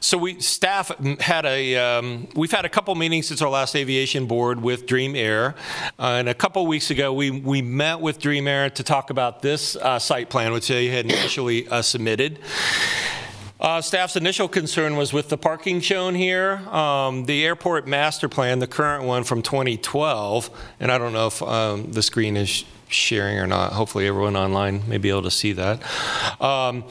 so 0.01 0.16
we 0.16 0.41
staff 0.41 0.91
had 1.20 1.45
a 1.45 1.77
um, 1.77 2.29
we've 2.35 2.51
had 2.51 2.64
a 2.64 2.70
couple 2.70 2.95
meetings 2.95 3.27
since 3.27 3.43
our 3.43 3.51
last 3.51 3.77
aviation 3.77 4.24
board 4.24 4.62
with 4.62 4.87
Dream 4.87 5.14
Air, 5.14 5.55
uh, 5.99 6.16
and 6.16 6.31
a 6.31 6.35
couple 6.35 6.66
weeks 6.66 6.91
ago 6.91 7.12
we 7.12 7.31
we 7.31 7.61
met 7.61 8.01
with 8.01 8.18
Dream 8.18 8.49
Air 8.49 8.70
to 8.70 8.83
talk 8.83 9.11
about 9.11 9.43
this 9.43 9.77
uh, 9.77 9.99
site 9.99 10.31
plan, 10.31 10.55
which 10.55 10.68
they 10.68 10.87
had 10.87 11.05
initially 11.05 11.68
uh, 11.68 11.83
submitted. 11.83 12.39
Uh, 13.61 13.83
staff's 13.83 14.16
initial 14.16 14.49
concern 14.49 14.97
was 14.97 15.12
with 15.12 15.29
the 15.29 15.37
parking 15.37 15.81
shown 15.81 16.14
here. 16.14 16.57
Um, 16.70 17.27
the 17.27 17.45
airport 17.45 17.87
master 17.87 18.31
plan, 18.31 18.61
the 18.61 18.66
current 18.66 19.05
one 19.05 19.24
from 19.24 19.43
2012, 19.43 20.49
and 20.81 20.91
I 20.91 20.97
don't 20.97 21.12
know 21.12 21.27
if 21.27 21.43
um, 21.43 21.93
the 21.93 22.03
screen 22.03 22.39
is 22.39 22.64
sharing 22.89 23.39
or 23.39 23.47
not. 23.47 23.72
Hopefully, 23.72 24.07
everyone 24.07 24.37
online 24.37 24.89
may 24.89 24.99
be 24.99 25.11
able 25.11 25.22
to 25.22 25.30
see 25.30 25.53
that. 25.53 25.82
Um, 26.41 26.84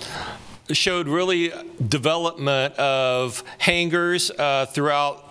showed 0.71 1.07
really 1.07 1.51
development 1.87 2.73
of 2.75 3.43
hangars 3.59 4.31
uh, 4.31 4.65
throughout 4.65 5.21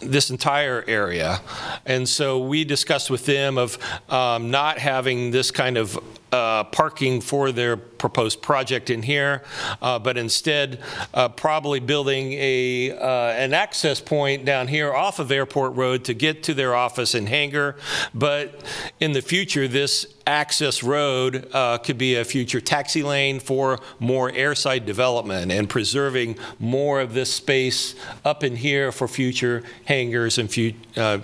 this 0.00 0.30
entire 0.30 0.84
area. 0.86 1.40
And 1.86 2.08
so 2.08 2.38
we 2.38 2.64
discussed 2.64 3.10
with 3.10 3.24
them 3.24 3.56
of 3.56 3.78
um, 4.10 4.50
not 4.50 4.78
having 4.78 5.30
this 5.30 5.50
kind 5.50 5.78
of 5.78 5.98
uh, 6.34 6.64
parking 6.64 7.20
for 7.20 7.52
their 7.52 7.76
proposed 7.76 8.42
project 8.42 8.90
in 8.90 9.02
here, 9.02 9.44
uh, 9.80 10.00
but 10.00 10.18
instead 10.18 10.80
uh, 11.14 11.28
probably 11.28 11.78
building 11.78 12.32
a, 12.32 12.90
uh, 12.90 13.30
an 13.30 13.54
access 13.54 14.00
point 14.00 14.44
down 14.44 14.66
here 14.66 14.92
off 14.92 15.20
of 15.20 15.30
Airport 15.30 15.76
Road 15.76 16.04
to 16.04 16.12
get 16.12 16.42
to 16.42 16.52
their 16.52 16.74
office 16.74 17.14
in 17.14 17.26
Hangar. 17.26 17.76
But 18.12 18.64
in 18.98 19.12
the 19.12 19.22
future, 19.22 19.68
this 19.68 20.06
access 20.26 20.82
road 20.82 21.48
uh, 21.52 21.78
could 21.78 21.98
be 21.98 22.16
a 22.16 22.24
future 22.24 22.60
taxi 22.60 23.04
lane 23.04 23.38
for 23.38 23.78
more 24.00 24.28
airside 24.32 24.86
development 24.86 25.52
and 25.52 25.70
preserving 25.70 26.36
more 26.58 27.00
of 27.00 27.14
this 27.14 27.32
space 27.32 27.94
up 28.24 28.42
in 28.42 28.56
here 28.56 28.90
for 28.90 29.06
future 29.06 29.62
hangars 29.84 30.36
and 30.38 30.52
fu- 30.52 30.72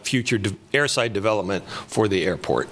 future 0.04 0.38
de- 0.38 0.50
airside 0.72 1.12
development 1.12 1.68
for 1.68 2.06
the 2.06 2.24
airport. 2.24 2.68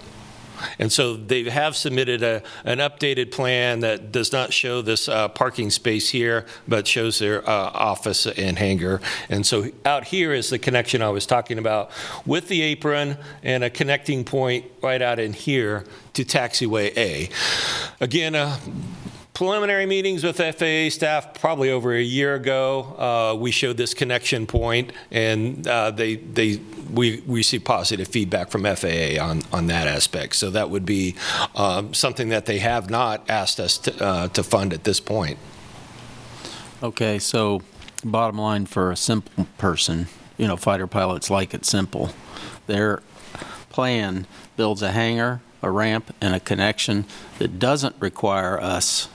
And 0.79 0.93
so 0.93 1.17
they 1.17 1.45
have 1.45 1.77
submitted 1.77 2.23
a, 2.23 2.43
an 2.65 2.79
updated 2.79 3.33
plan 3.33 3.81
that 3.81 4.13
does 4.13 4.33
not 4.33 4.53
show 4.53 4.83
this 4.83 5.09
uh, 5.09 5.29
parking 5.29 5.71
space 5.71 6.09
here, 6.09 6.47
but 6.67 6.87
shows 6.87 7.19
their 7.19 7.49
uh, 7.49 7.71
office 7.75 8.27
and 8.27 8.59
hangar. 8.59 9.01
And 9.29 9.47
so 9.47 9.71
out 9.85 10.05
here 10.05 10.33
is 10.33 10.51
the 10.51 10.59
connection 10.59 11.03
I 11.03 11.11
was 11.11 11.27
talking 11.27 11.59
about 11.59 11.91
with 12.27 12.49
the 12.49 12.63
apron 12.63 13.17
and 13.43 13.65
a 13.65 13.71
connecting 13.71 14.25
point 14.25 14.67
right 14.83 15.03
out 15.03 15.19
in 15.19 15.33
here 15.33 15.85
to 16.15 16.25
taxiway 16.25 16.97
A. 16.97 17.29
Again, 18.01 18.35
uh, 18.35 18.59
preliminary 19.39 19.87
meetings 19.87 20.25
with 20.25 20.37
FAA 20.37 20.91
staff 20.91 21.33
probably 21.35 21.71
over 21.71 21.95
a 21.95 22.03
year 22.03 22.35
ago. 22.35 22.83
Uh, 22.99 23.37
we 23.37 23.53
showed 23.53 23.77
this 23.77 23.95
connection 23.95 24.49
point, 24.49 24.93
and 25.13 25.65
uh, 25.69 25.93
they 25.93 26.17
they 26.17 26.57
we 26.93 27.21
we 27.21 27.37
received 27.37 27.65
positive 27.65 28.09
feedback 28.09 28.51
from 28.51 28.65
FAA 28.65 29.23
on 29.23 29.43
on 29.53 29.69
that 29.69 29.87
aspect. 29.87 30.35
So 30.35 30.51
that 30.51 30.71
would 30.71 30.85
be 30.85 31.15
um, 31.55 31.95
something 31.95 32.31
that 32.31 32.47
they 32.47 32.59
have 32.59 32.91
not 32.91 33.31
asked 33.31 33.61
us 33.61 33.79
to, 33.79 34.05
uh, 34.05 34.29
to 34.29 34.43
fund 34.43 34.73
at 34.73 34.83
this 34.83 34.99
point. 34.99 35.39
Okay, 36.83 37.21
so 37.21 37.63
bottom 38.05 38.39
line 38.39 38.67
for 38.67 38.91
a 38.91 38.97
simple 38.97 39.47
person, 39.57 40.09
you 40.37 40.49
know, 40.49 40.57
fighter 40.57 40.89
pilots 40.89 41.31
like 41.31 41.55
it 41.55 41.65
simple. 41.65 42.11
Their 42.67 43.05
plan 43.71 44.27
builds 44.57 44.83
a 44.83 44.91
hangar, 44.91 45.43
a 45.63 45.71
ramp, 45.71 46.13
and 46.21 46.35
a 46.35 46.41
connection 46.41 47.05
that 47.39 47.61
doesn't 47.61 47.95
require 48.01 48.61
us, 48.61 49.09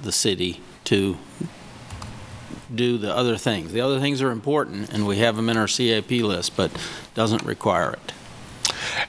the 0.00 0.12
city, 0.12 0.60
to 0.84 1.16
do 2.74 2.98
the 2.98 3.14
other 3.14 3.36
things. 3.36 3.72
The 3.72 3.80
other 3.80 4.00
things 4.00 4.22
are 4.22 4.30
important, 4.30 4.92
and 4.92 5.06
we 5.06 5.18
have 5.18 5.36
them 5.36 5.48
in 5.48 5.56
our 5.56 5.66
CAP 5.66 6.10
list, 6.10 6.56
but 6.56 6.70
doesn't 7.14 7.44
require 7.44 7.92
it. 7.92 8.12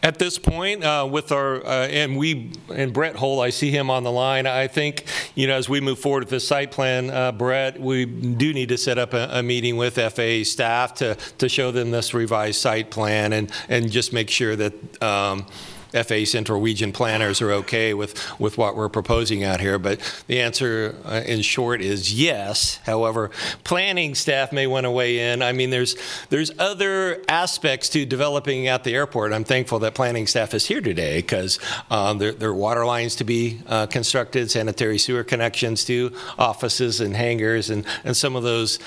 At 0.02 0.18
this 0.18 0.40
point, 0.40 0.84
uh, 0.84 1.08
with 1.10 1.32
our, 1.32 1.66
uh, 1.66 1.88
and 1.88 2.18
we, 2.18 2.54
and 2.74 2.94
Brett 2.94 3.18
Hull, 3.18 3.40
I 3.40 3.50
see 3.50 3.70
him 3.70 3.90
on 3.90 4.04
the 4.04 4.12
line. 4.12 4.48
I 4.48 4.68
think, 4.68 5.06
you 5.36 5.48
know, 5.48 5.56
as 5.56 5.68
we 5.70 5.82
move 5.82 6.00
forward 6.00 6.24
with 6.24 6.30
the 6.30 6.40
site 6.40 6.72
plan, 6.72 7.10
uh, 7.10 7.32
Brett, 7.32 7.80
we 7.80 8.06
do 8.06 8.54
need 8.54 8.70
to 8.70 8.78
set 8.78 8.98
up 8.98 9.14
a, 9.14 9.30
a 9.32 9.44
meeting 9.44 9.78
with 9.78 9.96
FAA 9.96 10.44
staff 10.44 10.94
to, 10.96 11.16
to 11.38 11.50
show 11.50 11.72
them 11.72 11.92
this 11.92 12.14
revised 12.14 12.60
site 12.60 12.92
plan 12.92 13.34
and, 13.34 13.52
and 13.68 13.92
just 13.92 14.14
make 14.14 14.30
sure 14.30 14.56
that 14.56 15.04
um, 15.04 15.46
FAA 15.92 16.26
Central 16.26 16.62
Region 16.62 16.92
planners 16.92 17.42
are 17.42 17.52
okay 17.52 17.94
with, 17.94 18.40
with 18.40 18.58
what 18.58 18.76
we're 18.76 18.90
proposing 18.90 19.44
out 19.44 19.60
here. 19.60 19.80
But 19.80 20.00
the 20.28 20.40
answer, 20.42 20.96
uh, 21.06 21.22
in 21.26 21.42
short, 21.42 21.82
is 21.82 22.14
yes. 22.14 22.78
However, 22.86 23.32
planning 23.64 24.16
staff 24.16 24.52
may 24.52 24.68
want 24.68 24.86
to 24.86 24.92
weigh 24.92 25.32
in. 25.32 25.42
I 25.42 25.52
mean, 25.52 25.70
there's, 25.70 25.96
there's 26.30 26.52
other 26.60 27.24
aspects 27.28 27.90
to 27.90 28.06
developing 28.06 28.68
at 28.68 28.84
the 28.84 28.94
airport. 28.96 29.34
I'm 29.34 29.44
thankful 29.44 29.80
that 29.80 29.96
planning 29.96 30.28
staff 30.28 30.54
is 30.54 30.66
here 30.66 30.82
today 30.82 31.18
because 31.18 31.60
um, 31.90 32.18
there, 32.18 32.32
there 32.32 32.50
are 32.50 32.56
water 32.56 32.86
lines 32.86 33.16
to 33.16 33.24
be 33.24 33.62
uh, 33.68 33.88
constructed, 33.88 34.52
sanitary 34.52 34.98
sewer 34.98 35.24
connections 35.24 35.84
to 35.86 36.14
offices 36.38 37.02
and 37.02 37.16
hangars, 37.16 37.70
and, 37.70 37.86
and 38.04 38.16
some 38.16 38.36
of 38.36 38.44
those 38.44 38.80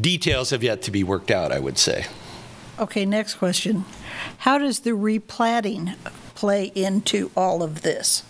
details 0.00 0.50
have 0.50 0.62
yet 0.62 0.82
to 0.82 0.90
be 0.90 1.04
worked 1.04 1.30
out, 1.30 1.52
I 1.52 1.58
would 1.58 1.78
say. 1.78 2.06
Okay, 2.78 3.06
next 3.06 3.36
question. 3.36 3.84
How 4.38 4.58
does 4.58 4.80
the 4.80 4.90
replatting 4.90 5.96
play 6.36 6.70
into 6.74 7.30
all 7.36 7.62
of 7.62 7.82
this? 7.82 8.22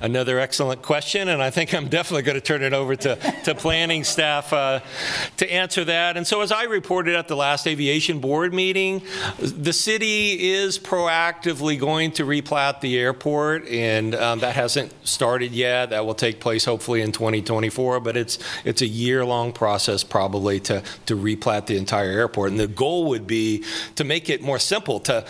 Another 0.00 0.38
excellent 0.38 0.82
question, 0.82 1.26
and 1.26 1.42
I 1.42 1.50
think 1.50 1.74
I'm 1.74 1.88
definitely 1.88 2.22
going 2.22 2.36
to 2.36 2.40
turn 2.40 2.62
it 2.62 2.72
over 2.72 2.94
to, 2.94 3.16
to 3.44 3.54
planning 3.56 4.04
staff 4.04 4.52
uh, 4.52 4.78
to 5.38 5.52
answer 5.52 5.84
that. 5.86 6.16
And 6.16 6.24
so, 6.24 6.40
as 6.40 6.52
I 6.52 6.64
reported 6.64 7.16
at 7.16 7.26
the 7.26 7.34
last 7.34 7.66
aviation 7.66 8.20
board 8.20 8.54
meeting, 8.54 9.02
the 9.40 9.72
city 9.72 10.50
is 10.50 10.78
proactively 10.78 11.80
going 11.80 12.12
to 12.12 12.24
replat 12.24 12.80
the 12.80 12.96
airport, 12.96 13.66
and 13.66 14.14
um, 14.14 14.38
that 14.38 14.54
hasn't 14.54 14.94
started 15.04 15.50
yet. 15.50 15.90
That 15.90 16.06
will 16.06 16.14
take 16.14 16.38
place 16.38 16.64
hopefully 16.64 17.02
in 17.02 17.10
2024, 17.10 17.98
but 17.98 18.16
it's 18.16 18.38
it's 18.64 18.82
a 18.82 18.86
year-long 18.86 19.52
process 19.52 20.04
probably 20.04 20.60
to 20.60 20.80
to 21.06 21.16
replat 21.16 21.66
the 21.66 21.76
entire 21.76 22.10
airport. 22.10 22.52
And 22.52 22.60
the 22.60 22.68
goal 22.68 23.08
would 23.08 23.26
be 23.26 23.64
to 23.96 24.04
make 24.04 24.30
it 24.30 24.42
more 24.42 24.60
simple 24.60 25.00
to 25.00 25.24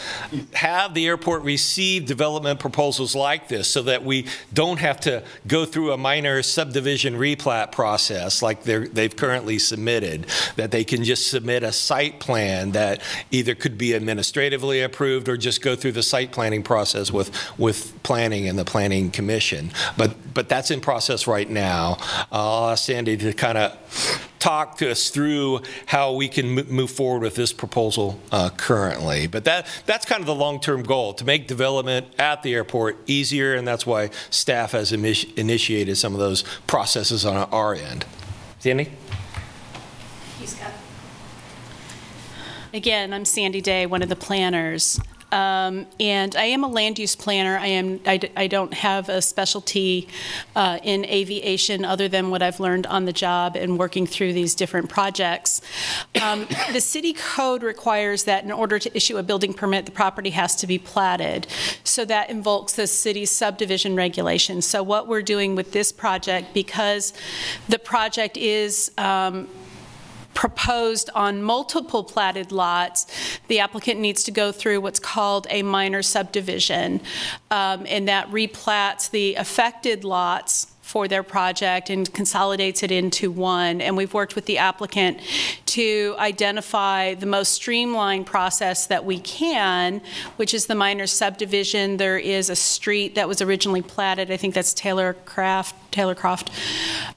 have 0.53 0.93
the 0.93 1.07
airport 1.07 1.43
receive 1.43 2.05
development 2.05 2.61
proposals 2.61 3.15
like 3.15 3.49
this, 3.49 3.67
so 3.67 3.81
that 3.85 4.05
we 4.05 4.18
don't 4.53 4.79
have 4.79 5.01
to 5.01 5.23
go 5.47 5.65
through 5.65 5.93
a 5.93 5.97
minor 5.97 6.43
subdivision 6.43 7.15
replat 7.15 7.73
process 7.73 8.43
like 8.43 8.63
they've 8.63 9.17
currently 9.17 9.59
submitted, 9.59 10.27
that 10.57 10.71
they 10.71 10.85
can 10.85 11.05
just 11.05 11.29
submit 11.31 11.63
a 11.63 11.73
site 11.73 12.21
plan 12.21 12.73
that 12.73 13.03
either 13.31 13.55
could 13.55 13.77
be 13.79 13.95
administratively 13.95 14.81
approved 14.83 15.29
or 15.29 15.37
just 15.37 15.63
go 15.63 15.77
through 15.77 15.93
the 15.93 16.03
site 16.03 16.33
planning 16.33 16.63
process 16.63 17.13
with, 17.13 17.31
with 17.59 18.03
planning 18.03 18.49
and 18.49 18.59
the 18.59 18.65
planning 18.65 19.11
commission. 19.11 19.71
But, 19.97 20.35
but 20.35 20.49
that's 20.49 20.71
in 20.71 20.81
process 20.81 21.27
right 21.27 21.49
now. 21.49 21.99
I'll 22.33 22.71
ask 22.71 22.85
Sandy 22.85 23.17
to 23.19 23.33
kind 23.33 23.59
of 23.59 24.28
talk 24.39 24.79
to 24.79 24.91
us 24.91 25.11
through 25.11 25.61
how 25.87 26.13
we 26.13 26.29
can 26.29 26.55
move 26.55 26.91
forward 26.91 27.23
with 27.23 27.35
this 27.35 27.53
proposal 27.53 28.21
uh, 28.33 28.51
currently. 28.51 29.27
But 29.27 29.45
that, 29.45 29.67
that's 29.87 30.05
kind 30.05 30.21
of 30.21 30.27
the 30.27 30.35
long-term 30.35 30.83
goal, 30.83 31.15
to 31.15 31.25
make 31.25 31.47
development 31.47 32.07
at 32.19 32.43
the 32.43 32.55
airport 32.55 32.99
easier, 33.07 33.55
and 33.55 33.67
that's 33.67 33.87
why 33.87 34.11
staff 34.31 34.73
has 34.73 34.93
initi- 34.93 35.37
initiated 35.37 35.97
some 35.97 36.13
of 36.13 36.21
those 36.21 36.45
processes 36.67 37.25
on 37.25 37.37
our 37.37 37.75
end. 37.75 38.05
Sandy? 38.59 38.91
Again, 42.75 43.15
I'm 43.15 43.25
Sandy 43.25 43.61
Day, 43.61 43.87
one 43.87 44.03
of 44.03 44.09
the 44.09 44.17
planners. 44.17 45.01
Um, 45.33 45.87
And 46.01 46.35
I 46.37 46.45
am 46.45 46.65
a 46.65 46.69
land 46.69 46.99
use 46.99 47.17
planner. 47.17 47.59
I 47.59 47.67
am, 47.67 48.01
I 48.07 48.47
don't 48.47 48.75
have 48.75 49.09
a 49.09 49.21
specialty 49.21 50.09
uh, 50.57 50.79
in 50.83 51.05
aviation 51.05 51.85
other 51.85 52.09
than 52.09 52.31
what 52.31 52.43
I've 52.43 52.61
learned 52.61 52.87
on 52.87 53.05
the 53.05 53.13
job 53.13 53.57
and 53.57 53.79
working 53.79 54.07
through 54.07 54.33
these 54.33 54.55
different 54.55 54.89
projects. 54.89 55.61
Um, 56.23 56.47
The 56.73 56.81
city 56.81 57.13
code 57.13 57.63
requires 57.63 58.25
that 58.25 58.45
in 58.45 58.53
order 58.53 58.79
to 58.79 58.97
issue 58.97 59.19
a 59.19 59.23
building 59.23 59.55
permit, 59.55 59.87
the 59.87 59.93
property 59.93 60.31
has 60.31 60.57
to 60.57 60.67
be 60.67 60.79
platted. 60.79 61.47
So 61.85 62.05
that 62.05 62.31
invokes 62.31 62.73
the 62.73 62.87
city's 62.87 63.31
subdivision 63.31 63.97
regulations. 63.97 64.67
So 64.67 64.83
what 64.83 65.09
we're 65.09 65.23
doing 65.23 65.55
with 65.55 65.73
this 65.73 65.93
project, 65.93 66.55
because 66.55 67.13
the 67.69 67.79
project 67.79 68.37
is 68.37 68.91
um, 68.99 69.49
proposed 70.39 71.11
on 71.17 71.43
multiple 71.43 72.05
platted 72.05 72.53
lots, 72.53 73.09
the 73.49 73.59
applicant 73.59 73.99
needs 73.99 74.23
to 74.23 74.31
go 74.31 74.53
through 74.53 74.81
what's 74.81 75.01
called 75.01 75.49
a 75.51 75.63
minor 75.63 76.01
subdivision, 76.01 77.01
um, 77.51 77.85
and 77.89 78.07
that 78.07 78.31
replats 78.31 79.11
the 79.11 79.35
affected 79.35 80.05
lots 80.05 80.69
for 80.81 81.09
their 81.09 81.25
project 81.25 81.91
and 81.91 82.15
consolidates 82.15 82.85
it 82.85 82.91
into 82.93 83.31
one. 83.33 83.81
And 83.81 83.97
we've 83.97 84.15
worked 84.15 84.37
with 84.37 84.47
the 84.47 84.59
applicant 84.59 85.21
to 85.67 86.15
identify 86.19 87.13
the 87.15 87.27
most 87.27 87.53
streamlined 87.53 88.25
process 88.25 88.87
that 88.87 89.05
we 89.05 89.19
can, 89.19 90.01
which 90.37 90.55
is 90.55 90.67
the 90.67 90.75
minor 90.75 91.07
subdivision. 91.07 91.99
There 91.99 92.17
is 92.17 92.49
a 92.49 92.57
street 92.57 93.17
that 93.17 93.29
was 93.29 93.43
originally 93.43 93.83
platted, 93.83 94.31
I 94.31 94.39
think 94.39 94.55
that's 94.55 94.73
Taylor 94.73 95.15
Craft, 95.27 95.75
Taylor 95.93 96.15
Croft, 96.15 96.51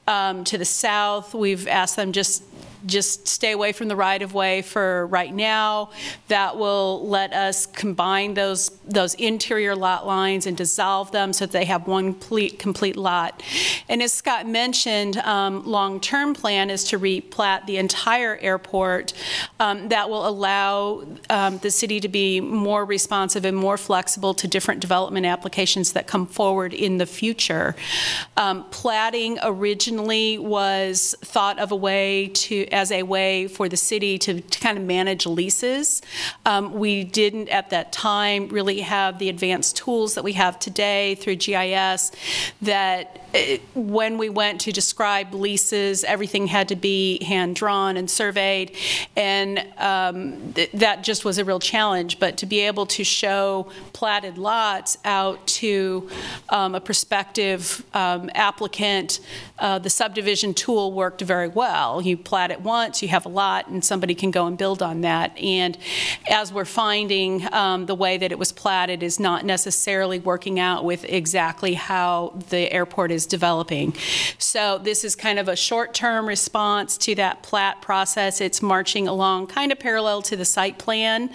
um, 0.07 0.43
to 0.43 0.57
the 0.57 0.65
south. 0.65 1.34
We've 1.34 1.68
asked 1.68 1.95
them 1.95 2.11
just 2.11 2.43
just 2.86 3.28
stay 3.28 3.52
away 3.52 3.72
from 3.72 3.88
the 3.88 3.95
right-of-way 3.95 4.62
for 4.62 5.08
right 5.08 5.34
now. 5.34 5.91
That 6.28 6.58
will 6.58 7.08
let 7.08 7.34
us 7.34 7.66
combine 7.66 8.34
those, 8.34 8.70
those 8.86 9.14
interior 9.16 9.76
lot 9.76 10.08
lines 10.08 10.48
and 10.48 10.58
dissolve 10.58 11.12
them 11.12 11.34
so 11.34 11.45
that 11.45 11.52
they 11.52 11.66
have 11.66 11.88
one 11.88 12.14
complete, 12.14 12.60
complete 12.60 12.98
lot. 12.98 13.44
And 13.90 14.02
as 14.02 14.14
Scott 14.14 14.48
mentioned, 14.48 15.18
um, 15.18 15.66
long-term 15.66 16.34
plan 16.34 16.70
is 16.70 16.84
to 16.86 16.99
replat 16.99 17.66
the 17.66 17.78
entire 17.78 18.38
airport. 18.38 19.14
Um, 19.60 19.90
That 19.90 20.10
will 20.10 20.28
allow 20.28 21.03
um, 21.30 21.58
the 21.60 21.72
city 21.72 21.99
to 21.99 22.08
be 22.08 22.40
more 22.40 22.86
responsive 22.86 23.45
and 23.45 23.58
more 23.58 23.78
flexible 23.78 24.34
to 24.36 24.48
different 24.48 24.80
development 24.82 25.26
applications 25.26 25.94
that 25.94 26.08
come 26.08 26.26
forward 26.26 26.74
in 26.74 26.98
the 26.98 27.06
future. 27.06 27.76
Um, 28.38 28.66
Platting 28.72 29.38
originally 29.44 30.38
was 30.38 31.16
thought 31.22 31.60
of 31.60 31.72
a 31.72 31.76
way 31.76 32.30
to, 32.34 32.66
as 32.72 32.91
a 32.91 33.03
way 33.03 33.48
for 33.48 33.69
the 33.69 33.77
city 33.77 34.18
to, 34.19 34.41
to 34.41 34.60
kind 34.60 34.77
of 34.77 34.84
manage 34.84 35.26
leases. 35.26 36.02
Um, 36.45 36.73
we 36.73 37.03
didn't 37.03 37.49
at 37.49 37.69
that 37.69 37.91
time 37.91 38.48
really 38.49 38.81
have 38.81 39.19
the 39.19 39.30
advanced 39.30 39.77
tools 39.77 40.15
that 40.15 40.23
we 40.23 40.34
have 40.34 40.60
today 40.60 41.15
through 41.15 41.35
GIS 41.35 42.11
that 42.61 43.20
when 43.74 44.18
we 44.18 44.30
went 44.30 44.62
to 44.62 44.72
describe 44.72 45.34
leases, 45.34 46.03
everything 46.03 46.48
had 46.48 46.68
to 46.70 46.76
be 46.76 47.24
hand-drawn 47.24 47.98
and 47.98 48.10
surveyed, 48.10 48.76
and 49.16 49.66
um, 49.78 50.53
th- 50.53 50.72
that 50.74 51.03
just 51.03 51.24
was 51.24 51.38
a 51.38 51.45
real 51.45 51.60
challenge. 51.60 52.20
But 52.20 52.38
to 52.38 52.45
be 52.45 52.60
able 52.62 52.86
to 52.88 53.03
show 53.03 53.70
platted 53.94 54.38
lots 54.38 54.98
out 55.06 55.45
to 55.48 56.10
um, 56.49 56.76
a 56.76 56.82
prospective 56.82 57.86
um, 57.94 58.30
applicant, 58.36 59.20
uh, 59.60 59.80
the 59.80 59.90
subdivision 59.90 60.53
tool 60.53 60.91
worked 60.91 61.22
very 61.22 61.48
well. 61.48 62.02
You 62.02 62.18
plat 62.18 62.52
it 62.52 62.62
once, 62.62 63.02
you 63.02 63.08
have 63.10 63.26
a 63.26 63.30
lot, 63.30 63.68
and 63.68 63.84
somebody 63.84 64.16
can 64.16 64.32
go 64.32 64.48
and 64.48 64.58
build 64.58 64.82
on 64.82 65.02
that. 65.02 65.38
And 65.38 65.78
as 66.30 66.52
we're 66.52 66.66
finding, 66.66 67.52
um, 67.53 67.86
the 67.86 67.95
way 67.95 68.18
that 68.18 68.32
it 68.32 68.40
was 68.40 68.52
platted 68.52 69.03
is 69.03 69.20
not 69.20 69.45
necessarily 69.45 70.20
working 70.20 70.60
out 70.60 70.84
with 70.84 71.06
exactly 71.06 71.76
how 71.76 72.34
the 72.49 72.72
airport 72.72 73.12
is 73.12 73.20
developing. 73.26 73.93
So 74.38 74.77
this 74.77 75.03
is 75.03 75.15
kind 75.15 75.39
of 75.39 75.48
a 75.48 75.56
short-term 75.56 76.27
response 76.27 76.98
to 76.99 77.15
that 77.15 77.43
plat 77.43 77.81
process. 77.81 78.41
It's 78.41 78.61
marching 78.61 79.07
along 79.07 79.48
kind 79.48 79.72
of 79.72 79.80
parallel 79.80 80.22
to 80.23 80.35
the 80.35 80.45
site 80.45 80.77
plan. 80.77 81.30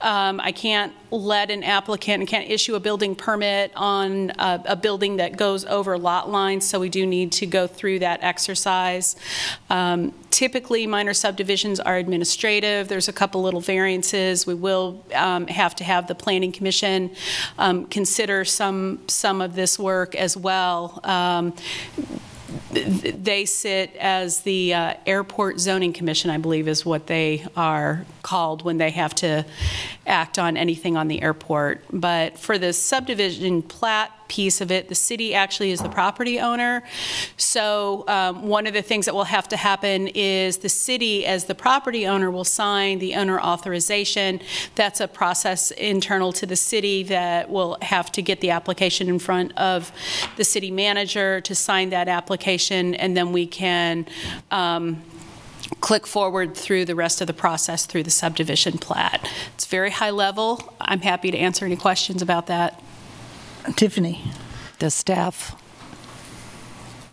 Um, 0.00 0.40
I 0.40 0.52
can't 0.52 0.92
let 1.10 1.50
an 1.50 1.62
applicant, 1.62 2.20
and 2.20 2.28
can't 2.28 2.50
issue 2.50 2.74
a 2.74 2.80
building 2.80 3.14
permit 3.14 3.72
on 3.76 4.30
a, 4.38 4.62
a 4.66 4.76
building 4.76 5.16
that 5.16 5.36
goes 5.36 5.64
over 5.64 5.96
lot 5.96 6.30
lines, 6.30 6.66
so 6.66 6.80
we 6.80 6.88
do 6.88 7.06
need 7.06 7.32
to 7.32 7.46
go 7.46 7.66
through 7.66 8.00
that 8.00 8.22
exercise. 8.22 9.16
Um, 9.70 10.12
Typically, 10.30 10.86
minor 10.86 11.14
subdivisions 11.14 11.80
are 11.80 11.96
administrative. 11.96 12.88
There's 12.88 13.08
a 13.08 13.12
couple 13.12 13.42
little 13.42 13.60
variances. 13.60 14.46
We 14.46 14.54
will 14.54 15.02
um, 15.14 15.46
have 15.46 15.74
to 15.76 15.84
have 15.84 16.08
the 16.08 16.14
planning 16.14 16.52
commission 16.52 17.10
um, 17.58 17.86
consider 17.86 18.44
some, 18.44 19.00
some 19.08 19.40
of 19.40 19.54
this 19.54 19.78
work 19.78 20.14
as 20.14 20.36
well. 20.36 21.00
Um, 21.04 21.54
th- 22.74 23.14
They 23.14 23.44
sit 23.44 23.96
as 23.96 24.40
the 24.40 24.74
uh, 24.74 24.94
Airport 25.06 25.58
Zoning 25.58 25.92
Commission, 25.92 26.30
I 26.30 26.38
believe 26.38 26.68
is 26.68 26.84
what 26.84 27.06
they 27.06 27.46
are 27.56 28.04
called 28.22 28.62
when 28.62 28.76
they 28.76 28.90
have 28.90 29.14
to 29.16 29.44
act 30.06 30.38
on 30.38 30.56
anything 30.56 30.96
on 30.96 31.08
the 31.08 31.22
airport. 31.22 31.82
But 31.90 32.38
for 32.38 32.58
the 32.58 32.72
subdivision 32.72 33.62
plat 33.62 34.12
piece 34.28 34.60
of 34.60 34.70
it. 34.70 34.88
The 34.88 34.94
city 34.94 35.34
actually 35.34 35.70
is 35.70 35.80
the 35.80 35.88
property 35.88 36.40
owner. 36.40 36.82
So 37.36 38.04
um, 38.08 38.46
one 38.48 38.66
of 38.66 38.72
the 38.72 38.82
things 38.82 39.06
that 39.06 39.14
will 39.14 39.24
have 39.24 39.48
to 39.48 39.56
happen 39.56 40.08
is 40.08 40.58
the 40.58 40.68
city, 40.68 41.26
as 41.26 41.44
the 41.44 41.54
property 41.54 42.06
owner, 42.06 42.30
will 42.30 42.44
sign 42.44 42.98
the 42.98 43.14
owner 43.14 43.40
authorization. 43.40 44.40
That's 44.74 45.00
a 45.00 45.08
process 45.08 45.70
internal 45.72 46.32
to 46.32 46.46
the 46.46 46.56
city 46.56 47.02
that 47.04 47.50
will 47.50 47.78
have 47.82 48.12
to 48.12 48.22
get 48.22 48.40
the 48.40 48.50
application 48.50 49.08
in 49.08 49.18
front 49.18 49.56
of 49.56 49.92
the 50.36 50.44
city 50.44 50.70
manager 50.70 51.40
to 51.40 51.54
sign 51.54 51.90
that 51.90 52.08
application, 52.08 52.94
and 52.94 53.16
then 53.16 53.32
we 53.32 53.46
can 53.46 54.06
um, 54.50 55.02
click 55.80 56.06
forward 56.06 56.56
through 56.56 56.84
the 56.84 56.94
rest 56.94 57.20
of 57.20 57.26
the 57.26 57.32
process 57.32 57.86
through 57.86 58.02
the 58.02 58.10
subdivision 58.10 58.78
plat. 58.78 59.28
It's 59.54 59.66
very 59.66 59.90
high 59.90 60.10
level. 60.10 60.74
I'm 60.80 61.00
happy 61.00 61.30
to 61.30 61.38
answer 61.38 61.64
any 61.64 61.76
questions 61.76 62.22
about 62.22 62.46
that. 62.46 62.82
Tiffany? 63.74 64.22
Does 64.78 64.94
staff 64.94 65.60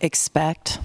expect 0.01 0.80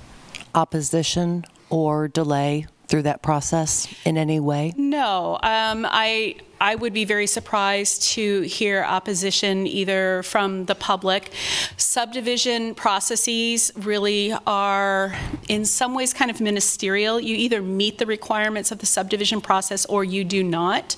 opposition 0.54 1.44
or 1.70 2.08
delay 2.08 2.66
through 2.86 3.02
that 3.02 3.22
process 3.22 3.92
in 4.04 4.16
any 4.16 4.40
way? 4.40 4.72
No, 4.76 5.38
um, 5.42 5.86
I, 5.88 6.36
I 6.60 6.74
would 6.74 6.92
be 6.92 7.04
very 7.04 7.26
surprised 7.26 8.02
to 8.14 8.42
hear 8.42 8.82
opposition 8.82 9.66
either 9.66 10.22
from 10.24 10.64
the 10.64 10.74
public. 10.74 11.32
Subdivision 11.76 12.74
processes 12.74 13.70
really 13.76 14.34
are, 14.46 15.14
in 15.48 15.64
some 15.64 15.94
ways, 15.94 16.12
kind 16.12 16.30
of 16.30 16.40
ministerial. 16.40 17.20
You 17.20 17.36
either 17.36 17.62
meet 17.62 17.98
the 17.98 18.06
requirements 18.06 18.70
of 18.72 18.78
the 18.78 18.86
subdivision 18.86 19.40
process 19.40 19.86
or 19.86 20.04
you 20.04 20.24
do 20.24 20.42
not. 20.42 20.96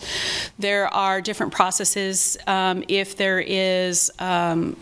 There 0.58 0.88
are 0.88 1.20
different 1.20 1.52
processes. 1.52 2.36
Um, 2.46 2.84
if 2.88 3.16
there 3.16 3.40
is, 3.40 4.10
um, 4.18 4.76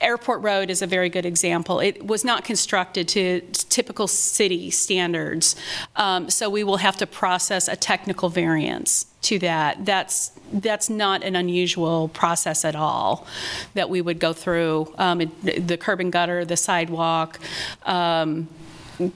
Airport 0.00 0.42
Road 0.42 0.70
is 0.70 0.82
a 0.82 0.86
very 0.86 1.08
good 1.08 1.26
example. 1.26 1.80
It 1.80 2.06
was 2.06 2.24
not 2.24 2.44
constructed 2.44 3.08
to 3.08 3.40
typical 3.52 4.08
city 4.08 4.70
standards, 4.70 5.56
um, 5.96 6.30
so 6.30 6.48
we 6.50 6.64
will 6.64 6.78
have 6.78 6.96
to 6.98 7.06
process 7.06 7.68
a 7.68 7.76
technical 7.76 8.28
variance 8.28 9.06
to 9.22 9.38
that. 9.40 9.84
That's 9.84 10.32
that's 10.52 10.90
not 10.90 11.22
an 11.22 11.36
unusual 11.36 12.08
process 12.08 12.64
at 12.64 12.74
all 12.74 13.26
that 13.74 13.88
we 13.88 14.00
would 14.00 14.18
go 14.18 14.32
through. 14.32 14.92
Um, 14.98 15.20
it, 15.20 15.66
the 15.68 15.76
curb 15.76 16.00
and 16.00 16.12
gutter, 16.12 16.44
the 16.44 16.56
sidewalk. 16.56 17.38
Um, 17.84 18.48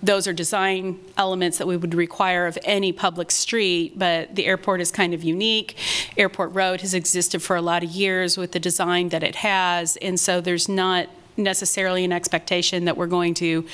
those 0.02 0.26
are 0.26 0.32
design 0.32 0.98
elements 1.18 1.58
that 1.58 1.66
we 1.66 1.76
would 1.76 1.94
require 1.94 2.46
of 2.46 2.58
any 2.64 2.90
public 2.90 3.30
street, 3.30 3.98
but 3.98 4.34
the 4.34 4.46
airport 4.46 4.80
is 4.80 4.90
kind 4.90 5.12
of 5.12 5.22
unique. 5.22 5.76
Airport 6.16 6.54
Road 6.54 6.80
has 6.80 6.94
existed 6.94 7.42
for 7.42 7.54
a 7.56 7.60
lot 7.60 7.84
of 7.84 7.90
years 7.90 8.38
with 8.38 8.52
the 8.52 8.60
design 8.60 9.10
that 9.10 9.22
it 9.22 9.36
has, 9.36 9.96
and 9.96 10.18
so 10.18 10.40
there's 10.40 10.68
not 10.68 11.08
necessarily 11.36 12.04
an 12.04 12.12
expectation 12.12 12.84
that 12.84 12.96
we're 12.96 13.06
going 13.06 13.34
to 13.34 13.66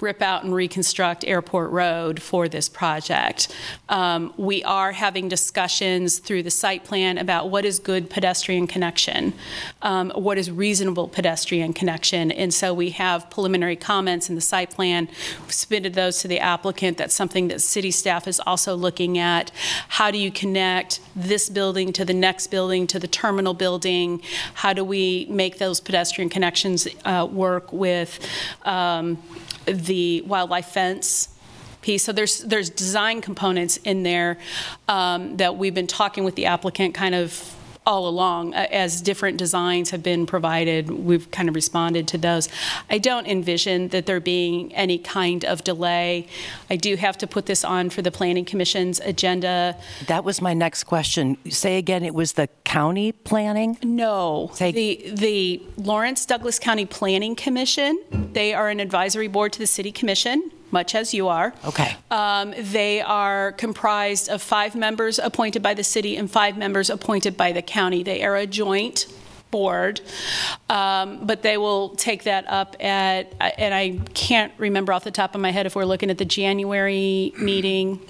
rip 0.00 0.22
out 0.22 0.44
and 0.44 0.54
reconstruct 0.54 1.24
Airport 1.24 1.70
Road 1.70 2.22
for 2.22 2.48
this 2.48 2.68
project. 2.68 3.54
Um, 3.88 4.32
we 4.36 4.62
are 4.64 4.92
having 4.92 5.28
discussions 5.28 6.18
through 6.18 6.42
the 6.42 6.50
site 6.50 6.84
plan 6.84 7.18
about 7.18 7.50
what 7.50 7.64
is 7.64 7.78
good 7.78 8.10
pedestrian 8.10 8.66
connection, 8.66 9.34
um, 9.82 10.10
what 10.10 10.38
is 10.38 10.50
reasonable 10.50 11.08
pedestrian 11.08 11.72
connection, 11.72 12.30
and 12.32 12.52
so 12.52 12.74
we 12.74 12.90
have 12.90 13.30
preliminary 13.30 13.76
comments 13.76 14.28
in 14.28 14.34
the 14.34 14.40
site 14.40 14.70
plan. 14.70 15.08
We've 15.42 15.52
submitted 15.52 15.94
those 15.94 16.20
to 16.20 16.28
the 16.28 16.40
applicant. 16.40 16.98
That's 16.98 17.14
something 17.14 17.48
that 17.48 17.60
city 17.60 17.90
staff 17.90 18.26
is 18.28 18.40
also 18.40 18.74
looking 18.74 19.18
at. 19.18 19.50
How 19.88 20.10
do 20.10 20.18
you 20.18 20.30
connect 20.30 21.00
this 21.16 21.48
building 21.48 21.92
to 21.94 22.04
the 22.04 22.14
next 22.14 22.48
building 22.48 22.86
to 22.88 22.98
the 22.98 23.08
terminal 23.08 23.54
building? 23.54 24.22
How 24.54 24.72
do 24.72 24.84
we 24.84 25.26
make 25.28 25.58
those 25.58 25.80
pedestrian 25.80 26.28
connections 26.28 26.86
uh, 27.04 27.26
work 27.30 27.72
with 27.72 28.20
um, 28.64 29.22
the 29.66 30.22
wildlife 30.22 30.66
fence 30.66 31.30
piece. 31.86 32.02
So 32.02 32.12
there's 32.12 32.40
there's 32.40 32.68
design 32.68 33.20
components 33.20 33.76
in 33.78 34.02
there 34.02 34.38
um, 34.88 35.36
that 35.36 35.56
we've 35.56 35.74
been 35.74 35.86
talking 35.86 36.24
with 36.24 36.34
the 36.34 36.46
applicant 36.46 36.94
kind 36.94 37.14
of 37.14 37.55
all 37.86 38.08
along 38.08 38.54
uh, 38.54 38.66
as 38.70 39.00
different 39.00 39.36
designs 39.38 39.90
have 39.90 40.02
been 40.02 40.26
provided 40.26 40.90
we've 40.90 41.30
kind 41.30 41.48
of 41.48 41.54
responded 41.54 42.06
to 42.08 42.18
those 42.18 42.48
i 42.90 42.98
don't 42.98 43.26
envision 43.26 43.88
that 43.88 44.06
there 44.06 44.20
being 44.20 44.74
any 44.74 44.98
kind 44.98 45.44
of 45.44 45.62
delay 45.64 46.26
i 46.70 46.76
do 46.76 46.96
have 46.96 47.16
to 47.16 47.26
put 47.26 47.46
this 47.46 47.64
on 47.64 47.88
for 47.88 48.02
the 48.02 48.10
planning 48.10 48.44
commission's 48.44 49.00
agenda 49.00 49.76
That 50.06 50.24
was 50.24 50.40
my 50.40 50.54
next 50.54 50.84
question. 50.84 51.38
Say 51.50 51.78
again, 51.78 52.04
it 52.04 52.14
was 52.14 52.32
the 52.34 52.48
county 52.64 53.12
planning? 53.12 53.78
No. 53.82 54.50
The, 54.58 55.12
the 55.14 55.62
Lawrence 55.76 56.26
Douglas 56.26 56.58
County 56.58 56.86
Planning 56.86 57.36
Commission, 57.36 57.98
they 58.32 58.54
are 58.54 58.68
an 58.68 58.80
advisory 58.80 59.28
board 59.28 59.52
to 59.54 59.58
the 59.58 59.66
city 59.66 59.92
commission, 59.92 60.50
much 60.70 60.94
as 60.94 61.14
you 61.14 61.28
are. 61.28 61.54
Okay. 61.64 61.96
Um, 62.10 62.54
They 62.58 63.00
are 63.00 63.52
comprised 63.52 64.28
of 64.28 64.42
five 64.42 64.74
members 64.74 65.18
appointed 65.18 65.62
by 65.62 65.74
the 65.74 65.84
city 65.84 66.16
and 66.16 66.30
five 66.30 66.56
members 66.56 66.90
appointed 66.90 67.36
by 67.36 67.52
the 67.52 67.62
county. 67.62 68.02
They 68.02 68.22
are 68.24 68.36
a 68.36 68.46
joint 68.46 69.06
board, 69.50 70.00
um, 70.68 71.24
but 71.24 71.42
they 71.42 71.56
will 71.56 71.90
take 71.90 72.24
that 72.24 72.44
up 72.48 72.76
at, 72.82 73.32
and 73.40 73.72
I 73.72 74.00
can't 74.12 74.52
remember 74.58 74.92
off 74.92 75.04
the 75.04 75.10
top 75.10 75.34
of 75.34 75.40
my 75.40 75.52
head 75.52 75.66
if 75.66 75.76
we're 75.76 75.84
looking 75.84 76.10
at 76.10 76.18
the 76.18 76.24
January 76.24 77.32
meeting 77.38 78.00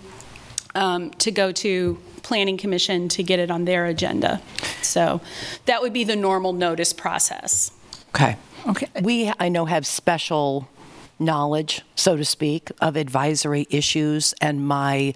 um, 0.74 1.10
to 1.10 1.30
go 1.30 1.52
to 1.52 1.98
Planning 2.22 2.56
Commission 2.56 3.08
to 3.10 3.22
get 3.22 3.38
it 3.38 3.50
on 3.50 3.66
their 3.66 3.86
agenda. 3.86 4.40
So 4.82 5.20
that 5.66 5.82
would 5.82 5.92
be 5.92 6.04
the 6.04 6.16
normal 6.16 6.52
notice 6.52 6.92
process. 6.92 7.70
Okay. 8.08 8.36
Okay. 8.66 8.88
We, 9.00 9.32
I 9.38 9.48
know, 9.48 9.66
have 9.66 9.86
special 9.86 10.68
knowledge, 11.18 11.82
so 11.94 12.16
to 12.16 12.24
speak, 12.24 12.70
of 12.80 12.96
advisory 12.96 13.66
issues, 13.70 14.34
and 14.40 14.66
my 14.66 15.14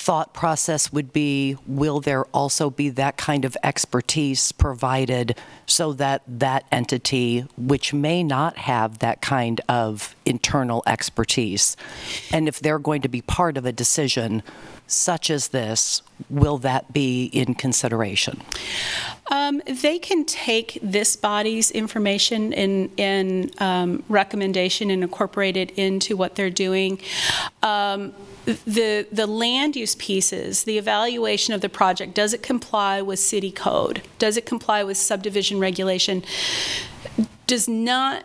thought 0.00 0.32
process 0.32 0.90
would 0.90 1.12
be 1.12 1.56
will 1.66 2.00
there 2.00 2.24
also 2.26 2.70
be 2.70 2.88
that 2.88 3.18
kind 3.18 3.44
of 3.44 3.54
expertise 3.62 4.50
provided 4.50 5.36
so 5.66 5.92
that 5.92 6.22
that 6.26 6.64
entity, 6.72 7.40
which 7.58 7.92
may 7.92 8.22
not 8.22 8.56
have 8.56 9.00
that 9.00 9.20
kind 9.20 9.60
of 9.68 10.16
internal 10.24 10.82
expertise, 10.86 11.76
and 12.32 12.48
if 12.48 12.60
they're 12.60 12.78
going 12.78 13.02
to 13.02 13.10
be 13.10 13.20
part 13.20 13.58
of 13.58 13.66
a 13.66 13.72
decision 13.72 14.42
such 14.86 15.30
as 15.30 15.48
this, 15.48 16.02
will 16.30 16.58
that 16.58 16.92
be 16.92 17.26
in 17.26 17.54
consideration? 17.54 18.40
Um, 19.30 19.62
They 19.66 19.98
can 19.98 20.24
take 20.24 20.78
this 20.82 21.14
body's 21.14 21.70
information 21.70 22.52
and, 22.54 22.90
and 22.98 23.62
um, 23.62 24.02
recommendation 24.08 24.90
and 24.90 25.02
incorporate 25.02 25.56
it 25.56 25.70
into 25.72 26.16
what 26.16 26.34
they're 26.34 26.50
doing. 26.50 27.00
Um, 27.62 28.12
The, 28.44 29.06
the 29.12 29.26
land 29.26 29.76
use 29.76 29.94
pieces, 29.94 30.64
the 30.64 30.78
evaluation 30.78 31.54
of 31.54 31.60
the 31.60 31.68
project, 31.68 32.14
does 32.14 32.32
it 32.32 32.42
comply 32.42 33.02
with 33.02 33.18
city 33.18 33.52
code? 33.52 34.02
Does 34.18 34.36
it 34.36 34.46
comply 34.46 34.82
with 34.82 34.96
subdivision 34.96 35.60
regulation? 35.60 36.24
Does 37.46 37.68
not, 37.68 38.24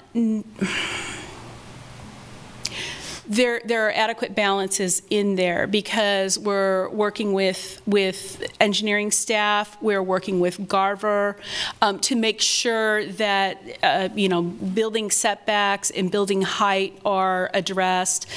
there, 3.27 3.61
there 3.65 3.88
are 3.88 3.91
adequate 3.91 4.35
balances 4.35 5.02
in 5.10 5.35
there 5.35 5.68
because 5.68 6.38
we're 6.38 6.89
working 6.89 7.34
with, 7.34 7.81
with 7.85 8.43
engineering 8.60 9.11
staff, 9.11 9.77
we're 9.81 10.03
working 10.03 10.39
with 10.39 10.68
Garver 10.68 11.38
um, 11.81 11.99
to 11.99 12.15
make 12.15 12.41
sure 12.41 13.06
that, 13.06 13.61
uh, 13.84 14.10
you 14.15 14.30
know, 14.30 14.43
building 14.43 15.11
setbacks 15.11 15.89
and 15.91 16.11
building 16.11 16.41
height 16.41 16.99
are 17.06 17.49
addressed. 17.53 18.27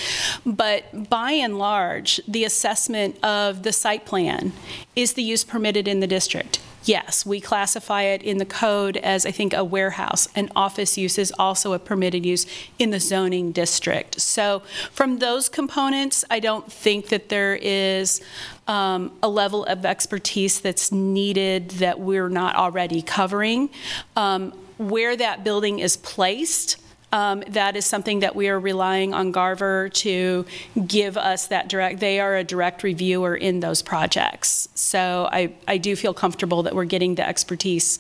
But 0.47 1.11
by 1.11 1.33
and 1.33 1.59
large, 1.59 2.21
the 2.27 2.45
assessment 2.45 3.23
of 3.25 3.63
the 3.63 3.73
site 3.73 4.07
plan 4.07 4.53
is 4.97 5.15
the 5.15 5.23
use 5.23 5.45
permitted 5.45 5.87
in 5.87 6.01
the 6.01 6.07
district. 6.07 6.61
Yes, 6.85 7.27
we 7.27 7.41
classify 7.41 8.03
it 8.03 8.23
in 8.23 8.39
the 8.39 8.47
code 8.47 8.97
as, 8.99 9.27
I 9.27 9.31
think, 9.31 9.53
a 9.53 9.65
warehouse. 9.65 10.29
An 10.35 10.49
office 10.57 10.97
use 10.97 11.19
is 11.19 11.33
also 11.39 11.73
a 11.73 11.79
permitted 11.79 12.25
use 12.25 12.47
in 12.79 12.91
the 12.91 13.01
zoning 13.01 13.53
district. 13.53 14.21
So 14.21 14.63
from 14.91 15.19
those 15.19 15.49
components, 15.49 16.25
I 16.31 16.41
don't 16.41 16.73
think 16.73 17.09
that 17.09 17.29
there 17.29 17.57
is 17.57 18.23
um, 18.67 19.13
a 19.23 19.29
level 19.29 19.65
of 19.65 19.85
expertise 19.85 20.61
that's 20.61 20.91
needed 20.91 21.71
that 21.73 22.01
we're 22.01 22.29
not 22.31 22.55
already 22.55 23.03
covering. 23.03 23.71
Um, 24.17 24.53
Where 24.79 25.17
that 25.17 25.43
building 25.43 25.81
is 25.81 25.97
placed, 25.97 26.77
um, 27.13 27.43
that 27.49 27.77
is 27.77 27.87
something 27.87 28.21
that 28.21 28.37
we 28.37 28.49
are 28.49 28.61
relying 28.61 29.15
on 29.15 29.33
Garver 29.33 29.89
to 29.89 30.45
give 30.87 31.17
us 31.17 31.47
that 31.47 31.69
direct, 31.69 32.01
they 32.01 32.21
are 32.21 32.37
a 32.37 32.45
direct 32.45 32.83
reviewer 32.83 33.35
in 33.35 33.61
those 33.61 33.81
projects. 33.81 34.69
So 34.75 35.29
I, 35.33 35.55
I 35.67 35.79
do 35.79 35.97
feel 35.97 36.13
comfortable 36.13 36.63
that 36.65 36.75
we're 36.75 36.85
getting 36.85 37.15
the 37.15 37.27
expertise 37.27 37.99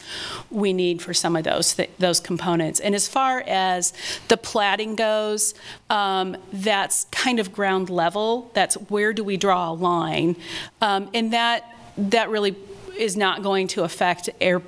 we 0.50 0.72
need 0.72 1.00
for 1.00 1.14
some 1.14 1.36
of 1.36 1.44
those, 1.44 1.74
th- 1.74 1.90
those 1.98 2.20
components. 2.20 2.80
And 2.80 2.94
as 2.94 3.08
far 3.08 3.42
as 3.46 3.92
the 4.28 4.36
platting 4.36 4.94
goes, 4.94 5.54
um, 5.88 6.36
that's 6.52 7.04
kind 7.04 7.40
of 7.40 7.52
ground 7.52 7.88
level. 7.88 8.50
That's 8.54 8.74
where 8.74 9.12
do 9.12 9.24
we 9.24 9.36
draw 9.36 9.70
a 9.70 9.72
line? 9.72 10.36
Um, 10.82 11.08
and 11.14 11.32
that, 11.32 11.64
that 11.96 12.28
really 12.28 12.54
is 12.98 13.16
not 13.16 13.42
going 13.42 13.68
to 13.68 13.84
affect 13.84 14.28
air, 14.40 14.60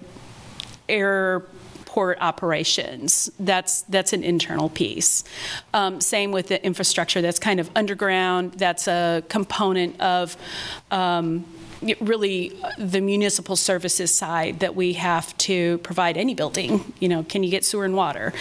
air 0.88 1.44
port 1.90 2.18
operations. 2.20 3.32
That's, 3.40 3.82
that's 3.82 4.12
an 4.12 4.22
internal 4.22 4.68
piece. 4.68 5.24
Um, 5.74 6.00
Same 6.00 6.30
with 6.30 6.46
the 6.46 6.64
infrastructure, 6.64 7.20
that's 7.20 7.40
kind 7.40 7.58
of 7.58 7.68
underground, 7.74 8.52
that's 8.52 8.86
a 8.86 9.24
component 9.28 10.00
of 10.00 10.36
um, 10.92 11.44
really 12.00 12.52
uh, 12.62 12.70
the 12.78 13.00
municipal 13.00 13.56
services 13.56 14.14
side 14.14 14.60
that 14.60 14.76
we 14.76 14.92
have 14.92 15.36
to 15.38 15.78
provide 15.78 16.16
any 16.16 16.34
building. 16.34 16.92
You 17.00 17.08
know, 17.08 17.24
can 17.24 17.42
you 17.42 17.50
get 17.50 17.64
sewer 17.64 17.84
and 17.84 17.96
water? 17.96 18.32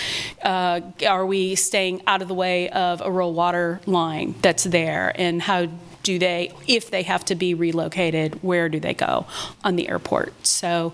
Uh, 0.43 0.81
Are 1.07 1.25
we 1.25 1.55
staying 1.55 2.03
out 2.05 2.21
of 2.21 2.27
the 2.27 2.35
way 2.35 2.69
of 2.69 3.01
a 3.01 3.09
rural 3.09 3.33
water 3.33 3.81
line 3.87 4.35
that's 4.43 4.65
there? 4.65 5.11
And 5.15 5.41
how 5.41 5.69
do 6.03 6.19
they, 6.19 6.51
if 6.67 6.89
they 6.91 7.03
have 7.03 7.25
to 7.25 7.35
be 7.35 7.53
relocated, 7.53 8.41
where 8.43 8.69
do 8.69 8.79
they 8.79 8.93
go 8.93 9.25
on 9.63 9.75
the 9.75 9.89
airport? 9.89 10.33
So 10.45 10.93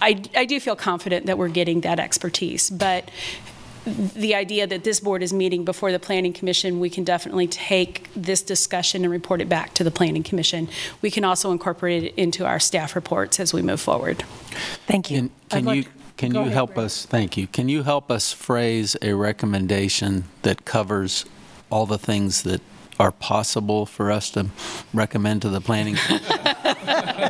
I, 0.00 0.22
I 0.34 0.44
do 0.44 0.60
feel 0.60 0.76
confident 0.76 1.26
that 1.26 1.38
we're 1.38 1.48
getting 1.48 1.80
that 1.82 1.98
expertise, 1.98 2.70
but 2.70 3.10
the 3.86 4.34
idea 4.34 4.66
that 4.66 4.82
this 4.82 4.98
board 4.98 5.22
is 5.22 5.32
meeting 5.32 5.64
before 5.64 5.92
the 5.92 5.98
planning 5.98 6.32
commission, 6.32 6.80
we 6.80 6.90
can 6.90 7.04
definitely 7.04 7.46
take 7.46 8.08
this 8.14 8.42
discussion 8.42 9.04
and 9.04 9.12
report 9.12 9.40
it 9.40 9.48
back 9.48 9.74
to 9.74 9.84
the 9.84 9.92
planning 9.92 10.24
commission. 10.24 10.68
We 11.02 11.10
can 11.10 11.24
also 11.24 11.52
incorporate 11.52 12.02
it 12.02 12.14
into 12.16 12.44
our 12.44 12.58
staff 12.58 12.96
reports 12.96 13.38
as 13.38 13.54
we 13.54 13.62
move 13.62 13.80
forward. 13.80 14.24
Thank 14.86 15.10
you. 15.10 15.30
Can 15.50 15.64
like- 15.64 15.76
you, 15.76 15.84
can 16.16 16.34
you 16.34 16.40
ahead, 16.40 16.52
help 16.52 16.78
us, 16.78 17.06
thank 17.06 17.36
you, 17.36 17.46
can 17.46 17.68
you 17.68 17.82
help 17.82 18.10
us 18.10 18.32
phrase 18.32 18.96
a 19.02 19.12
recommendation 19.12 20.24
that 20.42 20.64
covers 20.64 21.26
all 21.70 21.86
the 21.86 21.98
things 21.98 22.42
that 22.42 22.62
are 23.00 23.12
possible 23.12 23.86
for 23.86 24.10
us 24.10 24.30
to 24.30 24.46
recommend 24.94 25.42
to 25.42 25.48
the 25.48 25.60
planning? 25.60 25.96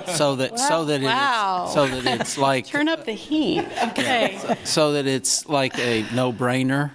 So 0.09 0.37
that, 0.37 0.59
so 0.59 0.85
that 0.87 1.03
Wow. 1.03 1.65
it's, 1.65 1.75
so 1.75 1.87
that 1.87 2.21
it's 2.21 2.39
like, 2.49 2.67
Turn 2.67 2.89
up 2.89 3.05
the 3.05 3.13
heat, 3.13 3.65
okay. 3.89 4.39
so 4.65 4.93
that 4.93 5.07
it's 5.07 5.47
like 5.49 5.79
a 5.79 6.07
no-brainer? 6.15 6.93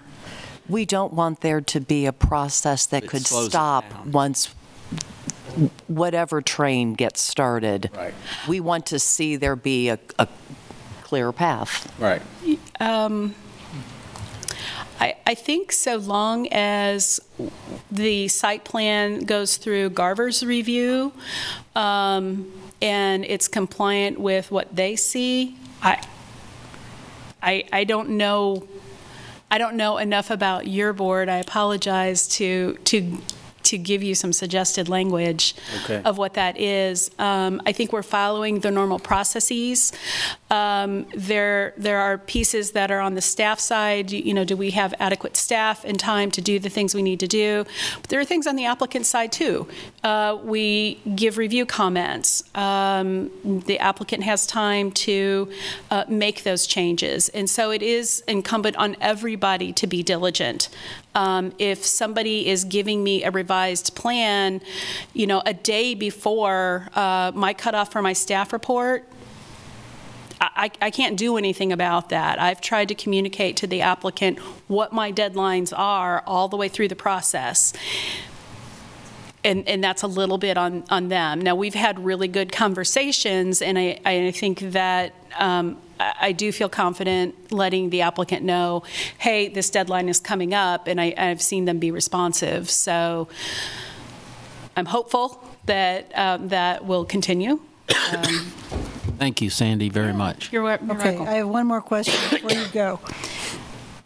We 0.67 0.85
don't 0.85 1.13
want 1.13 1.41
there 1.41 1.61
to 1.61 1.79
be 1.79 2.05
a 2.05 2.13
process 2.13 2.85
that 2.87 3.03
It 3.03 3.09
could 3.09 3.25
slows 3.25 3.47
it 3.47 3.51
stop 3.51 3.89
down. 3.89 4.11
once 4.11 4.47
whatever 5.87 6.41
train 6.41 6.93
gets 6.93 7.21
started. 7.21 7.89
Right. 7.95 8.13
We 8.47 8.59
want 8.59 8.85
to 8.87 8.99
see 8.99 9.35
there 9.35 9.55
be 9.55 9.89
a, 9.89 9.99
a 10.17 10.27
clear 11.03 11.31
path. 11.31 11.93
Right. 11.99 12.21
Um, 12.79 13.35
I, 15.01 15.15
I 15.25 15.33
think 15.33 15.71
so 15.71 15.97
long 15.97 16.47
as 16.51 17.19
the 17.91 18.27
site 18.27 18.63
plan 18.63 19.21
goes 19.21 19.57
through 19.57 19.89
Garver's 19.89 20.45
review 20.45 21.11
um, 21.75 22.51
and 22.83 23.25
it's 23.25 23.47
compliant 23.47 24.19
with 24.19 24.51
what 24.51 24.75
they 24.75 24.95
see, 24.95 25.57
I, 25.81 26.03
I, 27.41 27.63
I 27.73 27.83
don't 27.83 28.09
know, 28.09 28.67
I 29.49 29.57
don't 29.57 29.75
know 29.75 29.97
enough 29.97 30.29
about 30.29 30.67
your 30.67 30.93
board. 30.93 31.29
I 31.29 31.37
apologize 31.37 32.27
to, 32.35 32.77
to, 32.83 33.17
to 33.71 33.77
give 33.77 34.01
you 34.03 34.13
some 34.23 34.33
suggested 34.33 34.85
language 34.97 35.55
Okay. 35.83 36.01
of 36.09 36.17
what 36.17 36.33
that 36.41 36.53
is. 36.59 37.09
Um, 37.29 37.53
I 37.65 37.71
think 37.77 37.87
we're 37.95 38.09
following 38.19 38.59
the 38.65 38.71
normal 38.79 38.99
processes. 39.11 39.91
Um, 40.59 40.91
There, 41.31 41.73
there 41.87 41.99
are 42.07 42.17
pieces 42.17 42.71
that 42.71 42.89
are 42.91 42.99
on 43.07 43.13
the 43.19 43.21
staff 43.21 43.59
side, 43.59 44.11
you 44.11 44.33
know, 44.33 44.43
do 44.51 44.55
we 44.65 44.71
have 44.81 44.93
adequate 44.99 45.35
staff 45.37 45.77
and 45.89 45.97
time 45.99 46.29
to 46.31 46.41
do 46.41 46.59
the 46.59 46.69
things 46.69 46.89
we 46.93 47.01
need 47.01 47.19
to 47.19 47.27
do? 47.43 47.49
But 48.01 48.07
there 48.09 48.19
are 48.19 48.25
things 48.33 48.45
on 48.47 48.55
the 48.61 48.65
applicant 48.73 49.05
side, 49.05 49.31
too. 49.41 49.55
Uh, 50.03 50.37
We 50.43 50.99
give 51.21 51.33
review 51.45 51.65
comments. 51.65 52.29
Um, 52.55 53.31
The 53.71 53.77
applicant 53.79 54.23
has 54.31 54.45
time 54.45 54.87
to 55.07 55.17
uh, 55.89 56.03
make 56.25 56.37
those 56.43 56.63
changes. 56.75 57.29
And 57.37 57.47
so 57.49 57.63
it 57.71 57.81
is 57.81 58.23
incumbent 58.27 58.75
on 58.85 58.91
everybody 59.13 59.69
to 59.81 59.85
be 59.87 60.03
diligent. 60.03 60.69
Um, 61.13 61.53
If 61.57 61.85
somebody 61.85 62.47
is 62.47 62.63
giving 62.63 63.03
me 63.03 63.23
a 63.23 63.31
revised 63.31 63.95
plan, 63.95 64.61
you 65.13 65.27
know, 65.27 65.41
a 65.45 65.53
day 65.53 65.93
before 65.95 66.87
uh, 66.95 67.31
my 67.35 67.53
cutoff 67.53 67.91
for 67.91 68.01
my 68.01 68.13
staff 68.13 68.53
report, 68.53 69.07
I, 70.39 70.71
I 70.81 70.89
can't 70.89 71.17
do 71.17 71.37
anything 71.37 71.71
about 71.71 72.09
that. 72.09 72.39
I've 72.39 72.61
tried 72.61 72.87
to 72.87 72.95
communicate 72.95 73.57
to 73.57 73.67
the 73.67 73.81
applicant 73.81 74.39
what 74.67 74.91
my 74.91 75.11
deadlines 75.11 75.71
are 75.77 76.23
all 76.25 76.47
the 76.47 76.57
way 76.57 76.67
through 76.67 76.87
the 76.87 76.95
process. 76.95 77.73
And, 79.43 79.67
and 79.67 79.83
that's 79.83 80.01
a 80.01 80.07
little 80.07 80.37
bit 80.37 80.57
on, 80.57 80.83
on 80.89 81.09
them. 81.09 81.41
Now, 81.41 81.55
we've 81.55 81.75
had 81.75 82.03
really 82.03 82.27
good 82.27 82.51
conversations, 82.51 83.61
and 83.61 83.77
I, 83.77 83.99
I 84.05 84.31
think 84.31 84.59
that 84.71 85.13
um, 85.37 85.77
I, 86.01 86.27
I 86.27 86.31
do 86.31 86.51
feel 86.51 86.69
confident 86.69 87.51
letting 87.51 87.89
the 87.89 88.01
applicant 88.01 88.43
know, 88.43 88.83
hey, 89.17 89.47
this 89.47 89.69
deadline 89.69 90.09
is 90.09 90.19
coming 90.19 90.53
up, 90.53 90.87
and 90.87 90.99
I, 90.99 91.13
I've 91.17 91.41
seen 91.41 91.65
them 91.65 91.79
be 91.79 91.91
responsive. 91.91 92.69
So 92.69 93.27
I'm 94.75 94.85
hopeful 94.85 95.43
that 95.65 96.11
um, 96.17 96.49
that 96.49 96.85
will 96.85 97.05
continue. 97.05 97.59
Um, 98.15 98.51
Thank 99.17 99.41
you, 99.41 99.51
Sandy, 99.51 99.89
very 99.89 100.13
much. 100.13 100.51
You're, 100.51 100.63
wel- 100.63 100.79
you're 100.81 100.95
Okay, 100.95 101.11
welcome. 101.17 101.27
I 101.27 101.33
have 101.33 101.47
one 101.47 101.67
more 101.67 101.81
question 101.81 102.15
before 102.31 102.57
you 102.57 102.67
go. 102.73 102.99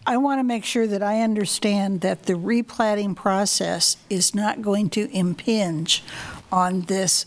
I 0.07 0.17
want 0.17 0.39
to 0.39 0.43
make 0.43 0.65
sure 0.65 0.85
that 0.85 1.01
I 1.01 1.21
understand 1.21 2.01
that 2.01 2.23
the 2.23 2.33
replatting 2.33 3.15
process 3.15 3.97
is 4.07 4.35
not 4.35 4.61
going 4.61 4.89
to 4.91 5.09
impinge 5.11 6.03
on 6.51 6.81
this 6.81 7.25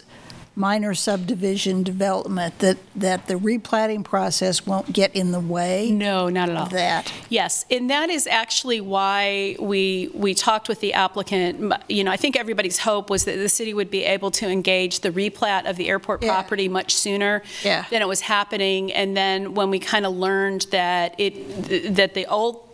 minor 0.59 0.93
subdivision 0.93 1.85
development, 1.85 2.59
that, 2.59 2.76
that 2.97 3.28
the 3.28 3.35
replatting 3.35 4.05
process 4.05 4.66
won't 4.66 4.93
get 4.93 5.14
in 5.14 5.30
the 5.30 5.39
way 5.40 5.90
No, 5.93 6.28
not 6.28 6.48
at 6.51 6.56
all. 6.56 6.64
of 6.64 6.70
that. 6.70 7.12
Yes, 7.28 7.64
and 7.70 7.89
that 7.90 8.10
is 8.10 8.26
actually 8.26 8.80
why 8.80 9.55
we, 9.60 10.10
we 10.14 10.35
talked 10.35 10.68
with 10.68 10.80
the 10.80 10.94
applicant. 10.94 11.72
You 11.89 12.02
know, 12.02 12.10
I 12.10 12.16
think 12.16 12.36
everybody's 12.36 12.78
hope 12.78 13.09
was 13.09 13.24
that 13.24 13.36
the 13.36 13.48
city 13.48 13.72
would 13.72 13.90
be 13.90 14.02
able 14.05 14.32
to 14.32 14.48
engage 14.48 15.01
the 15.01 15.10
replat 15.12 15.70
of 15.70 15.76
the 15.76 15.89
airport 15.89 16.22
Yeah. 16.22 16.30
property 16.32 16.68
much 16.68 16.93
sooner 16.94 17.43
Yeah. 17.62 17.85
than 17.90 18.02
it 18.02 18.09
was 18.09 18.22
happening. 18.22 18.93
And 18.93 19.16
then 19.16 19.55
when 19.55 19.70
we 19.70 19.78
kind 19.78 20.05
of 20.05 20.12
learned 20.16 20.66
that 20.72 21.14
it, 21.18 21.94
that 21.94 22.14
the 22.14 22.26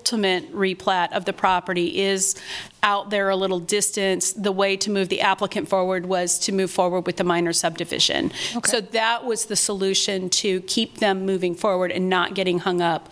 ultimate 0.05 0.53
replat 0.55 1.11
of 1.13 1.25
the 1.25 1.33
property 1.33 1.99
is 2.03 2.35
out 2.83 3.09
there 3.09 3.31
a 3.31 3.37
little 3.37 3.59
distance, 3.61 4.35
the 4.35 4.53
way 4.53 4.77
to 4.77 4.91
move 4.91 5.09
the 5.09 5.23
applicant 5.23 5.67
forward 5.67 6.05
was 6.05 6.39
to 6.39 6.53
move 6.53 6.71
forward 6.71 7.07
with 7.07 7.17
the 7.17 7.25
minor 7.25 7.55
subdivision. 7.55 8.31
So 8.67 8.83
that 8.83 9.25
was 9.25 9.47
the 9.47 9.57
solution 9.57 10.29
to 10.29 10.61
keep 10.63 10.99
them 10.99 11.25
moving 11.25 11.55
forward 11.55 11.91
and 11.91 12.11
not 12.11 12.35
getting 12.35 12.59
hung 12.59 12.83
up 12.83 13.09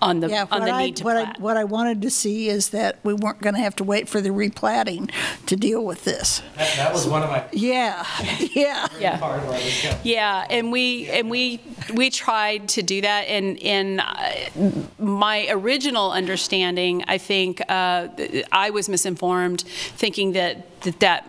on 0.00 0.18
the, 0.18 0.28
Yeah, 0.28 0.46
on 0.50 0.62
what 0.62 0.66
the 0.66 0.72
I, 0.72 0.86
need 0.86 0.96
to 0.96 1.04
what 1.04 1.16
I, 1.16 1.24
plat. 1.26 1.40
what 1.40 1.56
I 1.56 1.62
wanted 1.62 2.02
to 2.02 2.10
see 2.10 2.48
is 2.48 2.70
that 2.70 2.98
we 3.04 3.14
weren't 3.14 3.40
going 3.40 3.54
to 3.54 3.60
have 3.60 3.76
to 3.76 3.84
wait 3.84 4.08
for 4.08 4.20
the 4.20 4.30
replatting 4.30 5.08
to 5.46 5.54
deal 5.54 5.84
with 5.84 6.02
this. 6.02 6.42
That, 6.56 6.76
that 6.76 6.92
was 6.92 7.06
one 7.06 7.22
of 7.22 7.30
my 7.30 7.44
Yeah, 7.52 8.04
yeah. 8.40 8.88
Yeah. 8.98 9.18
part 9.18 9.40
where 9.42 9.52
I 9.52 9.64
was 9.64 9.82
going. 9.84 9.96
Yeah, 10.02 10.44
and 10.50 10.72
we, 10.72 11.08
and 11.10 11.30
we, 11.30 11.60
we 11.94 12.10
tried 12.10 12.68
to 12.70 12.82
do 12.82 13.00
that, 13.00 13.22
and, 13.28 13.58
and 13.62 14.00
uh, 14.00 14.70
my 14.98 15.46
original 15.50 16.12
understanding, 16.12 17.04
I 17.06 17.18
think, 17.18 17.60
uh, 17.68 18.08
I 18.50 18.70
was 18.70 18.88
misinformed, 18.88 19.62
thinking 19.62 20.32
that, 20.32 20.80
that 20.82 21.00
that 21.00 21.26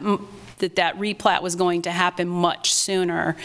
that 0.60 0.76
that 0.78 0.98
replat 0.98 1.42
was 1.42 1.56
going 1.56 1.82
to 1.82 1.92
happen 1.92 2.28
much 2.28 2.74
sooner. 2.74 3.36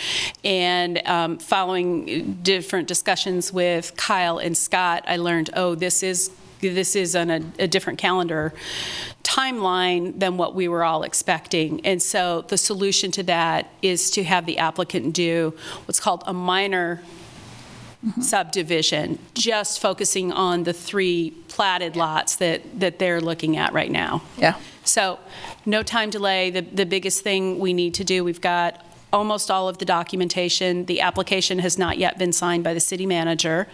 And 0.45 1.05
um, 1.07 1.39
following 1.39 2.35
different 2.43 2.87
discussions 2.87 3.53
with 3.53 3.97
Kyle 3.97 4.39
and 4.39 4.57
Scott, 4.57 5.05
I 5.07 5.17
learned, 5.17 5.51
oh, 5.55 5.75
this 5.75 6.03
is 6.03 6.31
this 6.61 6.97
is 6.97 7.15
on 7.17 7.31
a, 7.31 7.41
a 7.59 7.69
different 7.69 7.99
calendar 7.99 8.53
timeline 9.23 10.19
than 10.19 10.37
what 10.37 10.55
we 10.55 10.69
were 10.69 10.85
all 10.85 11.03
expecting. 11.03 11.85
And 11.85 12.03
so 12.03 12.43
the 12.49 12.59
solution 12.59 13.11
to 13.13 13.23
that 13.25 13.71
is 13.83 14.11
to 14.13 14.25
have 14.25 14.47
the 14.47 14.59
applicant 14.59 15.15
do 15.15 15.55
what's 15.87 16.01
called 16.01 16.23
a 16.27 16.33
minor 16.33 17.03
subdivision, 18.21 19.19
just 19.35 19.81
focusing 19.81 20.33
on 20.33 20.65
the 20.65 20.73
three 20.73 21.33
platted 21.49 21.97
lots 21.97 22.37
that, 22.37 22.63
that 22.79 22.99
they're 22.99 23.21
looking 23.21 23.57
at 23.57 23.73
right 23.73 23.91
now. 23.91 24.23
Yeah. 24.37 24.57
So, 24.85 25.19
no 25.67 25.83
time 25.83 26.09
delay. 26.09 26.51
The, 26.51 26.63
the 26.63 26.87
biggest 26.87 27.23
thing 27.23 27.59
we 27.59 27.73
need 27.73 27.95
to 27.95 28.05
do, 28.05 28.25
we've 28.25 28.41
got 28.41 28.85
almost 29.13 29.51
all 29.51 29.69
of 29.69 29.79
the 29.79 29.85
documentation. 29.85 30.87
The 30.87 31.01
application 31.01 31.59
has 31.59 31.77
not 31.77 31.99
yet 31.99 32.19
been 32.19 32.33
signed 32.33 32.65
by 32.65 32.73
the 32.73 32.81
city 32.81 33.05
manager. 33.05 33.67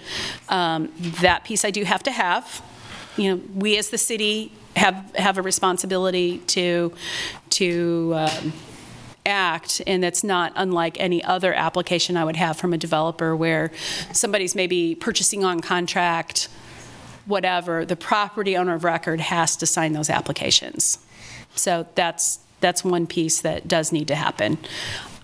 Um, 0.48 0.90
That 1.20 1.44
piece 1.44 1.64
I 1.64 1.70
do 1.70 1.84
have 1.84 2.02
to 2.04 2.10
have. 2.10 2.62
You 3.16 3.36
know, 3.36 3.42
we 3.54 3.78
as 3.78 3.90
the 3.90 3.98
city 3.98 4.52
have, 4.76 5.14
have 5.16 5.38
a 5.38 5.42
responsibility 5.42 6.38
to, 6.38 6.92
to 7.50 8.12
um, 8.16 8.52
act, 9.26 9.80
and 9.86 10.02
that's 10.02 10.24
not 10.24 10.52
unlike 10.56 10.98
any 11.00 11.22
other 11.24 11.54
application 11.54 12.16
I 12.16 12.24
would 12.24 12.36
have 12.36 12.56
from 12.56 12.72
a 12.72 12.78
developer 12.78 13.34
where 13.34 13.70
somebody's 14.12 14.54
maybe 14.54 14.94
purchasing 14.94 15.44
on 15.44 15.60
contract, 15.60 16.48
whatever, 17.26 17.84
the 17.84 17.96
property 17.96 18.56
owner 18.56 18.74
of 18.74 18.84
record 18.84 19.20
has 19.20 19.56
to 19.56 19.66
sign 19.66 19.92
those 19.92 20.10
applications. 20.10 20.98
So 21.54 21.86
that's, 21.94 22.40
that's 22.60 22.84
one 22.84 23.06
piece 23.06 23.40
that 23.42 23.68
does 23.68 23.92
need 23.92 24.08
to 24.08 24.14
happen. 24.14 24.58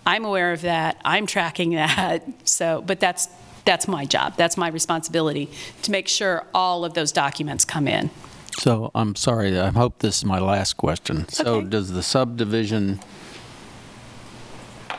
I'm 0.07 0.25
aware 0.25 0.53
of 0.53 0.63
that, 0.63 0.99
I'm 1.05 1.27
tracking 1.27 1.71
that, 1.75 2.25
so, 2.45 2.83
but 2.87 3.01
that's, 3.01 3.29
that's 3.65 3.89
my 3.89 4.05
job. 4.05 4.35
That's 4.37 4.57
my 4.57 4.69
responsibility, 4.69 5.51
to 5.83 5.91
make 5.91 6.09
sure 6.09 6.45
all 6.55 6.85
of 6.85 6.95
those 6.95 7.13
documents 7.13 7.65
come 7.65 7.87
in. 7.89 8.11
So 8.59 8.91
I'm 8.95 9.15
sorry, 9.17 9.59
I 9.59 9.71
hope 9.71 10.01
this 10.01 10.19
is 10.19 10.25
my 10.25 10.39
last 10.39 10.77
question. 10.77 11.29
So 11.29 11.57
okay. 11.57 11.69
does 11.69 11.93
the 11.93 12.03
subdivision, 12.03 13.01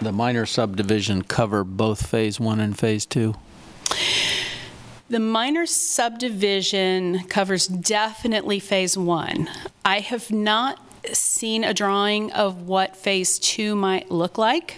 the 0.01 0.11
minor 0.11 0.45
subdivision 0.45 1.23
cover 1.23 1.63
both 1.63 2.07
Phase 2.07 2.39
1 2.39 2.59
and 2.59 2.77
Phase 2.77 3.05
2? 3.05 3.35
The 5.09 5.19
minor 5.19 5.65
subdivision 5.65 7.25
covers 7.27 7.67
definitely 7.67 8.59
Phase 8.59 8.97
1. 8.97 9.49
I 9.83 9.99
have 9.99 10.31
not 10.31 10.79
seen 11.11 11.63
a 11.63 11.73
drawing 11.73 12.31
of 12.31 12.61
what 12.61 12.95
Phase 12.95 13.37
2 13.39 13.75
might 13.75 14.09
look 14.09 14.37
like. 14.37 14.77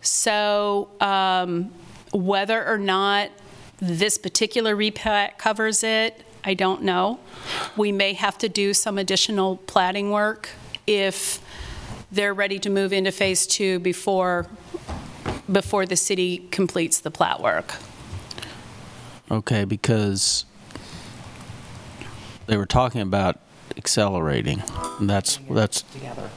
So 0.00 0.88
um, 1.00 1.70
whether 2.12 2.66
or 2.66 2.78
not 2.78 3.30
this 3.78 4.18
particular 4.18 4.76
replat 4.76 5.38
covers 5.38 5.82
it, 5.82 6.22
I 6.44 6.54
don't 6.54 6.82
know. 6.82 7.20
We 7.76 7.92
may 7.92 8.14
have 8.14 8.38
to 8.38 8.48
do 8.48 8.74
some 8.74 8.98
additional 8.98 9.56
platting 9.56 10.10
work 10.10 10.50
if 10.86 11.40
they're 12.10 12.34
ready 12.34 12.58
to 12.60 12.70
move 12.70 12.92
into 12.92 13.12
Phase 13.12 13.46
2 13.46 13.80
before, 13.80 14.46
before 15.50 15.84
the 15.86 15.96
city 15.96 16.48
completes 16.50 17.00
the 17.00 17.10
plat 17.10 17.42
work. 17.42 17.74
Okay, 19.30 19.64
because 19.64 20.46
they 22.46 22.56
were 22.56 22.66
talking 22.66 23.02
about 23.02 23.38
accelerating. 23.78 24.62
And 24.98 25.08
that's, 25.08 25.38
that's, 25.48 25.84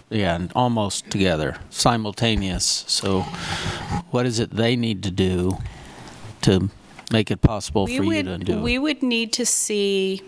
yeah, 0.10 0.36
and 0.36 0.52
almost 0.56 1.10
together, 1.10 1.58
simultaneous. 1.70 2.86
So 2.88 3.22
what 4.12 4.26
is 4.26 4.40
it 4.40 4.52
they 4.52 4.76
need 4.76 5.04
to 5.04 5.12
do 5.12 5.58
to 6.44 6.70
make 7.12 7.30
it 7.32 7.42
possible 7.42 7.86
We 7.86 7.98
for 7.98 8.04
you 8.04 8.24
to 8.24 8.38
do 8.38 8.62
We 8.62 8.76
it? 8.76 8.80
would 8.80 9.04
need 9.04 9.34
to 9.34 9.46
see 9.46 10.22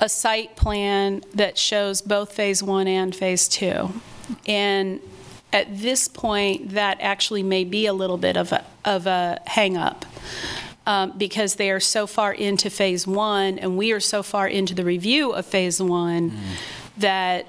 a 0.00 0.08
site 0.08 0.56
plan 0.56 1.22
that 1.34 1.56
shows 1.56 2.00
both 2.02 2.32
Phase 2.32 2.62
1 2.62 2.88
and 2.88 3.14
Phase 3.14 3.46
2. 3.48 3.92
And 4.46 5.00
at 5.52 5.78
this 5.78 6.08
point, 6.08 6.70
that 6.70 6.98
actually 7.00 7.42
may 7.42 7.64
be 7.64 7.86
a 7.86 7.92
little 7.92 8.16
bit 8.18 8.36
of 8.36 8.52
a, 8.52 8.64
of 8.84 9.06
a 9.06 9.38
hangup, 9.46 10.02
um, 10.86 11.16
because 11.16 11.54
they 11.56 11.70
are 11.70 11.80
so 11.80 12.06
far 12.06 12.32
into 12.32 12.70
Phase 12.70 13.06
1, 13.06 13.58
and 13.58 13.76
we 13.76 13.92
are 13.92 14.00
so 14.00 14.22
far 14.22 14.46
into 14.46 14.74
the 14.74 14.84
review 14.84 15.32
of 15.32 15.46
Phase 15.46 15.80
1, 15.80 16.32
that 16.98 17.46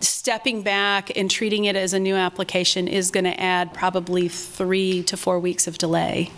stepping 0.00 0.62
back 0.62 1.16
and 1.16 1.30
treating 1.30 1.64
it 1.64 1.76
as 1.76 1.92
a 1.92 2.00
new 2.00 2.14
application 2.14 2.88
is 2.88 3.10
going 3.10 3.24
to 3.24 3.40
add 3.40 3.72
probably 3.72 4.28
three 4.28 5.02
to 5.04 5.16
four 5.16 5.38
weeks 5.38 5.66
of 5.66 5.78
delay. 5.78 6.30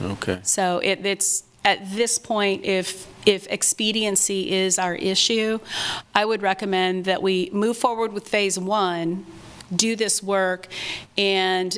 Okay. 0.00 0.40
So 0.42 0.78
it, 0.78 1.04
it's, 1.04 1.44
at 1.64 1.90
this 1.92 2.18
point, 2.18 2.64
if, 2.64 3.06
if 3.26 3.46
expediency 3.48 4.52
is 4.52 4.78
our 4.78 4.94
issue, 4.94 5.58
I 6.14 6.24
would 6.24 6.42
recommend 6.42 7.06
that 7.06 7.22
we 7.22 7.50
move 7.52 7.76
forward 7.76 8.12
with 8.12 8.28
Phase 8.28 8.58
One, 8.58 9.26
do 9.74 9.96
this 9.96 10.22
work, 10.22 10.68
and 11.16 11.76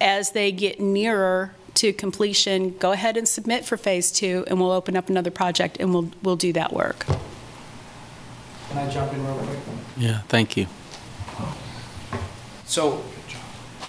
as 0.00 0.30
they 0.30 0.52
get 0.52 0.80
nearer 0.80 1.52
to 1.80 1.94
completion, 1.94 2.76
go 2.78 2.92
ahead 2.92 3.16
and 3.16 3.26
submit 3.26 3.64
for 3.64 3.78
Phase 3.78 4.12
Two, 4.12 4.44
and 4.48 4.60
we'll 4.60 4.70
open 4.70 4.96
up 4.98 5.08
another 5.08 5.30
project, 5.30 5.78
and 5.80 5.94
we'll, 5.94 6.10
we'll 6.22 6.36
do 6.36 6.52
that 6.52 6.74
work. 6.74 7.06
Can 8.68 8.76
I 8.78 8.88
jump 8.90 9.12
in 9.14 9.26
real 9.26 9.34
quick? 9.38 9.58
Yeah, 9.96 10.20
thank 10.28 10.58
you. 10.58 10.66
So, 12.66 13.02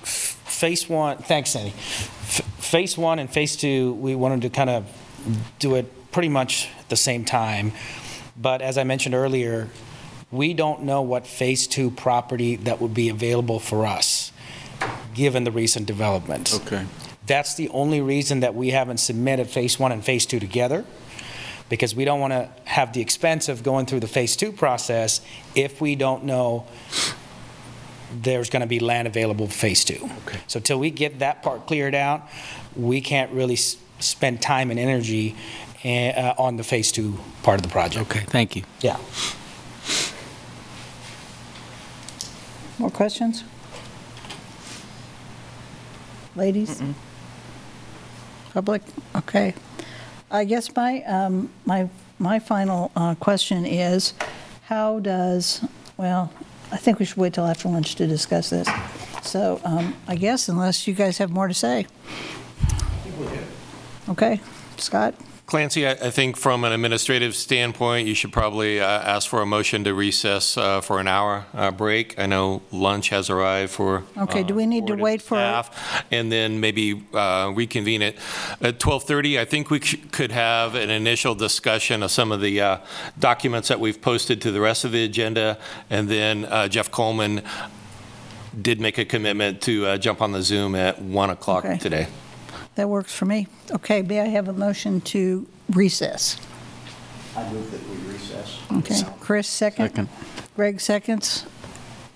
f- 0.02 0.40
phase 0.46 0.88
one, 0.90 1.18
thanks, 1.18 1.52
Sandy. 1.52 1.72
F- 1.72 2.42
Phase 2.60 2.98
one 2.98 3.20
and 3.20 3.30
phase 3.30 3.58
two, 3.58 3.94
we 3.96 4.16
wanted 4.16 4.42
to 4.44 4.50
kind 4.50 4.70
of 4.70 4.86
do 5.60 5.76
it 5.76 6.12
pretty 6.14 6.30
much 6.30 6.70
at 6.80 6.88
the 6.88 6.96
same 6.96 7.26
time. 7.26 7.74
But 8.38 8.62
as 8.62 8.78
I 8.78 8.86
mentioned 8.86 9.14
earlier, 9.14 9.68
we 10.32 10.54
don't 10.54 10.84
know 10.84 11.02
what 11.02 11.28
phase 11.28 11.68
two 11.68 11.92
property 11.92 12.56
that 12.56 12.80
would 12.80 12.94
be 12.94 13.10
available 13.10 13.60
for 13.60 13.86
us, 13.86 14.32
given 15.14 15.44
the 15.44 15.52
recent 15.52 15.86
developments. 15.86 16.56
Okay. 16.62 16.86
That's 17.28 17.56
the 17.56 17.70
only 17.70 18.02
reason 18.02 18.40
that 18.42 18.56
we 18.56 18.72
haven't 18.72 18.98
submitted 18.98 19.50
phase 19.50 19.80
one 19.80 19.92
and 19.92 20.04
phase 20.04 20.26
two 20.26 20.40
together, 20.40 20.84
because 21.70 21.96
we 21.96 22.04
don't 22.04 22.20
want 22.20 22.34
to 22.34 22.50
have 22.66 22.94
the 22.94 23.02
expense 23.02 23.48
of 23.48 23.64
going 23.64 23.86
through 23.86 24.02
the 24.02 24.08
phase 24.08 24.36
two 24.36 24.52
process 24.52 25.22
if 25.56 25.80
we 25.80 25.96
don't 25.96 26.24
know 26.26 26.66
there's 28.14 28.50
going 28.50 28.62
to 28.62 28.68
be 28.68 28.80
land 28.80 29.08
available 29.08 29.48
for 29.48 29.54
phase 29.54 29.86
two. 29.86 30.10
So 30.48 30.60
till 30.60 30.78
we 30.80 30.90
get 30.90 31.20
that 31.20 31.44
part 31.44 31.66
cleared 31.68 31.96
out, 31.96 32.28
we 32.76 33.00
can't 33.00 33.32
really 33.32 33.54
s- 33.54 33.78
spend 34.00 34.42
time 34.42 34.70
and 34.70 34.78
energy 34.78 35.36
uh, 35.86 36.34
on 36.38 36.58
the 36.58 36.64
phase 36.64 36.92
two 36.92 37.18
part 37.44 37.60
of 37.60 37.64
the 37.64 37.70
project. 37.70 38.12
Okay, 38.12 38.26
thank 38.26 38.56
you. 38.58 38.64
Yeah. 38.82 38.98
More 42.80 42.90
questions? 42.90 43.44
Ladies? 46.36 46.82
Public? 48.54 48.82
Okay. 49.16 49.54
I 50.30 50.44
guess 50.44 50.74
my, 50.76 51.04
um, 51.04 51.50
my, 51.66 51.90
my 52.20 52.40
final 52.40 52.92
uh, 52.96 53.16
question 53.16 53.66
is, 53.66 54.14
how 54.64 55.00
does, 55.00 55.64
well, 55.98 56.32
I 56.72 56.78
think 56.78 57.00
we 57.00 57.06
should 57.06 57.18
wait 57.18 57.34
till 57.34 57.46
after 57.46 57.68
lunch 57.68 57.96
to 57.96 58.08
discuss 58.08 58.50
this. 58.50 58.68
So 59.24 59.60
um, 59.64 59.96
I 60.08 60.16
guess 60.16 60.50
unless 60.50 60.88
you 60.88 60.94
guys 60.94 61.18
have 61.18 61.32
more 61.32 61.48
to 61.48 61.54
say. 61.54 61.86
Okay, 64.10 64.40
Scott? 64.78 65.14
Clancy, 65.52 65.86
I 65.86 65.92
I 65.92 66.12
think 66.12 66.38
from 66.38 66.64
an 66.64 66.72
administrative 66.72 67.36
standpoint, 67.36 68.08
you 68.08 68.16
should 68.16 68.32
probably 68.32 68.80
uh, 68.80 68.86
ask 68.88 69.28
for 69.30 69.42
a 69.42 69.46
motion 69.46 69.84
to 69.84 69.94
recess 69.94 70.56
uh, 70.58 70.80
for 70.80 71.02
an 71.02 71.10
hour 71.10 71.44
uh, 71.54 71.72
break. 71.72 72.18
I 72.18 72.26
know 72.26 72.62
lunch 72.72 73.10
has 73.10 73.30
arrived 73.30 73.72
for. 73.74 74.04
Okay, 74.18 74.44
do 74.44 74.54
uh, 74.54 74.58
we 74.58 74.66
need 74.66 74.88
to 74.88 74.94
board 74.94 75.00
and 75.00 75.02
wait 75.02 75.22
for- 75.22 75.36
staff, 75.36 76.06
And 76.10 76.32
then 76.32 76.62
maybe 76.62 77.04
uh, 77.14 77.52
reconvene 77.54 78.02
it 78.02 78.16
at 78.62 78.80
12:30. 78.80 79.40
I 79.42 79.44
think 79.46 79.70
we 79.70 79.82
c- 79.82 79.98
could 79.98 80.32
have 80.32 80.74
an 80.76 80.90
initial 80.90 81.36
discussion 81.36 82.02
of 82.02 82.12
some 82.12 82.32
of 82.32 82.40
the 82.40 82.62
uh, 82.62 82.78
documents 83.20 83.68
that 83.68 83.82
we've 83.82 84.02
posted 84.02 84.42
to 84.44 84.52
the 84.52 84.62
rest 84.62 84.86
of 84.86 84.94
the 84.94 85.04
agenda. 85.04 85.58
And 85.90 86.08
then 86.08 86.46
uh, 86.46 86.70
Jeff 86.70 86.90
Coleman 86.92 87.42
did 88.62 88.80
make 88.80 88.98
a 88.98 89.04
commitment 89.06 89.60
to 89.64 89.86
uh, 89.86 89.98
jump 89.98 90.22
on 90.22 90.32
the 90.32 90.42
Zoom 90.44 90.76
at 90.76 91.02
1 91.02 91.30
o'clock 91.30 91.66
Okay. 91.66 91.78
today. 91.78 92.08
That 92.76 92.90
works 92.90 93.14
for 93.14 93.26
me. 93.26 93.48
Okay, 93.72 94.02
may 94.02 94.22
I 94.22 94.28
have 94.28 94.48
a 94.48 94.54
motion 94.54 95.02
to 95.02 95.46
recess? 95.72 96.38
I 97.36 97.50
move 97.52 97.70
that 97.72 97.88
we 97.90 98.12
recess. 98.14 98.60
Okay, 98.72 99.02
Chris, 99.20 99.48
second? 99.48 99.88
Second. 99.90 100.10
Greg, 100.56 100.80
seconds. 100.82 101.46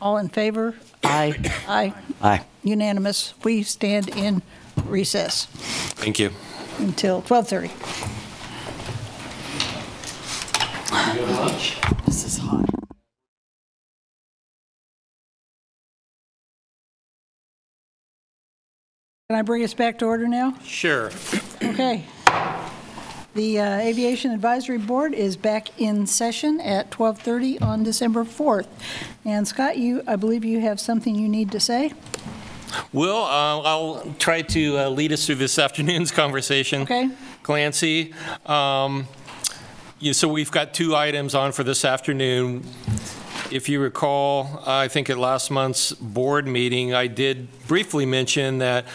All 0.02 0.18
in 0.18 0.30
favor? 0.30 0.76
Aye. 1.04 1.36
Aye. 1.68 1.94
Aye. 2.22 2.46
Unanimous. 2.64 3.34
We 3.44 3.64
stand 3.64 4.10
in 4.10 4.42
recess 4.86 5.46
Thank 5.96 6.20
you. 6.20 6.32
until 6.80 7.22
12:30. 7.22 7.72
This 12.06 12.26
is 12.26 12.38
hot. 12.38 12.66
Can 19.30 19.40
I 19.40 19.42
bring 19.42 19.64
us 19.64 19.74
back 19.74 19.98
to 19.98 20.06
order 20.06 20.28
now? 20.28 20.54
Sure. 20.64 21.10
Okay. 21.64 22.06
The 23.34 23.60
uh, 23.60 23.78
Aviation 23.80 24.30
Advisory 24.30 24.78
Board 24.78 25.16
is 25.16 25.36
back 25.36 25.82
in 25.82 26.06
session 26.06 26.62
at 26.62 26.92
12:30 26.92 27.60
on 27.60 27.82
December 27.82 28.24
4th. 28.24 28.68
And 29.26 29.48
Scott, 29.48 29.80
you, 29.80 30.04
I 30.06 30.16
believe 30.16 30.46
you 30.46 30.60
have 30.62 30.80
something 30.80 31.16
you 31.16 31.28
need 31.28 31.52
to 31.54 31.60
say? 31.60 31.92
Well, 32.94 33.24
uh, 33.24 33.62
I'll 33.68 34.14
try 34.20 34.44
to 34.44 34.78
uh, 34.78 34.90
lead 34.90 35.12
us 35.12 35.26
through 35.26 35.36
this 35.42 35.58
afternoon's 35.66 36.12
conversation. 36.12 36.84
Okay. 36.84 37.10
Clancy, 37.42 38.14
um, 38.46 39.08
you- 40.00 40.14
so 40.14 40.28
we've 40.28 40.52
got 40.52 40.76
two 40.76 40.96
items 40.96 41.34
on 41.34 41.52
for 41.52 41.64
this 41.64 41.84
afternoon. 41.84 42.64
If 43.52 43.70
you 43.70 43.80
recall, 43.80 44.64
I 44.66 44.88
think 44.88 45.10
at 45.10 45.18
last 45.18 45.52
month's 45.52 45.92
board 45.94 46.48
meeting, 46.48 46.94
I 46.94 47.06
did 47.06 47.48
briefly 47.68 48.06
mention 48.06 48.58
that 48.58 48.86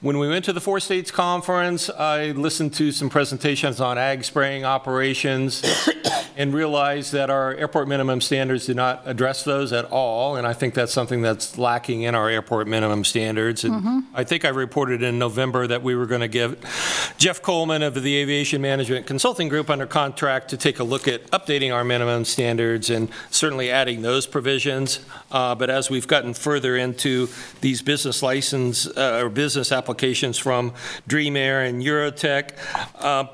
when 0.00 0.18
we 0.18 0.28
went 0.28 0.44
to 0.44 0.52
the 0.52 0.60
Four 0.60 0.80
States 0.80 1.10
Conference, 1.10 1.88
I 1.88 2.32
listened 2.32 2.74
to 2.74 2.92
some 2.92 3.08
presentations 3.08 3.80
on 3.80 3.96
ag 3.96 4.24
spraying 4.24 4.64
operations 4.64 5.62
and 6.36 6.52
realized 6.52 7.12
that 7.12 7.30
our 7.30 7.54
airport 7.54 7.88
minimum 7.88 8.20
standards 8.20 8.66
do 8.66 8.74
not 8.74 9.02
address 9.06 9.44
those 9.44 9.72
at 9.72 9.86
all, 9.86 10.36
and 10.36 10.46
I 10.46 10.52
think 10.52 10.74
that's 10.74 10.92
something 10.92 11.22
that's 11.22 11.56
lacking 11.56 12.02
in 12.02 12.14
our 12.14 12.28
airport 12.28 12.66
minimum 12.66 13.04
standards. 13.04 13.64
And 13.64 13.74
mm-hmm. 13.74 14.00
I 14.14 14.24
think 14.24 14.44
I 14.44 14.48
reported 14.48 15.02
in 15.02 15.18
November 15.18 15.66
that 15.66 15.82
we 15.82 15.94
were 15.94 16.06
going 16.06 16.20
to 16.20 16.28
give 16.28 17.14
Jeff 17.18 17.40
Coleman 17.40 17.82
of 17.82 17.94
the 17.94 18.16
Aviation 18.16 18.60
Management 18.60 19.06
Consulting 19.06 19.48
Group 19.48 19.70
under 19.70 19.86
contract 19.86 20.50
to 20.50 20.56
take 20.56 20.78
a 20.78 20.84
look 20.84 21.08
at 21.08 21.24
updating 21.30 21.72
our 21.72 21.84
minimum 21.84 22.24
standards 22.24 22.90
and 22.90 23.08
certainly 23.30 23.70
adding 23.70 23.93
those 24.02 24.26
provisions. 24.26 25.00
Uh, 25.30 25.54
But 25.54 25.70
as 25.70 25.90
we've 25.90 26.08
gotten 26.08 26.34
further 26.34 26.76
into 26.76 27.28
these 27.60 27.82
business 27.82 28.22
license, 28.22 28.86
uh, 28.86 29.22
or 29.22 29.28
business 29.28 29.72
applications 29.72 30.38
from 30.38 30.72
Dream 31.06 31.36
Air 31.36 31.62
and 31.62 31.82
Eurotech, 31.82 32.50
uh, 32.98 33.24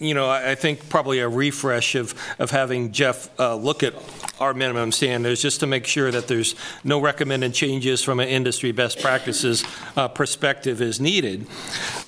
you 0.00 0.14
know, 0.14 0.26
I 0.26 0.52
I 0.52 0.54
think 0.54 0.88
probably 0.88 1.20
a 1.20 1.28
refresh 1.28 1.94
of, 1.96 2.14
of 2.38 2.50
having 2.50 2.92
Jeff 2.92 3.28
uh, 3.38 3.56
look 3.56 3.82
at 3.82 3.94
our 4.40 4.54
minimum 4.54 4.92
standards, 4.92 5.42
just 5.42 5.60
to 5.60 5.66
make 5.66 5.84
sure 5.86 6.12
that 6.12 6.28
there's 6.28 6.54
no 6.84 7.00
recommended 7.00 7.52
changes 7.54 8.04
from 8.04 8.20
an 8.20 8.28
industry 8.28 8.72
best 8.72 9.00
practices 9.00 9.64
uh, 9.96 10.06
perspective 10.06 10.80
is 10.80 11.00
needed. 11.00 11.46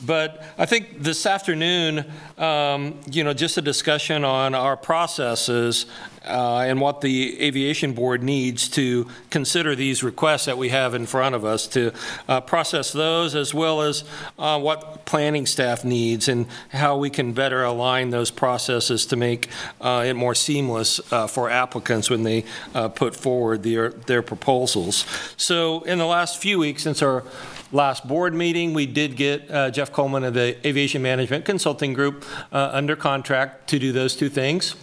But 0.07 0.45
I 0.57 0.67
think 0.67 1.03
this 1.03 1.27
afternoon, 1.27 2.05
um, 2.39 3.01
you 3.11 3.25
know, 3.25 3.35
just 3.35 3.59
a 3.59 3.63
discussion 3.63 4.25
on 4.25 4.55
our 4.55 4.77
processes 4.77 5.87
uh, 6.25 6.59
and 6.59 6.81
what 6.81 7.01
the 7.01 7.41
Aviation 7.41 7.93
Board 7.93 8.23
needs 8.23 8.69
to 8.71 9.09
consider 9.31 9.75
these 9.75 10.03
requests 10.03 10.45
that 10.45 10.59
we 10.59 10.69
have 10.69 10.95
in 10.95 11.07
front 11.07 11.35
of 11.35 11.45
us, 11.45 11.67
to 11.69 11.93
uh, 12.29 12.41
process 12.41 12.93
those, 12.93 13.35
as 13.35 13.55
well 13.55 13.81
as 13.81 14.05
uh, 14.39 14.59
what 14.59 15.05
planning 15.05 15.47
staff 15.47 15.85
needs 15.85 16.29
and 16.29 16.47
how 16.71 16.97
we 16.97 17.11
can 17.11 17.33
better 17.33 17.63
align 17.65 18.11
those 18.11 18.31
processes 18.31 19.07
to 19.07 19.17
make 19.17 19.49
uh, 19.81 20.05
it 20.07 20.15
more 20.15 20.35
seamless 20.35 21.01
uh, 21.13 21.27
for 21.27 21.51
applicants 21.51 22.11
when 22.11 22.23
they 22.23 22.45
uh, 22.75 22.89
put 22.89 23.15
forward 23.17 23.63
their, 23.63 23.91
their 23.91 24.23
proposals. 24.23 25.05
So 25.37 25.83
in 25.83 25.99
the 25.99 26.07
last 26.07 26.39
few 26.39 26.59
weeks, 26.59 26.83
since 26.83 27.03
our 27.03 27.25
last 27.73 28.07
board 28.07 28.35
meeting, 28.35 28.75
we 28.75 28.87
did 28.87 29.17
get 29.17 29.51
uh, 29.51 29.71
Jeff 29.71 29.93
Coleman 29.93 30.25
of 30.25 30.35
the 30.35 30.67
Aviation 30.67 31.03
Management 31.03 31.45
Consulting 31.45 31.93
Group 31.93 32.25
uh, 32.53 32.71
under 32.73 32.97
contract 32.97 33.69
to 33.71 33.79
do 33.79 33.93
those 33.93 34.17
two 34.17 34.29
things, 34.29 34.75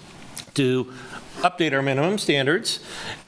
to 0.54 0.92
update 1.42 1.74
our 1.74 1.82
minimum 1.82 2.18
standards, 2.18 2.80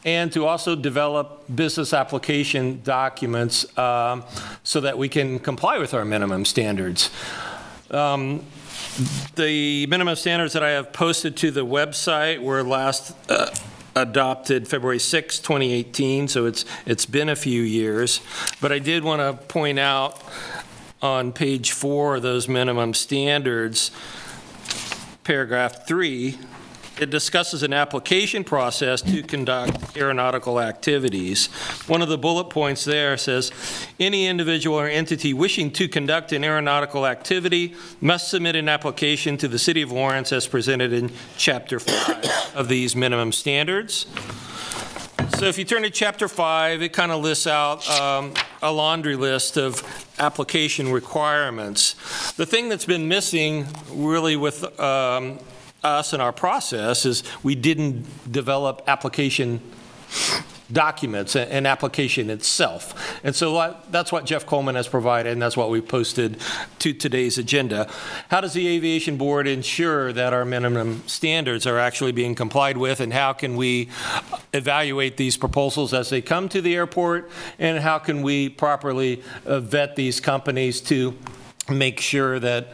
and 0.05 0.31
to 0.31 0.45
also 0.45 0.75
develop 0.75 1.43
business 1.53 1.93
application 1.93 2.81
documents 2.83 3.77
um, 3.77 4.23
so 4.63 4.81
that 4.81 4.97
we 4.97 5.09
can 5.09 5.39
comply 5.39 5.77
with 5.77 5.93
our 5.93 6.05
minimum 6.05 6.45
standards. 6.45 7.09
Um, 7.91 8.45
The 9.35 9.85
minimum 9.87 10.15
standards 10.15 10.53
that 10.53 10.63
I 10.63 10.71
have 10.71 10.91
posted 10.91 11.37
to 11.37 11.51
the 11.51 11.65
website 11.65 12.41
were 12.41 12.63
last 12.63 13.15
uh, 13.29 13.49
adopted 13.95 14.67
February 14.67 14.99
6, 14.99 15.39
2018, 15.39 16.27
so 16.27 16.45
it's, 16.45 16.65
it's 16.85 17.05
been 17.05 17.29
a 17.29 17.35
few 17.35 17.61
years. 17.61 18.19
But 18.59 18.71
I 18.71 18.79
did 18.79 19.03
want 19.03 19.21
to 19.21 19.45
point 19.47 19.79
out 19.79 20.21
on 21.01 21.31
page 21.31 21.71
four 21.71 22.17
of 22.17 22.23
those 22.23 22.49
minimum 22.49 22.93
standards, 22.93 23.91
paragraph 25.23 25.87
three, 25.87 26.37
it 26.99 27.09
discusses 27.09 27.63
an 27.63 27.73
application 27.73 28.43
process 28.43 29.01
to 29.01 29.23
conduct 29.23 29.95
aeronautical 29.97 30.59
activities. 30.59 31.47
One 31.87 32.01
of 32.01 32.09
the 32.09 32.17
bullet 32.17 32.49
points 32.49 32.83
there 32.83 33.15
says, 33.17 33.51
"Any 33.99 34.27
individual 34.27 34.79
or 34.79 34.87
entity 34.87 35.33
wishing 35.33 35.71
to 35.71 35.87
conduct 35.87 36.33
an 36.33 36.43
aeronautical 36.43 37.07
activity 37.07 37.73
must 38.01 38.29
submit 38.29 38.55
an 38.55 38.67
application 38.67 39.37
to 39.37 39.47
the 39.47 39.59
City 39.59 39.81
of 39.81 39.91
Lawrence 39.91 40.33
as 40.33 40.45
presented 40.47 40.91
in 40.91 41.11
Chapter 41.37 41.79
5 41.79 42.51
of 42.55 42.67
these 42.67 42.95
minimum 42.95 43.31
standards." 43.31 44.05
So 45.37 45.45
if 45.45 45.57
you 45.57 45.63
turn 45.63 45.83
to 45.83 45.89
Chapter 45.89 46.27
5, 46.27 46.81
it 46.81 46.91
kind 46.91 47.13
of 47.13 47.21
lists 47.21 47.47
out 47.47 47.89
um, 47.89 48.33
a 48.61 48.73
laundry 48.73 49.15
list 49.15 49.55
of 49.55 49.83
application 50.19 50.91
requirements. 50.91 52.33
The 52.33 52.45
thing 52.45 52.67
that's 52.67 52.83
been 52.83 53.07
missing 53.07 53.67
really 53.89 54.35
with 54.35 54.77
um, 54.81 55.39
us 55.83 56.13
and 56.13 56.21
our 56.21 56.33
process 56.33 57.05
is 57.05 57.23
we 57.43 57.55
didn't 57.55 58.31
develop 58.31 58.81
application 58.87 59.61
documents 60.71 61.35
and 61.35 61.65
application 61.65 62.29
itself. 62.29 63.19
And 63.23 63.35
so 63.35 63.53
that- 63.55 63.91
that's 63.91 64.11
what 64.11 64.25
Jeff 64.25 64.45
Coleman 64.45 64.75
has 64.75 64.87
provided, 64.87 65.31
and 65.31 65.41
that's 65.41 65.57
what 65.57 65.71
we 65.71 65.81
posted 65.81 66.37
to 66.77 66.93
today's 66.93 67.39
agenda. 67.39 67.87
How 68.29 68.39
does 68.39 68.53
the 68.53 68.67
Aviation 68.67 69.17
Board 69.17 69.47
ensure 69.47 70.13
that 70.13 70.31
our 70.31 70.45
minimum 70.45 71.03
standards 71.07 71.65
are 71.65 71.79
actually 71.79 72.11
being 72.11 72.35
complied 72.35 72.77
with, 72.77 72.99
and 72.99 73.13
how 73.13 73.33
can 73.33 73.55
we 73.55 73.89
evaluate 74.53 75.17
these 75.17 75.37
proposals 75.37 75.91
as 75.91 76.11
they 76.11 76.21
come 76.21 76.47
to 76.49 76.61
the 76.61 76.75
airport, 76.75 77.31
and 77.57 77.79
how 77.79 77.97
can 77.97 78.21
we 78.21 78.47
properly 78.47 79.23
uh, 79.47 79.59
vet 79.59 79.95
these 79.95 80.19
companies 80.19 80.81
to 80.81 81.15
make 81.67 81.99
sure 81.99 82.39
that 82.39 82.71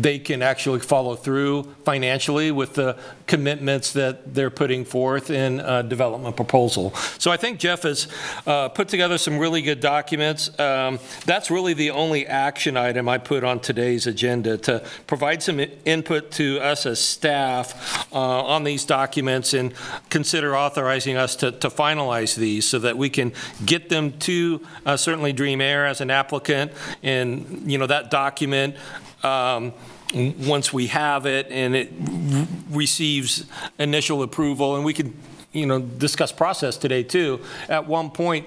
they 0.00 0.18
can 0.18 0.42
actually 0.42 0.80
follow 0.80 1.16
through 1.16 1.64
financially 1.84 2.50
with 2.50 2.74
the 2.74 2.96
commitments 3.26 3.92
that 3.92 4.34
they're 4.34 4.50
putting 4.50 4.84
forth 4.84 5.30
in 5.30 5.60
a 5.60 5.82
development 5.82 6.36
proposal. 6.36 6.94
So 7.18 7.30
I 7.30 7.36
think 7.36 7.58
Jeff 7.58 7.82
has 7.82 8.08
uh, 8.46 8.68
put 8.68 8.88
together 8.88 9.18
some 9.18 9.38
really 9.38 9.62
good 9.62 9.80
documents. 9.80 10.50
Um, 10.58 10.98
That's 11.26 11.50
really 11.50 11.74
the 11.74 11.90
only 11.90 12.26
action 12.26 12.76
item 12.76 13.08
I 13.08 13.18
put 13.18 13.44
on 13.44 13.60
today's 13.60 14.06
agenda, 14.06 14.56
to 14.58 14.84
provide 15.06 15.42
some 15.42 15.60
input 15.84 16.30
to 16.32 16.60
us 16.60 16.86
as 16.86 16.98
staff 16.98 18.12
uh, 18.12 18.18
on 18.18 18.64
these 18.64 18.84
documents 18.84 19.54
and 19.54 19.74
consider 20.10 20.56
authorizing 20.56 21.16
us 21.16 21.36
to 21.36 21.52
to 21.52 21.68
finalize 21.68 22.34
these 22.34 22.68
so 22.68 22.78
that 22.78 22.96
we 22.96 23.10
can 23.10 23.32
get 23.64 23.88
them 23.88 24.12
to 24.18 24.60
uh, 24.86 24.96
certainly 24.96 25.32
Dream 25.32 25.60
Air 25.60 25.86
as 25.86 26.00
an 26.00 26.10
applicant, 26.10 26.72
and, 27.02 27.70
you 27.70 27.78
know, 27.78 27.86
that 27.86 28.10
document 28.10 28.76
um, 29.22 29.72
once 30.14 30.72
we 30.72 30.88
have 30.88 31.26
it 31.26 31.46
and 31.50 31.74
it 31.74 31.92
r- 32.06 32.46
receives 32.70 33.46
initial 33.78 34.22
approval, 34.22 34.76
and 34.76 34.84
we 34.84 34.92
can, 34.92 35.16
you 35.52 35.66
know, 35.66 35.80
discuss 35.80 36.32
process 36.32 36.76
today 36.76 37.02
too, 37.02 37.40
at 37.68 37.86
one 37.86 38.10
point, 38.10 38.46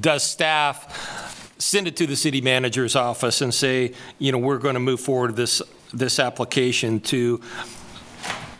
does 0.00 0.22
staff 0.22 1.54
send 1.58 1.86
it 1.86 1.96
to 1.96 2.06
the 2.06 2.16
city 2.16 2.40
manager's 2.40 2.96
office 2.96 3.40
and 3.40 3.54
say, 3.54 3.92
you 4.18 4.32
know, 4.32 4.38
we're 4.38 4.58
going 4.58 4.74
to 4.74 4.80
move 4.80 5.00
forward 5.00 5.36
this, 5.36 5.62
this 5.92 6.18
application 6.18 7.00
to 7.00 7.40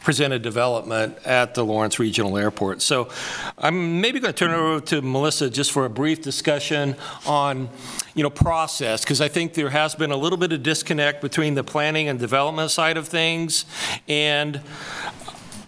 present 0.05 0.35
a 0.35 0.39
development 0.39 1.17
at 1.25 1.55
the 1.55 1.65
Lawrence 1.65 1.99
Regional 1.99 2.37
Airport. 2.37 2.83
So 2.83 3.09
I'm 3.57 4.03
maybe 4.03 4.21
going 4.21 4.35
to 4.35 4.39
turn 4.39 4.51
it 4.51 4.59
over 4.59 4.81
to 4.87 5.01
Melissa 5.01 5.49
just 5.49 5.73
for 5.73 5.87
a 5.87 5.91
brief 5.91 6.23
discussion 6.23 6.95
on, 7.27 7.71
you 8.15 8.23
know, 8.23 8.29
process, 8.29 9.03
because 9.03 9.23
I 9.23 9.29
think 9.29 9.55
there 9.55 9.71
has 9.71 9.95
been 9.95 10.11
a 10.11 10.17
little 10.17 10.37
bit 10.37 10.53
of 10.53 10.63
disconnect 10.63 11.23
between 11.23 11.55
the 11.55 11.65
planning 11.65 12.09
and 12.09 12.19
development 12.19 12.71
side 12.71 12.99
of 12.99 13.09
things 13.09 13.65
and 14.07 14.57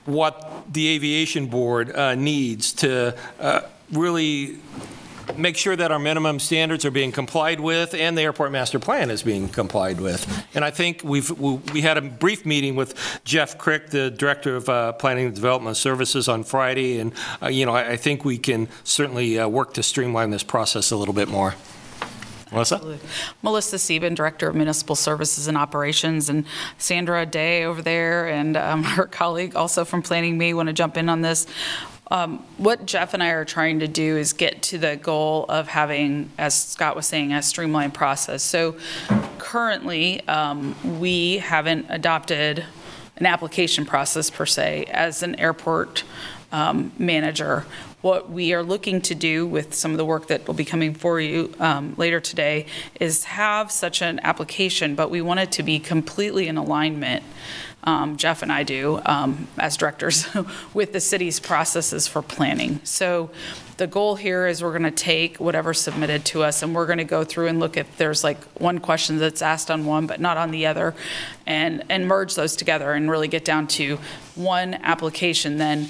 what 0.04 0.64
the 0.70 0.88
Aviation 0.88 1.46
Board 1.46 1.96
uh, 1.96 2.14
needs 2.14 2.74
to 2.74 3.16
uh, 3.40 3.62
really 3.90 4.58
make 5.36 5.56
sure 5.56 5.76
that 5.76 5.90
our 5.90 5.98
minimum 5.98 6.38
standards 6.38 6.84
are 6.84 6.90
being 6.90 7.12
complied 7.12 7.60
with 7.60 7.94
and 7.94 8.16
the 8.16 8.22
airport 8.22 8.52
master 8.52 8.78
plan 8.78 9.10
is 9.10 9.22
being 9.22 9.48
complied 9.48 10.00
with. 10.00 10.46
And 10.54 10.64
I 10.64 10.70
think 10.70 11.02
we've, 11.04 11.30
we 11.30 11.54
we 11.72 11.80
had 11.82 11.98
a 11.98 12.02
brief 12.02 12.46
meeting 12.46 12.76
with 12.76 12.94
Jeff 13.24 13.58
Crick, 13.58 13.90
the 13.90 14.10
Director 14.10 14.56
of 14.56 14.68
uh, 14.68 14.92
Planning 14.92 15.26
and 15.26 15.34
Development 15.34 15.76
Services 15.76 16.28
on 16.28 16.44
Friday, 16.44 16.98
and, 16.98 17.12
uh, 17.42 17.48
you 17.48 17.66
know, 17.66 17.74
I 17.74 17.90
I 17.92 17.96
think 17.96 18.24
we 18.24 18.38
can 18.38 18.68
certainly 18.84 19.38
uh, 19.38 19.48
work 19.48 19.74
to 19.74 19.82
streamline 19.82 20.30
this 20.30 20.42
process 20.42 20.90
a 20.90 20.96
little 20.96 21.14
bit 21.14 21.28
more. 21.28 21.54
Melissa? 22.52 22.98
Melissa 23.42 23.78
Sieben, 23.78 24.14
Director 24.14 24.48
of 24.48 24.54
Municipal 24.54 24.94
Services 24.94 25.48
and 25.48 25.56
Operations, 25.56 26.28
and 26.28 26.44
Sandra 26.78 27.26
Day 27.26 27.64
over 27.64 27.82
there, 27.82 28.28
and 28.28 28.56
um, 28.56 28.84
her 28.96 29.06
colleague 29.06 29.56
also 29.56 29.84
from 29.84 30.02
Planning 30.02 30.38
Me 30.38 30.54
want 30.54 30.68
to 30.68 30.72
jump 30.72 30.96
in 30.96 31.08
on 31.08 31.22
this. 31.22 31.46
Um, 32.08 32.44
What 32.56 32.86
Jeff 32.86 33.14
and 33.14 33.22
I 33.22 33.30
are 33.30 33.44
trying 33.44 33.80
to 33.80 33.88
do 33.88 34.16
is 34.16 34.32
get 34.32 34.62
to 34.62 34.78
the 34.78 34.96
goal 34.96 35.44
of 35.48 35.68
having, 35.68 36.30
as 36.38 36.54
Scott 36.54 36.94
was 36.94 37.06
saying, 37.06 37.32
a 37.32 37.42
streamlined 37.42 37.94
process. 37.94 38.42
So 38.42 38.76
currently, 39.38 40.26
um, 40.28 40.76
we 41.00 41.38
haven't 41.38 41.86
adopted 41.88 42.64
an 43.16 43.26
application 43.26 43.84
process 43.86 44.30
per 44.30 44.46
se 44.46 44.84
as 44.90 45.22
an 45.22 45.34
airport 45.40 46.04
um, 46.52 46.92
manager. 46.98 47.66
What 48.02 48.30
we 48.30 48.54
are 48.54 48.62
looking 48.62 49.00
to 49.02 49.14
do 49.14 49.46
with 49.46 49.74
some 49.74 49.90
of 49.90 49.96
the 49.96 50.04
work 50.04 50.28
that 50.28 50.46
will 50.46 50.54
be 50.54 50.64
coming 50.64 50.94
for 50.94 51.20
you 51.20 51.52
um, 51.58 51.94
later 51.96 52.20
today 52.20 52.66
is 53.00 53.24
have 53.24 53.72
such 53.72 54.00
an 54.00 54.20
application, 54.22 54.94
but 54.94 55.10
we 55.10 55.20
want 55.22 55.40
it 55.40 55.50
to 55.52 55.64
be 55.64 55.80
completely 55.80 56.46
in 56.46 56.56
alignment, 56.56 57.24
um, 57.86 58.16
Jeff 58.16 58.42
and 58.42 58.52
I 58.52 58.64
do, 58.64 59.00
um, 59.06 59.46
as 59.58 59.76
directors, 59.76 60.26
with 60.74 60.92
the 60.92 61.00
city's 61.00 61.38
processes 61.40 62.06
for 62.08 62.20
planning. 62.20 62.80
So 62.82 63.30
the 63.76 63.86
goal 63.86 64.16
here 64.16 64.46
is 64.46 64.62
we're 64.62 64.76
going 64.76 64.82
to 64.82 64.90
take 64.90 65.36
whatever's 65.38 65.80
submitted 65.80 66.24
to 66.26 66.42
us, 66.42 66.62
and 66.62 66.74
we're 66.74 66.86
going 66.86 66.98
to 66.98 67.04
go 67.04 67.22
through 67.24 67.46
and 67.46 67.60
look 67.60 67.76
if 67.76 67.96
there's 67.96 68.24
like 68.24 68.42
one 68.54 68.80
question 68.80 69.18
that's 69.18 69.42
asked 69.42 69.70
on 69.70 69.86
one 69.86 70.06
but 70.06 70.20
not 70.20 70.36
on 70.36 70.50
the 70.50 70.66
other, 70.66 70.94
and, 71.46 71.84
and 71.88 72.08
merge 72.08 72.34
those 72.34 72.56
together 72.56 72.92
and 72.92 73.10
really 73.10 73.28
get 73.28 73.44
down 73.44 73.66
to 73.68 73.98
one 74.34 74.74
application 74.74 75.58
then 75.58 75.88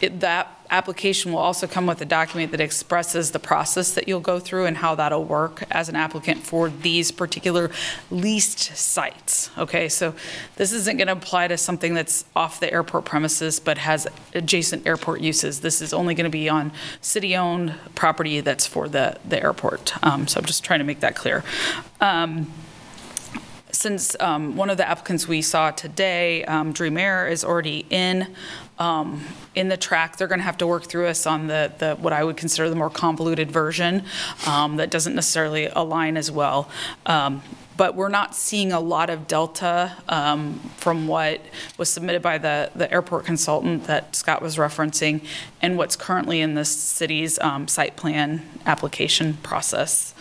it- 0.00 0.20
that 0.20 0.57
application 0.70 1.32
will 1.32 1.40
also 1.40 1.66
come 1.66 1.86
with 1.86 2.00
a 2.00 2.04
document 2.04 2.50
that 2.52 2.60
expresses 2.60 3.30
the 3.30 3.38
process 3.38 3.94
that 3.94 4.06
you'll 4.06 4.20
go 4.20 4.38
through 4.38 4.66
and 4.66 4.76
how 4.78 4.94
that'll 4.94 5.24
work 5.24 5.64
as 5.70 5.88
an 5.88 5.96
applicant 5.96 6.42
for 6.42 6.68
these 6.68 7.10
particular 7.10 7.70
leased 8.10 8.76
sites. 8.76 9.50
Okay, 9.56 9.88
so 9.88 10.14
this 10.56 10.72
isn't 10.72 10.96
going 10.96 11.08
to 11.08 11.12
apply 11.12 11.48
to 11.48 11.56
something 11.56 11.94
that's 11.94 12.24
off 12.36 12.60
the 12.60 12.72
airport 12.72 13.04
premises 13.04 13.60
but 13.60 13.78
has 13.78 14.06
adjacent 14.34 14.86
airport 14.86 15.20
uses. 15.20 15.60
This 15.60 15.80
is 15.80 15.92
only 15.92 16.14
going 16.14 16.24
to 16.24 16.30
be 16.30 16.48
on 16.48 16.72
city-owned 17.00 17.74
property 17.94 18.40
that's 18.40 18.66
for 18.66 18.88
the, 18.88 19.16
the 19.26 19.42
airport. 19.42 19.94
Um, 20.04 20.26
So 20.28 20.38
I'm 20.38 20.46
just 20.46 20.64
trying 20.64 20.80
to 20.80 20.84
make 20.84 21.00
that 21.00 21.14
clear. 21.14 21.42
Um, 22.00 22.52
since 23.70 24.16
um, 24.20 24.56
one 24.56 24.70
of 24.70 24.76
the 24.76 24.88
applicants 24.88 25.28
we 25.28 25.42
saw 25.42 25.70
today, 25.70 26.44
um, 26.44 26.72
Dream 26.72 26.96
Air, 26.96 27.28
is 27.28 27.44
already 27.44 27.86
in, 27.90 28.34
um, 28.78 29.24
in 29.54 29.68
the 29.68 29.76
track, 29.76 30.16
they're 30.16 30.28
going 30.28 30.40
to 30.40 30.44
have 30.44 30.58
to 30.58 30.66
work 30.66 30.84
through 30.84 31.06
us 31.06 31.26
on 31.26 31.46
the, 31.46 31.72
the, 31.78 31.96
what 31.96 32.12
I 32.12 32.24
would 32.24 32.36
consider 32.36 32.70
the 32.70 32.76
more 32.76 32.90
convoluted 32.90 33.50
version 33.50 34.04
um, 34.46 34.76
that 34.76 34.90
doesn't 34.90 35.14
necessarily 35.14 35.66
align 35.66 36.16
as 36.16 36.30
well. 36.30 36.68
Um, 37.06 37.42
But 37.76 37.94
we're 37.94 38.08
not 38.08 38.34
seeing 38.34 38.72
a 38.72 38.80
lot 38.80 39.08
of 39.08 39.28
delta 39.28 39.92
um, 40.08 40.58
from 40.78 41.06
what 41.06 41.40
was 41.76 41.88
submitted 41.88 42.22
by 42.22 42.38
the, 42.38 42.70
the 42.74 42.92
airport 42.92 43.24
consultant 43.24 43.84
that 43.84 44.16
Scott 44.16 44.42
was 44.42 44.56
referencing 44.56 45.24
and 45.62 45.78
what's 45.78 45.94
currently 45.94 46.40
in 46.40 46.54
the 46.54 46.64
city's 46.64 47.38
um, 47.38 47.68
site 47.68 47.94
plan 47.94 48.42
application 48.66 49.34
process. 49.44 50.12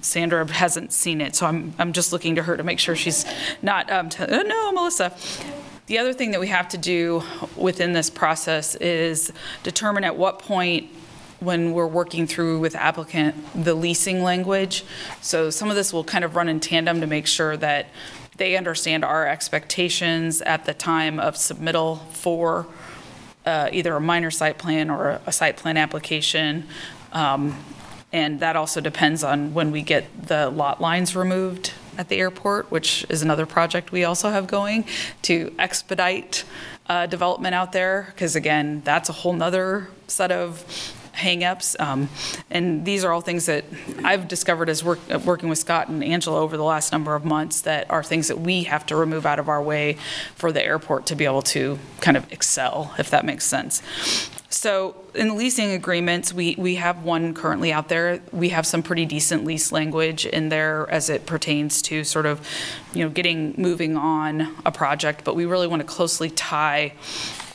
Sandra 0.00 0.50
hasn't 0.50 0.92
seen 0.92 1.20
it, 1.20 1.36
so 1.36 1.44
I'm, 1.44 1.74
I'm 1.78 1.92
just 1.92 2.12
looking 2.12 2.34
to 2.36 2.42
her 2.44 2.56
to 2.56 2.62
make 2.62 2.78
sure 2.78 2.96
she's 2.96 3.26
not, 3.60 3.90
um, 3.92 4.08
t- 4.08 4.24
uh, 4.24 4.42
no, 4.42 4.72
Melissa. 4.72 5.12
The 5.90 5.98
other 5.98 6.12
thing 6.12 6.30
that 6.30 6.38
we 6.38 6.46
have 6.46 6.68
to 6.68 6.78
do 6.78 7.24
within 7.56 7.94
this 7.94 8.10
process 8.10 8.76
is 8.76 9.32
determine 9.64 10.04
at 10.04 10.16
what 10.16 10.38
point, 10.38 10.88
when 11.40 11.72
we're 11.72 11.88
working 11.88 12.28
through 12.28 12.60
with 12.60 12.76
applicant, 12.76 13.34
the 13.64 13.74
leasing 13.74 14.22
language. 14.22 14.84
So 15.20 15.50
some 15.50 15.68
of 15.68 15.74
this 15.74 15.92
will 15.92 16.04
kind 16.04 16.22
of 16.22 16.36
run 16.36 16.48
in 16.48 16.60
tandem 16.60 17.00
to 17.00 17.08
make 17.08 17.26
sure 17.26 17.56
that 17.56 17.88
they 18.36 18.56
understand 18.56 19.04
our 19.04 19.26
expectations 19.26 20.40
at 20.42 20.64
the 20.64 20.74
time 20.74 21.18
of 21.18 21.34
submittal 21.34 22.06
for 22.12 22.68
uh, 23.44 23.70
either 23.72 23.96
a 23.96 24.00
minor 24.00 24.30
site 24.30 24.58
plan 24.58 24.90
or 24.90 25.20
a- 25.26 25.32
site 25.32 25.56
plan 25.56 25.76
application. 25.76 26.68
Um, 27.12 27.56
And 28.12 28.38
that 28.40 28.54
also 28.54 28.80
depends 28.80 29.24
on 29.24 29.54
when 29.54 29.72
we 29.72 29.82
get 29.82 30.28
the 30.28 30.50
lot 30.50 30.80
lines 30.80 31.16
removed 31.16 31.72
at 32.00 32.08
the 32.08 32.16
airport, 32.16 32.70
which 32.70 33.04
is 33.10 33.20
another 33.20 33.44
project 33.44 33.92
we 33.92 34.04
also 34.04 34.30
have 34.30 34.46
going 34.46 34.86
to 35.20 35.54
expedite 35.58 36.44
uh, 36.88 37.04
development 37.04 37.54
out 37.54 37.72
there. 37.72 38.06
Because 38.14 38.34
again, 38.34 38.80
that's 38.86 39.10
a 39.10 39.12
whole 39.12 39.34
nother 39.34 39.88
set 40.06 40.32
of 40.32 40.64
hangups. 41.14 41.78
Um, 41.80 42.08
And 42.50 42.84
these 42.84 43.04
are 43.04 43.12
all 43.12 43.20
things 43.20 43.46
that 43.46 43.64
I've 44.04 44.26
discovered 44.26 44.68
as 44.68 44.82
work, 44.82 44.98
uh, 45.10 45.18
working 45.18 45.48
with 45.48 45.58
Scott 45.58 45.88
and 45.88 46.02
Angela 46.02 46.40
over 46.40 46.56
the 46.56 46.64
last 46.64 46.92
number 46.92 47.14
of 47.14 47.24
months 47.24 47.60
that 47.62 47.88
are 47.90 48.02
things 48.02 48.28
that 48.28 48.40
we 48.40 48.64
have 48.64 48.84
to 48.86 48.96
remove 48.96 49.24
out 49.24 49.38
of 49.38 49.48
our 49.48 49.62
way 49.62 49.96
for 50.34 50.50
the 50.52 50.64
airport 50.64 51.06
to 51.06 51.14
be 51.14 51.24
able 51.24 51.42
to 51.42 51.78
kind 52.00 52.16
of 52.16 52.30
excel, 52.32 52.94
if 52.98 53.10
that 53.10 53.24
makes 53.24 53.44
sense. 53.44 53.82
So 54.48 54.96
in 55.14 55.28
the 55.28 55.34
leasing 55.34 55.70
agreements, 55.70 56.34
we, 56.34 56.56
we 56.58 56.74
have 56.74 57.04
one 57.04 57.34
currently 57.34 57.72
out 57.72 57.88
there. 57.88 58.20
We 58.32 58.48
have 58.48 58.66
some 58.66 58.82
pretty 58.82 59.06
decent 59.06 59.44
lease 59.44 59.70
language 59.70 60.26
in 60.26 60.48
there 60.48 60.90
as 60.90 61.08
it 61.08 61.24
pertains 61.24 61.80
to 61.82 62.02
sort 62.02 62.26
of, 62.26 62.46
you 62.92 63.04
know, 63.04 63.10
getting, 63.10 63.54
moving 63.56 63.96
on 63.96 64.56
a 64.66 64.72
project, 64.72 65.22
but 65.24 65.36
we 65.36 65.46
really 65.46 65.68
want 65.68 65.80
to 65.80 65.86
closely 65.86 66.30
tie 66.30 66.94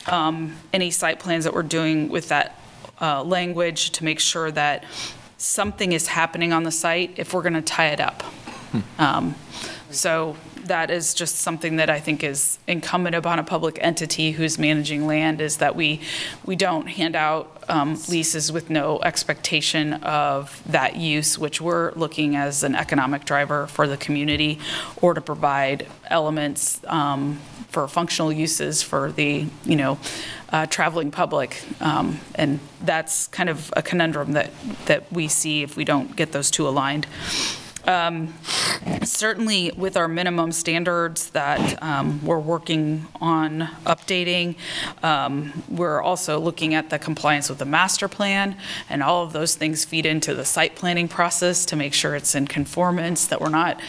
um, 0.06 0.56
any 0.72 0.90
site 0.90 1.20
plans 1.20 1.44
that 1.44 1.52
we're 1.52 1.62
doing 1.62 2.08
with 2.08 2.28
that 2.28 2.58
uh, 3.00 3.22
language 3.22 3.90
to 3.90 4.04
make 4.04 4.20
sure 4.20 4.50
that 4.52 4.84
something 5.38 5.92
is 5.92 6.06
happening 6.08 6.52
on 6.52 6.62
the 6.64 6.70
site 6.70 7.12
if 7.16 7.34
we're 7.34 7.42
going 7.42 7.54
to 7.54 7.62
tie 7.62 7.88
it 7.88 8.00
up. 8.00 8.22
Um, 8.98 9.34
So 9.90 10.36
that 10.66 10.90
is 10.90 11.14
just 11.14 11.36
something 11.36 11.76
that 11.76 11.90
I 11.90 12.00
think 12.00 12.22
is 12.22 12.58
incumbent 12.66 13.16
upon 13.16 13.38
a 13.38 13.42
public 13.42 13.78
entity 13.80 14.32
who's 14.32 14.58
managing 14.58 15.06
land, 15.06 15.40
is 15.40 15.56
that 15.58 15.74
we, 15.74 16.00
we 16.44 16.56
don't 16.56 16.86
hand 16.86 17.16
out 17.16 17.64
um, 17.68 17.98
leases 18.08 18.52
with 18.52 18.70
no 18.70 19.00
expectation 19.02 19.94
of 19.94 20.62
that 20.66 20.96
use, 20.96 21.38
which 21.38 21.60
we're 21.60 21.92
looking 21.94 22.36
as 22.36 22.62
an 22.62 22.74
economic 22.74 23.24
driver 23.24 23.66
for 23.66 23.86
the 23.86 23.96
community, 23.96 24.58
or 25.02 25.14
to 25.14 25.20
provide 25.20 25.86
elements 26.06 26.80
um, 26.86 27.40
for 27.68 27.88
functional 27.88 28.32
uses 28.32 28.82
for 28.82 29.12
the, 29.12 29.46
you 29.64 29.76
know, 29.76 29.98
uh, 30.50 30.64
traveling 30.66 31.10
public. 31.10 31.62
Um, 31.80 32.20
And 32.36 32.60
that's 32.84 33.26
kind 33.28 33.48
of 33.48 33.72
a 33.76 33.82
conundrum 33.82 34.32
that, 34.32 34.50
that 34.86 35.12
we 35.12 35.28
see 35.28 35.62
if 35.62 35.76
we 35.76 35.84
don't 35.84 36.14
get 36.16 36.32
those 36.32 36.50
two 36.50 36.68
aligned. 36.68 37.06
Um, 37.86 38.34
Certainly 39.02 39.72
with 39.76 39.96
our 39.96 40.06
minimum 40.06 40.52
standards 40.52 41.30
that 41.30 41.82
um, 41.82 42.24
we're 42.24 42.38
working 42.38 43.06
on 43.20 43.62
updating, 43.84 44.56
um, 45.02 45.64
we're 45.68 46.00
also 46.00 46.38
looking 46.38 46.74
at 46.74 46.90
the 46.90 46.98
compliance 46.98 47.48
with 47.48 47.58
the 47.58 47.64
master 47.64 48.06
plan, 48.06 48.56
and 48.88 49.02
all 49.02 49.24
of 49.24 49.32
those 49.32 49.54
things 49.54 49.84
feed 49.84 50.06
into 50.06 50.34
the 50.34 50.44
site 50.44 50.76
planning 50.76 51.08
process 51.08 51.64
to 51.66 51.76
make 51.76 51.94
sure 51.94 52.14
it's 52.14 52.34
in 52.34 52.46
conformance, 52.46 53.26
that 53.26 53.40
we're 53.40 53.48
not 53.48 53.80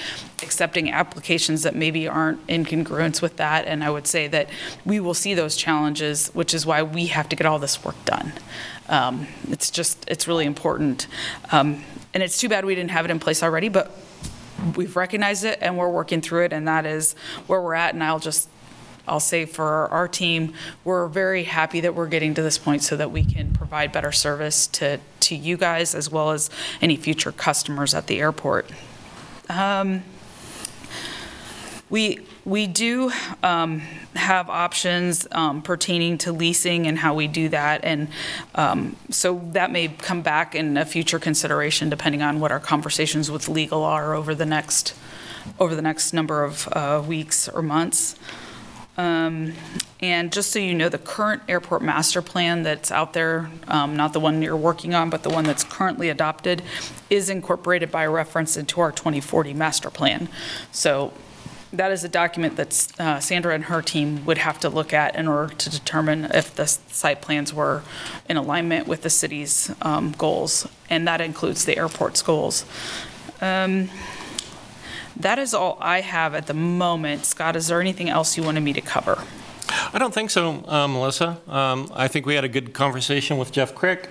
accepting 0.42 0.92
applications 0.92 1.64
that 1.64 1.76
maybe 1.76 2.08
aren't 2.08 2.40
in 2.48 2.66
congruence 2.66 3.22
with 3.22 3.38
that. 3.38 3.66
And 3.66 3.84
I 3.84 3.90
would 3.90 4.08
say 4.08 4.28
that 4.28 4.50
we 4.86 5.00
will 5.00 5.16
see 5.16 5.34
those 5.34 5.56
challenges, 5.56 6.30
which 6.30 6.54
is 6.54 6.66
why 6.66 6.82
we 6.82 7.08
have 7.08 7.28
to 7.30 7.36
get 7.36 7.46
all 7.46 7.60
this 7.60 7.84
work 7.84 8.04
done. 8.06 8.34
Um, 8.88 9.28
It's 9.50 9.70
just, 9.70 10.06
it's 10.08 10.28
really 10.28 10.46
important. 10.46 11.08
Um, 11.52 11.84
And 12.18 12.24
it's 12.24 12.40
too 12.40 12.50
bad 12.50 12.66
we 12.66 12.74
didn't 12.74 12.90
have 12.90 13.06
it 13.06 13.12
in 13.12 13.20
place 13.20 13.44
already, 13.44 13.70
but 13.70 13.92
we've 14.76 14.96
recognized 14.96 15.46
it 15.46 15.60
and 15.62 15.78
we're 15.78 15.88
working 15.88 16.20
through 16.20 16.46
it, 16.46 16.52
and 16.52 16.68
that 16.68 16.84
is 16.84 17.14
where 17.46 17.62
we're 17.62 17.76
at. 17.76 17.94
And 17.94 18.04
I'll 18.04 18.18
just, 18.18 18.50
I'll 19.08 19.20
say 19.20 19.46
for 19.46 19.88
our 19.90 20.08
team, 20.08 20.54
we're 20.84 21.08
very 21.10 21.44
happy 21.44 21.80
that 21.82 21.94
we're 21.94 22.08
getting 22.08 22.34
to 22.34 22.42
this 22.42 22.58
point 22.58 22.82
so 22.82 22.98
that 22.98 23.12
we 23.12 23.24
can 23.24 23.54
provide 23.54 23.92
better 23.92 24.12
service 24.12 24.66
to, 24.66 25.00
to 25.20 25.36
you 25.36 25.58
guys 25.58 25.94
as 25.94 26.10
well 26.10 26.32
as 26.32 26.50
any 26.82 26.96
future 26.96 27.32
customers 27.32 27.94
at 27.94 28.08
the 28.08 28.20
airport. 28.20 28.72
Um, 29.48 30.02
We, 31.92 32.27
we 32.48 32.66
do 32.66 33.12
um, 33.44 33.82
have 34.16 34.50
options 34.50 35.28
um, 35.34 35.62
pertaining 35.62 36.18
to 36.20 36.32
leasing 36.32 36.88
and 36.88 36.98
how 36.98 37.14
we 37.14 37.28
do 37.28 37.50
that, 37.50 37.84
and 37.84 38.08
um, 38.56 38.96
so 39.10 39.42
that 39.52 39.70
may 39.70 39.90
come 39.90 40.22
back 40.22 40.56
in 40.56 40.78
a 40.78 40.86
future 40.86 41.20
consideration, 41.20 41.90
depending 41.90 42.22
on 42.22 42.40
what 42.40 42.50
our 42.50 42.60
conversations 42.62 43.30
with 43.30 43.50
legal 43.50 43.84
are 43.84 44.14
over 44.14 44.34
the 44.34 44.46
next, 44.46 44.96
over 45.60 45.76
the 45.76 45.82
next 45.82 46.14
number 46.14 46.46
of 46.46 46.70
uh, 46.72 47.04
weeks 47.06 47.50
or 47.50 47.62
months. 47.62 48.16
Um, 48.98 49.54
And 50.00 50.32
just 50.32 50.52
so 50.52 50.60
you 50.60 50.76
know, 50.76 50.90
the 50.90 51.00
current 51.00 51.42
airport 51.48 51.82
master 51.82 52.22
plan 52.22 52.64
that's 52.64 52.92
out 52.92 53.14
there, 53.14 53.50
um, 53.68 53.96
not 53.96 54.14
the 54.14 54.20
one 54.20 54.42
you're 54.42 54.56
working 54.56 54.94
on, 54.94 55.10
but 55.10 55.24
the 55.24 55.30
one 55.30 55.44
that's 55.44 55.64
currently 55.64 56.10
adopted, 56.10 56.62
is 57.10 57.30
incorporated 57.30 57.92
by 57.92 58.06
reference 58.06 58.56
into 58.58 58.80
our 58.80 58.92
2040 58.92 59.54
master 59.54 59.90
plan. 59.90 60.30
So 60.72 61.14
that 61.78 61.92
is 61.92 62.04
a 62.04 62.10
document 62.10 62.58
that 62.58 62.88
uh, 63.00 63.20
Sandra 63.20 63.54
and 63.56 63.66
her 63.66 63.82
team 63.82 64.26
would 64.26 64.40
have 64.40 64.60
to 64.60 64.70
look 64.70 64.94
at 64.94 65.16
in 65.16 65.28
order 65.28 65.54
to 65.54 65.70
determine 65.70 66.26
if 66.34 66.54
the 66.56 66.68
site 66.68 67.22
plans 67.22 67.54
were 67.54 67.84
in 68.30 68.38
alignment 68.38 68.88
with 68.88 69.02
the 69.02 69.10
city's 69.10 69.72
um, 69.82 70.14
goals, 70.18 70.68
and 70.90 71.08
that 71.08 71.22
includes 71.22 71.66
the 71.66 71.78
airport's 71.78 72.22
goals. 72.22 72.66
Um, 73.42 73.90
That 75.20 75.40
is 75.40 75.54
all 75.56 75.80
I 75.82 76.02
have 76.02 76.36
at 76.36 76.46
the 76.46 76.54
moment. 76.54 77.26
Scott, 77.26 77.56
is 77.56 77.68
there 77.68 77.82
anything 77.82 78.08
else 78.08 78.38
you 78.38 78.44
wanted 78.44 78.62
me 78.62 78.74
to 78.74 78.82
cover? 78.82 79.24
I 79.92 79.98
don't 79.98 80.14
think 80.14 80.30
so, 80.30 80.64
uh, 80.68 80.88
Melissa. 80.88 81.42
Um, 81.48 81.90
I 81.94 82.08
think 82.08 82.28
we 82.28 82.36
had 82.36 82.44
a 82.44 82.50
good 82.50 82.74
conversation 82.74 83.40
with 83.40 83.52
Jeff 83.52 83.74
Crick. 83.74 84.10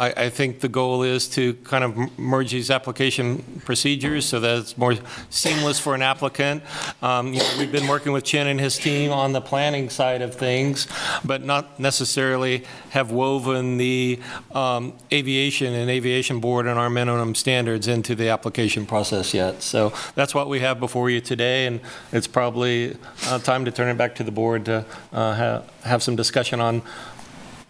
I, 0.00 0.14
I 0.16 0.30
think 0.30 0.60
the 0.60 0.68
goal 0.68 1.02
is 1.02 1.28
to 1.30 1.52
kind 1.54 1.84
of 1.84 2.18
merge 2.18 2.50
these 2.52 2.70
application 2.70 3.60
procedures 3.66 4.24
so 4.24 4.40
that 4.40 4.58
it's 4.58 4.78
more 4.78 4.94
seamless 5.28 5.78
for 5.78 5.94
an 5.94 6.00
applicant. 6.00 6.62
Um, 7.02 7.34
you 7.34 7.40
know, 7.40 7.50
We've 7.58 7.70
been 7.70 7.86
working 7.86 8.12
with 8.12 8.24
Chen 8.24 8.46
and 8.46 8.58
his 8.58 8.78
team 8.78 9.12
on 9.12 9.32
the 9.32 9.42
planning 9.42 9.90
side 9.90 10.22
of 10.22 10.34
things, 10.34 10.88
but 11.22 11.44
not 11.44 11.78
necessarily 11.78 12.64
have 12.90 13.10
woven 13.10 13.76
the 13.76 14.18
um, 14.52 14.94
aviation 15.12 15.74
and 15.74 15.90
aviation 15.90 16.40
board 16.40 16.66
and 16.66 16.78
our 16.78 16.88
minimum 16.88 17.34
standards 17.34 17.86
into 17.86 18.14
the 18.14 18.30
application 18.30 18.86
process 18.86 19.34
yet. 19.34 19.62
So 19.62 19.92
that's 20.14 20.34
what 20.34 20.48
we 20.48 20.60
have 20.60 20.80
before 20.80 21.10
you 21.10 21.20
today, 21.20 21.66
and 21.66 21.80
it's 22.12 22.26
probably 22.26 22.96
uh, 23.26 23.38
time 23.40 23.66
to 23.66 23.70
turn 23.70 23.88
it 23.88 23.98
back 23.98 24.14
to 24.14 24.24
the 24.24 24.32
board 24.32 24.64
to 24.64 24.86
uh, 25.12 25.34
ha- 25.34 25.62
have 25.84 26.02
some 26.02 26.16
discussion 26.16 26.60
on 26.60 26.80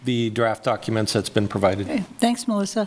the 0.03 0.29
draft 0.31 0.63
documents 0.63 1.13
that's 1.13 1.29
been 1.29 1.47
provided. 1.47 1.89
Okay, 1.89 2.03
Thanks, 2.19 2.47
Melissa. 2.47 2.85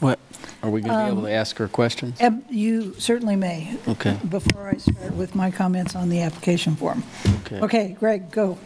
What, 0.00 0.18
are 0.62 0.70
we 0.70 0.80
going 0.80 0.96
to 0.96 1.04
be 1.04 1.18
able 1.18 1.26
to 1.26 1.32
ask 1.32 1.56
her 1.58 1.68
questions? 1.68 2.16
Eb, 2.20 2.44
You 2.50 2.94
certainly 2.98 3.36
may. 3.36 3.76
Okay. 3.88 4.18
Before 4.28 4.68
I 4.68 4.76
start 4.76 5.14
with 5.14 5.34
my 5.34 5.50
comments 5.50 5.94
on 5.96 6.08
the 6.08 6.20
application 6.20 6.76
form. 6.76 7.02
Okay. 7.42 7.60
Okay, 7.60 7.96
Greg, 7.98 8.30
go. 8.30 8.58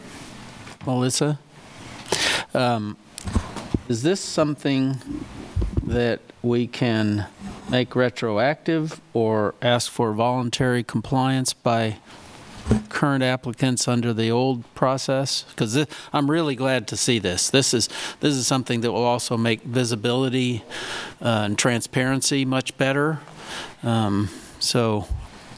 Melissa? 0.85 1.39
Um, 2.53 2.97
Is 3.87 4.03
this 4.03 4.19
something 4.19 4.97
that 5.85 6.19
we 6.41 6.67
can 6.67 7.27
make 7.69 7.95
retroactive 7.95 9.01
or 9.13 9.55
ask 9.61 9.91
for 9.91 10.13
voluntary 10.13 10.83
compliance 10.83 11.53
by 11.53 11.97
current 12.89 13.23
applicants 13.23 13.87
under 13.87 14.13
the 14.13 14.31
old 14.31 14.63
process? 14.75 15.43
Because 15.49 15.85
I'm 16.13 16.29
really 16.29 16.55
glad 16.55 16.87
to 16.87 16.97
see 16.97 17.19
this. 17.19 17.49
This 17.49 17.73
is, 17.73 17.89
this 18.19 18.33
is 18.35 18.47
something 18.47 18.81
that 18.81 18.91
will 18.91 19.03
also 19.03 19.37
make 19.37 19.61
visibility 19.63 20.63
uh, 21.21 21.45
and 21.45 21.57
transparency 21.57 22.45
much 22.45 22.77
better. 22.77 23.19
Um, 23.83 24.29
So, 24.59 25.05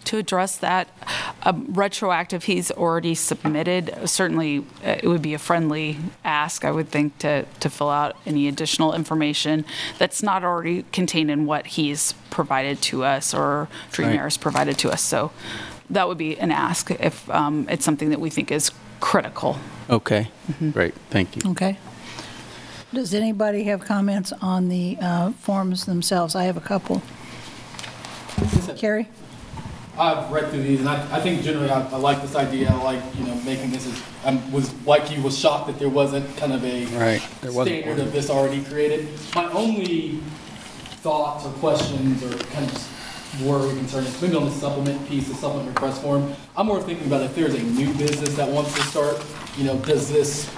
To 0.05 0.17
address 0.17 0.57
that, 0.57 0.87
um, 1.43 1.67
retroactive, 1.69 2.45
he's 2.45 2.71
already 2.71 3.15
submitted. 3.15 3.95
Certainly, 4.05 4.65
uh, 4.83 4.97
it 5.03 5.07
would 5.07 5.21
be 5.21 5.33
a 5.33 5.39
friendly 5.39 5.97
ask, 6.25 6.65
I 6.65 6.71
would 6.71 6.89
think, 6.89 7.17
to, 7.19 7.45
to 7.59 7.69
fill 7.69 7.89
out 7.89 8.17
any 8.25 8.47
additional 8.47 8.93
information 8.93 9.65
that's 9.97 10.21
not 10.21 10.43
already 10.43 10.83
contained 10.91 11.31
in 11.31 11.45
what 11.45 11.67
he's 11.67 12.13
provided 12.29 12.81
to 12.81 13.03
us 13.03 13.33
or 13.33 13.69
Dream 13.91 14.09
Right. 14.09 14.17
Air 14.17 14.23
has 14.23 14.37
provided 14.37 14.77
to 14.79 14.89
us. 14.91 15.01
So 15.01 15.31
that 15.89 16.07
would 16.07 16.17
be 16.17 16.37
an 16.39 16.51
ask 16.51 16.91
if 16.91 17.29
um, 17.29 17.67
it's 17.69 17.83
something 17.85 18.09
that 18.09 18.19
we 18.19 18.29
think 18.29 18.51
is 18.51 18.71
critical. 18.99 19.57
okay, 19.89 20.29
great, 20.71 20.93
thank 21.09 21.35
you. 21.35 21.51
Okay. 21.51 21.77
Does 22.93 23.13
anybody 23.13 23.63
have 23.65 23.81
comments 23.81 24.33
on 24.41 24.67
the 24.69 24.97
uh, 24.99 25.31
forms 25.33 25.85
themselves? 25.85 26.35
I 26.35 26.43
have 26.45 26.57
a 26.57 26.61
couple. 26.61 27.03
Carrie? 28.77 29.07
I've 29.97 30.31
read 30.31 30.49
through 30.49 30.63
these, 30.63 30.79
and 30.79 30.87
I, 30.87 31.17
I 31.17 31.19
think 31.19 31.43
generally 31.43 31.69
I, 31.69 31.81
I 31.89 31.97
like 31.97 32.21
this 32.21 32.33
idea. 32.35 32.69
I 32.71 32.81
like, 32.81 33.01
you 33.17 33.25
know, 33.25 33.35
making 33.41 33.71
this 33.71 33.85
as, 33.85 34.01
I 34.25 34.41
was, 34.51 34.73
like 34.85 35.11
you, 35.11 35.21
was 35.21 35.37
shocked 35.37 35.67
that 35.67 35.77
there 35.77 35.89
wasn't 35.89 36.35
kind 36.37 36.53
of 36.53 36.63
a 36.63 36.85
Right, 36.97 37.21
there 37.41 37.51
wasn't 37.51 37.81
standard 37.83 37.97
one. 37.97 38.07
of 38.07 38.13
this 38.13 38.29
already 38.29 38.63
created. 38.63 39.07
My 39.35 39.51
only 39.51 40.19
thoughts 41.03 41.45
or 41.45 41.51
questions 41.53 42.23
or 42.23 42.29
kind 42.53 42.65
of 42.65 42.71
just 42.71 42.89
worry, 43.43 43.69
concern 43.77 44.03
is 44.03 44.21
maybe 44.21 44.35
on 44.35 44.45
the 44.45 44.51
supplement 44.51 45.07
piece, 45.07 45.27
the 45.27 45.35
supplement 45.35 45.69
request 45.69 46.01
form. 46.01 46.33
I'm 46.57 46.67
more 46.67 46.81
thinking 46.81 47.07
about 47.07 47.23
if 47.23 47.35
there's 47.35 47.53
a 47.53 47.63
new 47.63 47.93
business 47.93 48.35
that 48.35 48.49
wants 48.49 48.73
to 48.73 48.81
start, 48.83 49.23
you 49.57 49.63
know, 49.63 49.77
does 49.79 50.09
this 50.09 50.49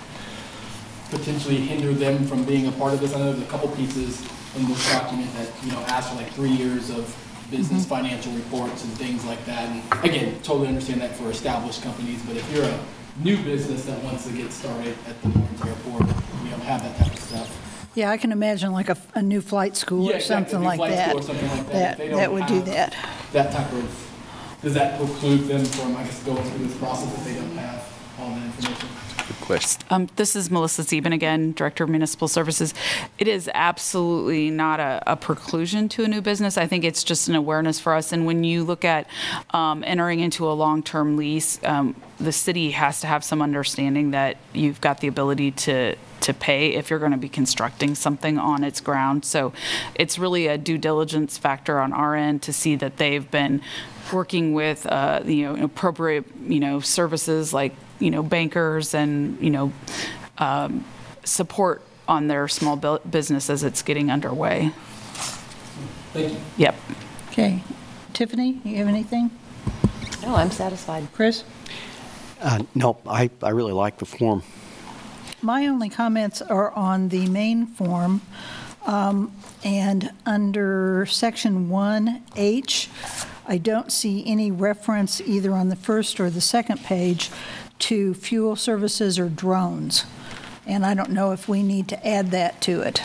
potentially 1.10 1.58
hinder 1.58 1.94
them 1.94 2.26
from 2.26 2.44
being 2.46 2.68
a 2.68 2.72
part 2.74 2.94
of 2.94 3.02
this? 3.02 3.14
I 3.14 3.20
know 3.20 3.34
there's 3.34 3.46
a 3.46 3.52
couple 3.52 3.68
pieces 3.70 4.22
in 4.56 4.66
this 4.68 4.92
document 4.92 5.32
that, 5.36 5.50
you 5.64 5.72
know, 5.72 5.80
ask 5.88 6.10
for 6.10 6.16
like 6.16 6.32
three 6.32 6.52
years 6.52 6.90
of 6.90 7.16
business 7.52 7.82
mm-hmm. 7.82 7.96
financial 7.96 8.32
reports 8.34 8.84
and 8.84 8.94
things 8.94 9.26
like 9.26 9.44
that. 9.46 9.70
And 9.70 10.06
again, 10.06 10.42
totally 10.42 10.70
understand 10.70 11.02
that 11.02 11.16
for 11.16 11.30
established 11.30 11.84
companies, 11.84 12.22
but 12.24 12.38
if 12.38 12.52
you're 12.54 12.66
a 12.66 12.80
new 13.22 13.38
business 13.44 13.86
that 13.86 14.02
wants 14.04 14.26
to 14.26 14.34
get 14.34 14.52
started 14.52 14.96
at 15.08 15.22
the 15.22 15.30
Lawrence 15.30 15.66
Airport, 15.66 16.04
we 16.44 16.50
don't 16.50 16.62
have 16.62 16.82
that 16.84 16.98
type 16.98 17.14
of 17.14 17.20
stuff. 17.20 17.71
Yeah, 17.94 18.10
I 18.10 18.18
can 18.18 18.32
imagine 18.32 18.72
like 18.72 18.90
a, 18.90 18.98
a 19.16 19.22
new 19.22 19.42
flight 19.42 19.76
school 19.76 20.06
Yeah, 20.06 20.14
or 20.14 20.16
exactly, 20.18 20.52
something 20.52 20.60
new 20.62 20.66
like 20.66 20.78
flight 20.78 20.92
that. 20.92 21.10
school 21.10 21.20
or 21.20 21.24
something 21.24 21.50
like 21.50 21.68
that. 21.68 21.98
That, 21.98 22.10
don't 22.10 22.18
that 22.18 22.32
would 22.32 22.46
do 22.48 22.56
have 22.56 22.66
that. 22.68 22.96
That 23.34 23.52
type 23.52 23.72
of, 23.74 24.12
does 24.62 24.74
that 24.76 24.98
preclude 24.98 25.48
them 25.48 25.66
from, 25.66 25.98
I 25.98 26.04
guess, 26.04 26.24
going 26.24 26.42
through 26.44 26.68
this 26.68 26.78
process 26.78 27.14
if 27.18 27.26
they 27.26 27.34
don't 27.36 27.52
have 27.58 27.88
all 28.20 28.30
that 28.30 28.46
information? 28.46 28.88
Um, 29.90 30.08
This 30.16 30.36
is 30.36 30.50
Melissa 30.50 30.84
Sieben 30.84 31.14
again, 31.14 31.52
Director 31.54 31.84
of 31.84 31.90
Municipal 31.90 32.28
Services. 32.28 32.74
It 33.18 33.28
is 33.28 33.50
absolutely 33.54 34.50
not 34.50 34.80
a 34.80 35.02
a 35.08 35.18
preclusion 35.18 35.90
to 35.90 36.04
a 36.04 36.08
new 36.08 36.22
business. 36.22 36.58
I 36.58 36.68
think 36.68 36.84
it's 36.84 37.04
just 37.04 37.28
an 37.28 37.36
awareness 37.36 37.80
for 37.80 37.94
us. 37.94 38.14
And 38.14 38.26
when 38.26 38.44
you 38.44 38.64
look 38.64 38.86
at 38.86 39.08
um, 39.52 39.84
entering 39.86 40.20
into 40.20 40.50
a 40.50 40.54
long-term 40.54 41.18
lease, 41.18 41.60
um, 41.64 41.96
the 42.20 42.32
city 42.32 42.72
has 42.72 43.02
to 43.02 43.08
have 43.08 43.24
some 43.24 43.42
understanding 43.42 44.12
that 44.12 44.38
you've 44.54 44.80
got 44.82 45.00
the 45.00 45.08
ability 45.08 45.52
to 45.52 45.96
to 46.22 46.34
pay 46.34 46.76
if 46.76 46.90
you're 46.90 47.00
going 47.00 47.12
to 47.12 47.18
be 47.18 47.30
constructing 47.30 47.96
something 47.96 48.38
on 48.38 48.64
its 48.64 48.80
ground. 48.80 49.26
So 49.26 49.54
it's 49.96 50.20
really 50.20 50.46
a 50.48 50.58
due 50.58 50.78
diligence 50.78 51.38
factor 51.38 51.80
on 51.80 51.94
our 51.94 52.16
end 52.16 52.44
to 52.44 52.54
see 52.54 52.76
that 52.76 52.98
they've 52.98 53.30
been 53.32 53.62
working 54.14 54.54
with, 54.54 54.86
uh, 54.86 55.22
you 55.26 55.44
know, 55.44 55.64
appropriate, 55.64 56.26
you 56.48 56.60
know, 56.60 56.80
services 56.80 57.54
like, 57.54 57.74
you 58.00 58.12
know, 58.12 58.24
bankers 58.24 58.94
and, 58.94 59.40
you 59.42 59.50
know, 59.50 59.72
um, 60.38 60.84
support 61.24 61.82
on 62.08 62.28
their 62.28 62.48
small 62.48 62.76
business 63.10 63.50
as 63.50 63.64
it's 63.64 63.82
getting 63.82 64.12
underway. 64.12 64.72
Thank 66.14 66.34
you. 66.34 66.40
Yep. 66.58 66.76
Okay. 67.30 67.64
Tiffany, 68.14 68.60
you 68.64 68.78
have 68.78 68.88
anything? 68.88 69.32
No, 70.22 70.36
I'm 70.36 70.52
satisfied. 70.52 71.08
Chris? 71.14 71.44
Uh, 72.42 72.64
No, 72.76 72.98
I, 73.08 73.30
I 73.42 73.50
really 73.50 73.72
like 73.72 73.98
the 73.98 74.06
form. 74.06 74.44
My 75.42 75.66
only 75.68 75.90
comments 75.90 76.42
are 76.42 76.72
on 76.72 77.10
the 77.10 77.28
main 77.28 77.66
form, 77.66 78.22
um, 78.86 79.32
and 79.64 80.12
under 80.26 81.06
section 81.08 81.70
1H, 81.70 82.88
I 83.48 83.58
don't 83.58 83.92
see 83.92 84.26
any 84.26 84.52
reference 84.52 85.20
either 85.22 85.54
on 85.54 85.70
the 85.70 85.76
first 85.76 86.20
or 86.20 86.30
the 86.30 86.42
second 86.42 86.84
page 86.84 87.30
to 87.80 88.14
fuel 88.14 88.56
services 88.56 89.18
or 89.18 89.30
drones. 89.30 90.06
And 90.66 90.86
I 90.86 90.94
don't 90.94 91.10
know 91.10 91.32
if 91.32 91.50
we 91.50 91.64
need 91.64 91.88
to 91.90 92.08
add 92.08 92.32
that 92.32 92.62
to 92.62 92.82
it. 92.82 93.02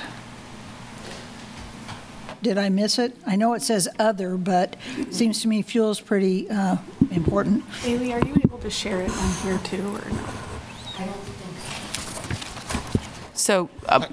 Did 2.42 2.58
I 2.58 2.68
miss 2.68 2.98
it? 2.98 3.16
I 3.26 3.34
know 3.34 3.54
it 3.54 3.62
says 3.62 3.88
other, 3.98 4.36
but 4.36 4.76
it 4.98 5.14
seems 5.14 5.40
to 5.42 5.48
me 5.48 5.62
fuel's 5.62 6.00
pretty 6.00 6.48
uh, 6.50 6.76
important. 7.10 7.64
Bailey, 7.82 8.12
are 8.12 8.24
you 8.24 8.36
able 8.44 8.58
to 8.58 8.70
share 8.70 9.00
it 9.00 9.10
on 9.10 9.32
here 9.42 9.58
too, 9.64 9.82
or 9.82 10.10
no? 10.10 10.45
So 13.36 13.68
uh, 13.88 14.06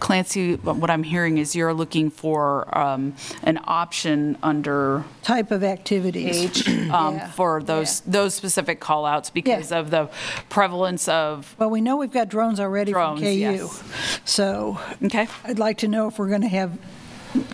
Clancy, 0.00 0.56
what 0.56 0.90
I'm 0.90 1.02
hearing 1.04 1.38
is 1.38 1.54
you're 1.54 1.72
looking 1.72 2.10
for 2.10 2.76
um, 2.76 3.14
an 3.44 3.60
option 3.64 4.36
under 4.42 5.04
Type 5.22 5.50
of 5.50 5.62
activities. 5.64 6.36
H 6.36 6.68
um, 6.90 7.14
Yeah, 7.16 7.30
for 7.30 7.62
those, 7.62 8.00
those 8.00 8.34
specific 8.34 8.80
callouts 8.80 9.32
because 9.32 9.72
of 9.72 9.90
the 9.90 10.10
prevalence 10.48 11.08
of 11.08 11.54
Well, 11.58 11.70
we 11.70 11.80
know 11.80 11.96
we've 11.96 12.12
got 12.12 12.28
drones 12.28 12.60
already 12.60 12.92
from 12.92 13.18
Drones, 13.18 13.20
KU. 13.34 13.38
yes. 13.38 13.84
So 14.24 14.78
Okay. 15.04 15.28
I'd 15.44 15.58
like 15.58 15.78
to 15.78 15.88
know 15.88 16.08
if 16.08 16.18
we're 16.18 16.28
going 16.28 16.42
to 16.42 16.48
have 16.48 16.78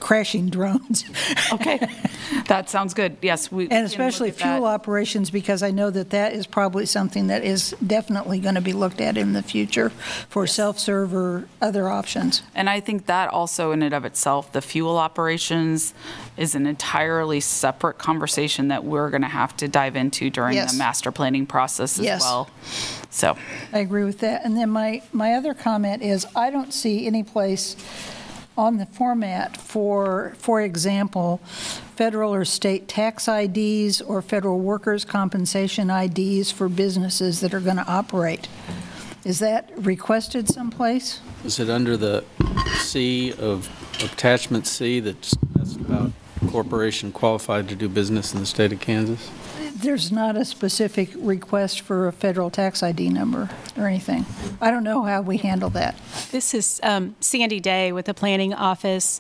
crashing 0.00 0.48
drones. 0.48 1.04
Okay, 1.52 1.78
that 2.48 2.70
sounds 2.70 2.94
good. 2.94 3.16
Yes, 3.20 3.52
we. 3.52 3.66
can 3.66 3.76
And 3.76 3.84
look 3.84 3.92
especially 3.92 4.28
at 4.30 4.38
that. 4.38 4.54
fuel 4.56 4.64
operations, 4.66 5.30
because 5.30 5.62
I 5.62 5.70
know 5.70 5.90
that 5.90 6.08
that 6.10 6.32
is 6.32 6.46
probably 6.46 6.86
something 6.86 7.26
that 7.26 7.44
is 7.44 7.74
definitely 7.86 8.38
going 8.40 8.54
to 8.54 8.62
be 8.62 8.72
looked 8.72 9.00
at 9.02 9.18
in 9.18 9.34
the 9.34 9.42
future 9.42 9.90
for 10.30 10.46
self-serve 10.46 11.12
or 11.14 11.46
other 11.60 11.88
options. 11.90 12.42
And 12.54 12.70
I 12.70 12.80
think 12.80 13.04
that 13.06 13.28
also 13.28 13.72
in 13.72 13.82
and 13.82 13.92
of 13.94 14.04
itself, 14.06 14.50
the 14.52 14.62
fuel 14.62 14.96
operations 14.96 15.92
is 16.38 16.54
an 16.54 16.66
entirely 16.66 17.40
separate 17.40 17.98
conversation 17.98 18.68
that 18.68 18.82
we're 18.84 19.10
going 19.10 19.22
to 19.22 19.28
have 19.28 19.54
to 19.58 19.68
dive 19.68 19.94
into 19.94 20.30
during 20.30 20.54
Yes. 20.54 20.72
the 20.72 20.78
master 20.78 21.12
planning 21.12 21.44
process 21.46 21.98
as 21.98 22.04
Yes. 22.04 22.22
well. 22.22 22.48
So, 23.10 23.36
I 23.74 23.80
agree 23.80 24.04
with 24.04 24.20
that. 24.20 24.42
And 24.44 24.56
then 24.56 24.70
my, 24.70 25.02
my 25.12 25.34
other 25.34 25.52
comment 25.52 26.02
is, 26.02 26.26
I 26.34 26.48
don't 26.50 26.72
see 26.72 27.06
any 27.06 27.22
place 27.22 27.76
on 28.56 28.76
the 28.76 28.86
format 28.86 29.56
for, 29.56 30.34
for 30.38 30.60
example, 30.60 31.38
federal 31.96 32.34
or 32.34 32.44
state 32.44 32.88
tax 32.88 33.28
IDs 33.28 34.00
or 34.00 34.22
federal 34.22 34.58
workers' 34.58 35.04
compensation 35.04 35.90
IDs 35.90 36.50
for 36.50 36.68
businesses 36.68 37.40
that 37.40 37.54
are 37.54 37.60
going 37.60 37.76
to 37.76 37.86
operate. 37.86 38.48
Is 39.24 39.38
that 39.38 39.70
requested 39.76 40.48
someplace? 40.48 41.20
Is 41.44 41.60
it 41.60 41.70
under 41.70 41.96
the 41.96 42.24
C 42.78 43.32
of 43.32 43.68
attachment 44.02 44.66
C 44.66 45.00
that's 45.00 45.36
that's 45.54 45.76
about 45.76 46.10
corporation 46.48 47.12
qualified 47.12 47.68
to 47.68 47.76
do 47.76 47.88
business 47.88 48.34
in 48.34 48.40
the 48.40 48.46
state 48.46 48.72
of 48.72 48.80
Kansas? 48.80 49.30
There's 49.82 50.12
not 50.12 50.36
a 50.36 50.44
specific 50.44 51.10
request 51.16 51.80
for 51.80 52.06
a 52.06 52.12
federal 52.12 52.50
tax 52.50 52.84
ID 52.84 53.08
number 53.08 53.50
or 53.76 53.88
anything. 53.88 54.24
I 54.60 54.70
don't 54.70 54.84
know 54.84 55.02
how 55.02 55.22
we 55.22 55.38
handle 55.38 55.70
that. 55.70 55.98
This 56.30 56.54
is 56.54 56.78
um, 56.84 57.16
Sandy 57.18 57.58
Day 57.58 57.90
with 57.90 58.06
the 58.06 58.14
Planning 58.14 58.54
Office. 58.54 59.18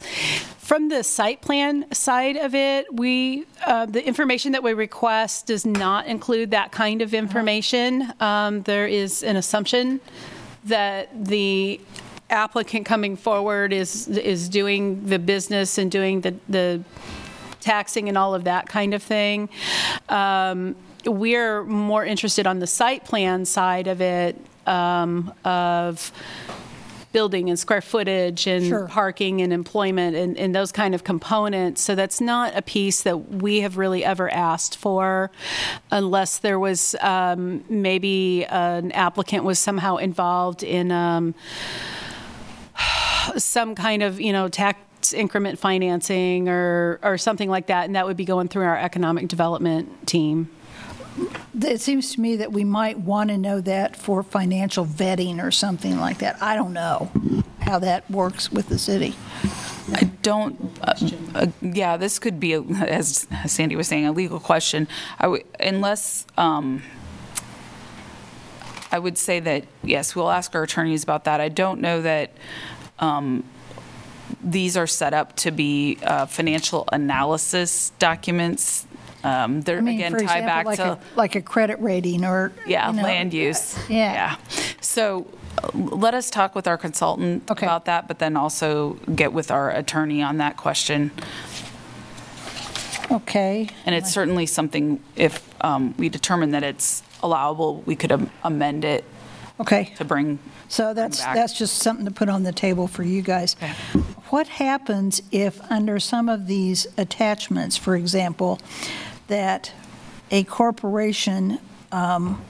From 0.58 0.88
the 0.88 1.02
site 1.02 1.42
plan 1.42 1.92
side 1.92 2.36
of 2.36 2.54
it, 2.54 2.86
we, 2.94 3.44
uh, 3.66 3.86
the 3.86 4.06
information 4.06 4.52
that 4.52 4.62
we 4.62 4.72
request 4.72 5.48
does 5.48 5.66
not 5.66 6.06
include 6.06 6.52
that 6.52 6.70
kind 6.70 7.02
of 7.02 7.12
information. 7.12 8.12
Um, 8.20 8.62
There 8.62 8.86
is 8.86 9.24
an 9.24 9.34
assumption 9.34 10.00
that 10.66 11.08
the 11.26 11.80
applicant 12.30 12.86
coming 12.86 13.16
forward 13.16 13.72
is, 13.72 14.06
is 14.06 14.48
doing 14.48 15.06
the 15.06 15.18
business 15.18 15.76
and 15.76 15.90
doing 15.90 16.20
the, 16.20 16.36
the 16.48 16.84
taxing 17.62 18.08
and 18.08 18.18
all 18.18 18.34
of 18.34 18.44
that 18.44 18.68
kind 18.68 18.92
of 18.94 19.02
thing. 19.02 19.48
Um, 20.08 20.76
We're 21.06 21.64
more 21.64 22.04
interested 22.04 22.46
on 22.46 22.58
the 22.60 22.66
site 22.66 23.04
plan 23.04 23.44
side 23.44 23.86
of 23.88 24.00
it, 24.00 24.36
um, 24.66 25.32
of 25.44 26.12
building 27.12 27.50
and 27.50 27.58
square 27.58 27.82
footage 27.82 28.46
and 28.46 28.66
Sure. 28.66 28.86
parking 28.88 29.42
and 29.42 29.52
employment 29.52 30.16
and, 30.16 30.38
and 30.38 30.54
those 30.54 30.72
kind 30.72 30.94
of 30.94 31.04
components. 31.04 31.82
So 31.82 31.94
that's 31.94 32.20
not 32.20 32.56
a 32.56 32.62
piece 32.62 33.02
that 33.02 33.16
we 33.32 33.60
have 33.60 33.76
really 33.76 34.02
ever 34.04 34.32
asked 34.32 34.76
for 34.78 35.30
unless 35.90 36.38
there 36.38 36.58
was 36.58 36.94
um, 37.00 37.64
maybe 37.68 38.46
an 38.46 38.92
applicant 38.92 39.44
was 39.44 39.58
somehow 39.58 39.96
involved 39.96 40.62
in 40.62 40.90
um, 40.90 41.34
some 43.36 43.74
kind 43.74 44.02
of, 44.02 44.20
you 44.20 44.32
know, 44.32 44.48
tax 44.48 44.78
increment 45.12 45.58
financing 45.58 46.48
or, 46.48 47.00
or 47.02 47.16
something 47.18 47.48
like 47.48 47.66
that, 47.68 47.86
and 47.86 47.96
that 47.96 48.06
would 48.06 48.16
be 48.16 48.26
going 48.26 48.48
through 48.48 48.64
our 48.64 48.78
economic 48.78 49.28
development 49.28 50.06
team. 50.06 50.50
It 51.60 51.80
seems 51.80 52.14
to 52.14 52.20
me 52.20 52.36
that 52.36 52.52
we 52.52 52.64
might 52.64 52.98
want 52.98 53.30
to 53.30 53.38
know 53.38 53.60
that 53.62 53.96
for 53.96 54.22
financial 54.22 54.86
vetting 54.86 55.42
or 55.42 55.50
something 55.50 55.98
like 55.98 56.18
that. 56.18 56.42
I 56.42 56.54
don't 56.54 56.72
know 56.72 57.10
how 57.60 57.78
that 57.78 58.10
works 58.10 58.50
with 58.50 58.68
the 58.68 58.78
city. 58.78 59.14
I 59.94 60.04
don't, 60.22 60.78
uh, 60.80 60.94
uh, 61.34 61.46
yeah, 61.60 61.96
this 61.96 62.18
could 62.18 62.38
be, 62.38 62.54
a- 62.54 62.62
as 62.62 63.26
Sandy 63.46 63.76
was 63.76 63.88
saying, 63.88 64.06
a 64.06 64.12
legal 64.12 64.40
question. 64.40 64.88
I 65.18 65.26
would, 65.26 65.44
unless, 65.60 66.26
um, 66.38 66.82
I 68.90 68.98
would 68.98 69.18
say 69.18 69.40
that, 69.40 69.64
yes, 69.82 70.14
we'll 70.14 70.30
ask 70.30 70.54
our 70.54 70.62
attorneys 70.62 71.02
about 71.02 71.24
that. 71.24 71.40
I 71.40 71.48
don't 71.48 71.80
know 71.80 72.00
that 72.02 72.32
um, 72.98 73.44
these 74.42 74.76
are 74.76 74.86
set 74.86 75.14
up 75.14 75.34
to 75.36 75.50
be 75.50 75.98
uh, 76.02 76.26
financial 76.26 76.84
analysis 76.92 77.90
documents. 77.98 78.86
Um, 79.24 79.60
They're, 79.60 79.78
I 79.78 79.80
mean, 79.80 79.94
again, 79.96 80.12
for 80.12 80.18
tie 80.18 80.24
example, 80.38 80.46
back 80.46 80.66
like 80.66 80.76
to. 80.78 80.92
a- 80.92 80.98
Like 81.16 81.34
a 81.36 81.42
credit 81.42 81.80
rating 81.80 82.24
or. 82.24 82.52
Yeah, 82.66 82.90
you 82.90 82.96
know, 82.96 83.02
land 83.02 83.32
use. 83.32 83.76
Yeah. 83.88 84.36
So 84.80 85.26
uh, 85.62 85.68
let 85.74 86.14
us 86.14 86.28
talk 86.30 86.54
with 86.54 86.66
our 86.66 86.76
consultant 86.76 87.48
about 87.50 87.84
that, 87.84 88.08
but 88.08 88.18
then 88.18 88.36
also 88.36 88.94
get 89.14 89.32
with 89.32 89.50
our 89.50 89.70
attorney 89.70 90.22
on 90.22 90.38
that 90.38 90.56
question. 90.56 91.10
Okay. 93.10 93.68
And 93.84 93.94
it's 93.94 94.10
certainly 94.12 94.46
something, 94.46 95.00
if 95.16 95.46
um, 95.64 95.94
we 95.98 96.08
determine 96.08 96.50
that 96.52 96.62
it's 96.64 97.02
allowable, 97.22 97.82
we 97.82 97.94
could 97.94 98.10
am- 98.10 98.30
amend 98.42 98.84
it 98.84 99.04
Okay. 99.60 99.92
to 99.96 100.04
bring, 100.04 100.38
So 100.68 100.94
that's, 100.94 101.20
back. 101.20 101.36
that's 101.36 101.52
just 101.56 101.78
something 101.78 102.04
to 102.06 102.10
put 102.10 102.28
on 102.28 102.42
the 102.42 102.52
table 102.52 102.86
for 102.88 103.02
you 103.02 103.22
guys. 103.22 103.54
What 104.30 104.48
happens 104.48 105.22
if 105.30 105.60
under 105.70 106.00
some 106.00 106.28
of 106.28 106.46
these 106.46 106.86
attachments, 106.96 107.76
for 107.76 107.94
example, 107.94 108.58
that 109.28 109.72
a 110.30 110.44
corporation 110.44 111.58
um, 111.92 112.42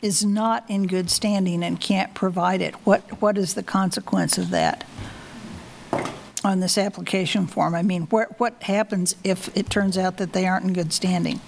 is 0.00 0.24
not 0.24 0.64
in 0.68 0.86
good 0.86 1.10
standing 1.10 1.62
and 1.64 1.80
can't 1.80 2.14
provide 2.14 2.60
it? 2.62 2.74
What, 2.86 3.00
what 3.20 3.36
is 3.36 3.54
the 3.54 3.62
consequence 3.62 4.38
of 4.38 4.50
that 4.50 4.84
on 6.44 6.60
this 6.60 6.78
application 6.78 7.46
form? 7.46 7.74
I 7.74 7.82
mean, 7.82 8.02
what, 8.04 8.38
what 8.38 8.62
happens 8.62 9.16
if 9.24 9.54
it 9.56 9.68
turns 9.68 9.98
out 9.98 10.16
that 10.18 10.32
they 10.32 10.46
aren't 10.46 10.64
in 10.66 10.72
good 10.72 10.92
standing? 10.92 11.40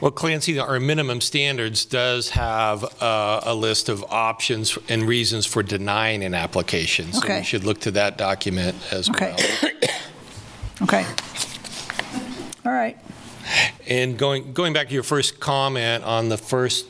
Well, 0.00 0.10
Clancy, 0.10 0.58
our 0.58 0.78
minimum 0.78 1.22
standards 1.22 1.86
does 1.86 2.30
have 2.30 2.84
uh, 3.02 3.40
a 3.44 3.54
list 3.54 3.88
of 3.88 4.04
options 4.10 4.76
and 4.90 5.04
reasons 5.04 5.46
for 5.46 5.62
denying 5.62 6.22
an 6.22 6.34
application. 6.34 7.12
So 7.14 7.20
Okay. 7.24 7.38
we 7.38 7.44
should 7.44 7.64
look 7.64 7.80
to 7.80 7.90
that 7.92 8.18
document 8.18 8.76
as 8.92 9.08
Okay. 9.08 9.34
well. 9.62 9.70
Okay. 10.82 11.06
All 12.66 12.72
right. 12.72 12.98
And 13.86 14.18
going, 14.18 14.52
going 14.52 14.74
back 14.74 14.88
to 14.88 14.92
your 14.94 15.02
first 15.02 15.40
comment 15.40 16.04
on 16.04 16.28
the 16.28 16.36
first, 16.36 16.84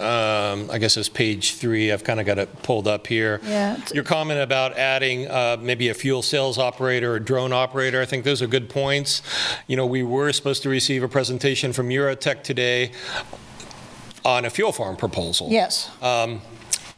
um, 0.00 0.70
I 0.70 0.78
guess 0.78 0.96
it's 0.96 1.08
page 1.08 1.54
three, 1.54 1.92
I've 1.92 2.04
kind 2.04 2.18
of 2.20 2.26
got 2.26 2.38
it 2.38 2.62
pulled 2.62 2.88
up 2.88 3.06
here. 3.06 3.40
Yeah, 3.44 3.74
it's- 3.74 3.92
Your 3.94 4.04
comment 4.04 4.40
about 4.40 4.76
adding 4.76 5.28
uh, 5.28 5.56
maybe 5.60 5.88
a 5.88 5.94
fuel 5.94 6.22
sales 6.22 6.58
operator 6.58 7.12
or 7.14 7.18
drone 7.20 7.52
operator, 7.52 8.00
I 8.00 8.06
think 8.06 8.24
those 8.24 8.42
are 8.42 8.46
good 8.46 8.68
points. 8.68 9.22
You 9.66 9.76
know, 9.76 9.86
we 9.86 10.02
were 10.02 10.32
supposed 10.32 10.62
to 10.62 10.68
receive 10.68 11.02
a 11.02 11.08
presentation 11.08 11.72
from 11.72 11.88
Eurotech 11.90 12.42
today 12.42 12.92
on 14.24 14.44
a 14.44 14.50
fuel 14.50 14.72
farm 14.72 14.96
proposal. 14.96 15.48
Yes. 15.50 15.90
Um, 16.02 16.42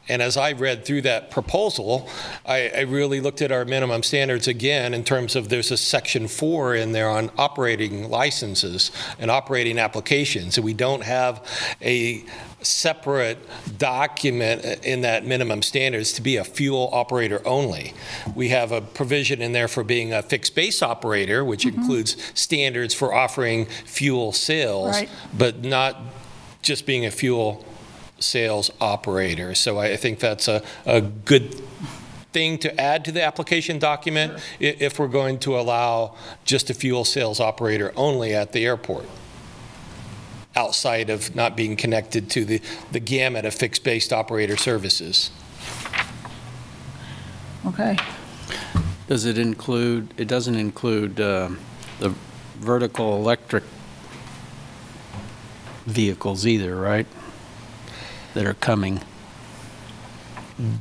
And 0.08 0.20
as 0.20 0.36
I 0.36 0.50
read 0.52 0.84
through 0.84 1.02
that 1.02 1.30
proposal, 1.30 2.08
I, 2.44 2.70
I 2.70 2.80
really 2.80 3.20
looked 3.20 3.40
at 3.40 3.52
our 3.52 3.64
minimum 3.64 4.02
standards 4.02 4.48
again 4.48 4.94
in 4.94 5.04
terms 5.04 5.36
of 5.36 5.48
there's 5.48 5.70
a 5.70 5.76
section 5.76 6.26
four 6.26 6.74
in 6.74 6.90
there 6.90 7.08
on 7.08 7.30
operating 7.38 8.10
licenses 8.10 8.90
and 9.20 9.30
operating 9.30 9.78
applications. 9.78 10.58
And 10.58 10.64
we 10.64 10.74
don't 10.74 11.04
have 11.04 11.40
a 11.80 12.24
separate 12.62 13.38
document 13.78 14.64
in 14.84 15.02
that 15.02 15.24
minimum 15.26 15.62
standards 15.62 16.12
to 16.14 16.22
be 16.22 16.36
a 16.36 16.44
fuel 16.44 16.88
operator 16.92 17.40
only. 17.46 17.94
We 18.34 18.48
have 18.50 18.72
a 18.72 18.80
provision 18.80 19.42
in 19.42 19.52
there 19.52 19.68
for 19.68 19.84
being 19.84 20.12
a 20.12 20.22
fixed 20.22 20.54
base 20.54 20.82
operator, 20.82 21.44
which 21.44 21.64
mm-hmm. 21.64 21.80
includes 21.80 22.16
standards 22.34 22.94
for 22.94 23.12
offering 23.12 23.66
fuel 23.66 24.32
sales, 24.32 24.96
Right. 24.96 25.08
but 25.36 25.62
not 25.64 25.96
just 26.62 26.86
being 26.86 27.04
a 27.06 27.10
fuel 27.10 27.64
sales 28.18 28.70
operator. 28.80 29.54
So 29.54 29.78
I 29.78 29.92
I 29.92 29.96
think 29.96 30.20
that's 30.20 30.48
a, 30.48 30.62
a 30.86 31.00
good 31.00 31.60
thing 32.32 32.56
to 32.58 32.80
add 32.80 33.04
to 33.04 33.12
the 33.12 33.22
application 33.22 33.78
document 33.78 34.32
i- 34.60 34.76
if 34.80 34.98
we're 34.98 35.08
going 35.08 35.38
to 35.40 35.58
allow 35.58 36.14
just 36.44 36.70
a 36.70 36.74
fuel 36.74 37.04
sales 37.04 37.40
operator 37.40 37.92
only 37.96 38.34
at 38.34 38.52
the 38.52 38.64
airport, 38.64 39.04
outside 40.54 41.10
of 41.10 41.34
not 41.34 41.56
being 41.56 41.76
connected 41.76 42.30
to 42.30 42.44
the, 42.44 42.60
the 42.90 43.00
gamut 43.00 43.44
of 43.44 43.54
fixed-based 43.54 44.12
operator 44.12 44.56
services. 44.56 45.30
Okay. 47.66 47.96
Does 49.06 49.24
it 49.24 49.38
include, 49.38 50.12
it 50.16 50.28
doesn't 50.28 50.56
include 50.56 51.20
um, 51.20 51.58
the 52.00 52.14
vertical 52.56 53.16
electric 53.16 53.64
vehicles 55.86 56.46
either, 56.46 56.76
right? 56.76 57.06
That 58.34 58.46
are 58.46 58.54
coming. 58.54 59.02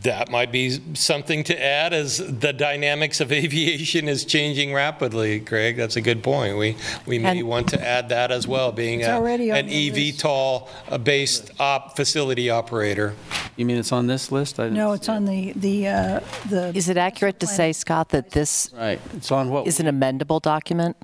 That 0.03 0.29
might 0.29 0.51
be 0.51 0.79
something 0.95 1.43
to 1.45 1.59
add 1.59 1.91
as 1.93 2.17
the 2.17 2.53
dynamics 2.53 3.19
of 3.19 3.31
aviation 3.31 4.07
is 4.07 4.25
changing 4.25 4.73
rapidly, 4.73 5.39
Greg. 5.39 5.75
That's 5.75 5.95
a 5.95 6.01
good 6.01 6.21
point. 6.21 6.57
We, 6.57 6.75
we 7.07 7.17
may 7.17 7.39
And- 7.39 7.47
want 7.47 7.69
to 7.69 7.81
add 7.83 8.09
that 8.09 8.31
as 8.31 8.47
well, 8.47 8.71
being 8.71 8.99
It's 8.99 9.09
a- 9.09 9.13
already 9.13 9.49
on 9.51 9.57
an 9.57 9.67
the 9.67 9.89
list. 9.91 10.19
eVTOL-based 10.23 11.51
op, 11.59 11.95
facility 11.95 12.49
operator. 12.49 13.15
You 13.55 13.65
mean 13.65 13.77
it's 13.77 13.91
on 13.91 14.07
this 14.07 14.31
list? 14.31 14.59
I 14.59 14.63
didn't 14.65 14.77
No, 14.77 14.91
it's 14.91 15.09
on 15.09 15.25
the, 15.25 15.53
the, 15.55 15.87
uh, 15.87 16.19
the. 16.49 16.71
Is 16.75 16.87
it 16.89 16.97
accurate 16.97 17.39
to 17.39 17.47
say, 17.47 17.73
Scott, 17.73 18.09
that 18.09 18.31
this 18.31 18.69
Right, 18.77 18.99
it's 19.15 19.31
on 19.31 19.49
what, 19.49 19.65
is 19.67 19.79
an 19.79 19.87
amendable 19.87 20.41
document? 20.41 20.95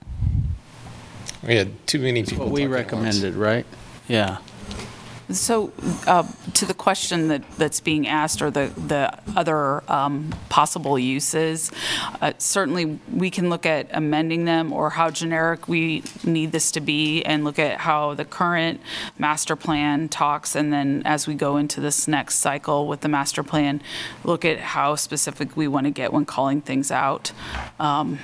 We 1.47 1.55
had 1.55 1.87
too 1.87 1.99
many 1.99 2.23
people 2.23 2.45
what 2.45 2.53
we 2.53 2.61
talking 2.61 2.73
at 2.73 2.91
once. 2.91 2.93
recommended, 3.21 3.35
right? 3.35 3.65
Yeah. 4.07 4.37
So 5.29 5.73
uh, 6.05 6.23
to 6.53 6.65
the 6.65 6.73
question 6.73 7.27
that, 7.27 7.43
that's 7.57 7.79
being 7.81 8.07
asked, 8.07 8.41
or 8.41 8.49
the, 8.49 8.71
the 8.77 9.13
other 9.35 9.83
um, 9.91 10.33
possible 10.49 10.97
uses, 10.97 11.71
uh, 12.21 12.33
certainly 12.37 12.99
we 13.13 13.29
can 13.29 13.49
look 13.49 13.65
at 13.65 13.87
amending 13.91 14.45
them 14.45 14.71
or 14.71 14.91
how 14.91 15.09
generic 15.09 15.67
we 15.67 16.03
need 16.23 16.51
this 16.51 16.71
to 16.71 16.79
be 16.79 17.23
and 17.23 17.43
look 17.43 17.59
at 17.59 17.79
how 17.79 18.13
the 18.13 18.25
current 18.25 18.79
master 19.17 19.55
plan 19.55 20.07
talks, 20.07 20.55
and 20.55 20.71
then 20.71 21.01
as 21.05 21.27
we 21.27 21.33
go 21.33 21.57
into 21.57 21.81
this 21.81 22.07
next 22.07 22.35
cycle 22.35 22.87
with 22.87 23.01
the 23.01 23.09
master 23.09 23.43
plan, 23.43 23.81
look 24.23 24.45
at 24.45 24.59
how 24.59 24.95
specific 24.95 25.57
we 25.57 25.67
want 25.67 25.85
to 25.85 25.91
get 25.91 26.13
when 26.13 26.25
calling 26.25 26.61
things 26.61 26.91
out, 26.91 27.31
um, 27.79 28.19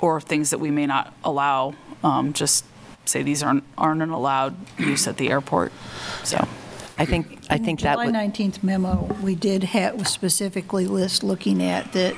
or 0.00 0.20
things 0.20 0.50
that 0.50 0.58
we 0.58 0.70
may 0.70 0.84
not 0.84 1.14
allow, 1.24 1.74
um, 2.04 2.32
just 2.32 2.64
say 3.04 3.22
these 3.22 3.42
aren't, 3.42 3.64
aren't 3.76 4.02
an 4.02 4.10
allowed 4.10 4.56
use 4.78 5.06
at 5.06 5.16
the 5.16 5.30
airport, 5.30 5.72
so. 6.24 6.46
I 6.98 7.06
think, 7.06 7.40
I 7.48 7.58
think 7.58 7.80
that 7.80 7.96
would. 7.96 8.08
July 8.08 8.26
19th 8.28 8.62
memo, 8.62 9.16
we 9.22 9.34
did 9.34 9.64
have 9.64 9.98
was 9.98 10.08
specifically 10.08 10.86
list 10.86 11.24
looking 11.24 11.62
at 11.62 11.92
the, 11.92 12.16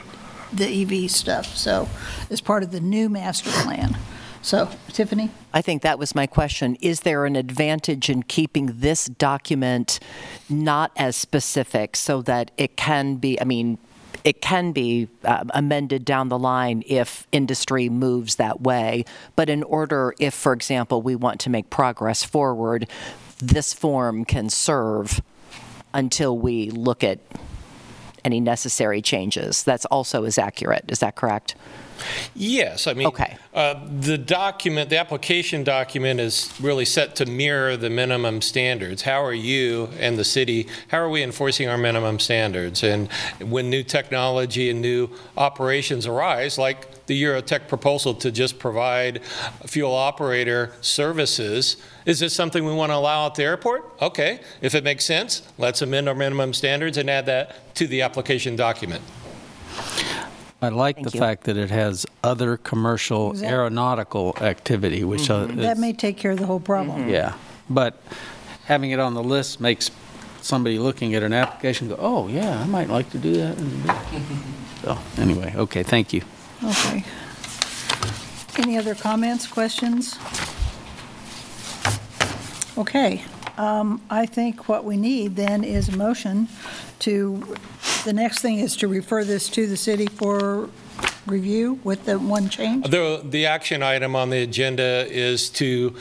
the 0.52 0.82
EV 0.82 1.11
stuff, 1.11 1.56
so 1.56 1.89
as 2.28 2.40
part 2.40 2.62
of 2.62 2.70
the 2.70 2.81
new 2.81 3.09
master 3.09 3.51
plan. 3.51 3.97
So 4.44 4.69
Tiffany? 4.93 5.31
I 5.55 5.62
think 5.62 5.81
that 5.82 5.98
was 5.98 6.15
my 6.15 6.27
question. 6.27 6.77
Is 6.82 7.01
there 7.01 7.24
an 7.24 7.35
advantage 7.35 8.11
in 8.11 8.24
keeping 8.24 8.66
this 8.66 9.06
document 9.06 10.01
not 10.51 10.93
as 10.97 11.16
specific 11.16 11.97
so 11.97 12.20
that 12.23 12.51
it 12.59 12.77
can 12.77 13.16
be, 13.16 13.40
I 13.40 13.44
mean, 13.44 13.78
it 14.25 14.41
can 14.41 14.73
be 14.73 15.09
uh, 15.23 15.45
amended 15.51 16.05
down 16.05 16.31
the 16.31 16.39
line 16.39 16.83
if 16.87 17.27
industry 17.31 17.91
moves 17.91 18.37
that 18.37 18.63
way. 18.63 19.05
But 19.37 19.51
in 19.51 19.63
order, 19.63 20.15
if, 20.19 20.33
for 20.33 20.55
example, 20.55 21.03
we 21.03 21.15
want 21.15 21.41
to 21.41 21.51
make 21.51 21.69
progress 21.69 22.25
forward, 22.25 22.89
this 23.39 23.75
form 23.75 24.25
can 24.25 24.49
serve 24.49 25.21
until 25.93 26.37
we 26.39 26.71
look 26.71 27.05
at 27.05 27.21
any 28.25 28.41
necessary 28.41 29.03
changes. 29.03 29.63
That's 29.63 29.85
also 29.87 30.25
is 30.25 30.39
accurate. 30.39 30.85
Is 30.89 31.01
that 31.01 31.15
correct? 31.15 31.55
Yes, 32.35 32.87
I 32.87 32.95
mean, 32.95 33.07
Okay. 33.09 33.37
uh, 33.55 33.75
the 34.01 34.19
document, 34.19 34.91
the 34.91 34.99
application 34.99 35.62
document 35.65 36.21
is 36.21 36.53
really 36.61 36.85
set 36.85 37.15
to 37.16 37.27
mirror 37.27 37.77
the 37.77 37.91
minimum 37.91 38.41
standards. 38.43 39.03
How 39.03 39.25
are 39.25 39.33
you 39.35 39.89
and 40.01 40.19
the 40.19 40.25
city, 40.25 40.66
how 40.89 40.99
are 40.99 41.09
we 41.09 41.23
enforcing 41.23 41.69
our 41.69 41.79
minimum 41.79 42.19
standards? 42.19 42.83
And 42.83 43.09
when 43.41 43.71
new 43.71 43.83
technology 43.83 44.71
and 44.71 44.81
new 44.81 45.09
operations 45.37 46.07
arise, 46.07 46.59
like 46.59 47.07
the 47.07 47.23
Eurotech 47.23 47.69
proposal 47.69 48.15
to 48.15 48.31
just 48.31 48.59
provide 48.59 49.23
fuel 49.66 49.95
operator 49.95 50.73
services, 50.81 51.77
is 52.07 52.21
this 52.21 52.35
something 52.35 52.65
we 52.65 52.73
want 52.73 52.91
to 52.91 52.97
allow 52.97 53.27
at 53.27 53.35
the 53.35 53.45
airport? 53.45 53.85
Okay, 54.01 54.41
if 54.61 54.75
it 54.75 54.85
makes 54.85 55.05
sense, 55.05 55.43
let's 55.59 55.83
amend 55.83 56.09
our 56.09 56.15
minimum 56.15 56.53
standards 56.53 56.97
and 56.99 57.09
add 57.09 57.27
that 57.27 57.75
to 57.77 57.87
the 57.87 58.03
application 58.03 58.57
document. 58.57 59.03
I 60.65 60.69
like 60.70 60.97
the 61.03 61.11
you. 61.12 61.20
fact 61.20 61.45
that 61.45 61.57
it 61.57 61.70
has 61.70 62.07
other 62.23 62.57
commercial 62.57 63.31
Exactly. 63.32 63.55
aeronautical 63.55 64.35
activity, 64.41 65.05
which 65.05 65.28
uh, 65.31 65.47
That 65.47 65.73
is- 65.77 65.78
may 65.78 65.93
take 65.93 66.16
care 66.16 66.32
of 66.32 66.39
the 66.39 66.47
whole 66.47 66.61
problem. 66.61 67.09
Yeah, 67.09 67.35
but 67.69 68.01
having 68.65 68.91
it 68.91 68.99
on 69.01 69.15
the 69.15 69.23
list 69.23 69.61
makes 69.61 69.91
somebody 70.41 70.78
looking 70.78 71.15
at 71.15 71.23
an 71.23 71.32
application 71.32 71.89
go, 71.89 71.97
oh, 71.99 72.28
yeah, 72.28 72.61
I 72.61 72.66
might 72.66 72.89
like 72.89 73.11
to 73.11 73.19
do 73.19 73.32
that. 73.36 73.57
So, 74.85 74.99
anyway, 75.16 75.55
okay, 75.57 75.82
thank 75.82 76.12
you. 76.12 76.20
Okay. 76.62 77.05
Any 78.59 78.77
other 78.77 78.95
comments, 78.95 79.47
questions? 79.47 80.19
Okay, 82.77 83.23
um, 83.57 84.01
I 84.11 84.27
think 84.27 84.69
what 84.69 84.85
we 84.85 84.97
need 84.97 85.37
then 85.37 85.65
is 85.65 85.89
a 85.89 85.97
motion 85.97 86.49
to, 87.01 87.57
the 88.05 88.13
next 88.13 88.41
thing 88.41 88.59
is 88.59 88.77
to 88.77 88.89
refer 88.89 89.25
this 89.25 89.49
to 89.51 89.67
the 89.67 89.77
city 89.77 90.07
for 90.07 90.69
review 91.27 91.79
with 91.85 92.05
the 92.05 92.19
one 92.19 92.49
change? 92.49 92.89
The, 92.89 93.23
the 93.25 93.47
action 93.47 93.83
item 93.83 94.15
on 94.17 94.31
the 94.31 94.43
agenda 94.43 95.07
is 95.09 95.51
to 95.51 95.97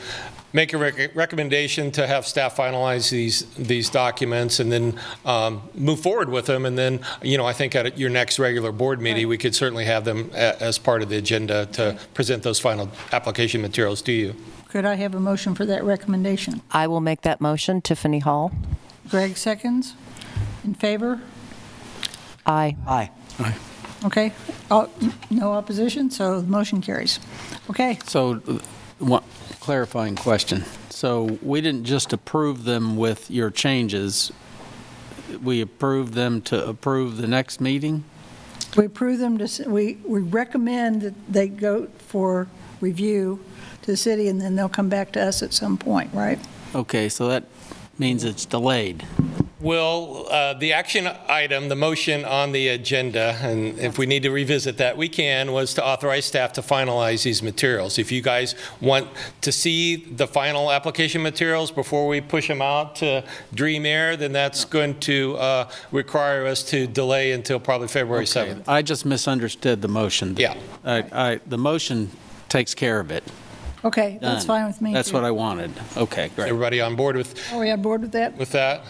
make 0.54 0.72
a 0.72 0.78
rec- 0.78 1.14
recommendation 1.14 1.90
to 1.90 2.06
have 2.06 2.26
staff 2.26 2.56
finalize 2.56 3.10
these, 3.10 3.44
these 3.56 3.90
documents 3.90 4.60
and 4.60 4.72
then 4.72 4.98
um, 5.26 5.60
move 5.74 6.00
forward 6.00 6.30
with 6.30 6.46
them. 6.46 6.64
And 6.64 6.78
then, 6.78 7.00
you 7.22 7.36
know, 7.36 7.44
I 7.44 7.52
think 7.52 7.74
at 7.74 7.98
your 7.98 8.08
next 8.08 8.38
regular 8.38 8.72
board 8.72 9.00
meeting, 9.02 9.28
we 9.28 9.36
could 9.36 9.54
certainly 9.54 9.84
have 9.84 10.04
them 10.06 10.30
a- 10.32 10.62
as 10.62 10.78
part 10.78 11.02
of 11.02 11.08
the 11.10 11.16
agenda 11.16 11.66
to 11.72 11.98
present 12.14 12.42
those 12.44 12.58
final 12.60 12.88
application 13.12 13.60
materials 13.60 14.00
to 14.02 14.12
you. 14.12 14.34
Could 14.68 14.84
I 14.86 14.94
have 14.94 15.14
a 15.14 15.20
motion 15.20 15.54
for 15.54 15.66
that 15.66 15.84
recommendation? 15.84 16.62
I 16.70 16.86
will 16.86 17.00
make 17.00 17.22
that 17.22 17.40
motion. 17.40 17.82
Tiffany 17.82 18.20
Hall? 18.20 18.52
Greg 19.10 19.36
seconds? 19.36 19.94
In 20.64 20.74
favor? 20.74 21.20
Aye. 22.46 22.76
Aye. 22.86 23.10
Okay. 24.04 24.32
Oh, 24.70 24.88
No 25.30 25.52
opposition, 25.52 26.10
so 26.10 26.40
the 26.40 26.46
motion 26.46 26.80
carries. 26.80 27.18
Okay, 27.70 27.98
So, 28.06 28.40
uh, 28.46 28.58
one 28.98 29.22
clarifying 29.68 30.14
question. 30.14 30.62
So 30.90 31.38
we 31.40 31.62
didn't 31.62 31.84
just 31.84 32.12
approve 32.12 32.64
them 32.64 32.96
with 32.96 33.30
your 33.30 33.50
changes, 33.50 34.30
we 35.42 35.62
approved 35.62 36.12
them 36.12 36.42
to 36.42 36.66
approve 36.68 37.16
the 37.16 37.26
next 37.26 37.60
meeting? 37.62 38.04
we 38.76 38.84
approve 38.86 39.20
them 39.20 39.38
to, 39.38 39.44
s- 39.44 39.60
we, 39.66 39.94
we 40.04 40.20
recommend 40.20 41.00
that 41.00 41.14
they 41.32 41.48
go 41.48 41.86
for 41.96 42.46
review 42.82 43.42
to 43.82 43.90
the 43.92 43.96
city, 43.96 44.28
and 44.28 44.38
then 44.40 44.54
they'll 44.56 44.68
come 44.68 44.88
back 44.90 45.12
to 45.12 45.22
us 45.22 45.42
at 45.42 45.54
some 45.54 45.78
point, 45.78 46.12
right? 46.12 46.38
Okay, 46.74 47.08
so 47.08 47.28
that 47.28 47.44
means 47.98 48.24
it's 48.24 48.44
delayed. 48.44 49.06
Well, 49.64 50.26
uh, 50.30 50.52
the 50.52 50.74
action 50.74 51.08
item, 51.26 51.70
the 51.70 51.74
motion 51.74 52.26
on 52.26 52.52
the 52.52 52.68
agenda, 52.68 53.38
and 53.40 53.78
if 53.78 53.96
we 53.96 54.04
need 54.04 54.22
to 54.24 54.30
revisit 54.30 54.76
that, 54.76 54.98
we 54.98 55.08
can, 55.08 55.52
was 55.52 55.72
to 55.74 55.84
authorize 55.84 56.26
staff 56.26 56.52
to 56.54 56.60
finalize 56.60 57.22
these 57.22 57.42
materials. 57.42 57.98
If 57.98 58.12
you 58.12 58.20
guys 58.20 58.54
want 58.82 59.08
to 59.40 59.50
see 59.50 59.96
the 59.96 60.26
final 60.26 60.70
application 60.70 61.22
materials 61.22 61.70
before 61.70 62.06
we 62.06 62.20
push 62.20 62.46
them 62.46 62.60
out 62.60 62.96
to 62.96 63.24
Dream 63.54 63.86
Air, 63.86 64.18
then 64.18 64.32
that's 64.32 64.66
going 64.66 65.00
to 65.00 65.36
uh, 65.38 65.70
require 65.92 66.44
us 66.46 66.62
to 66.64 66.86
delay 66.86 67.32
until 67.32 67.58
probably 67.58 67.88
February 67.88 68.24
Okay, 68.24 68.52
7th. 68.52 68.64
I 68.68 68.82
just 68.82 69.06
misunderstood 69.06 69.80
the 69.80 69.88
motion. 69.88 70.36
Yeah. 70.36 70.58
I, 70.84 71.04
I, 71.10 71.40
the 71.46 71.56
motion 71.56 72.10
takes 72.50 72.74
care 72.74 73.00
of 73.00 73.10
it. 73.10 73.24
Okay, 73.84 74.18
that's 74.20 74.44
Done. 74.44 74.60
fine 74.62 74.66
with 74.66 74.80
me. 74.80 74.92
That's 74.94 75.10
too. 75.10 75.14
what 75.14 75.24
I 75.24 75.30
wanted. 75.30 75.70
Okay, 75.96 76.30
great. 76.34 76.48
Everybody 76.48 76.80
on 76.80 76.96
board 76.96 77.16
with, 77.16 77.34
Are 77.52 77.60
we 77.60 77.70
on 77.70 77.82
board 77.82 78.00
with 78.00 78.12
that? 78.12 78.36
with 78.38 78.50
that? 78.52 78.82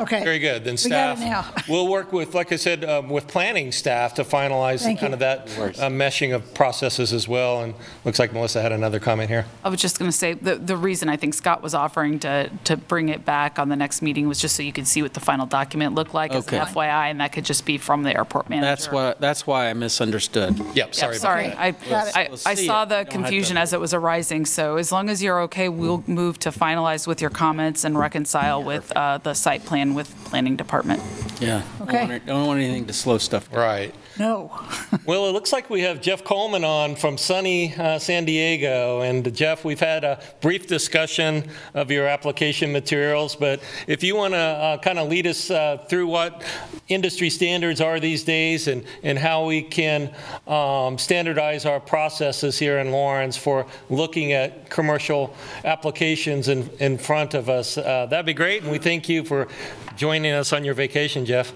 Okay. 0.00 0.22
Very 0.22 0.38
good. 0.38 0.62
Then 0.64 0.74
We 0.84 0.90
got 0.90 1.16
staff, 1.16 1.18
it 1.18 1.24
now. 1.24 1.46
we'll 1.68 1.88
work 1.88 2.12
with, 2.12 2.34
like 2.34 2.52
I 2.52 2.56
said, 2.56 2.84
um, 2.84 3.08
with 3.08 3.26
planning 3.28 3.72
staff 3.72 4.14
to 4.14 4.24
finalize 4.24 4.82
Thank 4.82 5.00
kind 5.00 5.10
you. 5.12 5.14
of 5.14 5.20
that 5.20 5.48
uh, 5.80 5.88
meshing 5.88 6.34
of 6.34 6.52
processes 6.52 7.12
as 7.14 7.26
well. 7.26 7.62
And 7.62 7.74
looks 8.04 8.18
like 8.18 8.32
Melissa 8.34 8.60
had 8.60 8.72
another 8.72 9.00
comment 9.00 9.30
here. 9.30 9.46
I 9.64 9.70
was 9.70 9.80
just 9.80 9.98
going 9.98 10.10
to 10.10 10.16
say, 10.16 10.34
the, 10.34 10.56
the 10.56 10.76
reason 10.76 11.08
I 11.08 11.16
think 11.16 11.32
Scott 11.34 11.62
was 11.62 11.74
offering 11.74 12.18
to, 12.20 12.50
to 12.64 12.76
bring 12.76 13.08
it 13.08 13.24
back 13.24 13.58
on 13.58 13.70
the 13.70 13.76
next 13.76 14.02
meeting 14.02 14.28
was 14.28 14.38
just 14.38 14.54
so 14.54 14.62
you 14.62 14.72
could 14.72 14.86
see 14.86 15.00
what 15.02 15.14
the 15.14 15.20
final 15.20 15.46
document 15.46 15.94
looked 15.94 16.12
like 16.14 16.32
as 16.34 16.46
an 16.48 16.54
Okay. 16.60 16.72
FYI, 16.72 17.10
and 17.10 17.20
that 17.20 17.32
could 17.32 17.46
just 17.46 17.64
be 17.64 17.78
from 17.78 18.02
the 18.02 18.14
airport 18.14 18.50
manager. 18.50 18.66
That's 18.66 18.92
what, 18.92 19.20
that's 19.20 19.46
why 19.46 19.70
I 19.70 19.72
misunderstood. 19.72 20.58
Yep, 20.58 20.74
Yep, 20.76 20.94
sorry. 20.94 21.12
about 21.16 21.20
sorry. 21.22 21.48
that. 21.48 21.58
I, 21.58 21.70
Got 21.70 22.08
it. 22.08 22.16
I, 22.16 22.22
We'll 22.28 22.38
I 22.46 22.54
see 22.54 22.66
saw 22.66 22.82
it. 22.82 22.88
the 22.90 22.94
You 22.98 23.04
don't 23.04 23.04
have 23.04 23.06
to- 23.06 23.12
confusion 23.12 23.56
as 23.56 23.72
it 23.72 23.80
was 23.80 23.94
arising, 23.94 24.41
so 24.46 24.76
as 24.76 24.90
long 24.92 25.08
as 25.10 25.22
you're 25.22 25.40
okay, 25.42 25.68
we'll 25.68 26.02
move 26.06 26.38
to 26.40 26.50
finalize 26.50 27.06
with 27.06 27.20
your 27.20 27.30
comments 27.30 27.84
and 27.84 27.98
reconcile 27.98 28.62
with 28.62 28.92
uh, 28.96 29.18
the 29.18 29.34
site 29.34 29.64
plan 29.64 29.94
with 29.94 30.14
planning 30.24 30.56
department. 30.56 31.02
Yeah. 31.40 31.62
Don't 31.78 31.88
Okay. 31.88 32.00
want 32.00 32.12
it- 32.12 32.26
Don't 32.26 32.46
want 32.46 32.60
anything 32.60 32.86
to 32.86 32.92
slow 32.92 33.18
stuff 33.18 33.50
down. 33.50 33.60
Right. 33.60 33.94
No. 34.18 34.50
Well, 35.04 35.26
it 35.26 35.32
looks 35.32 35.52
like 35.52 35.68
we 35.68 35.80
have 35.80 36.00
Jeff 36.00 36.22
Coleman 36.22 36.62
on 36.64 36.94
from 36.96 37.18
sunny 37.18 37.74
uh, 37.74 37.98
San 37.98 38.24
Diego. 38.24 39.00
And 39.00 39.34
Jeff, 39.34 39.64
we've 39.64 39.80
had 39.80 40.04
a 40.04 40.20
brief 40.40 40.66
discussion 40.68 41.48
of 41.74 41.90
your 41.90 42.06
application 42.06 42.70
materials, 42.72 43.34
but 43.34 43.60
if 43.88 44.04
you 44.04 44.14
want 44.14 44.34
to 44.34 44.38
uh, 44.38 44.78
kind 44.78 44.98
of 45.00 45.08
lead 45.08 45.26
us 45.26 45.50
uh, 45.50 45.78
through 45.88 46.06
what 46.06 46.44
industry 46.88 47.30
standards 47.30 47.80
are 47.80 47.98
these 47.98 48.22
days 48.22 48.68
and, 48.68 48.84
and 49.02 49.18
how 49.18 49.44
we 49.46 49.62
can 49.62 50.14
um, 50.46 50.98
standardize 50.98 51.64
our 51.66 51.80
processes 51.80 52.58
here 52.58 52.78
in 52.78 52.92
Lawrence 52.92 53.36
for 53.36 53.66
looking 53.90 54.31
at 54.32 54.70
commercial 54.70 55.34
applications 55.64 56.48
in, 56.48 56.68
in 56.80 56.98
front 56.98 57.34
of 57.34 57.48
us, 57.48 57.78
uh, 57.78 58.06
that'd 58.06 58.26
be 58.26 58.34
great. 58.34 58.62
And 58.62 58.70
we 58.70 58.78
thank 58.78 59.08
you 59.08 59.24
for 59.24 59.48
joining 59.96 60.32
us 60.32 60.52
on 60.52 60.64
your 60.64 60.74
vacation, 60.74 61.24
Jeff. 61.24 61.52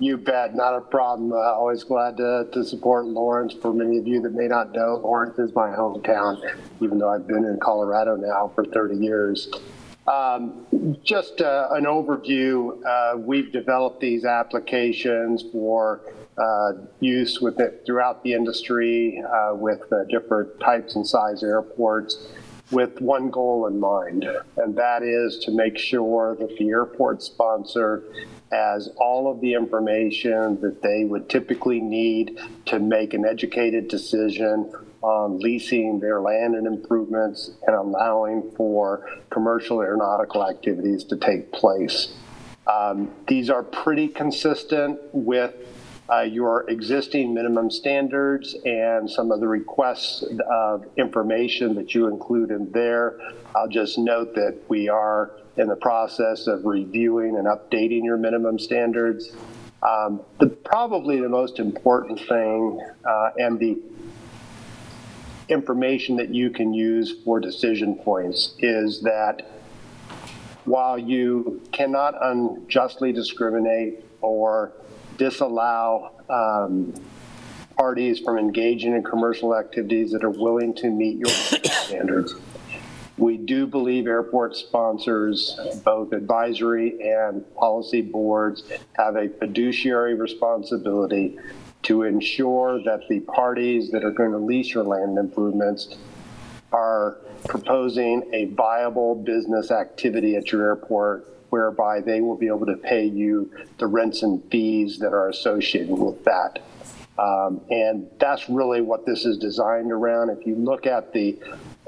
You 0.00 0.16
bet, 0.16 0.54
not 0.54 0.76
a 0.76 0.80
problem. 0.80 1.32
Uh, 1.32 1.36
always 1.36 1.82
glad 1.82 2.18
to, 2.18 2.46
to 2.52 2.64
support 2.64 3.06
Lawrence. 3.06 3.52
For 3.60 3.72
many 3.72 3.98
of 3.98 4.06
you 4.06 4.20
that 4.22 4.32
may 4.32 4.46
not 4.46 4.72
know, 4.72 5.00
Lawrence 5.02 5.38
is 5.38 5.52
my 5.54 5.70
hometown, 5.70 6.40
even 6.80 6.98
though 6.98 7.08
I've 7.08 7.26
been 7.26 7.44
in 7.44 7.58
Colorado 7.58 8.14
now 8.14 8.52
for 8.54 8.64
30 8.64 8.96
years. 8.96 9.48
Um, 10.06 10.96
just 11.02 11.40
uh, 11.40 11.68
an 11.72 11.84
overview, 11.84 12.82
uh, 12.86 13.18
we've 13.18 13.52
developed 13.52 14.00
these 14.00 14.24
applications 14.24 15.44
for 15.52 16.00
uh, 16.38 16.72
use 17.00 17.40
with 17.40 17.60
it 17.60 17.82
throughout 17.84 18.22
the 18.22 18.32
industry 18.32 19.22
uh, 19.22 19.54
with 19.54 19.92
uh, 19.92 20.04
different 20.04 20.58
types 20.60 20.94
and 20.94 21.06
size 21.06 21.42
airports 21.42 22.28
with 22.70 23.00
one 23.00 23.30
goal 23.30 23.66
in 23.66 23.80
mind, 23.80 24.26
and 24.58 24.76
that 24.76 25.02
is 25.02 25.38
to 25.38 25.50
make 25.50 25.78
sure 25.78 26.36
that 26.36 26.54
the 26.58 26.68
airport 26.68 27.22
sponsor 27.22 28.04
has 28.52 28.88
all 28.98 29.30
of 29.30 29.40
the 29.40 29.54
information 29.54 30.60
that 30.60 30.82
they 30.82 31.04
would 31.04 31.28
typically 31.28 31.80
need 31.80 32.38
to 32.66 32.78
make 32.78 33.14
an 33.14 33.24
educated 33.24 33.88
decision 33.88 34.70
on 35.02 35.38
leasing 35.38 36.00
their 36.00 36.20
land 36.20 36.54
and 36.54 36.66
improvements 36.66 37.52
and 37.66 37.76
allowing 37.76 38.50
for 38.56 39.08
commercial 39.30 39.80
aeronautical 39.80 40.48
activities 40.48 41.04
to 41.04 41.16
take 41.16 41.52
place. 41.52 42.12
Um, 42.66 43.10
these 43.26 43.48
are 43.48 43.62
pretty 43.62 44.08
consistent 44.08 44.98
with 45.12 45.54
uh, 46.10 46.20
your 46.20 46.68
existing 46.70 47.34
minimum 47.34 47.70
standards 47.70 48.56
and 48.64 49.10
some 49.10 49.30
of 49.30 49.40
the 49.40 49.48
requests 49.48 50.24
of 50.50 50.86
information 50.96 51.74
that 51.74 51.94
you 51.94 52.08
include 52.08 52.50
in 52.50 52.70
there. 52.72 53.18
I'll 53.54 53.68
just 53.68 53.98
note 53.98 54.34
that 54.34 54.58
we 54.68 54.88
are 54.88 55.32
in 55.56 55.68
the 55.68 55.76
process 55.76 56.46
of 56.46 56.64
reviewing 56.64 57.36
and 57.36 57.46
updating 57.46 58.04
your 58.04 58.16
minimum 58.16 58.58
standards. 58.58 59.32
Um, 59.82 60.22
the, 60.40 60.48
probably 60.48 61.20
the 61.20 61.28
most 61.28 61.58
important 61.58 62.20
thing 62.20 62.80
uh, 63.04 63.30
and 63.36 63.58
the 63.58 63.80
information 65.48 66.16
that 66.16 66.34
you 66.34 66.50
can 66.50 66.72
use 66.72 67.22
for 67.24 67.38
decision 67.40 67.96
points 67.96 68.54
is 68.58 69.02
that 69.02 69.42
while 70.64 70.98
you 70.98 71.62
cannot 71.72 72.14
unjustly 72.20 73.12
discriminate 73.12 74.04
or 74.20 74.72
disallow 75.18 76.12
um, 76.30 76.94
parties 77.76 78.18
from 78.20 78.38
engaging 78.38 78.94
in 78.94 79.02
commercial 79.02 79.54
activities 79.54 80.12
that 80.12 80.24
are 80.24 80.30
willing 80.30 80.74
to 80.74 80.90
meet 80.90 81.18
your 81.18 81.28
standards, 81.84 82.34
we 83.18 83.36
do 83.36 83.66
believe 83.66 84.06
airport 84.06 84.56
sponsors, 84.56 85.58
both 85.84 86.12
advisory 86.12 87.00
and 87.02 87.44
policy 87.56 88.00
boards, 88.00 88.62
have 88.94 89.16
a 89.16 89.28
fiduciary 89.28 90.14
responsibility 90.14 91.36
to 91.82 92.04
ensure 92.04 92.82
that 92.84 93.00
the 93.08 93.20
parties 93.20 93.90
that 93.90 94.04
are 94.04 94.10
going 94.10 94.30
to 94.32 94.38
lease 94.38 94.72
your 94.72 94.84
land 94.84 95.18
improvements 95.18 95.96
are 96.72 97.18
proposing 97.46 98.28
a 98.32 98.46
viable 98.46 99.14
business 99.14 99.70
activity 99.70 100.36
at 100.36 100.52
your 100.52 100.64
airport 100.64 101.37
whereby 101.50 102.00
they 102.00 102.20
will 102.20 102.36
be 102.36 102.46
able 102.46 102.66
to 102.66 102.76
pay 102.76 103.04
you 103.04 103.50
the 103.78 103.86
rents 103.86 104.22
and 104.22 104.42
fees 104.50 104.98
that 104.98 105.12
are 105.12 105.28
associated 105.28 105.90
with 105.90 106.24
that. 106.24 106.60
Um, 107.18 107.60
and 107.68 108.08
that's 108.20 108.48
really 108.48 108.80
what 108.80 109.04
this 109.04 109.24
is 109.24 109.38
designed 109.38 109.90
around. 109.90 110.30
If 110.30 110.46
you 110.46 110.54
look 110.54 110.86
at 110.86 111.12
the 111.12 111.38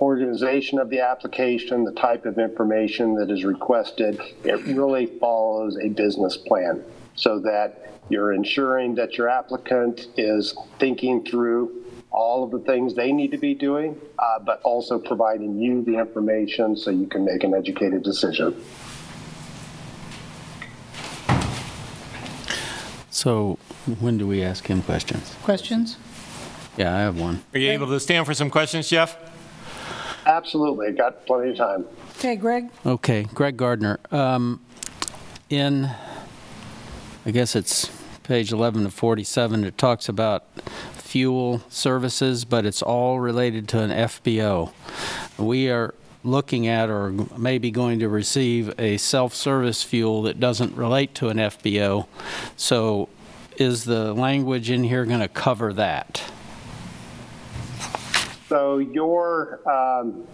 organization 0.01 0.78
of 0.78 0.91
the 0.91 1.01
application, 1.01 1.85
the 1.85 1.93
type 1.93 2.27
of 2.27 2.39
information 2.39 3.15
that 3.15 3.31
is 3.31 3.45
requested, 3.45 4.20
it 4.45 4.65
really 4.66 5.07
follows 5.07 5.78
a 5.81 5.89
business 5.89 6.37
plan 6.37 6.82
so 7.15 7.39
that 7.41 7.93
you're 8.09 8.32
ensuring 8.32 8.97
that 8.97 9.16
your 9.16 9.28
applicant 9.28 10.09
is 10.16 10.55
thinking 10.81 11.24
through 11.24 11.85
all 12.11 12.43
of 12.43 12.51
the 12.51 12.59
things 12.61 12.95
they 12.95 13.12
need 13.12 13.31
to 13.31 13.39
be 13.39 13.55
doing, 13.55 14.01
uh, 14.19 14.39
but 14.41 14.61
also 14.62 14.99
providing 14.99 15.61
you 15.61 15.82
the 15.85 15.97
information 15.97 16.77
so 16.77 16.91
you 16.91 17.07
can 17.07 17.24
make 17.24 17.45
an 17.45 17.55
educated 17.55 18.03
decision. 18.03 18.61
So 23.21 23.59
when 23.99 24.17
do 24.17 24.27
we 24.27 24.43
ask 24.43 24.67
him 24.67 24.83
questions? 24.83 25.37
Questions? 25.43 25.99
Yeah, 26.79 26.97
I 26.97 27.01
have 27.01 27.21
one. 27.21 27.45
Are 27.53 27.59
you 27.59 27.71
able 27.71 27.89
to 27.89 28.01
stand 28.01 28.25
for 28.25 28.33
some 28.33 28.49
questions, 28.49 28.89
Jeff? 28.89 29.15
Absolutely, 30.25 30.93
got 30.93 31.27
plenty 31.27 31.51
of 31.51 31.59
time. 31.59 31.85
Okay, 32.17 32.35
Greg? 32.37 32.71
Okay, 32.87 33.25
Greg 33.25 33.59
Gardner. 33.59 34.01
Um, 34.11 34.65
in, 35.51 35.91
I 37.27 37.31
guess 37.31 37.55
it's 37.55 37.91
page 38.23 38.53
11 38.53 38.85
to 38.85 38.91
47, 38.91 39.65
it 39.65 39.77
talks 39.77 40.09
about 40.09 40.47
fuel 40.95 41.61
services, 41.69 42.47
but 42.47 42.65
it's 42.65 42.81
all 42.81 43.21
related 43.21 43.69
to 43.69 43.81
an 43.81 43.91
FBO. 43.91 44.73
We 45.37 45.69
are 45.69 45.95
looking 46.23 46.67
at 46.67 46.91
or 46.91 47.11
maybe 47.37 47.71
going 47.71 47.99
to 48.01 48.09
receive 48.09 48.79
a 48.79 48.97
self-service 48.99 49.83
fuel 49.83 50.23
that 50.23 50.39
doesn't 50.39 50.77
relate 50.77 51.15
to 51.15 51.29
an 51.29 51.39
FBO. 51.39 52.07
So 52.57 53.09
is 53.57 53.85
the 53.85 54.13
language 54.13 54.71
in 54.71 54.85
here 54.85 55.05
going 55.05 55.21
to 55.21 55.29
cover 55.29 55.73
that? 55.75 56.23
So 58.49 58.79
your, 58.79 59.61
um, 59.71 60.27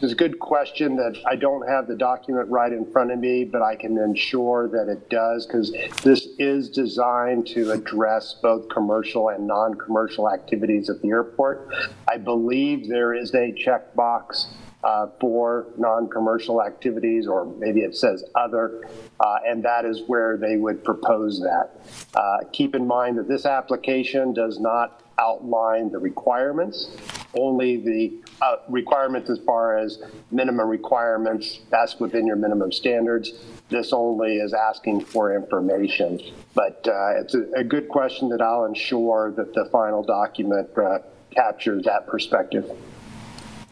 it's 0.00 0.12
a 0.12 0.16
good 0.16 0.38
question 0.38 0.96
that 0.96 1.16
I 1.26 1.36
don't 1.36 1.66
have 1.68 1.86
the 1.86 1.94
document 1.94 2.48
right 2.48 2.72
in 2.72 2.90
front 2.90 3.10
of 3.10 3.18
me, 3.18 3.44
but 3.44 3.62
I 3.62 3.76
can 3.76 3.98
ensure 3.98 4.68
that 4.68 4.90
it 4.90 5.10
does 5.10 5.46
because 5.46 5.72
this 6.02 6.28
is 6.38 6.68
designed 6.70 7.46
to 7.48 7.72
address 7.72 8.36
both 8.42 8.68
commercial 8.68 9.28
and 9.28 9.46
non-commercial 9.46 10.30
activities 10.30 10.88
at 10.88 11.02
the 11.02 11.08
airport. 11.08 11.68
I 12.08 12.16
believe 12.16 12.88
there 12.88 13.14
is 13.14 13.34
a 13.34 13.52
checkbox 13.52 14.46
uh, 14.84 15.06
for 15.20 15.66
non-commercial 15.78 16.62
activities, 16.62 17.26
or 17.26 17.46
maybe 17.58 17.80
it 17.80 17.96
says 17.96 18.24
other, 18.34 18.88
uh, 19.20 19.36
and 19.46 19.62
that 19.64 19.84
is 19.84 20.02
where 20.06 20.36
they 20.36 20.56
would 20.56 20.82
propose 20.82 21.40
that. 21.40 21.70
Uh, 22.14 22.38
keep 22.52 22.74
in 22.74 22.86
mind 22.86 23.16
that 23.16 23.28
this 23.28 23.46
application 23.46 24.32
does 24.32 24.58
not 24.58 25.02
outline 25.18 25.90
the 25.92 25.98
requirements, 25.98 26.96
only 27.34 27.76
the 27.76 28.12
uh, 28.42 28.56
requirements 28.68 29.30
as 29.30 29.38
far 29.46 29.78
as 29.78 30.02
minimum 30.30 30.68
requirements, 30.68 31.60
that's 31.70 32.00
within 32.00 32.26
your 32.26 32.36
minimum 32.36 32.72
standards. 32.72 33.32
This 33.68 33.92
only 33.92 34.36
is 34.36 34.52
asking 34.52 35.04
for 35.04 35.34
information. 35.34 36.20
But 36.54 36.86
uh, 36.88 37.20
it's 37.20 37.34
a, 37.34 37.44
a 37.56 37.64
good 37.64 37.88
question 37.88 38.28
that 38.30 38.42
I'll 38.42 38.64
ensure 38.64 39.32
that 39.36 39.54
the 39.54 39.66
final 39.66 40.02
document 40.02 40.68
uh, 40.76 40.98
captures 41.30 41.84
that 41.84 42.06
perspective. 42.06 42.70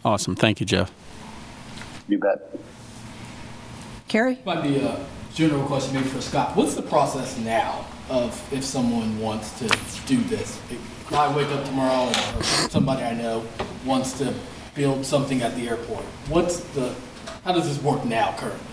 Awesome. 0.05 0.35
Thank 0.35 0.61
you, 0.61 0.67
Jeff. 0.67 0.93
You 2.09 2.19
bet. 2.19 2.57
Carrie? 4.09 4.39
Might 4.45 4.63
be 4.63 4.79
a 4.79 5.07
general 5.35 5.65
question 5.67 5.95
maybe 5.95 6.09
for 6.09 6.21
Scott. 6.21 6.57
What's 6.57 6.75
the 6.75 6.83
process 6.83 7.39
now 7.39 7.87
of 8.09 8.53
if 8.53 8.65
someone 8.65 9.19
wants 9.21 9.59
to 9.61 9.69
do 10.07 10.17
this? 10.23 10.59
If 10.71 11.13
I 11.13 11.35
wake 11.37 11.49
up 11.49 11.65
tomorrow 11.65 12.09
and 12.09 12.37
or 12.37 12.43
somebody 12.43 13.03
I 13.03 13.15
know 13.15 13.47
wants 13.85 14.19
to 14.19 14.35
build 14.75 15.05
something 15.05 15.43
at 15.43 15.55
the 15.55 15.69
airport. 15.69 16.05
What's 16.29 16.61
the, 16.75 16.95
how 17.45 17.53
does 17.53 17.69
this 17.69 17.83
work 17.83 18.05
now 18.05 18.35
currently? 18.37 18.70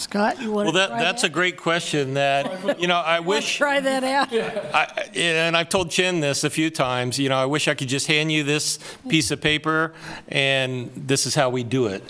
Scott, 0.00 0.40
you 0.40 0.50
want 0.50 0.66
Well, 0.66 0.72
to 0.88 0.92
that, 0.92 0.98
that's 0.98 1.24
a 1.24 1.28
great 1.28 1.56
question 1.56 2.14
that, 2.14 2.80
you 2.80 2.86
know, 2.86 2.96
I 2.96 3.20
wish. 3.20 3.56
Try 3.56 3.80
that 3.80 4.02
out? 4.04 4.32
I, 4.74 5.08
and 5.14 5.56
I've 5.56 5.68
told 5.68 5.90
Chin 5.90 6.20
this 6.20 6.42
a 6.44 6.50
few 6.50 6.70
times, 6.70 7.18
you 7.18 7.28
know, 7.28 7.36
I 7.36 7.46
wish 7.46 7.68
I 7.68 7.74
could 7.74 7.88
just 7.88 8.06
hand 8.06 8.32
you 8.32 8.42
this 8.42 8.78
piece 9.08 9.30
of 9.30 9.40
paper 9.40 9.92
and 10.28 10.90
this 10.96 11.26
is 11.26 11.34
how 11.34 11.50
we 11.50 11.62
do 11.64 11.86
it. 11.86 12.02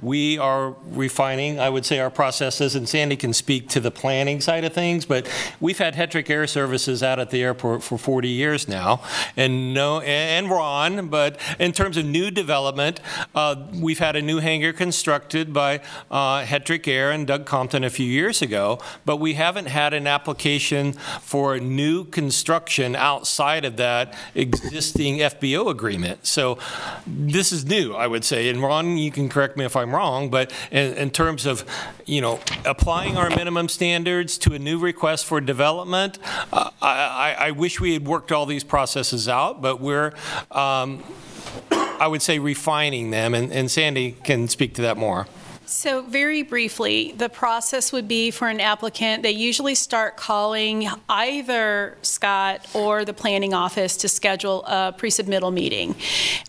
We 0.00 0.38
are 0.38 0.76
refining, 0.90 1.58
I 1.58 1.68
would 1.68 1.84
say, 1.84 1.98
our 1.98 2.10
processes, 2.10 2.74
and 2.74 2.88
Sandy 2.88 3.16
can 3.16 3.32
speak 3.32 3.68
to 3.70 3.80
the 3.80 3.90
planning 3.90 4.40
side 4.40 4.64
of 4.64 4.72
things, 4.72 5.04
but 5.04 5.28
we've 5.60 5.78
had 5.78 5.94
Hetrick 5.94 6.30
Air 6.30 6.46
Services 6.46 7.02
out 7.02 7.18
at 7.18 7.30
the 7.30 7.42
airport 7.42 7.82
for 7.82 7.98
40 7.98 8.28
years 8.28 8.68
now, 8.68 9.02
and 9.36 9.74
no, 9.74 10.00
and 10.00 10.48
Ron, 10.48 11.08
but 11.08 11.38
in 11.58 11.72
terms 11.72 11.96
of 11.96 12.04
new 12.04 12.30
development, 12.30 13.00
uh, 13.34 13.56
we've 13.74 13.98
had 13.98 14.16
a 14.16 14.22
new 14.22 14.38
hangar 14.38 14.72
constructed 14.72 15.52
by 15.52 15.80
uh, 16.10 16.42
Hetrick 16.42 16.86
Air 16.86 17.10
and 17.10 17.26
Doug 17.26 17.44
Compton 17.46 17.84
a 17.84 17.90
few 17.90 18.06
years 18.06 18.40
ago, 18.40 18.78
but 19.04 19.16
we 19.16 19.34
haven't 19.34 19.66
had 19.66 19.94
an 19.94 20.06
application 20.06 20.92
for 20.92 21.58
new 21.58 22.04
construction 22.04 22.94
outside 22.96 23.64
of 23.64 23.76
that 23.76 24.14
existing 24.34 25.18
FBO 25.18 25.70
agreement. 25.70 26.26
So 26.26 26.58
this 27.06 27.52
is 27.52 27.64
new, 27.64 27.94
I 27.94 28.06
would 28.06 28.24
say. 28.24 28.48
And 28.48 28.62
Ron, 28.62 28.96
you 28.96 29.10
can 29.10 29.28
correct 29.28 29.56
me 29.56 29.64
if 29.64 29.76
I'm 29.76 29.87
wrong, 29.94 30.30
but 30.30 30.52
in, 30.70 30.94
in 30.94 31.10
terms 31.10 31.46
of, 31.46 31.64
you 32.06 32.20
know, 32.20 32.40
applying 32.64 33.16
our 33.16 33.30
minimum 33.30 33.68
standards 33.68 34.38
to 34.38 34.54
a 34.54 34.58
new 34.58 34.78
request 34.78 35.26
for 35.26 35.40
development, 35.40 36.18
uh, 36.52 36.70
I, 36.80 37.34
I, 37.38 37.46
I 37.48 37.50
wish 37.52 37.80
we 37.80 37.92
had 37.92 38.06
worked 38.06 38.32
all 38.32 38.46
these 38.46 38.64
processes 38.64 39.28
out, 39.28 39.60
but 39.62 39.80
we're, 39.80 40.12
um, 40.50 41.02
I 41.70 42.06
would 42.06 42.22
say, 42.22 42.38
refining 42.38 43.10
them. 43.10 43.34
And, 43.34 43.52
and 43.52 43.70
Sandy 43.70 44.12
can 44.24 44.48
speak 44.48 44.74
to 44.74 44.82
that 44.82 44.96
more. 44.96 45.26
So 45.68 46.00
very 46.00 46.40
briefly, 46.40 47.12
the 47.12 47.28
process 47.28 47.92
would 47.92 48.08
be 48.08 48.30
for 48.30 48.48
an 48.48 48.58
applicant, 48.58 49.22
they 49.22 49.32
usually 49.32 49.74
start 49.74 50.16
calling 50.16 50.88
either 51.10 51.98
Scott 52.00 52.66
or 52.72 53.04
the 53.04 53.12
planning 53.12 53.52
office 53.52 53.98
to 53.98 54.08
schedule 54.08 54.64
a 54.64 54.94
pre-submittal 54.96 55.52
meeting. 55.52 55.94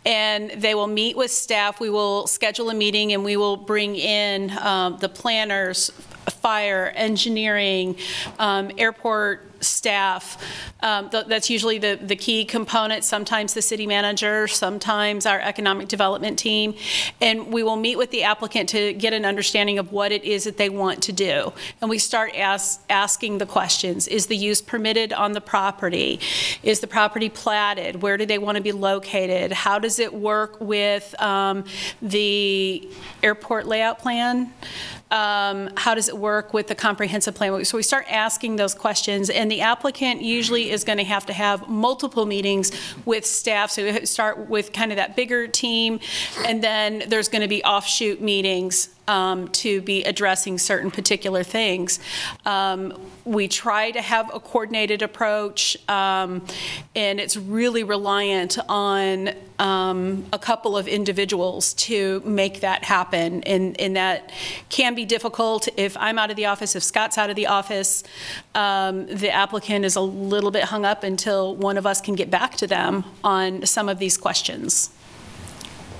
And 0.05 0.51
they 0.51 0.73
will 0.73 0.87
meet 0.87 1.17
with 1.17 1.31
staff, 1.31 1.81
we 1.81 1.89
will 1.89 2.27
schedule 2.27 2.69
a 2.69 2.73
meeting, 2.73 3.11
and 3.11 3.25
we 3.25 3.35
will 3.35 3.57
bring 3.57 3.97
in 3.97 4.57
um, 4.57 4.97
the 4.99 5.09
planners, 5.09 5.89
fire, 6.29 6.93
engineering, 6.95 7.97
um, 8.39 8.71
airport 8.77 9.48
staff. 9.61 10.41
Um, 10.81 11.09
th- 11.09 11.25
That's 11.27 11.49
usually 11.49 11.77
the, 11.77 11.99
the 12.01 12.15
key 12.15 12.45
component, 12.45 13.03
sometimes 13.03 13.53
the 13.53 13.61
city 13.61 13.87
manager, 13.87 14.47
sometimes 14.47 15.25
our 15.25 15.39
economic 15.39 15.87
development 15.87 16.39
team. 16.39 16.75
And 17.21 17.51
we 17.51 17.63
will 17.63 17.75
meet 17.75 17.97
with 17.97 18.11
the 18.11 18.23
applicant 18.23 18.69
to 18.69 18.93
get 18.93 19.13
an 19.13 19.25
understanding 19.25 19.79
of 19.79 19.91
what 19.91 20.11
it 20.11 20.23
is 20.23 20.43
that 20.45 20.57
they 20.57 20.69
want 20.69 21.01
to 21.03 21.11
do. 21.11 21.53
And 21.81 21.89
we 21.89 21.99
start 21.99 22.35
as, 22.35 22.79
asking 22.89 23.37
the 23.37 23.45
questions. 23.45 24.07
Is 24.07 24.27
the 24.27 24.37
use 24.37 24.61
permitted 24.61 25.13
on 25.13 25.33
the 25.33 25.41
property? 25.41 26.19
Is 26.63 26.79
the 26.79 26.87
property 26.87 27.29
platted? 27.29 28.01
Where 28.01 28.17
do 28.17 28.25
they 28.25 28.37
want 28.37 28.57
to 28.57 28.63
be 28.63 28.71
located? 28.71 29.51
How 29.51 29.79
does 29.79 29.99
it 29.99 30.13
work 30.13 30.59
with 30.59 31.19
um, 31.21 31.63
the 32.01 32.87
airport 33.23 33.67
layout 33.67 33.99
plan? 33.99 34.53
Um, 35.11 35.69
How 35.75 35.95
does 35.95 36.07
it 36.07 36.17
work 36.17 36.53
with 36.53 36.67
the 36.67 36.75
comprehensive 36.75 37.33
plan? 37.35 37.65
So 37.65 37.77
we 37.77 37.83
start 37.83 38.05
asking 38.09 38.57
those 38.57 38.75
questions, 38.75 39.29
and 39.29 39.49
the 39.49 39.61
applicant 39.61 40.21
usually 40.21 40.69
is 40.69 40.83
going 40.83 40.99
to 40.99 41.03
have 41.03 41.25
to 41.27 41.33
have 41.33 41.67
multiple 41.67 42.25
meetings 42.25 42.71
with 43.05 43.25
staff. 43.25 43.71
So 43.71 43.83
we 43.83 44.05
start 44.05 44.49
with 44.49 44.71
kind 44.71 44.91
of 44.91 44.97
that 44.97 45.15
bigger 45.15 45.47
team, 45.47 45.99
and 46.45 46.63
then 46.63 47.03
there's 47.07 47.27
going 47.27 47.41
to 47.41 47.47
be 47.47 47.63
offshoot 47.63 48.21
meetings 48.21 48.89
um, 49.09 49.47
to 49.63 49.81
be 49.81 49.97
addressing 50.05 50.57
certain 50.59 50.91
particular 50.91 51.43
things. 51.43 51.99
Um, 52.45 52.81
We 53.25 53.47
try 53.47 53.91
to 53.91 54.01
have 54.01 54.25
a 54.33 54.39
coordinated 54.39 55.01
approach, 55.01 55.77
um, 55.87 56.41
and 56.95 57.19
it's 57.19 57.37
really 57.37 57.83
reliant 57.83 58.57
on 58.67 59.29
um, 59.59 60.25
a 60.31 60.39
couple 60.39 60.77
of 60.81 60.87
individuals 60.87 61.73
to 61.87 62.21
make 62.25 62.55
that 62.61 62.83
happen. 62.83 63.43
And, 63.43 63.79
and 63.79 63.95
that 63.95 64.31
can 64.69 64.95
be 64.95 65.05
difficult 65.05 65.67
if 65.75 65.95
I'm 65.97 66.17
out 66.17 66.29
of 66.31 66.37
the 66.37 66.47
office, 66.47 66.75
if 66.75 66.83
Scott's 66.83 67.17
out 67.17 67.29
of 67.29 67.35
the 67.35 67.47
office. 67.47 68.03
um, 68.55 69.05
The 69.23 69.31
applicant 69.43 69.85
is 69.85 69.95
a 69.95 70.05
little 70.31 70.51
bit 70.51 70.63
hung 70.73 70.85
up 70.85 71.03
until 71.03 71.55
one 71.55 71.77
of 71.77 71.85
us 71.85 72.01
can 72.01 72.15
get 72.15 72.29
back 72.29 72.55
to 72.57 72.67
them 72.67 73.03
on 73.23 73.65
some 73.65 73.91
of 73.91 73.99
these 73.99 74.17
questions. 74.17 74.89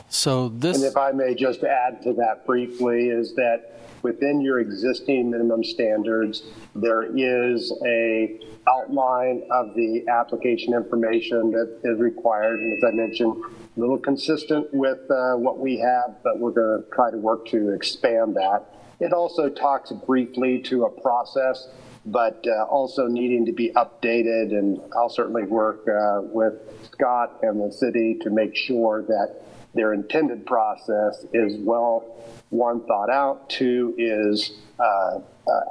So 0.10 0.50
this. 0.50 0.78
And 0.78 0.86
if 0.86 0.98
I 0.98 1.12
may 1.12 1.36
just 1.36 1.64
add 1.64 2.02
to 2.04 2.14
that 2.14 2.46
briefly, 2.46 3.10
is 3.10 3.36
that 3.36 3.80
within 4.02 4.42
your 4.42 4.60
existing 4.60 5.30
minimum 5.30 5.64
standards, 5.64 6.44
there 6.76 7.04
is 7.16 7.72
a 7.86 8.40
outline 8.68 9.44
of 9.52 9.74
the 9.76 10.06
application 10.08 10.74
information 10.74 11.52
that 11.52 11.80
is 11.84 12.00
required. 12.00 12.60
And 12.60 12.78
as 12.78 12.84
I 12.84 12.92
mentioned, 12.92 13.44
a 13.78 13.80
little 13.80 13.98
consistent 13.98 14.74
with 14.74 15.00
uh, 15.10 15.36
what 15.36 15.60
we 15.60 15.78
have, 15.78 16.16
but 16.24 16.40
we're 16.40 16.52
going 16.52 16.84
to 16.84 16.90
try 16.92 17.12
to 17.12 17.18
work 17.18 17.48
to 17.48 17.74
expand 17.74 18.36
that. 18.36 18.66
It 19.00 19.14
also 19.14 19.50
talks 19.50 19.92
briefly 19.92 20.60
to 20.64 20.86
a 20.86 21.02
process, 21.02 21.70
but 22.06 22.46
uh, 22.48 22.66
also 22.66 23.08
needing 23.08 23.46
to 23.46 23.54
be 23.54 23.72
updated. 23.72 24.52
And 24.52 24.82
I'll 24.96 25.10
certainly 25.10 25.44
work 25.44 25.88
uh, 25.88 26.22
with 26.22 26.54
Scott 26.92 27.40
and 27.44 27.62
the 27.62 27.72
city 27.72 28.18
to 28.22 28.30
make 28.30 28.56
sure 28.56 29.04
that 29.04 29.44
their 29.74 29.94
intended 29.94 30.46
process 30.46 31.26
is 31.34 31.58
well, 31.58 32.04
one, 32.50 32.86
thought 32.86 33.10
out, 33.10 33.50
two, 33.50 33.94
is 33.98 34.52
uh, 34.80 34.84
uh, 34.84 35.22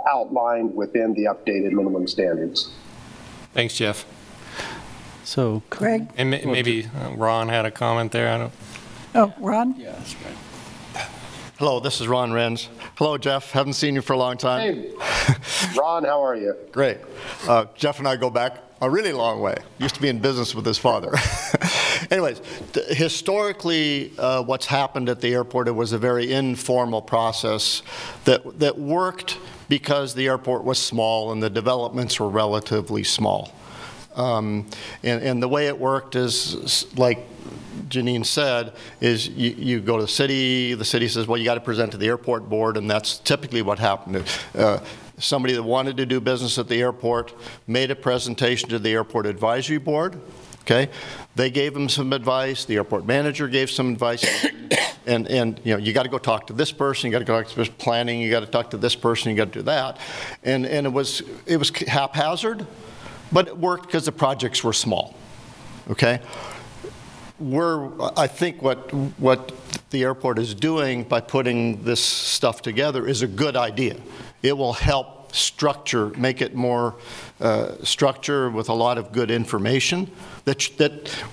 outlined 0.09 0.75
within 0.75 1.15
the 1.15 1.25
updated 1.25 1.73
minimum 1.73 2.07
standards. 2.07 2.71
Thanks, 3.55 3.77
Jeff. 3.77 4.07
So, 5.25 5.63
Craig? 5.71 6.09
And 6.17 6.31
ma- 6.31 6.39
maybe 6.45 6.87
uh, 6.87 7.11
Ron 7.15 7.49
had 7.49 7.67
a 7.67 7.71
comment 7.71 8.13
there, 8.13 8.33
I 8.33 8.39
don't. 8.39 8.53
Oh, 9.15 9.35
Ron? 9.39 9.75
Yeah, 9.79 9.93
that's 9.93 10.15
right. 10.23 11.07
Hello, 11.59 11.81
this 11.81 12.01
is 12.01 12.07
Ron 12.07 12.31
Renz. 12.31 12.69
Hello, 12.97 13.19
Jeff. 13.19 13.51
Haven't 13.51 13.73
seen 13.73 13.97
you 13.97 14.01
for 14.01 14.13
a 14.13 14.17
long 14.17 14.37
time. 14.37 14.61
Hey, 14.61 14.93
Ron, 15.77 16.05
how 16.05 16.25
are 16.25 16.37
you? 16.37 16.55
Great. 16.73 16.99
Uh, 17.49 17.67
Jeff 17.75 17.99
and 17.99 18.07
I 18.07 18.15
go 18.15 18.31
back 18.31 18.63
a 18.81 18.89
really 18.89 19.13
long 19.13 19.41
way. 19.41 19.57
Used 19.79 19.95
to 19.97 20.01
be 20.01 20.09
in 20.09 20.19
business 20.21 20.55
with 20.55 20.65
his 20.65 20.79
father. 20.79 21.13
Anyways, 22.11 22.41
th- 22.73 22.87
historically, 22.97 24.13
uh, 24.19 24.43
what's 24.43 24.67
happened 24.67 25.09
at 25.09 25.21
the 25.21 25.35
airport, 25.35 25.69
it 25.69 25.73
was 25.73 25.93
a 25.93 25.99
very 25.99 26.33
informal 26.33 27.03
process 27.03 27.83
that, 28.25 28.59
that 28.61 28.79
worked 28.79 29.39
because 29.69 30.15
the 30.15 30.27
airport 30.29 30.65
was 30.65 30.79
small 30.79 31.33
and 31.33 31.43
the 31.43 31.51
developments 31.51 32.19
were 32.21 32.29
relatively 32.29 33.05
small. 33.05 33.53
Um, 34.15 34.67
and, 35.03 35.23
and 35.23 35.43
the 35.43 35.49
way 35.49 35.67
it 35.67 35.79
worked 35.79 36.17
is 36.17 36.87
like 36.97 37.19
Janine 37.89 38.25
said, 38.25 38.73
is 39.01 39.29
you, 39.29 39.51
you 39.51 39.81
go 39.81 39.97
to 39.97 40.03
the 40.03 40.09
city, 40.09 40.75
the 40.75 40.85
city 40.85 41.09
says, 41.09 41.27
well, 41.27 41.39
you 41.39 41.45
got 41.45 41.55
to 41.55 41.61
present 41.61 41.93
to 41.93 41.99
the 41.99 42.07
airport 42.07 42.49
board, 42.49 42.77
and 42.77 42.91
that's 42.91 43.19
typically 43.19 43.63
what 43.63 43.79
happened. 43.79 44.25
Uh, 44.55 44.79
somebody 45.19 45.55
that 45.55 45.63
wanted 45.63 45.97
to 45.99 46.07
do 46.07 46.21
business 46.21 46.59
at 46.59 46.69
the 46.69 46.81
airport 46.81 47.35
made 47.67 47.91
a 47.91 47.97
presentation 47.97 48.69
to 48.71 48.79
the 48.79 48.91
airport 48.91 49.27
advisory 49.27 49.79
board. 49.79 50.21
Okay, 50.63 50.91
they 51.35 51.51
gave 51.51 51.75
him 51.75 51.89
some 51.89 52.13
advice. 52.13 52.65
The 52.65 52.77
airport 52.77 53.07
manager 53.07 53.49
gave 53.49 53.71
some 53.71 53.91
advice, 53.93 54.47
and 55.07 55.27
and 55.29 55.61
you 55.65 55.73
know 55.73 55.79
you 55.79 55.93
got 55.93 56.03
to 56.03 56.11
go 56.11 56.19
talk 56.19 56.47
to 56.49 56.53
this 56.53 56.73
person. 56.73 57.07
You 57.07 57.13
got 57.13 57.21
to 57.21 57.25
go 57.25 57.41
talk 57.41 57.51
to 57.51 57.57
this 57.57 57.69
planning. 57.69 58.21
You 58.21 58.31
got 58.31 58.41
to 58.41 58.47
talk 58.47 58.71
to 58.71 58.77
this 58.77 58.95
person. 58.95 59.31
You 59.31 59.37
got 59.37 59.53
to 59.53 59.61
do 59.61 59.63
that, 59.63 59.99
and 60.45 60.67
and 60.67 60.87
it 60.87 60.91
was 60.91 61.23
it 61.47 61.57
was 61.57 61.71
haphazard, 61.71 62.67
but 63.33 63.49
it 63.49 63.57
worked 63.57 63.87
because 63.87 64.05
the 64.05 64.13
projects 64.13 64.63
were 64.63 64.75
small. 64.75 65.15
Okay 65.91 66.21
we're, 67.39 67.91
I 68.17 68.27
think 68.27 68.63
what, 68.63 68.93
what 69.19 69.53
the 69.91 70.03
airport 70.03 70.39
is 70.39 70.55
doing 70.55 71.05
by 71.05 71.21
putting 71.21 71.83
this 71.85 72.03
stuff 72.03 72.63
together 72.63 73.07
is 73.07 73.23
a 73.23 73.27
good 73.27 73.57
idea. 73.57 73.97
It 74.43 74.57
will 74.57 74.73
help 74.73 75.35
structure, 75.35 76.09
make 76.11 76.41
it 76.41 76.55
more 76.55 76.97
uh, 77.41 77.73
structure 77.83 78.51
with 78.51 78.69
a 78.69 78.75
lot 78.75 78.99
of 78.99 79.13
good 79.13 79.31
information 79.31 80.11
that, 80.45 80.71
that 80.79 81.25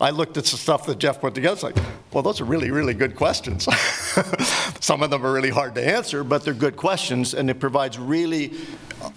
I 0.00 0.10
looked 0.10 0.36
at 0.36 0.44
the 0.44 0.56
stuff 0.56 0.86
that 0.86 0.98
Jeff 0.98 1.20
put 1.20 1.34
together, 1.34 1.60
like, 1.62 1.76
well, 2.12 2.22
those 2.22 2.40
are 2.40 2.44
really, 2.44 2.70
really 2.70 2.94
good 2.94 3.16
questions. 3.16 3.64
Some 4.80 5.02
of 5.02 5.10
them 5.10 5.24
are 5.24 5.32
really 5.32 5.50
hard 5.50 5.74
to 5.76 5.86
answer, 5.86 6.22
but 6.22 6.44
they're 6.44 6.54
good 6.54 6.76
questions, 6.76 7.32
and 7.32 7.48
it 7.48 7.58
provides 7.58 7.98
really, 7.98 8.48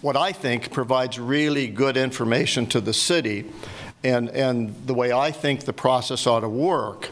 what 0.01 0.15
I 0.15 0.31
think 0.31 0.71
provides 0.71 1.19
really 1.19 1.67
good 1.67 1.97
information 1.97 2.65
to 2.67 2.79
the 2.79 2.93
city 2.93 3.51
and, 4.03 4.29
and 4.29 4.73
the 4.87 4.93
way 4.93 5.11
I 5.11 5.31
think 5.31 5.65
the 5.65 5.73
process 5.73 6.25
ought 6.25 6.41
to 6.41 6.49
work 6.49 7.09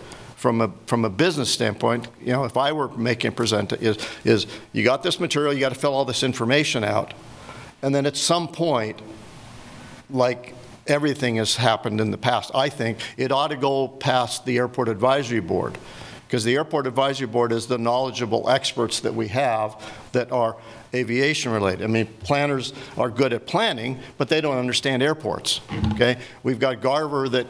from 0.47 0.61
a, 0.61 0.71
from 0.85 1.03
a 1.03 1.09
business 1.09 1.51
standpoint, 1.51 2.07
you 2.21 2.31
know, 2.31 2.45
if 2.45 2.55
I 2.55 2.71
were 2.71 2.87
making 2.87 3.33
present, 3.33 3.73
is, 3.73 3.97
is 4.23 4.47
you 4.71 4.81
got 4.81 5.03
this 5.03 5.19
material, 5.19 5.51
you 5.53 5.59
got 5.59 5.73
to 5.73 5.75
fill 5.75 5.93
all 5.93 6.05
this 6.05 6.23
information 6.23 6.85
out, 6.85 7.13
and 7.81 7.93
then 7.93 8.05
at 8.05 8.15
some 8.15 8.47
point, 8.47 9.01
like 10.09 10.55
everything 10.87 11.35
has 11.35 11.57
happened 11.57 11.99
in 11.99 12.11
the 12.11 12.17
past, 12.17 12.51
I 12.55 12.69
think 12.69 12.99
it 13.17 13.33
ought 13.33 13.49
to 13.49 13.57
go 13.57 13.89
past 13.89 14.45
the 14.45 14.55
airport 14.55 14.87
advisory 14.87 15.41
board, 15.41 15.77
because 16.25 16.45
the 16.45 16.55
airport 16.55 16.87
advisory 16.87 17.27
board 17.27 17.51
is 17.51 17.67
the 17.67 17.77
knowledgeable 17.77 18.49
experts 18.49 19.01
that 19.01 19.13
we 19.13 19.27
have 19.27 19.75
that 20.13 20.31
are 20.31 20.55
aviation 20.93 21.51
related. 21.51 21.83
I 21.83 21.87
mean, 21.87 22.07
planners 22.21 22.71
are 22.97 23.09
good 23.09 23.33
at 23.33 23.45
planning, 23.45 23.99
but 24.17 24.29
they 24.29 24.39
don't 24.39 24.57
understand 24.57 25.03
airports. 25.03 25.59
Okay, 25.91 26.17
we've 26.43 26.59
got 26.59 26.81
Garver 26.81 27.27
that, 27.27 27.47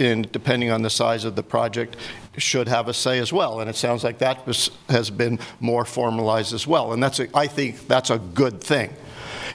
in, 0.00 0.22
depending 0.32 0.72
on 0.72 0.82
the 0.82 0.90
size 0.90 1.24
of 1.24 1.36
the 1.36 1.42
project, 1.44 1.96
should 2.36 2.68
have 2.68 2.88
a 2.88 2.94
say 2.94 3.18
as 3.18 3.32
well. 3.32 3.60
And 3.60 3.68
it 3.68 3.76
sounds 3.76 4.04
like 4.04 4.18
that 4.18 4.46
was, 4.46 4.70
has 4.88 5.10
been 5.10 5.38
more 5.58 5.84
formalized 5.84 6.54
as 6.54 6.66
well. 6.66 6.92
And 6.92 7.02
that's, 7.02 7.20
a, 7.20 7.28
I 7.36 7.46
think, 7.46 7.88
that's 7.88 8.10
a 8.10 8.18
good 8.18 8.60
thing. 8.60 8.94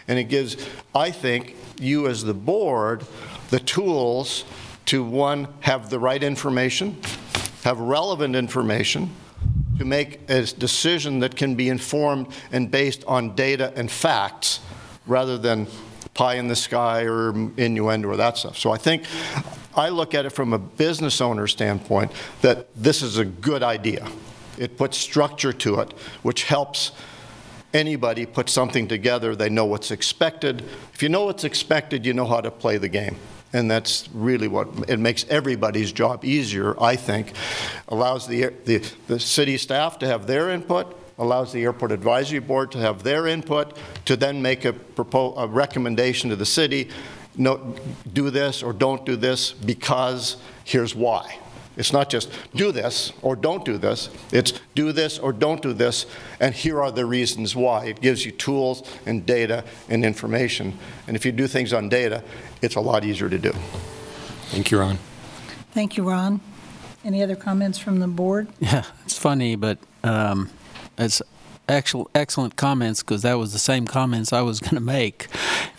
And 0.07 0.19
it 0.19 0.25
gives, 0.25 0.57
I 0.93 1.11
think, 1.11 1.55
you 1.79 2.07
as 2.07 2.23
the 2.23 2.33
board 2.33 3.05
the 3.49 3.59
tools 3.59 4.43
to 4.85 5.03
one 5.03 5.47
have 5.61 5.89
the 5.89 5.99
right 5.99 6.21
information, 6.21 6.97
have 7.63 7.79
relevant 7.79 8.35
information 8.35 9.09
to 9.77 9.85
make 9.85 10.19
a 10.29 10.43
decision 10.43 11.19
that 11.19 11.35
can 11.35 11.55
be 11.55 11.69
informed 11.69 12.27
and 12.51 12.71
based 12.71 13.03
on 13.05 13.35
data 13.35 13.73
and 13.75 13.91
facts 13.91 14.59
rather 15.05 15.37
than 15.37 15.67
pie 16.13 16.35
in 16.35 16.47
the 16.47 16.55
sky 16.55 17.03
or 17.03 17.31
innuendo 17.57 18.07
or 18.07 18.15
that 18.15 18.37
stuff. 18.37 18.57
So 18.57 18.71
I 18.71 18.77
think 18.77 19.03
I 19.75 19.89
look 19.89 20.13
at 20.13 20.25
it 20.25 20.31
from 20.31 20.53
a 20.53 20.59
business 20.59 21.21
owner 21.21 21.47
standpoint 21.47 22.11
that 22.41 22.67
this 22.75 23.01
is 23.01 23.17
a 23.17 23.25
good 23.25 23.63
idea. 23.63 24.07
It 24.57 24.77
puts 24.77 24.97
structure 24.97 25.51
to 25.53 25.81
it, 25.81 25.91
which 26.23 26.43
helps 26.43 26.91
anybody 27.73 28.25
put 28.25 28.49
something 28.49 28.87
together. 28.87 29.35
They 29.35 29.49
know 29.49 29.65
what's 29.65 29.91
expected. 29.91 30.63
If 30.93 31.03
you 31.03 31.09
know 31.09 31.25
what's 31.25 31.43
expected, 31.43 32.05
you 32.05 32.13
know 32.13 32.25
how 32.25 32.39
to 32.39 32.49
play 32.49 32.77
the 32.77 32.87
game. 32.87 33.17
And 33.51 33.69
that's 33.69 34.09
really 34.13 34.47
what 34.47 34.67
it 34.89 34.97
makes 34.97 35.25
everybody's 35.29 35.91
job 35.91 36.25
easier, 36.25 36.81
I 36.81 36.95
think. 36.95 37.33
Allows 37.89 38.27
the, 38.27 38.53
the, 38.65 38.77
the 39.07 39.19
city 39.19 39.57
staff 39.57 39.99
to 39.99 40.07
have 40.07 40.25
their 40.25 40.49
input, 40.49 40.97
allows 41.17 41.53
the 41.53 41.63
airport 41.63 41.91
advisory 41.91 42.39
board 42.39 42.71
to 42.73 42.79
have 42.79 43.03
their 43.03 43.27
input, 43.27 43.77
to 44.05 44.15
then 44.15 44.41
make 44.41 44.65
a, 44.65 44.73
propo- 44.73 45.33
a 45.37 45.47
recommendation 45.47 46.29
to 46.29 46.35
the 46.35 46.45
city 46.45 46.89
no, 47.37 47.75
do 48.11 48.29
this 48.29 48.63
or 48.63 48.73
don't 48.73 49.05
do 49.05 49.15
this 49.15 49.51
because 49.51 50.37
here's 50.63 50.95
why. 50.95 51.39
It's 51.77 51.91
not 51.91 52.09
just 52.09 52.31
do 52.53 52.71
this 52.71 53.11
or 53.21 53.35
don't 53.35 53.65
do 53.65 53.77
this. 53.77 54.09
It's 54.31 54.53
do 54.75 54.91
this 54.91 55.19
or 55.19 55.33
don't 55.33 55.61
do 55.61 55.73
this, 55.73 56.05
and 56.39 56.55
here 56.55 56.81
are 56.81 56.91
the 56.91 57.05
reasons 57.05 57.55
why. 57.55 57.85
It 57.87 58.01
gives 58.01 58.25
you 58.25 58.31
tools 58.31 58.89
and 59.05 59.25
data 59.25 59.63
and 59.89 60.05
information. 60.05 60.77
And 61.07 61.15
if 61.15 61.25
you 61.25 61.31
do 61.31 61.47
things 61.47 61.73
on 61.73 61.89
data, 61.89 62.23
it's 62.61 62.75
a 62.75 62.81
lot 62.81 63.03
easier 63.03 63.29
to 63.29 63.37
do. 63.37 63.51
Thank 64.51 64.71
you, 64.71 64.79
Ron. 64.79 64.97
Thank 65.71 65.97
you, 65.97 66.09
Ron. 66.09 66.39
Any 67.03 67.21
other 67.21 67.35
comments 67.35 67.77
from 67.77 67.99
the 67.99 68.07
board? 68.07 68.47
Yeah, 68.59 68.85
it's 69.03 69.17
funny, 69.17 69.55
but 69.55 69.77
um, 70.03 70.49
it's 70.97 71.21
actual 71.67 72.09
excellent 72.15 72.55
comments 72.55 73.01
because 73.01 73.21
that 73.23 73.35
was 73.35 73.53
the 73.53 73.59
same 73.59 73.85
comments 73.87 74.31
I 74.33 74.41
was 74.41 74.59
going 74.61 74.75
to 74.75 74.79
make, 74.81 75.27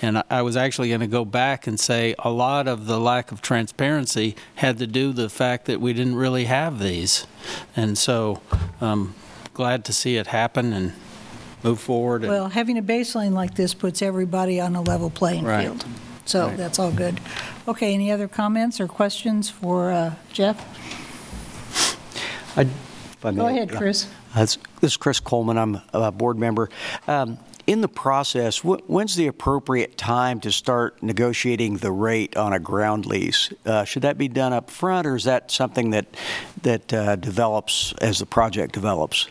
and 0.02 0.18
I, 0.18 0.24
I 0.30 0.42
was 0.42 0.56
actually 0.56 0.88
going 0.88 1.00
to 1.00 1.06
go 1.06 1.24
back 1.24 1.66
and 1.66 1.78
say 1.78 2.14
a 2.18 2.30
lot 2.30 2.68
of 2.68 2.86
the 2.86 2.98
lack 3.00 3.32
of 3.32 3.40
transparency 3.42 4.36
had 4.56 4.78
to 4.78 4.86
do 4.86 5.08
with 5.08 5.16
the 5.16 5.28
fact 5.28 5.66
that 5.66 5.80
we 5.80 5.92
didn't 5.92 6.16
really 6.16 6.44
have 6.44 6.78
these, 6.78 7.26
and 7.76 7.96
so 7.96 8.40
um, 8.80 9.14
glad 9.54 9.84
to 9.86 9.92
see 9.92 10.16
it 10.16 10.28
happen 10.28 10.72
and 10.72 10.92
move 11.62 11.80
forward. 11.80 12.22
And, 12.22 12.30
Well, 12.32 12.48
having 12.48 12.78
a 12.78 12.82
baseline 12.82 13.32
like 13.32 13.54
this 13.54 13.74
puts 13.74 14.02
everybody 14.02 14.60
on 14.60 14.76
a 14.76 14.82
level 14.82 15.10
playing 15.10 15.44
Right. 15.44 15.62
field. 15.64 15.84
So 16.26 16.48
Right. 16.48 16.56
that's 16.56 16.78
all 16.78 16.90
good. 16.90 17.20
Okay, 17.68 17.94
any 17.94 18.10
other 18.12 18.28
comments 18.28 18.80
or 18.80 18.86
questions 18.88 19.48
for 19.48 19.90
uh, 19.90 20.14
Jeff? 20.32 20.60
I- 22.56 22.62
if 22.62 23.24
I 23.24 23.32
Go 23.32 23.46
ahead, 23.46 23.70
Chris. 23.72 24.06
This 24.36 24.58
is 24.82 24.96
Chris 24.98 25.18
Coleman. 25.18 25.56
I'm 25.56 25.80
a 25.94 26.12
board 26.12 26.38
member. 26.38 26.68
Um, 27.08 27.38
In 27.66 27.80
the 27.80 27.88
process, 27.88 28.58
wh- 28.58 28.78
when's 28.88 29.16
the 29.16 29.26
appropriate 29.26 29.96
time 29.96 30.38
to 30.40 30.52
start 30.52 31.02
negotiating 31.02 31.78
the 31.78 31.90
rate 31.90 32.36
on 32.36 32.52
a 32.52 32.60
ground 32.60 33.06
lease? 33.06 33.52
Uh, 33.64 33.84
Should 33.84 34.02
that 34.02 34.18
be 34.18 34.28
done 34.28 34.52
up 34.52 34.70
front, 34.70 35.06
or 35.06 35.16
is 35.16 35.24
that 35.24 35.50
something 35.50 35.90
that, 35.90 36.06
that 36.62 36.92
uh, 36.92 37.16
develops 37.16 37.92
as 37.94 38.18
the 38.18 38.26
project 38.26 38.74
develops? 38.74 39.26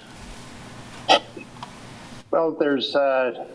Well, 2.32 2.52
there's 2.52 2.94
uh, 2.96 3.46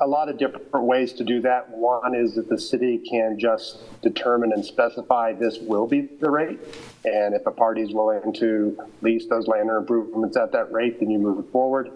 a 0.00 0.06
lot 0.06 0.28
of 0.28 0.38
different 0.38 0.86
ways 0.86 1.12
to 1.12 1.22
do 1.24 1.40
that. 1.42 1.68
One 1.70 2.14
is 2.16 2.34
that 2.34 2.48
the 2.48 2.58
city 2.58 2.98
can 2.98 3.38
just 3.38 3.78
determine 4.00 4.52
and 4.52 4.64
specify 4.64 5.32
this 5.34 5.58
will 5.58 5.86
be 5.86 6.00
the 6.00 6.30
rate. 6.30 6.58
And 7.04 7.34
if 7.34 7.46
a 7.46 7.50
party 7.50 7.82
is 7.82 7.92
willing 7.92 8.32
to 8.34 8.78
lease 9.02 9.26
those 9.26 9.46
land 9.46 9.68
or 9.70 9.76
improvements 9.76 10.36
at 10.36 10.52
that 10.52 10.72
rate, 10.72 11.00
then 11.00 11.10
you 11.10 11.18
move 11.18 11.44
it 11.44 11.50
forward. 11.52 11.90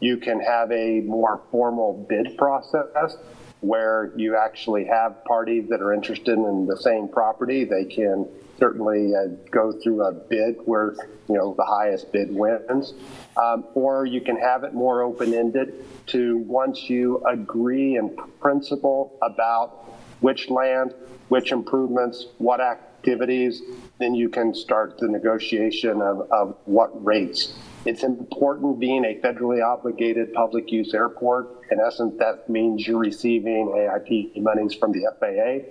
You 0.00 0.18
can 0.18 0.40
have 0.40 0.70
a 0.70 1.00
more 1.00 1.42
formal 1.50 2.06
bid 2.08 2.36
process 2.36 3.16
where 3.60 4.12
you 4.16 4.36
actually 4.36 4.86
have 4.86 5.24
parties 5.24 5.68
that 5.68 5.80
are 5.80 5.92
interested 5.92 6.34
in 6.34 6.66
the 6.66 6.76
same 6.76 7.08
property. 7.08 7.64
They 7.64 7.84
can 7.84 8.26
certainly 8.58 9.14
uh, 9.14 9.28
go 9.50 9.72
through 9.72 10.02
a 10.04 10.12
bid 10.12 10.56
where 10.64 10.94
you 11.28 11.36
know 11.36 11.54
the 11.56 11.64
highest 11.64 12.12
bid 12.12 12.34
wins, 12.34 12.94
um, 13.36 13.66
or 13.74 14.06
you 14.06 14.20
can 14.20 14.36
have 14.36 14.64
it 14.64 14.74
more 14.74 15.02
open-ended 15.02 15.84
to 16.08 16.38
once 16.38 16.88
you 16.88 17.22
agree 17.26 17.96
in 17.96 18.16
principle 18.40 19.18
about 19.22 19.90
which 20.20 20.50
land, 20.50 20.94
which 21.28 21.52
improvements, 21.52 22.26
what 22.38 22.60
activities, 22.60 23.62
then 24.00 24.14
you 24.14 24.28
can 24.28 24.54
start 24.54 24.98
the 24.98 25.06
negotiation 25.06 26.02
of, 26.02 26.28
of 26.32 26.56
what 26.64 26.90
rates. 27.04 27.54
It's 27.84 28.02
important 28.02 28.80
being 28.80 29.04
a 29.04 29.14
federally 29.20 29.64
obligated 29.64 30.32
public 30.32 30.72
use 30.72 30.92
airport. 30.92 31.62
In 31.70 31.80
essence, 31.80 32.14
that 32.18 32.48
means 32.48 32.86
you're 32.86 32.98
receiving 32.98 33.68
AIP 33.68 34.40
monies 34.42 34.74
from 34.74 34.92
the 34.92 35.06
FAA, 35.20 35.66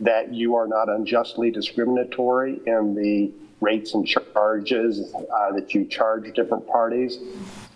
that 0.00 0.34
you 0.34 0.54
are 0.54 0.66
not 0.66 0.88
unjustly 0.88 1.50
discriminatory 1.50 2.60
in 2.66 2.94
the 2.94 3.32
rates 3.60 3.94
and 3.94 4.06
charges 4.06 5.14
uh, 5.14 5.52
that 5.52 5.74
you 5.74 5.84
charge 5.84 6.32
different 6.34 6.66
parties. 6.66 7.18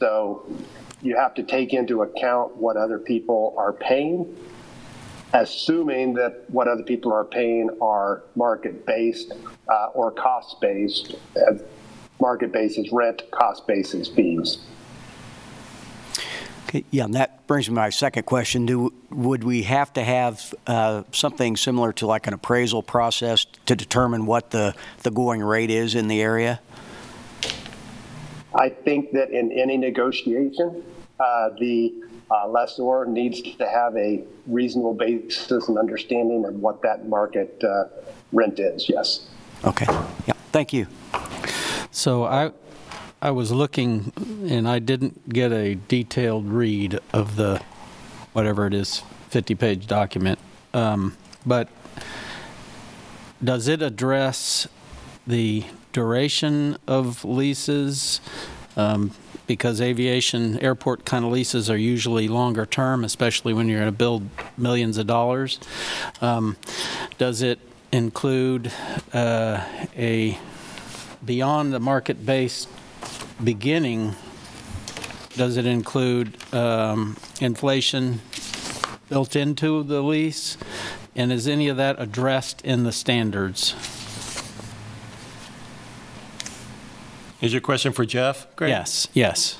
So 0.00 0.46
you 1.02 1.16
have 1.16 1.34
to 1.34 1.42
take 1.42 1.72
into 1.72 2.02
account 2.02 2.56
what 2.56 2.76
other 2.76 2.98
people 2.98 3.54
are 3.58 3.72
paying, 3.72 4.34
assuming 5.34 6.14
that 6.14 6.44
what 6.48 6.68
other 6.68 6.84
people 6.84 7.12
are 7.12 7.24
paying 7.24 7.68
are 7.82 8.22
market-based 8.36 9.32
uh, 9.68 9.86
or 9.92 10.12
cost-based. 10.12 11.16
Uh, 11.36 11.54
market-based 12.20 12.78
is 12.78 12.90
rent, 12.92 13.22
cost-based 13.32 13.94
is 13.94 14.08
fees. 14.08 14.58
Okay, 16.68 16.84
Yeah, 16.90 17.04
and 17.04 17.14
that 17.14 17.46
brings 17.46 17.68
me 17.68 17.74
to 17.74 17.80
my 17.80 17.90
second 17.90 18.24
question. 18.24 18.64
Do, 18.64 18.92
would 19.10 19.42
we 19.44 19.64
have 19.64 19.92
to 19.94 20.04
have 20.04 20.54
uh, 20.66 21.02
something 21.10 21.56
similar 21.56 21.92
to 21.94 22.06
like 22.06 22.26
an 22.28 22.34
appraisal 22.34 22.82
process 22.82 23.44
to 23.66 23.74
determine 23.74 24.26
what 24.26 24.50
the, 24.50 24.74
the 25.02 25.10
going 25.10 25.42
rate 25.42 25.70
is 25.70 25.96
in 25.96 26.06
the 26.06 26.22
area? 26.22 26.60
I 28.54 28.68
think 28.68 29.10
that 29.12 29.30
in 29.30 29.50
any 29.50 29.76
negotiation, 29.76 30.84
uh, 31.18 31.50
the 31.58 31.92
uh, 32.30 32.48
lessor 32.48 33.06
needs 33.06 33.42
to 33.42 33.68
have 33.68 33.96
a 33.96 34.24
reasonable 34.46 34.94
basis 34.94 35.68
and 35.68 35.78
understanding 35.78 36.44
of 36.44 36.54
what 36.54 36.82
that 36.82 37.06
market 37.08 37.62
uh, 37.64 37.84
rent 38.32 38.58
is, 38.58 38.88
yes. 38.88 39.26
Okay, 39.64 39.86
yeah, 40.26 40.34
thank 40.52 40.72
you. 40.72 40.86
So 41.90 42.24
I, 42.24 42.52
I 43.22 43.30
was 43.30 43.52
looking, 43.52 44.12
and 44.48 44.68
I 44.68 44.78
didn't 44.78 45.28
get 45.28 45.52
a 45.52 45.74
detailed 45.74 46.46
read 46.46 46.98
of 47.12 47.36
the, 47.36 47.62
whatever 48.32 48.66
it 48.66 48.74
is, 48.74 49.02
50-page 49.30 49.86
document. 49.86 50.38
Um, 50.72 51.16
But 51.46 51.68
does 53.42 53.68
it 53.68 53.82
address 53.82 54.66
the 55.26 55.64
duration 55.92 56.76
of 56.86 57.24
leases? 57.24 58.20
Um, 58.76 59.12
Because 59.46 59.80
aviation, 59.80 60.58
airport 60.60 61.04
kind 61.04 61.24
of 61.24 61.30
leases 61.30 61.68
are 61.68 61.76
usually 61.76 62.28
longer 62.28 62.64
term, 62.64 63.04
especially 63.04 63.52
when 63.52 63.68
you're 63.68 63.80
going 63.80 63.92
to 63.92 63.96
build 63.96 64.28
millions 64.56 64.96
of 64.96 65.06
dollars. 65.06 65.58
Um, 66.20 66.56
Does 67.18 67.42
it 67.42 67.58
include 67.92 68.72
uh, 69.12 69.64
a, 69.96 70.36
beyond 71.24 71.72
the 71.72 71.78
market-based 71.78 72.68
beginning, 73.42 74.14
does 75.36 75.56
it 75.56 75.66
include 75.66 76.36
um, 76.52 77.16
inflation 77.40 78.20
built 79.08 79.36
into 79.36 79.82
the 79.82 80.02
lease? 80.02 80.56
And 81.14 81.32
is 81.32 81.46
any 81.46 81.68
of 81.68 81.76
that 81.76 82.00
addressed 82.00 82.60
in 82.62 82.82
the 82.82 82.92
standards? 82.92 83.74
Is 87.40 87.52
your 87.52 87.60
question 87.60 87.92
for 87.92 88.04
Jeff? 88.04 88.46
Greg? 88.56 88.70
Yes, 88.70 89.08
yes. 89.12 89.58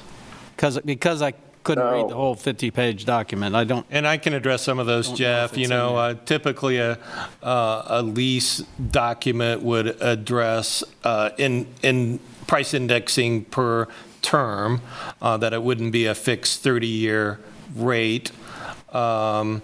Because, 0.56 0.78
because 0.80 1.20
I 1.22 1.34
couldn't 1.64 1.84
read 1.84 2.09
the 2.09 2.14
whole 2.14 2.36
50-page 2.36 3.05
document, 3.05 3.55
I 3.55 3.64
don't. 3.64 3.86
And 3.90 4.06
I 4.06 4.16
can 4.16 4.32
address 4.34 4.62
some 4.62 4.78
of 4.78 4.86
those, 4.86 5.06
Don't 5.09 5.12
know 5.12 5.14
if 5.14 5.18
Jeff. 5.18 5.51
it's 5.51 5.59
You 5.59 5.64
in 5.64 5.70
know, 5.70 5.96
uh, 5.96 6.14
typically 6.24 6.78
a, 6.78 6.98
uh, 7.42 7.82
a 7.86 8.02
lease 8.02 8.59
document 8.90 9.62
would 9.62 10.01
address 10.01 10.84
uh, 11.02 11.30
in, 11.38 11.66
in 11.82 12.20
price 12.46 12.74
indexing 12.74 13.44
per 13.46 13.88
term, 14.22 14.80
uh, 15.20 15.36
that 15.38 15.52
it 15.52 15.62
wouldn't 15.62 15.92
be 15.92 16.06
a 16.06 16.14
fixed 16.14 16.62
30-year 16.64 17.40
rate. 17.74 18.30
Um, 18.92 19.62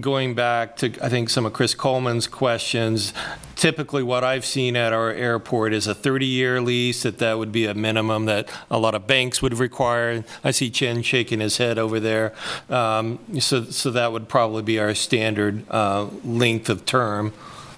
Going 0.00 0.34
back 0.34 0.76
to, 0.78 0.92
I 1.02 1.08
think, 1.08 1.30
some 1.30 1.46
of 1.46 1.54
Chris 1.54 1.74
Coleman's 1.74 2.26
questions, 2.26 3.14
typically 3.58 4.04
what 4.04 4.22
I've 4.22 4.46
seen 4.46 4.76
at 4.76 4.92
our 4.92 5.10
airport 5.10 5.74
is 5.74 5.88
a 5.88 5.94
30-year 5.94 6.60
lease, 6.60 7.02
that 7.02 7.18
that 7.18 7.38
would 7.38 7.50
be 7.50 7.66
a 7.66 7.74
minimum 7.74 8.24
that 8.26 8.48
a 8.70 8.78
lot 8.78 8.94
of 8.94 9.06
banks 9.06 9.42
would 9.42 9.58
require. 9.58 10.24
I 10.44 10.52
see 10.52 10.70
Chen 10.70 11.02
shaking 11.02 11.40
his 11.40 11.58
head 11.58 11.76
over 11.76 12.00
there. 12.00 12.32
Um, 12.70 13.18
So, 13.40 13.64
so 13.64 13.90
that 13.90 14.12
would 14.12 14.28
probably 14.28 14.62
be 14.62 14.78
our 14.78 14.94
standard 14.94 15.68
uh, 15.70 16.06
length 16.24 16.70
of 16.70 16.86
term. 16.86 17.32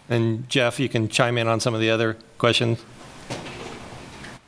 And 0.09 0.49
Jeff, 0.49 0.79
you 0.79 0.89
can 0.89 1.09
chime 1.09 1.39
in 1.39 1.49
on 1.49 1.61
some 1.61 1.75
of 1.75 1.81
the 1.81 1.91
other 1.91 2.17
questions. 2.37 2.79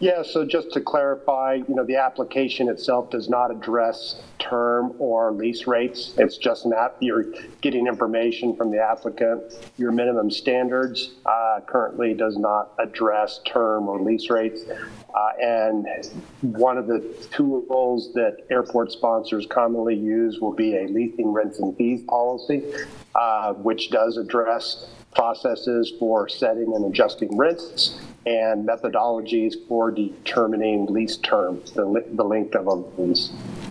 Yeah, 0.03 0.23
so 0.23 0.45
just 0.45 0.73
to 0.73 0.81
clarify, 0.81 1.61
you 1.69 1.77
know, 1.77 1.85
the 1.85 1.95
application 1.95 2.69
itself 2.69 3.11
does 3.11 3.29
not 3.29 3.53
address 3.53 4.21
term 4.41 4.95
or 4.99 5.31
lease 5.31 5.69
rates. 5.69 6.15
It's 6.19 6.39
just 6.39 6.67
app, 6.77 6.97
you're 6.99 7.27
getting 7.61 7.87
information 7.87 8.57
from 8.57 8.73
the 8.73 8.83
applicant. 8.83 9.41
Your 9.77 9.93
minimum 9.93 10.29
standards 10.29 11.13
uh, 11.25 11.61
currently 11.69 12.15
does 12.15 12.37
not 12.37 12.73
address 12.81 13.43
term 13.47 13.87
or 13.87 14.01
lease 14.03 14.29
rates. 14.29 14.65
Uh, 14.69 15.31
And 15.41 15.87
one 16.41 16.79
of 16.79 16.89
the 16.89 16.99
tools 17.31 18.13
that 18.15 18.39
airport 18.51 18.91
sponsors 18.91 19.47
commonly 19.47 19.95
use 19.95 20.41
will 20.41 20.53
be 20.53 20.79
a 20.79 20.89
leasing 20.89 21.31
rents 21.31 21.61
and 21.61 21.77
fees 21.77 22.03
policy, 22.09 22.65
uh, 23.15 23.53
which 23.53 23.91
does 23.91 24.17
address 24.17 24.89
processes 25.15 25.93
for 26.01 26.29
setting 26.29 26.73
and 26.75 26.87
adjusting 26.87 27.37
rents 27.37 28.01
and 28.25 28.69
methodologies 28.69 29.55
for 29.67 29.91
determining 29.91 30.87
lease 30.87 31.17
terms, 31.17 31.73
the, 31.73 31.85
li- 31.85 32.03
the 32.13 32.23
length 32.23 32.55
of 32.55 32.67
a 32.67 32.75
lease. 33.01 33.31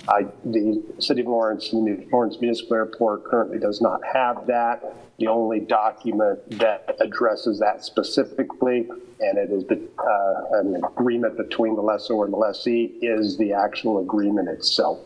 I, 0.09 0.25
the 0.43 0.83
City 0.99 1.21
of 1.21 1.27
Lawrence, 1.27 1.69
the 1.71 2.07
Lawrence 2.11 2.37
Municipal 2.41 2.75
Airport 2.75 3.23
currently 3.23 3.59
does 3.59 3.81
not 3.81 4.01
have 4.03 4.47
that. 4.47 4.95
The 5.19 5.27
only 5.27 5.59
document 5.59 6.59
that 6.59 6.97
addresses 6.99 7.59
that 7.59 7.85
specifically, 7.85 8.89
and 9.19 9.37
it 9.37 9.51
is 9.51 9.63
the, 9.65 9.79
uh, 9.99 10.59
an 10.59 10.75
agreement 10.83 11.37
between 11.37 11.75
the 11.75 11.81
lessor 11.81 12.23
and 12.25 12.33
the 12.33 12.37
lessee, 12.37 12.97
is 13.01 13.37
the 13.37 13.53
actual 13.53 13.99
agreement 13.99 14.49
itself. 14.49 14.99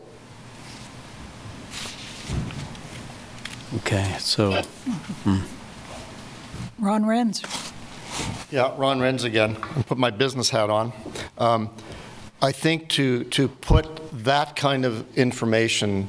Okay, 3.76 4.16
so, 4.18 4.62
Ron 6.78 7.04
Renz. 7.04 7.74
Yeah, 8.50 8.74
Ron 8.76 9.00
Renz 9.00 9.24
again. 9.24 9.56
I'll 9.76 9.82
put 9.82 9.98
my 9.98 10.10
business 10.10 10.50
hat 10.50 10.70
on. 10.70 10.92
Um, 11.36 11.70
I 12.40 12.52
think 12.52 12.88
to, 12.90 13.24
to 13.24 13.48
put 13.48 13.86
that 14.24 14.56
kind 14.56 14.84
of 14.84 15.04
information, 15.16 16.08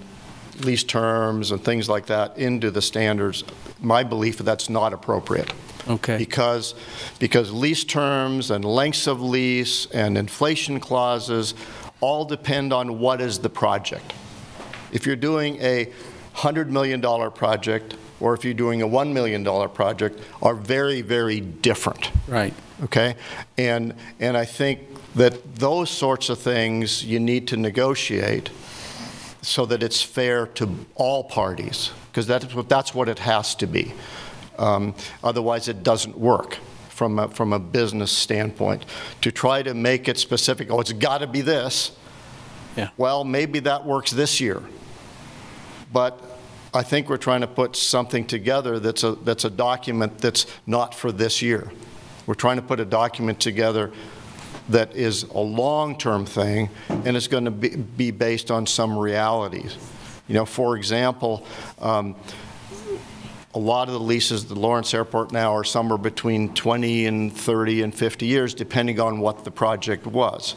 lease 0.59 0.84
terms 0.84 1.51
and 1.51 1.63
things 1.63 1.89
like 1.89 2.07
that, 2.07 2.38
into 2.38 2.69
the 2.69 2.81
standards, 2.81 3.43
my 3.79 4.03
belief 4.03 4.38
that's 4.39 4.69
not 4.69 4.93
appropriate. 4.93 5.51
Okay. 5.88 6.17
Because, 6.17 6.75
because 7.19 7.51
lease 7.51 7.84
terms 7.84 8.51
and 8.51 8.65
lengths 8.65 9.07
of 9.07 9.21
lease 9.21 9.85
and 9.88 10.17
inflation 10.17 10.79
clauses 10.79 11.53
all 12.01 12.25
depend 12.25 12.73
on 12.73 12.99
what 12.99 13.21
is 13.21 13.39
the 13.39 13.49
project. 13.49 14.13
If 14.91 15.05
you're 15.05 15.15
doing 15.15 15.61
a 15.61 15.91
$100 16.35 16.67
million 16.67 17.01
project, 17.31 17.95
or 18.19 18.34
if 18.34 18.44
you're 18.44 18.53
doing 18.53 18.81
a 18.81 18.88
$1 18.88 19.14
million 19.14 19.44
project, 19.69 20.19
are 20.41 20.56
very, 20.56 21.02
very 21.02 21.39
different. 21.39 22.11
right. 22.27 22.53
Okay? 22.84 23.15
And, 23.57 23.95
and 24.19 24.38
I 24.38 24.45
think 24.45 24.80
that 25.15 25.56
those 25.56 25.89
sorts 25.89 26.30
of 26.30 26.38
things 26.38 27.03
you 27.03 27.19
need 27.19 27.48
to 27.48 27.57
negotiate 27.57 28.52
so 29.41 29.65
that 29.65 29.81
it's 29.81 30.02
fair 30.02 30.45
to 30.45 30.85
all 30.95 31.23
parties, 31.23 31.91
because 32.11 32.27
that's 32.27 32.53
what, 32.53 32.69
that's 32.69 32.94
what 32.94 33.10
it 33.10 33.19
has 33.19 33.56
to 33.56 33.68
be. 33.68 33.94
Um, 34.60 34.94
Otherwise, 35.23 35.68
it 35.68 35.84
doesn't 35.84 36.18
work 36.18 36.57
from 36.89 37.19
a, 37.19 37.27
from 37.30 37.53
a 37.53 37.60
business 37.60 38.11
standpoint. 38.11 38.85
To 39.22 39.31
try 39.31 39.61
to 39.64 39.73
make 39.73 40.07
it 40.07 40.18
specific, 40.18 40.69
oh, 40.72 40.80
it's 40.80 40.91
got 40.91 41.19
to 41.19 41.27
be 41.27 41.41
this. 41.41 41.91
Yeah. 42.76 42.89
Well, 42.98 43.23
maybe 43.23 43.60
that 43.60 43.85
works 43.85 44.11
this 44.11 44.41
year. 44.41 44.61
But 45.94 46.19
I 46.73 46.84
think 46.84 47.10
we're 47.10 47.18
trying 47.18 47.41
to 47.41 47.48
put 47.48 47.76
something 47.76 48.26
together 48.26 48.80
that's 48.80 49.03
a, 49.03 49.14
that's 49.14 49.45
a 49.45 49.49
document 49.49 50.18
that's 50.18 50.45
not 50.65 50.94
for 50.94 51.11
this 51.11 51.41
year. 51.41 51.72
We're 52.26 52.34
trying 52.34 52.57
to 52.57 52.61
put 52.61 52.80
a 52.80 52.85
document 52.85 53.39
together 53.39 53.91
that 54.69 54.95
is 54.95 55.23
a 55.23 55.39
long-term 55.39 56.26
thing, 56.26 56.69
and 56.89 57.15
it's 57.15 57.27
going 57.27 57.45
to 57.45 57.52
be, 57.52 57.69
be 57.69 58.11
based 58.11 58.52
on 58.52 58.68
some 58.68 58.98
realities. 58.98 59.77
You 60.27 60.34
know, 60.34 60.45
for 60.45 60.76
example, 60.76 61.45
um, 61.80 62.15
a 63.53 63.60
lot 63.60 63.88
of 63.88 63.94
the 63.94 63.99
leases 63.99 64.44
at 64.44 64.49
the 64.49 64.60
Lawrence 64.60 64.94
Airport 64.94 65.31
now 65.31 65.56
are 65.56 65.64
somewhere 65.64 65.98
between 65.98 66.53
20 66.53 67.06
and 67.06 67.35
30 67.35 67.81
and 67.84 67.95
50 67.95 68.26
years, 68.26 68.53
depending 68.53 68.99
on 68.99 69.19
what 69.19 69.45
the 69.45 69.52
project 69.52 70.06
was. 70.06 70.56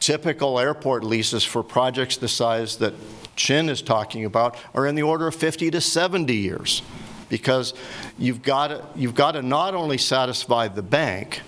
Typical 0.00 0.58
airport 0.58 1.04
leases 1.04 1.44
for 1.44 1.62
projects 1.62 2.16
the 2.16 2.26
size 2.26 2.76
that 2.78 2.92
Chin 3.36 3.68
is 3.68 3.82
talking 3.82 4.24
about 4.24 4.56
are 4.74 4.86
in 4.86 4.94
the 4.94 5.02
order 5.02 5.26
of 5.26 5.34
50 5.34 5.70
to 5.70 5.80
70 5.80 6.34
years 6.34 6.82
because 7.28 7.72
you've 8.18 8.42
got 8.42 8.68
to, 8.68 8.84
you've 8.94 9.14
got 9.14 9.32
to 9.32 9.42
not 9.42 9.74
only 9.74 9.98
satisfy 9.98 10.68
the 10.68 10.82
bank, 10.82 11.40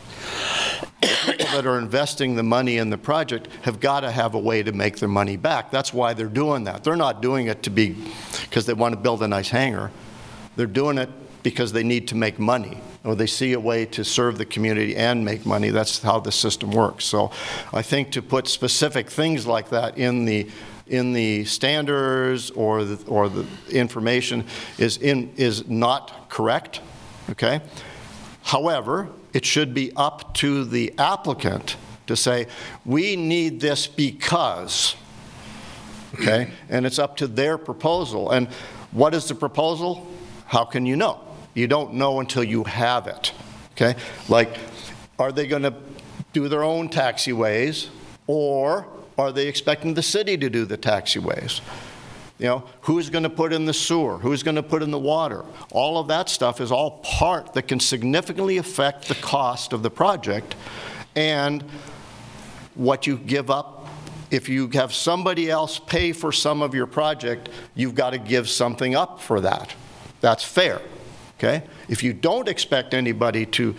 people 1.01 1.47
that 1.53 1.67
are 1.67 1.79
investing 1.79 2.37
the 2.37 2.43
money 2.43 2.79
in 2.79 2.91
the 2.91 2.99
project 2.99 3.49
have 3.63 3.81
got 3.81 4.01
to 4.01 4.11
have 4.11 4.35
a 4.35 4.39
way 4.39 4.63
to 4.63 4.73
make 4.73 4.99
their 4.99 5.09
money 5.09 5.37
back. 5.37 5.71
That's 5.71 5.93
why 5.93 6.15
they're 6.15 6.27
doing 6.27 6.65
that. 6.65 6.85
They're 6.85 6.97
not 6.97 7.21
doing 7.21 7.49
it 7.49 7.63
to 7.65 7.71
be, 7.71 7.97
because 8.43 8.67
they 8.67 8.73
want 8.73 8.95
to 8.95 9.01
build 9.01 9.23
a 9.23 9.29
nice 9.29 9.51
hangar. 9.51 9.91
They're 10.57 10.67
doing 10.67 10.99
it 10.99 11.11
because 11.43 11.73
they 11.73 11.83
need 11.83 12.09
to 12.09 12.15
make 12.15 12.39
money, 12.39 12.81
or 13.05 13.15
they 13.15 13.27
see 13.27 13.53
a 13.53 13.61
way 13.61 13.85
to 13.85 14.03
serve 14.03 14.39
the 14.39 14.47
community 14.47 14.97
and 14.97 15.25
make 15.25 15.45
money. 15.45 15.69
That's 15.69 16.01
how 16.01 16.21
the 16.21 16.33
system 16.33 16.71
works. 16.71 17.05
So 17.05 17.31
I 17.73 17.83
think 17.83 18.11
to 18.13 18.23
put 18.23 18.49
specific 18.49 19.11
things 19.11 19.47
like 19.47 19.69
that 19.69 19.99
in 19.99 20.25
the, 20.25 20.49
in 20.87 21.13
the 21.13 21.45
standards 21.45 22.51
or 22.51 22.85
the, 22.85 23.07
or 23.07 23.29
the 23.29 23.47
information 23.71 24.45
is 24.79 24.99
in, 24.99 25.33
is 25.37 25.67
not 25.69 26.29
correct, 26.29 26.81
okay? 27.31 27.61
However, 28.43 29.09
it 29.33 29.45
should 29.45 29.73
be 29.75 29.93
up 29.97 30.35
to 30.35 30.65
the 30.65 30.93
applicant 30.99 31.77
to 32.07 32.17
say, 32.17 32.47
we 32.85 33.17
need 33.17 33.61
this 33.61 33.87
because, 33.87 34.95
okay? 36.15 36.51
And 36.69 36.85
it's 36.85 36.99
up 36.99 37.17
to 37.19 37.27
their 37.27 37.57
proposal. 37.57 38.31
And 38.31 38.49
what 38.93 39.15
is 39.15 39.27
the 39.27 39.35
proposal? 39.35 40.07
How 40.47 40.65
can 40.65 40.85
you 40.85 40.97
know? 40.97 41.21
You 41.55 41.67
don't 41.67 41.95
know 41.95 42.21
until 42.21 42.45
you 42.45 42.65
have 42.65 43.07
it, 43.07 43.33
okay? 43.73 43.99
Like, 44.29 44.59
are 45.19 45.33
they 45.33 45.47
going 45.47 45.63
to 45.63 45.75
do 46.33 46.49
their 46.49 46.65
own 46.65 46.89
taxiways, 46.89 47.89
or 48.27 48.87
are 49.19 49.33
they 49.33 49.47
expecting 49.47 49.95
the 49.95 50.03
city 50.03 50.37
to 50.37 50.51
do 50.51 50.65
the 50.65 50.79
taxiways? 50.79 51.61
You 52.39 52.47
know, 52.47 52.65
who's 52.83 53.11
going 53.11 53.23
to 53.23 53.31
put 53.31 53.53
in 53.53 53.65
the 53.65 53.73
sewer? 53.73 54.19
Who's 54.19 54.43
going 54.43 54.57
to 54.57 54.63
put 54.63 54.83
in 54.83 54.91
the 54.91 54.99
water? 54.99 55.45
All 55.71 55.99
of 55.99 56.09
that 56.09 56.29
stuff 56.29 56.61
is 56.61 56.73
all 56.73 56.99
part 57.03 57.53
that 57.55 57.69
can 57.69 57.79
significantly 57.79 58.57
affect 58.57 59.07
the 59.09 59.15
cost 59.15 59.73
of 59.73 59.83
the 59.83 59.91
project 59.91 60.57
and 61.15 61.63
what 62.75 63.07
you 63.07 63.19
give 63.19 63.51
up. 63.51 63.89
If 64.33 64.49
you 64.49 64.69
have 64.71 64.93
somebody 64.93 65.49
else 65.49 65.79
pay 65.79 66.13
for 66.13 66.33
some 66.33 66.61
of 66.61 66.75
your 66.75 66.87
project, 66.87 67.51
you've 67.77 67.95
got 67.95 68.11
to 68.11 68.19
give 68.19 68.49
something 68.49 68.97
up 68.97 69.21
for 69.21 69.41
that. 69.41 69.73
That's 70.21 70.43
fair, 70.43 70.81
okay? 71.39 71.63
If 71.89 72.03
you 72.03 72.13
don't 72.13 72.49
expect 72.49 72.95
anybody 72.95 73.47
to 73.47 73.77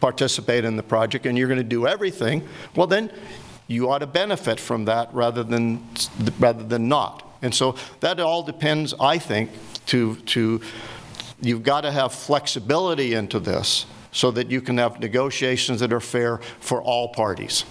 participate 0.00 0.64
in 0.64 0.76
the 0.76 0.82
project 0.82 1.26
and 1.26 1.38
you're 1.38 1.46
going 1.46 1.58
to 1.58 1.62
do 1.62 1.86
everything, 1.86 2.48
well, 2.74 2.88
then 2.88 3.12
you 3.70 3.88
ought 3.88 4.00
to 4.00 4.06
benefit 4.06 4.58
from 4.58 4.84
that 4.86 5.14
rather 5.14 5.44
than, 5.44 5.86
rather 6.40 6.64
than 6.64 6.88
not. 6.88 7.24
And 7.40 7.54
so 7.54 7.76
that 8.00 8.18
all 8.18 8.42
depends, 8.42 8.92
I 9.00 9.18
think, 9.18 9.50
to, 9.86 10.16
to 10.16 10.60
you've 11.40 11.62
got 11.62 11.82
to 11.82 11.92
have 11.92 12.12
flexibility 12.12 13.14
into 13.14 13.38
this 13.38 13.86
so 14.10 14.32
that 14.32 14.50
you 14.50 14.60
can 14.60 14.76
have 14.78 14.98
negotiations 14.98 15.78
that 15.80 15.92
are 15.92 16.00
fair 16.00 16.38
for 16.58 16.82
all 16.82 17.08
parties. 17.08 17.64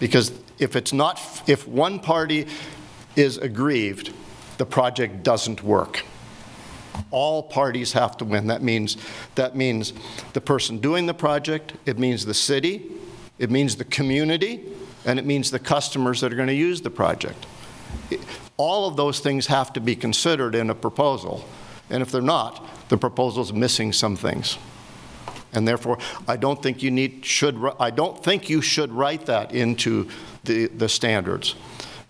Because 0.00 0.32
if 0.58 0.74
it's 0.74 0.94
not, 0.94 1.20
if 1.46 1.68
one 1.68 2.00
party 2.00 2.46
is 3.14 3.36
aggrieved, 3.36 4.14
the 4.56 4.64
project 4.64 5.22
doesn't 5.22 5.62
work. 5.62 6.02
All 7.10 7.42
parties 7.42 7.92
have 7.92 8.16
to 8.18 8.24
win. 8.24 8.46
That 8.46 8.62
means, 8.62 8.96
that 9.34 9.54
means 9.54 9.92
the 10.32 10.40
person 10.40 10.78
doing 10.78 11.04
the 11.04 11.14
project, 11.14 11.74
it 11.84 11.98
means 11.98 12.24
the 12.24 12.32
city, 12.32 12.90
it 13.38 13.50
means 13.50 13.76
the 13.76 13.84
community, 13.84 14.64
and 15.06 15.18
it 15.18 15.24
means 15.24 15.50
the 15.50 15.58
customers 15.58 16.20
that 16.20 16.32
are 16.32 16.36
going 16.36 16.48
to 16.48 16.54
use 16.54 16.82
the 16.82 16.90
project. 16.90 17.46
All 18.56 18.88
of 18.88 18.96
those 18.96 19.20
things 19.20 19.46
have 19.46 19.72
to 19.74 19.80
be 19.80 19.96
considered 19.96 20.54
in 20.54 20.68
a 20.68 20.74
proposal. 20.74 21.44
And 21.88 22.02
if 22.02 22.10
they're 22.10 22.20
not, 22.20 22.66
the 22.88 22.98
proposal's 22.98 23.52
missing 23.52 23.92
some 23.92 24.16
things. 24.16 24.58
And 25.52 25.66
therefore, 25.66 25.98
I 26.26 26.36
don't 26.36 26.62
think 26.62 26.82
you 26.82 26.90
need, 26.90 27.24
should, 27.24 27.56
I 27.78 27.90
don't 27.90 28.22
think 28.22 28.50
you 28.50 28.60
should 28.60 28.92
write 28.92 29.26
that 29.26 29.52
into 29.52 30.08
the, 30.44 30.66
the 30.66 30.88
standards. 30.88 31.54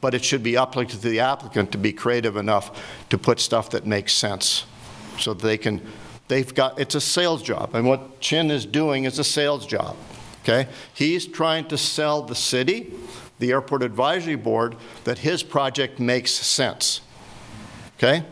But 0.00 0.14
it 0.14 0.24
should 0.24 0.42
be 0.42 0.56
up 0.56 0.72
to 0.72 0.96
the 0.96 1.20
applicant 1.20 1.72
to 1.72 1.78
be 1.78 1.92
creative 1.92 2.36
enough 2.36 2.82
to 3.10 3.18
put 3.18 3.38
stuff 3.38 3.70
that 3.70 3.86
makes 3.86 4.12
sense. 4.14 4.64
So 5.18 5.34
they 5.34 5.58
can, 5.58 5.82
they've 6.28 6.52
got, 6.54 6.80
it's 6.80 6.94
a 6.94 7.00
sales 7.00 7.42
job. 7.42 7.74
And 7.74 7.86
what 7.86 8.20
Chin 8.20 8.50
is 8.50 8.66
doing 8.66 9.04
is 9.04 9.18
a 9.18 9.24
sales 9.24 9.66
job, 9.66 9.96
okay? 10.46 10.70
He's 10.94 11.26
trying 11.26 11.66
to 11.68 11.78
sell 11.78 12.22
the 12.22 12.34
city, 12.34 12.92
the 13.38 13.50
Airport 13.50 13.82
Advisory 13.82 14.36
Board, 14.36 14.76
that 15.04 15.18
his 15.18 15.42
project 15.42 15.98
makes 15.98 16.30
sense, 16.30 17.00
okay? 17.96 18.24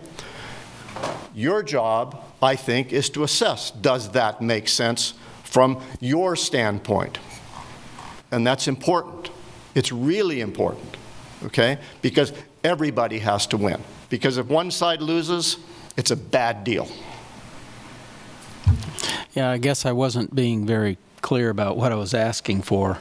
Your 1.35 1.63
job, 1.63 2.25
I 2.41 2.55
think, 2.55 2.93
is 2.93 3.11
to 3.11 3.25
assess, 3.25 3.73
does 3.73 4.11
that 4.11 4.41
make 4.41 4.69
sense 4.69 5.15
from 5.43 5.83
your 6.01 6.37
standpoint? 6.37 7.19
And 8.31 8.47
that's 8.47 8.69
important. 8.69 9.31
It's 9.75 9.91
really 9.91 10.41
important, 10.41 10.97
okay? 11.45 11.79
Because 12.01 12.33
everybody 12.63 13.19
has 13.19 13.47
to 13.49 13.57
win. 13.57 13.83
Because 14.09 14.39
if 14.39 14.47
one 14.47 14.71
side 14.71 15.03
loses, 15.03 15.59
it's 15.97 16.13
a 16.13 16.17
bad 16.17 16.63
deal. 16.63 16.89
Yeah, 19.33 19.51
I 19.51 19.59
guess 19.59 19.85
I 19.85 19.91
wasn't 19.91 20.33
being 20.33 20.65
very 20.65 20.97
clear 21.25 21.49
about 21.49 21.75
what 21.79 21.91
I 21.91 21.95
was 21.95 22.13
asking 22.13 22.61
for. 22.63 22.99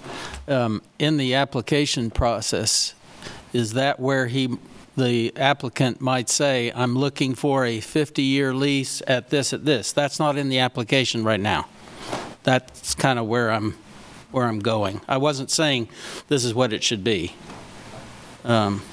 Um, 0.47 0.81
In 0.97 1.17
the 1.17 1.35
application 1.35 2.09
process, 2.09 2.95
is 3.51 3.73
that 3.73 3.99
where 3.99 4.27
he, 4.27 4.57
the 4.95 5.35
applicant 5.35 5.99
might 5.99 6.29
say, 6.29 6.71
I'm 6.73 6.95
looking 6.95 7.35
for 7.35 7.65
a 7.65 7.79
50-year 7.79 8.53
lease 8.53 9.01
at 9.07 9.29
this, 9.29 9.51
at 9.51 9.65
this? 9.65 9.91
That's 9.91 10.19
not 10.19 10.37
in 10.37 10.47
the 10.47 10.59
application 10.59 11.25
right 11.25 11.39
now. 11.39 11.67
That's 12.43 12.95
kind 12.95 13.19
of 13.19 13.27
where 13.27 13.51
I'm, 13.51 13.75
where 14.31 14.45
I'm 14.45 14.59
going. 14.59 15.01
I 15.05 15.17
wasn't 15.17 15.51
saying 15.51 15.89
this 16.29 16.45
is 16.45 16.53
what 16.53 16.71
it 16.71 16.81
should 16.81 17.03
be. 17.03 17.35
Um, 18.45 18.83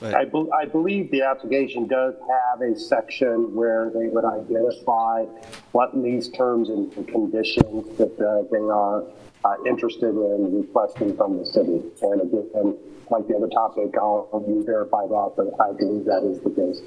but- 0.00 0.14
I, 0.14 0.24
bel 0.24 0.48
I 0.52 0.64
believe 0.64 1.10
the 1.10 1.22
application 1.22 1.86
does 1.86 2.14
have 2.28 2.60
a 2.60 2.78
section 2.78 3.54
where 3.54 3.90
they 3.94 4.06
would 4.08 4.24
identify 4.24 5.24
what 5.72 5.96
lease 5.96 6.28
terms 6.28 6.68
and 6.68 6.90
conditions 7.08 7.96
that 7.98 8.14
uh, 8.20 8.42
they 8.50 8.58
are 8.58 9.04
uh, 9.44 9.54
interested 9.66 10.10
in 10.10 10.60
requesting 10.62 11.16
from 11.16 11.38
the 11.38 11.46
city. 11.46 11.82
And 12.02 12.20
again, 12.22 12.76
like 13.10 13.26
the 13.28 13.36
other 13.36 13.48
topic, 13.48 13.94
I'll 13.96 14.28
I'll 14.32 14.62
verify 14.64 15.06
that, 15.06 15.32
but 15.36 15.46
I 15.60 15.72
believe 15.72 16.04
that 16.06 16.22
is 16.24 16.40
the 16.40 16.50
case. 16.50 16.80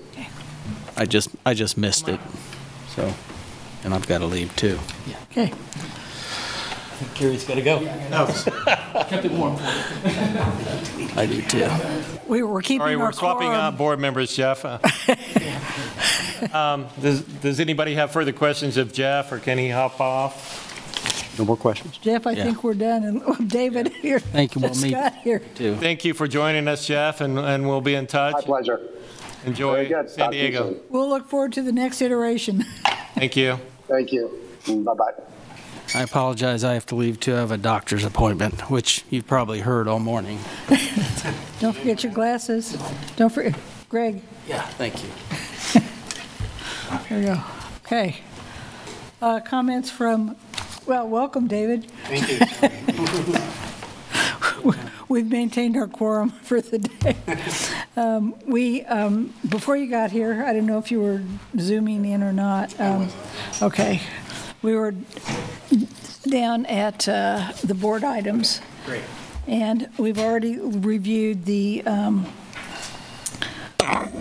I 0.95 1.05
just, 1.05 1.29
I 1.45 1.53
just 1.53 1.77
missed 1.77 2.07
it, 2.09 2.19
so, 2.89 3.11
and 3.83 3.93
I've 3.93 4.07
got 4.07 4.19
to 4.19 4.25
leave 4.25 4.55
too. 4.55 4.77
Okay. 5.31 5.51
Gary's 7.15 7.43
got 7.43 7.55
to 7.55 7.61
go. 7.61 7.79
Kept 9.09 9.25
it 9.25 9.31
warm 9.31 9.55
I 11.17 11.25
do 11.27 11.41
too. 11.41 11.67
We 12.27 12.43
were 12.43 12.61
keeping 12.61 12.79
Sorry, 12.79 12.95
our 12.95 12.99
we're 12.99 13.11
swapping 13.11 13.47
quorum. 13.47 13.59
uh, 13.59 13.71
board 13.71 13.99
members, 13.99 14.35
Jeff. 14.35 14.63
Uh, 14.65 14.79
um, 16.57 16.87
Does 17.01 17.21
does 17.21 17.59
anybody 17.59 17.95
have 17.95 18.11
further 18.11 18.31
questions 18.31 18.77
of 18.77 18.93
Jeff, 18.93 19.31
or 19.31 19.39
can 19.39 19.57
he 19.57 19.69
hop 19.69 19.99
off? 19.99 20.69
No 21.37 21.45
more 21.45 21.57
questions? 21.57 21.97
Jeff, 21.97 22.27
I 22.27 22.31
Yeah. 22.31 22.43
think 22.45 22.63
we're 22.63 22.73
done, 22.73 23.03
and 23.03 23.49
David 23.49 23.89
here. 23.89 24.19
Thank 24.19 24.55
you, 24.55 24.61
we'll 24.61 24.69
meet. 24.75 24.91
Scott 24.91 25.15
here. 25.23 25.39
Too. 25.55 25.75
Thank 25.75 26.05
you 26.05 26.13
for 26.13 26.27
joining 26.27 26.67
us, 26.67 26.85
Jeff, 26.87 27.21
and 27.21 27.37
and 27.39 27.67
we'll 27.67 27.81
be 27.81 27.95
in 27.95 28.07
touch. 28.07 28.33
My 28.33 28.39
touch. 28.39 28.45
pleasure. 28.45 28.79
Enjoy 29.45 29.87
good. 29.87 30.09
San 30.09 30.19
Talk 30.19 30.31
to 30.31 30.37
you 30.37 30.43
Diego. 30.49 30.69
soon. 30.73 30.79
We'll 30.89 31.09
look 31.09 31.27
forward 31.27 31.51
to 31.53 31.61
the 31.63 31.71
next 31.71 32.01
iteration. 32.01 32.63
Thank 33.15 33.35
you. 33.35 33.59
Thank 33.87 34.11
you. 34.11 34.29
Bye-bye. 34.67 35.40
I 35.93 36.03
apologize, 36.03 36.63
I 36.63 36.73
have 36.75 36.85
to 36.87 36.95
leave 36.95 37.19
too. 37.19 37.35
I 37.35 37.39
have 37.39 37.51
a 37.51 37.57
doctor's 37.57 38.05
appointment, 38.05 38.69
which 38.69 39.03
you've 39.09 39.27
probably 39.27 39.59
heard 39.59 39.87
all 39.89 39.99
morning. 39.99 40.39
Don't 41.59 41.75
forget 41.75 42.03
your 42.03 42.13
glasses. 42.13 42.77
Don't 43.17 43.31
forget, 43.31 43.55
Greg, 43.89 44.21
Yeah, 44.47 44.61
thank 44.61 45.03
you. 45.03 45.09
there 47.09 47.19
you 47.19 47.25
go. 47.27 47.43
Okay. 47.85 48.17
Uh, 49.21 49.41
Comments 49.41 49.89
from, 49.91 50.37
well, 50.85 51.07
welcome, 51.09 51.47
David. 51.47 51.91
Thank 52.05 52.29
you. 52.31 52.39
We've 55.09 55.29
maintained 55.29 55.75
our 55.75 55.87
quorum 55.87 56.29
for 56.29 56.61
the 56.61 56.79
day. 56.79 57.17
Um, 57.97 58.33
We, 58.47 58.83
um, 58.85 59.33
before 59.49 59.75
you 59.75 59.89
got 59.89 60.11
here, 60.11 60.45
I 60.45 60.53
don't 60.53 60.65
know 60.65 60.77
if 60.77 60.89
you 60.89 61.01
were 61.01 61.21
zooming 61.59 62.05
in 62.05 62.23
or 62.23 62.31
not. 62.31 62.79
Um, 62.79 63.09
Okay. 63.61 64.01
We 64.61 64.75
were 64.75 64.93
down 66.23 66.65
at 66.67 67.07
uh, 67.07 67.51
the 67.63 67.73
board 67.73 68.03
items. 68.03 68.61
Great. 68.85 69.03
And 69.47 69.89
we've 69.97 70.19
already 70.19 70.59
reviewed 70.59 71.45
the 71.45 71.83
um, 71.85 72.31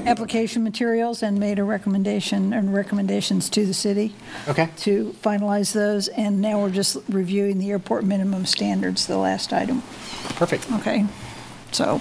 application 0.06 0.64
materials 0.64 1.22
and 1.22 1.38
made 1.38 1.58
a 1.58 1.64
recommendation 1.64 2.52
and 2.52 2.72
recommendations 2.74 3.50
to 3.50 3.66
the 3.66 3.74
city. 3.74 4.14
Okay. 4.48 4.70
To 4.78 5.14
finalize 5.22 5.72
those, 5.72 6.08
and 6.08 6.40
now 6.40 6.60
we're 6.60 6.70
just 6.70 6.96
reviewing 7.08 7.58
the 7.58 7.70
airport 7.70 8.04
minimum 8.04 8.46
standards, 8.46 9.06
the 9.06 9.18
last 9.18 9.52
item. 9.52 9.82
Perfect. 10.36 10.70
Okay, 10.72 11.06
so, 11.72 12.00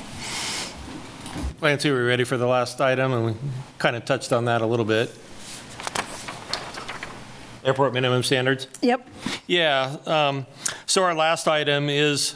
Clancy, 1.60 1.92
we 1.92 2.00
ready 2.00 2.24
for 2.24 2.38
the 2.38 2.48
last 2.48 2.80
item? 2.82 3.14
And 3.14 3.26
we 3.26 3.34
kind 3.78 3.96
of 3.96 4.06
touched 4.06 4.32
on 4.32 4.46
that 4.46 4.62
a 4.62 4.66
little 4.66 4.86
bit. 4.86 5.14
Airport 7.70 7.94
minimum 7.94 8.24
standards? 8.24 8.66
Yep. 8.82 9.08
Yeah, 9.46 9.98
um, 10.08 10.48
so 10.88 11.04
our 11.04 11.14
last 11.14 11.48
item 11.48 11.88
is, 11.88 12.34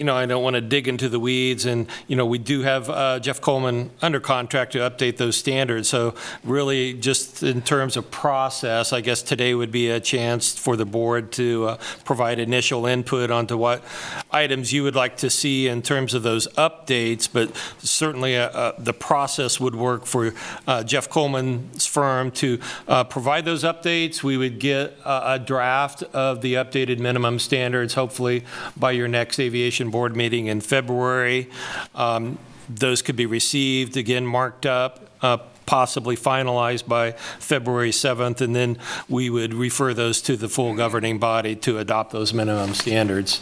you 0.00 0.06
know, 0.06 0.16
I 0.16 0.26
don't 0.26 0.42
want 0.42 0.54
to 0.54 0.62
dig 0.62 0.88
into 0.88 1.08
the 1.08 1.20
weeds, 1.20 1.66
and, 1.66 1.86
you 2.08 2.16
know, 2.16 2.26
we 2.26 2.38
do 2.38 2.62
have 2.62 2.88
uh, 2.88 3.20
Jeff 3.20 3.40
Coleman 3.40 3.90
under 4.00 4.18
contract 4.18 4.72
to 4.72 4.78
update 4.78 5.18
those 5.18 5.36
standards, 5.36 5.88
so 5.88 6.14
really, 6.42 6.94
just 6.94 7.42
in 7.42 7.60
terms 7.62 7.96
of 7.96 8.10
process, 8.10 8.92
I 8.92 9.02
guess 9.02 9.22
today 9.22 9.54
would 9.54 9.70
be 9.70 9.90
a 9.90 10.00
chance 10.00 10.58
for 10.58 10.74
the 10.74 10.86
board 10.86 11.32
to 11.32 11.66
uh, 11.66 11.78
provide 12.04 12.38
initial 12.38 12.86
input 12.86 13.30
onto 13.30 13.58
what 13.58 13.84
items 14.30 14.72
you 14.72 14.84
would 14.84 14.96
like 14.96 15.18
to 15.18 15.28
see 15.28 15.68
in 15.68 15.82
terms 15.82 16.14
of 16.14 16.22
those 16.22 16.48
updates, 16.54 17.28
but 17.30 17.54
certainly 17.78 18.38
uh, 18.38 18.48
uh, 18.48 18.72
the 18.78 18.94
process 18.94 19.60
would 19.60 19.74
work 19.74 20.06
for 20.06 20.32
uh, 20.66 20.82
Jeff 20.82 21.10
Coleman's 21.10 21.84
firm 21.84 22.30
to 22.30 22.58
uh, 22.88 23.04
provide 23.04 23.44
those 23.44 23.64
updates. 23.64 24.22
We 24.22 24.36
would 24.36 24.58
get 24.58 24.96
a 25.04 25.20
a 25.30 25.38
draft 25.38 26.02
of 26.14 26.40
the 26.40 26.54
updated 26.54 26.98
minimum 26.98 27.38
standards, 27.38 27.94
hopefully 27.94 28.44
by 28.76 28.92
your 28.92 29.06
next 29.06 29.38
aviation 29.38 29.89
board 29.90 30.16
meeting 30.16 30.46
in 30.46 30.60
February. 30.60 31.48
Um, 31.94 32.38
Those 32.68 33.02
could 33.02 33.16
be 33.16 33.26
received, 33.26 33.96
again, 33.96 34.24
marked 34.24 34.64
up, 34.64 35.10
uh, 35.22 35.38
possibly 35.66 36.16
finalized 36.16 36.86
by 36.86 37.12
February 37.38 37.90
7th, 37.90 38.40
and 38.40 38.54
then 38.54 38.78
we 39.08 39.28
would 39.28 39.52
refer 39.54 39.92
those 39.92 40.20
to 40.22 40.36
the 40.36 40.48
full 40.48 40.74
governing 40.74 41.18
body 41.18 41.56
to 41.56 41.78
adopt 41.78 42.12
those 42.12 42.32
minimum 42.32 42.74
standards. 42.74 43.40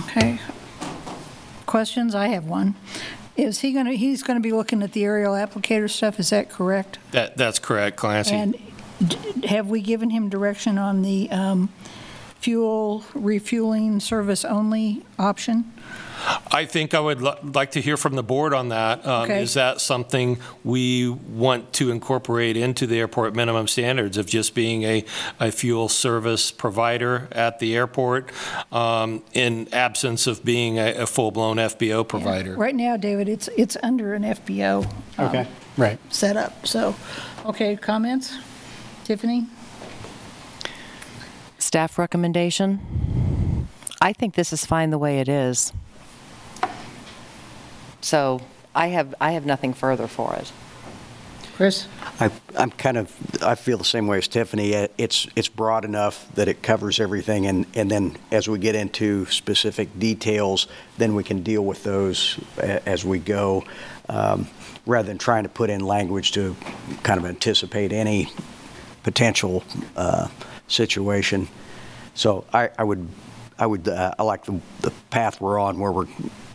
Okay. 0.00 0.38
Questions? 1.66 2.14
I 2.14 2.28
have 2.28 2.44
one. 2.46 2.74
Is 3.36 3.60
he 3.60 3.72
going 3.72 3.86
to, 3.86 3.92
he's 3.96 4.22
going 4.22 4.38
to 4.38 4.42
be 4.42 4.52
looking 4.52 4.82
at 4.82 4.92
the 4.92 5.04
aerial 5.04 5.34
applicator 5.34 5.90
stuff, 5.90 6.18
is 6.18 6.30
that 6.30 6.48
correct? 6.48 6.98
That, 7.10 7.36
that's 7.36 7.58
correct, 7.58 7.96
Clancy. 7.98 8.34
And 8.34 8.56
d- 9.06 9.46
have 9.46 9.68
we 9.68 9.82
given 9.82 10.08
him 10.10 10.30
direction 10.30 10.78
on 10.78 11.02
the 11.02 11.30
um, 11.30 11.68
fuel 12.50 13.02
refueling 13.12 13.98
service 13.98 14.44
only 14.44 15.02
option? 15.18 15.64
I 16.52 16.64
think 16.64 16.94
I 16.94 17.00
would 17.00 17.20
li- 17.20 17.34
like 17.42 17.72
to 17.72 17.80
hear 17.80 17.96
from 17.96 18.14
the 18.14 18.22
board 18.22 18.54
on 18.54 18.68
that. 18.68 19.04
Um, 19.04 19.24
Okay. 19.24 19.42
Is 19.42 19.54
that 19.54 19.80
something 19.80 20.38
we 20.62 21.08
want 21.08 21.72
to 21.74 21.90
incorporate 21.90 22.56
into 22.56 22.86
the 22.86 23.00
airport 23.00 23.34
minimum 23.34 23.66
standards 23.66 24.16
of 24.16 24.26
just 24.26 24.54
being 24.54 24.84
a, 24.84 25.04
a 25.40 25.50
fuel 25.50 25.88
service 25.88 26.52
provider 26.52 27.26
at 27.32 27.58
the 27.58 27.74
airport 27.74 28.30
um, 28.70 29.24
in 29.32 29.66
absence 29.72 30.28
of 30.28 30.44
being 30.44 30.78
a, 30.78 30.94
a 31.02 31.06
full-blown 31.06 31.56
FBO 31.56 32.06
provider? 32.06 32.54
Right 32.56 32.76
now, 32.76 32.96
David, 32.96 33.28
it's, 33.28 33.48
it's 33.56 33.76
under 33.82 34.14
an 34.14 34.22
FBO. 34.22 34.84
um, 35.18 35.26
Okay. 35.26 35.48
Right. 35.76 35.98
Setup, 36.12 36.64
so, 36.64 36.94
okay, 37.44 37.74
comments? 37.74 38.38
Tiffany? 39.04 39.46
Staff 41.66 41.98
recommendation? 41.98 43.66
I 44.00 44.12
think 44.12 44.36
this 44.36 44.52
is 44.52 44.64
fine 44.64 44.90
the 44.90 44.98
way 44.98 45.18
it 45.18 45.28
is. 45.28 45.72
So 48.00 48.40
I 48.72 48.86
have, 48.86 49.16
I 49.20 49.32
have 49.32 49.44
nothing 49.44 49.74
further 49.74 50.06
for 50.06 50.32
it. 50.36 50.52
Chris? 51.56 51.88
I, 52.20 52.30
I'm 52.56 52.70
kind 52.70 52.96
of, 52.98 53.12
I 53.42 53.56
feel 53.56 53.78
the 53.78 53.84
same 53.84 54.06
way 54.06 54.18
as 54.18 54.28
Tiffany. 54.28 54.76
Uh, 54.76 54.86
It's, 54.96 55.26
it's 55.34 55.48
broad 55.48 55.84
enough 55.84 56.32
that 56.36 56.46
it 56.46 56.62
covers 56.62 57.00
everything, 57.00 57.46
and, 57.46 57.66
and 57.74 57.90
then 57.90 58.16
as 58.30 58.46
we 58.46 58.60
get 58.60 58.76
into 58.76 59.26
specific 59.26 59.88
details, 59.98 60.68
then 60.98 61.16
we 61.16 61.24
can 61.24 61.42
deal 61.42 61.64
with 61.64 61.82
those 61.82 62.38
a- 62.58 62.88
as 62.88 63.04
we 63.04 63.18
go, 63.18 63.64
um, 64.08 64.46
rather 64.86 65.08
than 65.08 65.18
trying 65.18 65.42
to 65.42 65.48
put 65.48 65.68
in 65.68 65.80
language 65.80 66.30
to 66.32 66.54
kind 67.02 67.18
of 67.18 67.26
anticipate 67.26 67.92
any 67.92 68.30
potential 69.02 69.64
uh, 69.96 70.28
situation. 70.68 71.48
So 72.14 72.44
I, 72.52 72.70
I 72.78 72.84
would, 72.84 73.08
I 73.58 73.66
would, 73.66 73.88
uh, 73.88 74.14
I 74.18 74.22
like 74.22 74.44
the, 74.44 74.60
the 74.80 74.90
path 75.10 75.40
we're 75.40 75.58
on, 75.58 75.78
where 75.78 75.92
we're 75.92 76.08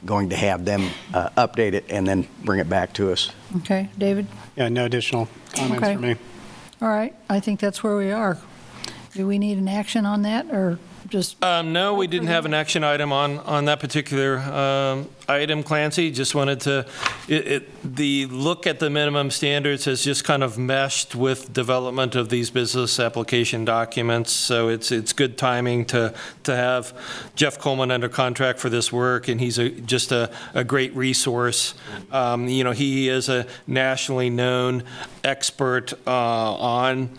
going 0.06 0.30
to 0.30 0.36
have 0.36 0.66
them 0.66 0.90
uh, 1.14 1.30
update 1.38 1.74
it 1.74 1.86
and 1.90 2.08
then 2.08 2.28
bring 2.44 2.60
it 2.60 2.70
back 2.70 2.94
to 2.94 3.12
us. 3.12 3.32
Okay, 3.58 3.90
David? 3.98 4.28
Yeah, 4.56 4.70
no 4.70 4.86
additional 4.86 5.28
comments 5.54 5.84
Okay. 5.84 5.96
for 5.96 6.02
me. 6.02 6.16
All 6.82 6.88
right, 6.90 7.16
I 7.30 7.40
think 7.40 7.60
that's 7.60 7.84
where 7.84 7.96
we 7.96 8.12
are. 8.12 8.38
Do 9.14 9.28
we 9.28 9.38
need 9.38 9.58
an 9.60 9.68
action 9.68 10.06
on 10.06 10.24
that, 10.24 10.48
or 10.52 10.80
just, 11.12 11.44
Um, 11.44 11.74
No, 11.74 11.94
we 11.94 12.08
didn't 12.08 12.30
have 12.30 12.46
an 12.46 12.54
action 12.54 12.84
item 12.84 13.12
on, 13.12 13.40
on 13.40 13.66
that 13.66 13.80
particular 13.80 14.40
um, 14.40 15.10
item, 15.28 15.62
Clancy. 15.62 16.10
Just 16.10 16.34
wanted 16.34 16.62
to, 16.62 16.86
it, 17.28 17.48
it- 17.48 17.68
the 17.84 18.28
look 18.28 18.68
at 18.68 18.80
the 18.80 18.90
minimum 18.92 19.32
standards 19.32 19.86
has 19.86 20.04
just 20.04 20.24
kind 20.24 20.44
of 20.44 20.58
meshed 20.58 21.16
with 21.16 21.52
development 21.52 22.16
of 22.16 22.30
these 22.30 22.50
business 22.52 23.00
application 23.00 23.66
documents. 23.66 24.32
So 24.32 24.70
it's, 24.70 24.92
it's 24.92 25.14
good 25.14 25.38
timing 25.38 25.86
to, 25.86 26.14
to 26.44 26.56
have 26.56 26.94
Jeff 27.36 27.58
Coleman 27.60 27.90
under 27.92 28.08
contract 28.08 28.60
for 28.60 28.70
this 28.70 28.92
work, 28.94 29.28
and 29.28 29.42
he's 29.42 29.58
a, 29.58 29.70
just 29.70 30.12
a, 30.12 30.32
a 30.54 30.64
great 30.64 30.96
resource. 30.96 31.74
Um, 32.12 32.48
You 32.48 32.64
know, 32.64 32.72
he 32.72 33.10
is 33.10 33.30
a 33.30 33.48
nationally 33.68 34.30
known 34.30 34.84
expert 35.24 35.94
uh, 36.08 36.12
on 36.56 37.10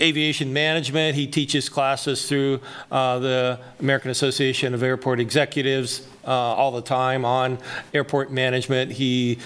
aviation 0.00 0.52
management. 0.52 1.14
He 1.14 1.26
teaches 1.26 1.68
classes 1.68 2.28
through 2.28 2.60
uh, 2.90 3.18
the 3.18 3.60
American 3.80 4.10
Association 4.10 4.74
of 4.74 4.82
Airport 4.82 5.20
Executives 5.20 6.06
uh, 6.26 6.30
all 6.30 6.72
the 6.72 6.82
time 6.82 7.24
on 7.24 7.58
airport 7.92 8.32
management. 8.32 8.92
He 8.92 9.38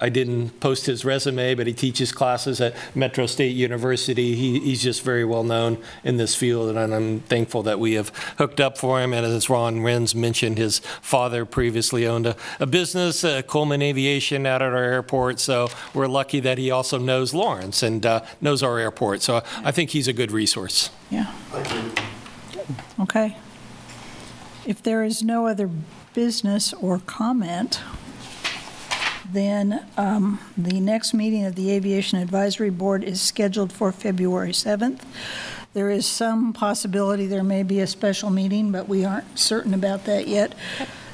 I 0.00 0.08
didn't 0.08 0.60
post 0.60 0.86
his 0.86 1.04
resume, 1.04 1.54
but 1.54 1.66
he 1.66 1.72
teaches 1.72 2.12
classes 2.12 2.60
at 2.60 2.74
Metro 2.94 3.26
State 3.26 3.56
University. 3.56 4.34
He, 4.36 4.60
he's 4.60 4.82
just 4.82 5.02
very 5.02 5.24
well 5.24 5.42
known 5.42 5.78
in 6.04 6.16
this 6.16 6.34
field, 6.34 6.76
and 6.76 6.94
I'm 6.94 7.20
thankful 7.20 7.62
that 7.64 7.80
we 7.80 7.94
have 7.94 8.10
hooked 8.38 8.60
up 8.60 8.78
for 8.78 9.00
him. 9.00 9.12
And 9.12 9.26
as 9.26 9.50
Ron 9.50 9.78
Renz 9.78 10.14
mentioned, 10.14 10.56
his 10.58 10.78
father 11.02 11.44
previously 11.44 12.06
owned 12.06 12.26
a, 12.26 12.36
a 12.60 12.66
business, 12.66 13.24
uh, 13.24 13.42
Coleman 13.42 13.82
Aviation, 13.82 14.46
out 14.46 14.62
at 14.62 14.72
our 14.72 14.84
airport. 14.84 15.40
So 15.40 15.68
we're 15.92 16.06
lucky 16.06 16.40
that 16.40 16.58
he 16.58 16.70
also 16.70 16.98
knows 16.98 17.34
Lawrence 17.34 17.82
and 17.82 18.06
uh, 18.06 18.24
knows 18.40 18.62
our 18.62 18.78
airport. 18.78 19.22
So 19.22 19.42
I 19.64 19.72
think 19.72 19.90
he's 19.90 20.06
a 20.06 20.12
good 20.12 20.30
resource. 20.30 20.90
yeah? 21.10 21.32
Okay. 23.00 23.36
If 24.66 24.82
there 24.82 25.02
is 25.02 25.22
no 25.22 25.46
other 25.46 25.70
business 26.14 26.72
or 26.74 26.98
comment, 26.98 27.80
then 29.32 29.84
um, 29.96 30.40
the 30.56 30.80
next 30.80 31.14
meeting 31.14 31.44
of 31.44 31.54
the 31.54 31.70
Aviation 31.70 32.18
Advisory 32.18 32.70
Board 32.70 33.04
is 33.04 33.20
scheduled 33.20 33.72
for 33.72 33.92
February 33.92 34.52
7th. 34.52 35.00
There 35.74 35.90
is 35.90 36.06
some 36.06 36.52
possibility 36.52 37.26
there 37.26 37.44
may 37.44 37.62
be 37.62 37.80
a 37.80 37.86
special 37.86 38.30
meeting, 38.30 38.72
but 38.72 38.88
we 38.88 39.04
aren't 39.04 39.38
certain 39.38 39.74
about 39.74 40.06
that 40.06 40.26
yet, 40.26 40.54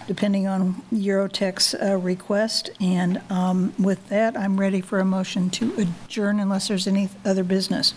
depending 0.07 0.47
on 0.47 0.83
Eurotech's 0.93 1.75
uh, 1.75 1.99
request. 1.99 2.71
And 2.81 3.21
um, 3.31 3.75
with 3.79 4.09
that, 4.09 4.37
I'm 4.37 4.59
ready 4.59 4.81
for 4.81 5.01
a 5.01 5.05
motion 5.05 5.51
to 5.51 5.75
adjourn 6.07 6.39
unless 6.39 6.69
there's 6.69 6.87
any 6.87 7.09
other 7.25 7.45
business. 7.45 7.95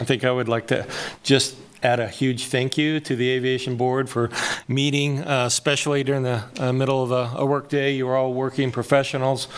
I 0.00 0.04
think 0.04 0.24
I 0.24 0.30
would 0.30 0.48
like 0.48 0.68
to 0.68 0.86
just 1.24 1.56
add 1.82 2.00
a 2.00 2.08
huge 2.08 2.46
thank 2.46 2.76
you 2.76 3.00
to 3.00 3.16
the 3.16 3.30
Aviation 3.30 3.76
Board 3.76 4.08
for 4.08 4.30
meeting, 4.66 5.20
uh, 5.20 5.44
especially 5.46 6.02
during 6.04 6.22
the 6.22 6.44
uh, 6.58 6.72
middle 6.72 7.02
of 7.02 7.12
a, 7.12 7.38
a 7.38 7.46
workday. 7.46 7.94
You're 7.94 8.16
all 8.16 8.32
working 8.32 8.70
professionals. 8.70 9.48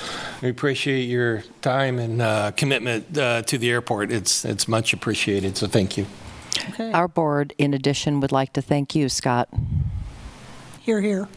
We 0.43 0.49
appreciate 0.49 1.05
your 1.05 1.43
time 1.63 1.99
and 1.99 2.21
uh, 2.23 2.51
commitment 2.53 3.17
uh, 3.17 3.43
to 3.43 3.59
the 3.59 3.71
airport. 3.71 4.13
It's, 4.13 4.45
it's 4.45 4.69
much 4.69 4.93
appreciated, 4.93 5.57
so 5.57 5.67
thank 5.67 5.97
you. 5.97 6.07
Okay. 6.71 6.93
Our 6.93 7.09
board, 7.09 7.55
in 7.59 7.75
addition, 7.75 8.21
would 8.21 8.33
like 8.33 8.53
to 8.55 8.63
thank 8.63 8.95
you, 8.95 9.09
Scott. 9.09 9.49
Here, 10.81 11.01
here. 11.01 11.29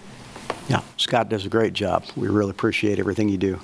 Yeah, 0.69 0.81
Scott 0.97 1.29
does 1.29 1.45
a 1.45 1.49
great 1.49 1.73
job. 1.73 2.05
We 2.15 2.27
really 2.27 2.51
appreciate 2.51 2.99
everything 2.99 3.29
you 3.29 3.37
do. 3.37 3.59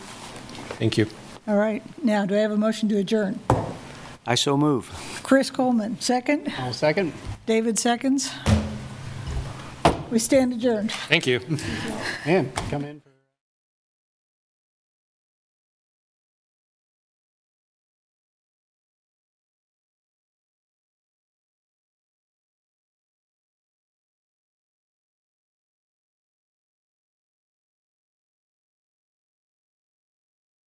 Thank 0.77 0.97
you. 0.97 1.07
All 1.47 1.57
right. 1.57 1.81
Now, 2.03 2.25
do 2.25 2.35
I 2.35 2.39
have 2.39 2.51
a 2.51 2.57
motion 2.57 2.89
to 2.89 2.97
adjourn? 2.97 3.39
I 4.29 4.35
so 4.35 4.55
move. 4.55 4.91
Chris 5.23 5.49
Coleman, 5.49 5.99
second. 5.99 6.53
I'll 6.59 6.71
second. 6.71 7.13
David 7.47 7.79
seconds. 7.79 8.31
We 10.11 10.19
stand 10.19 10.53
adjourned. 10.53 10.91
Thank 10.91 11.25
you. 11.25 11.39
Man, 12.27 12.51
come 12.69 12.85
in. 12.85 13.08